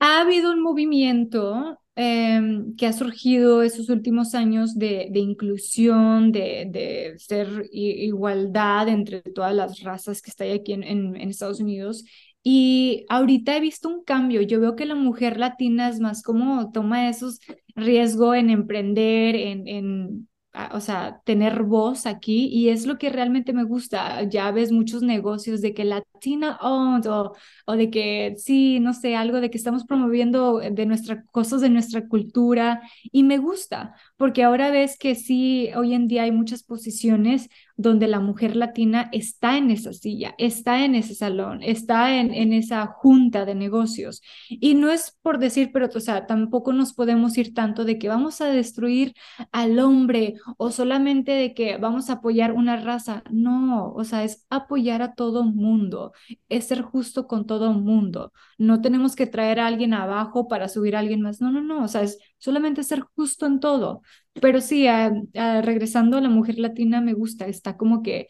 Ha 0.00 0.22
habido 0.22 0.50
un 0.50 0.62
movimiento 0.62 1.78
eh, 1.94 2.40
que 2.78 2.86
ha 2.86 2.92
surgido 2.92 3.62
estos 3.62 3.90
últimos 3.90 4.34
años 4.34 4.78
de, 4.78 5.08
de 5.10 5.20
inclusión, 5.20 6.32
de, 6.32 6.66
de, 6.70 7.14
ser 7.18 7.68
igualdad 7.70 8.88
entre 8.88 9.20
todas 9.20 9.54
las 9.54 9.80
razas 9.82 10.22
que 10.22 10.30
está 10.30 10.44
aquí 10.44 10.72
en, 10.72 10.84
en, 10.84 11.16
en, 11.16 11.28
Estados 11.28 11.60
Unidos. 11.60 12.04
Y 12.42 13.04
ahorita 13.08 13.56
he 13.56 13.60
visto 13.60 13.88
un 13.88 14.02
cambio. 14.04 14.42
Yo 14.42 14.58
veo 14.58 14.74
que 14.74 14.86
la 14.86 14.94
mujer 14.94 15.38
latina 15.38 15.88
es 15.88 16.00
más 16.00 16.22
como 16.22 16.72
toma 16.72 17.08
esos 17.08 17.40
riesgos 17.76 18.36
en 18.36 18.50
emprender, 18.50 19.36
en, 19.36 19.68
en 19.68 20.28
o 20.72 20.80
sea, 20.80 21.20
tener 21.24 21.62
voz 21.62 22.06
aquí 22.06 22.46
y 22.48 22.68
es 22.68 22.86
lo 22.86 22.98
que 22.98 23.10
realmente 23.10 23.52
me 23.52 23.64
gusta. 23.64 24.22
Ya 24.24 24.50
ves 24.50 24.70
muchos 24.72 25.02
negocios 25.02 25.60
de 25.62 25.72
que 25.74 25.84
Latina 25.84 26.58
owned 26.60 27.06
o, 27.10 27.34
o 27.66 27.72
de 27.76 27.90
que 27.90 28.34
sí, 28.38 28.78
no 28.80 28.92
sé, 28.94 29.16
algo 29.16 29.40
de 29.40 29.50
que 29.50 29.56
estamos 29.58 29.84
promoviendo 29.84 30.58
de 30.58 30.86
nuestras 30.86 31.24
cosas 31.30 31.60
de 31.62 31.70
nuestra 31.70 32.06
cultura 32.08 32.82
y 33.10 33.22
me 33.22 33.38
gusta 33.38 33.94
porque 34.22 34.44
ahora 34.44 34.70
ves 34.70 34.96
que 34.96 35.16
sí, 35.16 35.70
hoy 35.74 35.94
en 35.94 36.06
día 36.06 36.22
hay 36.22 36.30
muchas 36.30 36.62
posiciones 36.62 37.48
donde 37.76 38.06
la 38.06 38.20
mujer 38.20 38.54
latina 38.54 39.08
está 39.10 39.58
en 39.58 39.72
esa 39.72 39.92
silla, 39.92 40.36
está 40.38 40.84
en 40.84 40.94
ese 40.94 41.16
salón, 41.16 41.60
está 41.64 42.14
en, 42.20 42.32
en 42.32 42.52
esa 42.52 42.86
junta 42.86 43.44
de 43.44 43.56
negocios. 43.56 44.22
Y 44.48 44.76
no 44.76 44.92
es 44.92 45.18
por 45.22 45.40
decir, 45.40 45.70
pero 45.72 45.88
o 45.92 46.00
sea, 46.00 46.26
tampoco 46.26 46.72
nos 46.72 46.92
podemos 46.92 47.36
ir 47.36 47.52
tanto 47.52 47.84
de 47.84 47.98
que 47.98 48.06
vamos 48.06 48.40
a 48.40 48.46
destruir 48.46 49.14
al 49.50 49.80
hombre 49.80 50.34
o 50.56 50.70
solamente 50.70 51.32
de 51.32 51.52
que 51.52 51.76
vamos 51.78 52.08
a 52.08 52.14
apoyar 52.14 52.52
una 52.52 52.76
raza. 52.76 53.24
No, 53.28 53.92
o 53.92 54.04
sea, 54.04 54.22
es 54.22 54.46
apoyar 54.50 55.02
a 55.02 55.14
todo 55.14 55.42
mundo, 55.42 56.12
es 56.48 56.66
ser 56.68 56.82
justo 56.82 57.26
con 57.26 57.44
todo 57.46 57.72
mundo. 57.72 58.32
No 58.56 58.80
tenemos 58.80 59.16
que 59.16 59.26
traer 59.26 59.58
a 59.58 59.66
alguien 59.66 59.94
abajo 59.94 60.46
para 60.46 60.68
subir 60.68 60.94
a 60.94 61.00
alguien 61.00 61.22
más. 61.22 61.40
No, 61.40 61.50
no, 61.50 61.60
no, 61.60 61.82
o 61.82 61.88
sea, 61.88 62.02
es 62.02 62.18
solamente 62.42 62.82
ser 62.82 63.00
justo 63.14 63.46
en 63.46 63.60
todo. 63.60 64.02
Pero 64.40 64.60
sí, 64.60 64.86
regresando 65.32 66.18
a 66.18 66.20
la 66.20 66.28
mujer 66.28 66.58
latina, 66.58 67.00
me 67.00 67.12
gusta, 67.12 67.46
está 67.46 67.76
como 67.76 68.02
que, 68.02 68.26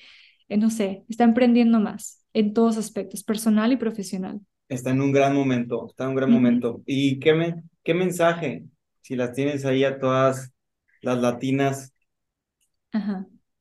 eh, 0.49 0.59
no 0.59 0.69
sé, 0.69 1.05
está 1.09 1.25
emprendiendo 1.25 1.81
más 1.81 2.23
en 2.35 2.53
todos 2.53 2.77
aspectos, 2.77 3.25
personal 3.25 3.73
y 3.73 3.77
profesional. 3.77 4.41
Está 4.69 4.91
en 4.91 5.01
un 5.01 5.13
gran 5.13 5.35
momento, 5.35 5.87
está 5.89 6.05
en 6.05 6.11
un 6.11 6.17
gran 6.17 6.31
momento. 6.31 6.83
¿Y 6.87 7.19
qué, 7.21 7.33
me, 7.33 7.63
qué 7.83 7.95
mensaje, 7.95 8.67
si 9.01 9.17
las 9.17 9.33
tienes 9.33 9.65
ahí 9.65 9.85
a 9.85 9.99
todas 9.99 10.53
las 11.01 11.19
latinas, 11.19 11.95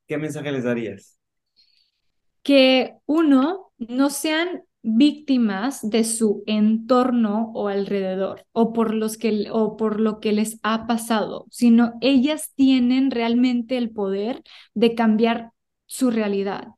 qué 0.06 0.18
mensaje 0.18 0.52
les 0.52 0.64
darías? 0.64 1.18
Que 2.42 2.96
uno, 3.06 3.72
no 3.78 4.10
sean 4.10 4.64
víctimas 4.82 5.88
de 5.88 6.04
su 6.04 6.42
entorno 6.46 7.52
o 7.54 7.68
alrededor 7.68 8.46
o 8.52 8.72
por 8.72 8.94
los 8.94 9.16
que 9.16 9.48
o 9.50 9.76
por 9.76 10.00
lo 10.00 10.20
que 10.20 10.32
les 10.32 10.58
ha 10.62 10.86
pasado, 10.86 11.46
sino 11.50 11.94
ellas 12.00 12.52
tienen 12.54 13.10
realmente 13.10 13.76
el 13.76 13.90
poder 13.90 14.42
de 14.74 14.94
cambiar 14.94 15.52
su 15.86 16.10
realidad. 16.10 16.68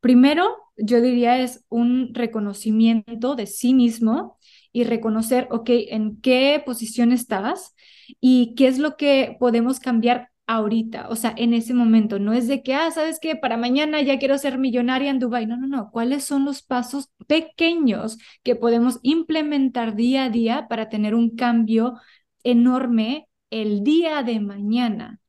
Primero, 0.00 0.56
yo 0.76 1.00
diría 1.00 1.40
es 1.40 1.64
un 1.68 2.14
reconocimiento 2.14 3.36
de 3.36 3.46
sí 3.46 3.74
mismo 3.74 4.38
y 4.72 4.84
reconocer, 4.84 5.48
ok, 5.50 5.70
en 5.70 6.20
qué 6.20 6.62
posición 6.64 7.12
estás 7.12 7.74
y 8.20 8.54
qué 8.56 8.66
es 8.68 8.78
lo 8.78 8.96
que 8.96 9.36
podemos 9.38 9.80
cambiar 9.80 10.30
ahorita, 10.46 11.08
o 11.08 11.16
sea, 11.16 11.34
en 11.36 11.54
ese 11.54 11.74
momento. 11.74 12.18
No 12.18 12.32
es 12.32 12.48
de 12.48 12.62
que, 12.62 12.74
ah, 12.74 12.90
sabes 12.90 13.18
que 13.20 13.36
para 13.36 13.56
mañana 13.56 14.02
ya 14.02 14.18
quiero 14.18 14.38
ser 14.38 14.58
millonaria 14.58 15.10
en 15.10 15.18
Dubai. 15.18 15.46
No, 15.46 15.56
no, 15.56 15.66
no. 15.66 15.90
¿Cuáles 15.90 16.24
son 16.24 16.44
los 16.44 16.62
pasos 16.62 17.10
pequeños 17.26 18.18
que 18.42 18.56
podemos 18.56 18.98
implementar 19.02 19.94
día 19.96 20.24
a 20.24 20.30
día 20.30 20.66
para 20.68 20.88
tener 20.88 21.14
un 21.14 21.36
cambio 21.36 21.94
enorme 22.42 23.28
el 23.50 23.82
día 23.84 24.22
de 24.22 24.40
mañana? 24.40 25.20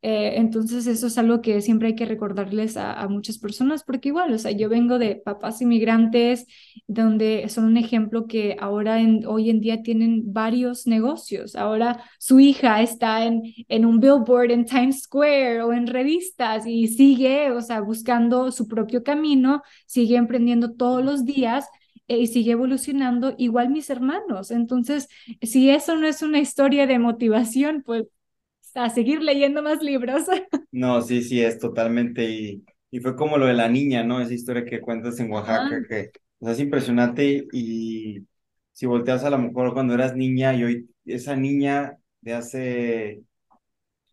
Eh, 0.00 0.34
entonces 0.36 0.86
eso 0.86 1.08
es 1.08 1.18
algo 1.18 1.42
que 1.42 1.60
siempre 1.60 1.88
hay 1.88 1.94
que 1.96 2.04
recordarles 2.04 2.76
a, 2.76 3.08
muchas 3.08 3.38
personas 3.38 3.82
porque 3.82 4.10
igual, 4.10 4.32
o 4.32 4.38
sea, 4.38 4.52
yo 4.52 4.68
vengo 4.68 4.98
de 4.98 5.16
papás 5.16 5.60
inmigrantes 5.60 6.46
donde 6.86 7.48
son 7.48 7.64
un 7.64 7.76
ejemplo 7.76 8.26
que 8.28 8.56
ahora 8.60 9.00
en, 9.00 9.26
hoy 9.26 9.50
en 9.50 9.60
día 9.60 9.82
tienen 9.82 10.32
varios 10.32 10.86
negocios. 10.86 11.56
Ahora 11.56 12.04
su 12.18 12.38
hija 12.38 12.80
está 12.80 13.24
en, 13.26 13.42
en 13.68 13.84
un 13.84 13.98
billboard 13.98 14.52
en 14.52 14.66
Times 14.66 15.02
Square 15.02 15.62
o 15.62 15.72
en 15.72 15.88
revistas 15.88 16.64
y 16.66 16.86
sigue, 16.88 17.50
o 17.50 17.60
sea, 17.60 17.80
buscando 17.80 18.52
su 18.52 18.68
propio 18.68 19.02
camino, 19.02 19.62
sigue 19.86 20.16
emprendiendo 20.16 20.74
todos 20.74 21.04
los 21.04 21.24
días 21.24 21.66
eh, 22.06 22.18
y 22.18 22.26
sigue 22.28 22.52
evolucionando 22.52 23.34
igual 23.36 23.70
mis 23.70 23.90
hermanos. 23.90 24.50
Entonces, 24.50 25.08
si 25.42 25.70
eso 25.70 25.96
no 25.96 26.06
es 26.06 26.22
una 26.22 26.38
historia 26.38 26.86
de 26.86 26.98
motivación, 26.98 27.82
pues 27.84 28.04
a 28.78 28.90
seguir 28.90 29.22
leyendo 29.22 29.62
más 29.62 29.82
libros. 29.82 30.22
No, 30.70 31.00
sí, 31.02 31.22
sí, 31.22 31.42
es 31.42 31.58
totalmente. 31.58 32.24
Y, 32.24 32.64
y 32.90 33.00
fue 33.00 33.16
como 33.16 33.38
lo 33.38 33.46
de 33.46 33.54
la 33.54 33.68
niña, 33.68 34.04
¿no? 34.04 34.20
Esa 34.20 34.34
historia 34.34 34.64
que 34.64 34.80
cuentas 34.80 35.18
en 35.18 35.30
Oaxaca, 35.32 35.82
que 35.88 36.10
es 36.40 36.60
impresionante. 36.60 37.46
Y 37.52 38.26
si 38.72 38.86
volteas 38.86 39.24
a 39.24 39.30
lo 39.30 39.38
mejor 39.38 39.72
cuando 39.72 39.94
eras 39.94 40.14
niña 40.14 40.54
y 40.54 40.64
hoy 40.64 40.90
esa 41.06 41.34
niña 41.34 41.96
de 42.20 42.34
hace 42.34 43.22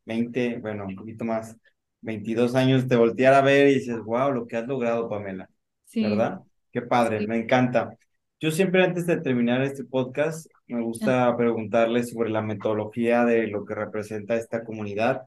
20, 0.05 0.59
bueno, 0.59 0.85
un 0.85 0.95
poquito 0.95 1.25
más, 1.25 1.57
22 2.01 2.55
años, 2.55 2.87
te 2.87 2.95
volteara 2.95 3.39
a 3.39 3.41
ver 3.41 3.67
y 3.67 3.75
dices, 3.75 3.99
wow, 3.99 4.31
lo 4.31 4.47
que 4.47 4.57
has 4.57 4.67
logrado, 4.67 5.09
Pamela. 5.09 5.49
Sí. 5.85 6.03
¿Verdad? 6.03 6.39
Qué 6.71 6.81
padre, 6.81 7.27
me 7.27 7.37
encanta. 7.37 7.97
Yo 8.39 8.51
siempre 8.51 8.83
antes 8.83 9.05
de 9.07 9.21
terminar 9.21 9.61
este 9.61 9.83
podcast 9.83 10.47
me 10.67 10.81
gusta 10.81 11.35
preguntarles 11.37 12.11
sobre 12.11 12.29
la 12.29 12.41
metodología 12.41 13.25
de 13.25 13.47
lo 13.47 13.65
que 13.65 13.75
representa 13.75 14.35
esta 14.35 14.63
comunidad, 14.63 15.23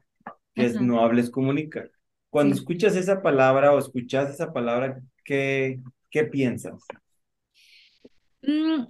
que 0.53 0.65
es 0.65 0.81
No 0.81 1.01
Hables 1.01 1.29
Comunica. 1.29 1.89
Cuando 2.29 2.55
escuchas 2.55 2.95
esa 2.95 3.21
palabra 3.21 3.73
o 3.73 3.79
escuchas 3.79 4.29
esa 4.29 4.53
palabra, 4.53 4.99
¿qué, 5.23 5.79
qué 6.09 6.25
piensas? 6.25 6.83
Mm, 8.41 8.85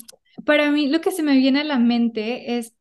para 0.45 0.71
mí 0.71 0.87
lo 0.87 1.01
que 1.01 1.11
se 1.11 1.23
me 1.23 1.37
viene 1.37 1.61
a 1.61 1.63
la 1.63 1.79
mente 1.79 2.57
es 2.57 2.75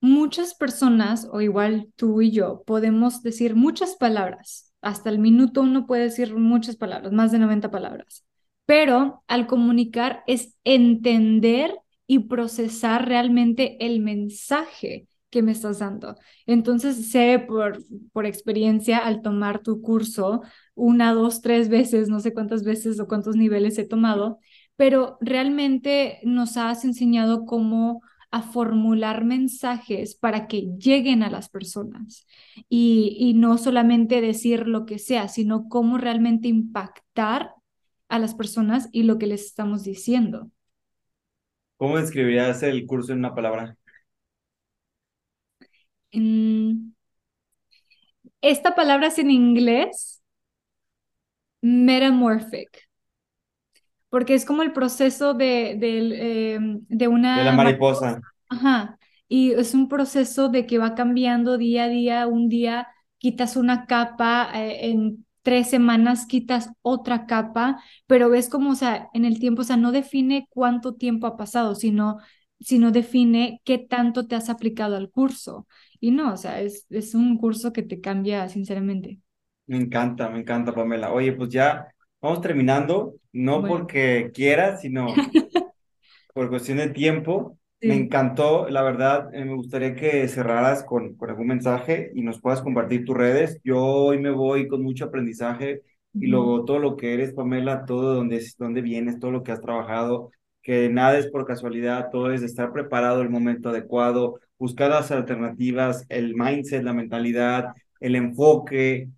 muchas 0.00 0.54
personas, 0.54 1.28
o 1.30 1.40
igual 1.40 1.92
tú 1.96 2.22
y 2.22 2.30
yo, 2.30 2.62
podemos 2.66 3.22
decir 3.22 3.54
muchas 3.54 3.96
palabras. 3.96 4.72
Hasta 4.82 5.10
el 5.10 5.18
minuto 5.18 5.60
uno 5.62 5.86
puede 5.86 6.04
decir 6.04 6.34
muchas 6.34 6.76
palabras, 6.76 7.12
más 7.12 7.32
de 7.32 7.38
90 7.38 7.70
palabras. 7.70 8.24
Pero 8.66 9.22
al 9.26 9.46
comunicar 9.46 10.22
es 10.26 10.56
entender 10.64 11.74
y 12.10 12.18
procesar 12.18 13.06
realmente 13.06 13.76
el 13.86 14.00
mensaje 14.00 15.06
que 15.30 15.42
me 15.42 15.52
estás 15.52 15.78
dando. 15.78 16.16
Entonces, 16.44 17.08
sé 17.12 17.38
por, 17.38 17.78
por 18.12 18.26
experiencia 18.26 18.98
al 18.98 19.22
tomar 19.22 19.62
tu 19.62 19.80
curso 19.80 20.42
una, 20.74 21.14
dos, 21.14 21.40
tres 21.40 21.68
veces, 21.68 22.08
no 22.08 22.18
sé 22.18 22.34
cuántas 22.34 22.64
veces 22.64 22.98
o 22.98 23.06
cuántos 23.06 23.36
niveles 23.36 23.78
he 23.78 23.84
tomado, 23.84 24.40
pero 24.74 25.18
realmente 25.20 26.18
nos 26.24 26.56
has 26.56 26.84
enseñado 26.84 27.44
cómo 27.46 28.02
a 28.32 28.42
formular 28.42 29.24
mensajes 29.24 30.16
para 30.16 30.48
que 30.48 30.62
lleguen 30.80 31.22
a 31.22 31.30
las 31.30 31.48
personas 31.48 32.26
y, 32.68 33.16
y 33.20 33.34
no 33.34 33.56
solamente 33.56 34.20
decir 34.20 34.66
lo 34.66 34.84
que 34.84 34.98
sea, 34.98 35.28
sino 35.28 35.68
cómo 35.68 35.96
realmente 35.96 36.48
impactar 36.48 37.52
a 38.08 38.18
las 38.18 38.34
personas 38.34 38.88
y 38.90 39.04
lo 39.04 39.16
que 39.16 39.28
les 39.28 39.44
estamos 39.44 39.84
diciendo. 39.84 40.50
¿Cómo 41.80 41.96
describirías 41.96 42.62
el 42.62 42.86
curso 42.86 43.12
en 43.12 43.20
una 43.20 43.34
palabra? 43.34 43.74
esta 48.42 48.74
palabra 48.74 49.06
es 49.06 49.18
en 49.18 49.30
inglés, 49.30 50.20
metamorphic, 51.62 52.86
porque 54.10 54.34
es 54.34 54.44
como 54.44 54.60
el 54.60 54.74
proceso 54.74 55.32
de, 55.32 55.76
de, 55.78 56.52
em, 56.52 56.84
de 56.86 57.08
una... 57.08 57.38
De 57.38 57.44
la 57.44 57.52
mariposa. 57.52 58.20
Ajá, 58.50 58.98
y 59.26 59.52
es 59.52 59.72
un 59.72 59.88
proceso 59.88 60.50
de 60.50 60.66
que 60.66 60.76
va 60.76 60.94
cambiando 60.94 61.56
día 61.56 61.84
a 61.84 61.88
día, 61.88 62.26
un 62.26 62.50
día 62.50 62.88
quitas 63.16 63.56
una 63.56 63.86
capa 63.86 64.50
eh, 64.52 64.90
en 64.90 65.24
tres 65.42 65.70
semanas 65.70 66.26
quitas 66.26 66.70
otra 66.82 67.26
capa, 67.26 67.82
pero 68.06 68.30
ves 68.30 68.48
como, 68.48 68.70
o 68.72 68.74
sea, 68.74 69.08
en 69.14 69.24
el 69.24 69.38
tiempo, 69.38 69.62
o 69.62 69.64
sea, 69.64 69.76
no 69.76 69.92
define 69.92 70.46
cuánto 70.50 70.94
tiempo 70.94 71.26
ha 71.26 71.36
pasado, 71.36 71.74
sino, 71.74 72.18
sino 72.60 72.90
define 72.92 73.60
qué 73.64 73.78
tanto 73.78 74.26
te 74.26 74.36
has 74.36 74.50
aplicado 74.50 74.96
al 74.96 75.10
curso. 75.10 75.66
Y 76.00 76.10
no, 76.10 76.32
o 76.34 76.36
sea, 76.36 76.60
es, 76.60 76.86
es 76.90 77.14
un 77.14 77.38
curso 77.38 77.72
que 77.72 77.82
te 77.82 78.00
cambia, 78.00 78.48
sinceramente. 78.48 79.18
Me 79.66 79.76
encanta, 79.76 80.28
me 80.28 80.40
encanta, 80.40 80.74
Pamela. 80.74 81.12
Oye, 81.12 81.32
pues 81.32 81.48
ya 81.50 81.88
vamos 82.20 82.40
terminando, 82.40 83.14
no 83.32 83.64
porque 83.64 84.30
quieras, 84.34 84.80
sino 84.80 85.06
por 86.34 86.48
cuestión 86.48 86.78
de 86.78 86.90
tiempo. 86.90 87.58
Me 87.82 87.94
encantó, 87.96 88.68
la 88.68 88.82
verdad, 88.82 89.34
eh, 89.34 89.44
me 89.44 89.54
gustaría 89.54 89.94
que 89.96 90.28
cerraras 90.28 90.84
con, 90.84 91.14
con 91.16 91.30
algún 91.30 91.46
mensaje 91.48 92.10
y 92.14 92.22
nos 92.22 92.38
puedas 92.40 92.60
compartir 92.62 93.04
tus 93.06 93.16
redes. 93.16 93.58
Yo 93.64 93.82
hoy 93.82 94.18
me 94.18 94.30
voy 94.30 94.68
con 94.68 94.82
mucho 94.82 95.06
aprendizaje 95.06 95.82
y 96.18 96.26
luego 96.26 96.64
todo 96.66 96.78
lo 96.78 96.96
que 96.96 97.14
eres, 97.14 97.32
Pamela, 97.32 97.86
todo 97.86 98.14
donde, 98.16 98.44
donde 98.58 98.82
vienes, 98.82 99.18
todo 99.18 99.30
lo 99.30 99.42
que 99.42 99.52
has 99.52 99.62
trabajado, 99.62 100.30
que 100.62 100.90
nada 100.90 101.18
es 101.18 101.28
por 101.30 101.46
casualidad, 101.46 102.10
todo 102.12 102.30
es 102.32 102.42
estar 102.42 102.70
preparado 102.72 103.22
el 103.22 103.30
momento 103.30 103.70
adecuado, 103.70 104.38
buscar 104.58 104.90
las 104.90 105.10
alternativas, 105.10 106.04
el 106.10 106.34
mindset, 106.36 106.82
la 106.84 106.92
mentalidad, 106.92 107.72
el 108.00 108.14
enfoque 108.14 109.08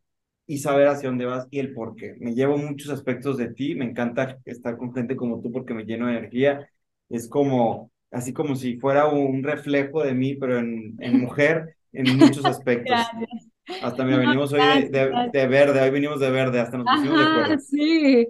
y 0.46 0.58
saber 0.58 0.88
hacia 0.88 1.08
dónde 1.08 1.26
vas 1.26 1.46
y 1.50 1.58
el 1.60 1.74
por 1.74 1.96
qué. 1.96 2.14
Me 2.20 2.34
llevo 2.34 2.58
muchos 2.58 2.90
aspectos 2.90 3.36
de 3.38 3.52
ti, 3.54 3.74
me 3.74 3.84
encanta 3.86 4.38
estar 4.44 4.76
con 4.76 4.94
gente 4.94 5.16
como 5.16 5.40
tú 5.42 5.52
porque 5.52 5.74
me 5.74 5.84
lleno 5.84 6.06
de 6.08 6.18
energía. 6.18 6.68
Es 7.08 7.28
como 7.28 7.91
así 8.12 8.32
como 8.32 8.54
si 8.54 8.76
fuera 8.76 9.06
un 9.06 9.42
reflejo 9.42 10.02
de 10.02 10.14
mí, 10.14 10.34
pero 10.34 10.58
en, 10.58 10.96
en 11.00 11.20
mujer, 11.22 11.76
en 11.92 12.16
muchos 12.16 12.44
aspectos. 12.44 13.00
Hasta 13.82 14.04
mira, 14.04 14.18
venimos 14.18 14.52
hoy 14.52 14.60
de, 14.60 15.30
de, 15.32 15.46
verde, 15.46 15.80
hoy 15.80 15.90
venimos 15.90 16.20
de 16.20 16.30
verde, 16.30 16.60
hasta 16.60 16.78
nos 16.78 16.86
pusimos 16.86 17.18
de 17.18 17.24
acuerdo. 17.24 17.58
Sí. 17.58 18.28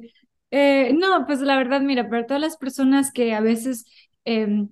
Eh, 0.51 0.93
no, 0.95 1.25
pues 1.27 1.41
la 1.41 1.57
verdad, 1.57 1.81
mira, 1.81 2.09
para 2.09 2.27
todas 2.27 2.41
las 2.41 2.57
personas 2.59 3.11
que 3.11 3.33
a 3.33 3.41
veces 3.41 3.87
em, 4.25 4.69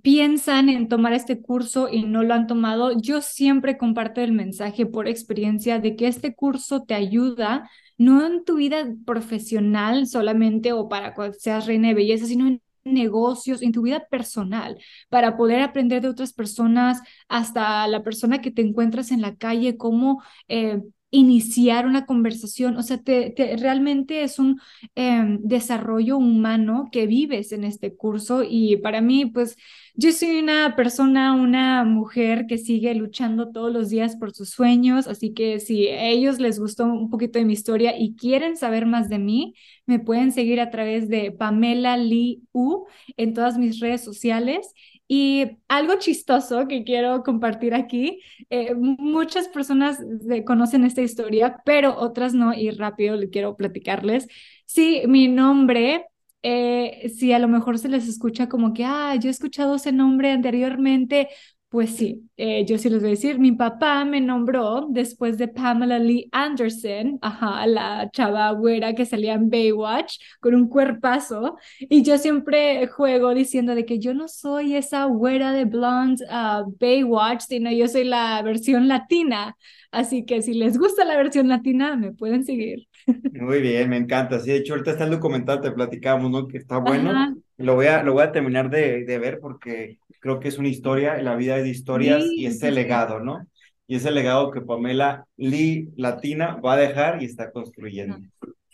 piensan 0.00 0.68
en 0.70 0.88
tomar 0.88 1.12
este 1.12 1.42
curso 1.42 1.88
y 1.90 2.04
no 2.04 2.22
lo 2.22 2.34
han 2.34 2.46
tomado, 2.46 2.98
yo 2.98 3.20
siempre 3.20 3.76
comparto 3.76 4.22
el 4.22 4.32
mensaje 4.32 4.86
por 4.86 5.08
experiencia 5.08 5.78
de 5.78 5.96
que 5.96 6.06
este 6.06 6.34
curso 6.34 6.84
te 6.84 6.94
ayuda 6.94 7.68
no 7.98 8.26
en 8.26 8.44
tu 8.44 8.56
vida 8.56 8.86
profesional 9.04 10.06
solamente 10.06 10.72
o 10.72 10.88
para 10.88 11.14
que 11.14 11.32
seas 11.34 11.66
reina 11.66 11.88
de 11.88 11.94
belleza, 11.94 12.26
sino 12.26 12.46
en 12.46 12.62
negocios, 12.84 13.62
en 13.62 13.72
tu 13.72 13.82
vida 13.82 14.06
personal, 14.10 14.78
para 15.08 15.36
poder 15.36 15.60
aprender 15.62 16.02
de 16.02 16.08
otras 16.08 16.32
personas, 16.32 17.00
hasta 17.28 17.86
la 17.88 18.02
persona 18.02 18.40
que 18.40 18.50
te 18.50 18.62
encuentras 18.62 19.10
en 19.10 19.20
la 19.22 19.36
calle, 19.36 19.76
cómo 19.76 20.22
eh, 20.48 20.80
iniciar 21.12 21.86
una 21.86 22.06
conversación, 22.06 22.76
o 22.78 22.82
sea, 22.82 22.98
te, 22.98 23.34
realmente 23.58 24.22
es 24.22 24.38
un 24.38 24.60
em, 24.94 25.38
desarrollo 25.42 26.16
humano 26.16 26.88
que 26.90 27.06
vives 27.06 27.52
en 27.52 27.64
este 27.64 27.94
curso 27.94 28.42
y 28.48 28.78
para 28.78 29.00
mí, 29.02 29.26
pues 29.26 29.56
yo 29.94 30.10
soy 30.12 30.38
una 30.38 30.74
persona, 30.76 31.34
una 31.34 31.84
mujer 31.84 32.46
que 32.46 32.58
sigue 32.58 32.94
luchando 32.94 33.52
todos 33.52 33.72
los 33.72 33.90
días 33.90 34.16
por 34.16 34.32
sus 34.32 34.50
sueños, 34.50 35.06
así 35.06 35.34
que 35.34 35.60
si 35.60 35.88
a 35.88 36.06
ellos 36.08 36.38
les 36.40 36.58
gustó 36.58 36.84
un 36.86 37.10
poquito 37.10 37.38
de 37.38 37.44
mi 37.44 37.52
historia 37.52 37.96
y 37.98 38.16
quieren 38.16 38.56
saber 38.56 38.86
más 38.86 39.08
de 39.08 39.18
mí, 39.18 39.54
me 39.86 39.98
pueden 39.98 40.32
seguir 40.32 40.60
a 40.60 40.70
través 40.70 41.08
de 41.08 41.30
Pamela 41.32 41.96
Lee 41.96 42.42
U 42.52 42.86
en 43.16 43.34
todas 43.34 43.58
mis 43.58 43.80
redes 43.80 44.02
sociales 44.02 44.72
y 45.08 45.58
algo 45.68 45.96
chistoso 45.98 46.66
que 46.68 46.84
quiero 46.84 47.22
compartir 47.22 47.74
aquí, 47.74 48.20
eh, 48.48 48.74
muchas 48.74 49.48
personas 49.48 49.98
conocen 50.46 50.84
esta 50.84 51.02
historia, 51.02 51.60
pero 51.64 51.98
otras 51.98 52.32
no, 52.34 52.54
y 52.54 52.70
rápido 52.70 53.16
le 53.16 53.28
quiero 53.28 53.56
platicarles. 53.56 54.26
Sí, 54.66 55.02
mi 55.06 55.28
nombre, 55.28 56.06
eh, 56.42 57.10
si 57.16 57.32
a 57.32 57.38
lo 57.38 57.48
mejor 57.48 57.78
se 57.78 57.88
les 57.88 58.08
escucha 58.08 58.48
como 58.48 58.72
que, 58.72 58.84
ah, 58.84 59.14
yo 59.16 59.28
he 59.28 59.30
escuchado 59.32 59.76
ese 59.76 59.92
nombre 59.92 60.32
anteriormente, 60.32 61.28
pues 61.68 61.96
sí, 61.96 62.28
eh, 62.36 62.66
yo 62.66 62.76
sí 62.76 62.90
les 62.90 63.00
voy 63.00 63.08
a 63.08 63.10
decir, 63.12 63.38
mi 63.38 63.52
papá 63.52 64.04
me 64.04 64.20
nombró 64.20 64.88
después 64.90 65.38
de 65.38 65.48
Pamela 65.48 65.98
Lee 65.98 66.28
Anderson, 66.30 67.18
ajá, 67.22 67.66
la 67.66 68.10
chava 68.12 68.50
güera 68.50 68.94
que 68.94 69.06
salía 69.06 69.32
en 69.32 69.48
Baywatch 69.48 70.18
con 70.40 70.54
un 70.54 70.68
cuerpazo, 70.68 71.56
y 71.80 72.02
yo 72.02 72.18
siempre 72.18 72.86
juego 72.88 73.32
diciendo 73.32 73.74
de 73.74 73.86
que 73.86 73.98
yo 73.98 74.12
no 74.12 74.28
soy 74.28 74.76
esa 74.76 75.04
güera 75.06 75.52
de 75.52 75.64
blonde 75.64 76.22
uh, 76.26 76.70
Baywatch, 76.78 77.40
sino 77.48 77.70
yo 77.72 77.88
soy 77.88 78.04
la 78.04 78.42
versión 78.42 78.86
latina, 78.86 79.56
así 79.92 80.24
que 80.24 80.42
si 80.42 80.54
les 80.54 80.76
gusta 80.78 81.04
la 81.04 81.16
versión 81.16 81.48
latina, 81.48 81.96
me 81.96 82.12
pueden 82.12 82.44
seguir. 82.44 82.88
Muy 83.32 83.60
bien, 83.60 83.88
me 83.90 83.96
encanta. 83.96 84.40
Sí, 84.40 84.50
de 84.50 84.56
hecho, 84.56 84.72
ahorita 84.72 84.92
está 84.92 85.04
el 85.04 85.10
documental, 85.10 85.60
te 85.60 85.70
platicamos, 85.70 86.30
¿no? 86.30 86.48
Que 86.48 86.58
está 86.58 86.78
bueno. 86.78 87.36
Lo 87.58 87.74
voy 87.76 87.86
a, 87.86 88.02
lo 88.02 88.14
voy 88.14 88.24
a 88.24 88.32
terminar 88.32 88.70
de, 88.70 89.04
de, 89.04 89.18
ver 89.18 89.38
porque 89.40 89.98
creo 90.20 90.40
que 90.40 90.48
es 90.48 90.58
una 90.58 90.68
historia, 90.68 91.20
la 91.22 91.36
vida 91.36 91.58
es 91.58 91.64
de 91.64 91.70
historias 91.70 92.24
y 92.24 92.46
ese 92.46 92.72
legado, 92.72 93.20
¿no? 93.20 93.46
Y 93.86 93.96
ese 93.96 94.10
legado 94.10 94.50
que 94.50 94.62
Pamela 94.62 95.26
Lee 95.36 95.90
Latina 95.96 96.56
va 96.56 96.74
a 96.74 96.78
dejar 96.78 97.22
y 97.22 97.26
está 97.26 97.52
construyendo. 97.52 98.16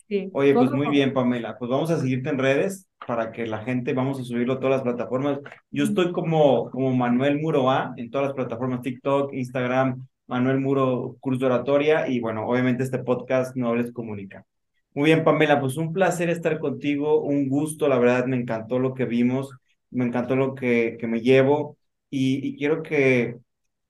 Sí. 0.08 0.30
Oye, 0.32 0.54
pues 0.54 0.70
muy 0.70 0.88
bien, 0.88 1.12
Pamela. 1.12 1.58
Pues 1.58 1.70
vamos 1.70 1.90
a 1.90 1.98
seguirte 1.98 2.30
en 2.30 2.38
redes 2.38 2.88
para 3.06 3.30
que 3.30 3.46
la 3.46 3.58
gente, 3.58 3.92
vamos 3.92 4.18
a 4.18 4.24
subirlo 4.24 4.54
a 4.54 4.60
todas 4.60 4.76
las 4.76 4.82
plataformas. 4.82 5.40
Yo 5.70 5.84
estoy 5.84 6.12
como, 6.12 6.70
como 6.70 6.94
Manuel 6.94 7.40
Muroa 7.40 7.92
en 7.96 8.10
todas 8.10 8.28
las 8.28 8.34
plataformas, 8.34 8.80
TikTok, 8.80 9.34
Instagram, 9.34 10.06
Manuel 10.28 10.60
Muro, 10.60 11.16
curso 11.20 11.40
de 11.40 11.46
oratoria 11.46 12.08
y 12.08 12.20
bueno, 12.20 12.46
obviamente 12.46 12.84
este 12.84 12.98
podcast 13.00 13.56
no 13.56 13.74
les 13.74 13.92
comunica. 13.92 14.46
Muy 14.94 15.06
bien, 15.06 15.24
Pamela, 15.24 15.60
pues 15.60 15.76
un 15.76 15.92
placer 15.92 16.30
estar 16.30 16.58
contigo, 16.58 17.22
un 17.22 17.48
gusto, 17.48 17.88
la 17.88 17.98
verdad 17.98 18.26
me 18.26 18.36
encantó 18.36 18.78
lo 18.78 18.94
que 18.94 19.06
vimos, 19.06 19.50
me 19.90 20.04
encantó 20.04 20.36
lo 20.36 20.54
que, 20.54 20.96
que 21.00 21.06
me 21.06 21.20
llevo 21.20 21.78
y, 22.10 22.56
quiero 22.56 22.82
que 22.82 23.36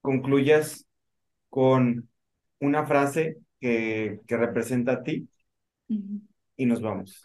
concluyas 0.01 0.86
con 1.48 2.09
una 2.60 2.86
frase 2.86 3.39
que, 3.60 4.20
que 4.27 4.36
representa 4.36 4.93
a 4.93 5.02
ti 5.02 5.28
y 6.56 6.66
nos 6.66 6.81
vamos. 6.81 7.23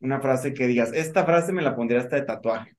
Una 0.00 0.20
frase 0.20 0.52
que 0.54 0.66
digas, 0.66 0.92
esta 0.92 1.24
frase 1.24 1.52
me 1.52 1.62
la 1.62 1.76
pondría 1.76 2.00
hasta 2.00 2.16
de 2.16 2.22
tatuaje. 2.22 2.76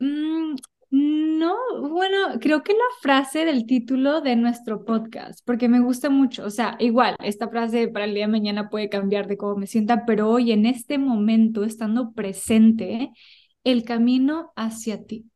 Mm, 0.00 0.56
no, 0.92 1.56
bueno, 1.88 2.38
creo 2.38 2.62
que 2.62 2.74
la 2.74 2.78
frase 3.00 3.46
del 3.46 3.64
título 3.64 4.20
de 4.20 4.36
nuestro 4.36 4.84
podcast, 4.84 5.40
porque 5.46 5.66
me 5.66 5.80
gusta 5.80 6.10
mucho, 6.10 6.44
o 6.44 6.50
sea, 6.50 6.76
igual, 6.80 7.16
esta 7.20 7.48
frase 7.48 7.88
para 7.88 8.04
el 8.04 8.12
día 8.12 8.26
de 8.26 8.32
mañana 8.32 8.68
puede 8.68 8.90
cambiar 8.90 9.26
de 9.26 9.38
cómo 9.38 9.56
me 9.56 9.66
sienta, 9.66 10.04
pero 10.04 10.28
hoy 10.28 10.52
en 10.52 10.66
este 10.66 10.98
momento, 10.98 11.64
estando 11.64 12.12
presente, 12.12 13.10
el 13.64 13.84
camino 13.84 14.52
hacia 14.54 15.04
ti. 15.06 15.31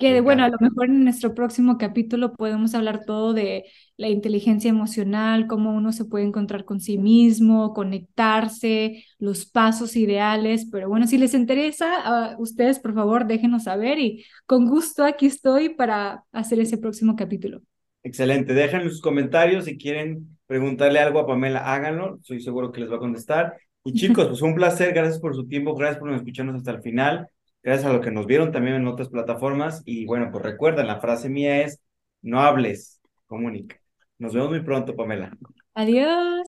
Que 0.00 0.22
bueno, 0.22 0.44
a 0.44 0.48
lo 0.48 0.56
mejor 0.60 0.86
en 0.86 1.04
nuestro 1.04 1.34
próximo 1.34 1.76
capítulo 1.76 2.32
podemos 2.32 2.74
hablar 2.74 3.04
todo 3.04 3.34
de 3.34 3.66
la 3.98 4.08
inteligencia 4.08 4.70
emocional, 4.70 5.46
cómo 5.46 5.74
uno 5.76 5.92
se 5.92 6.06
puede 6.06 6.24
encontrar 6.24 6.64
con 6.64 6.80
sí 6.80 6.96
mismo, 6.96 7.74
conectarse, 7.74 9.04
los 9.18 9.44
pasos 9.44 9.96
ideales. 9.96 10.66
Pero 10.72 10.88
bueno, 10.88 11.06
si 11.06 11.18
les 11.18 11.34
interesa 11.34 11.96
a 12.00 12.36
ustedes, 12.38 12.78
por 12.78 12.94
favor, 12.94 13.26
déjenos 13.26 13.64
saber 13.64 13.98
y 13.98 14.24
con 14.46 14.66
gusto 14.66 15.04
aquí 15.04 15.26
estoy 15.26 15.68
para 15.68 16.24
hacer 16.32 16.60
ese 16.60 16.78
próximo 16.78 17.14
capítulo. 17.14 17.60
Excelente. 18.02 18.54
Dejen 18.54 18.88
sus 18.88 19.02
comentarios 19.02 19.66
si 19.66 19.76
quieren 19.76 20.38
preguntarle 20.46 20.98
algo 21.00 21.18
a 21.18 21.26
Pamela, 21.26 21.74
háganlo. 21.74 22.20
Soy 22.22 22.40
seguro 22.40 22.72
que 22.72 22.80
les 22.80 22.90
va 22.90 22.96
a 22.96 23.00
contestar. 23.00 23.58
Y 23.84 23.92
chicos, 24.00 24.28
pues 24.28 24.40
un 24.40 24.54
placer. 24.54 24.94
Gracias 24.94 25.20
por 25.20 25.34
su 25.34 25.46
tiempo. 25.46 25.74
Gracias 25.74 25.98
por 25.98 26.10
escucharnos 26.10 26.56
hasta 26.56 26.70
el 26.70 26.80
final 26.80 27.28
gracias 27.62 27.90
a 27.90 27.92
lo 27.92 28.00
que 28.00 28.10
nos 28.10 28.26
vieron 28.26 28.52
también 28.52 28.76
en 28.76 28.86
otras 28.86 29.08
plataformas. 29.08 29.82
Y 29.84 30.06
bueno, 30.06 30.30
pues 30.30 30.44
recuerden, 30.44 30.86
la 30.86 31.00
frase 31.00 31.28
mía 31.28 31.62
es, 31.62 31.80
no 32.22 32.40
hables, 32.40 33.00
comunica. 33.26 33.76
Nos 34.18 34.34
vemos 34.34 34.50
muy 34.50 34.60
pronto, 34.60 34.94
Pamela. 34.94 35.36
Adiós. 35.74 36.46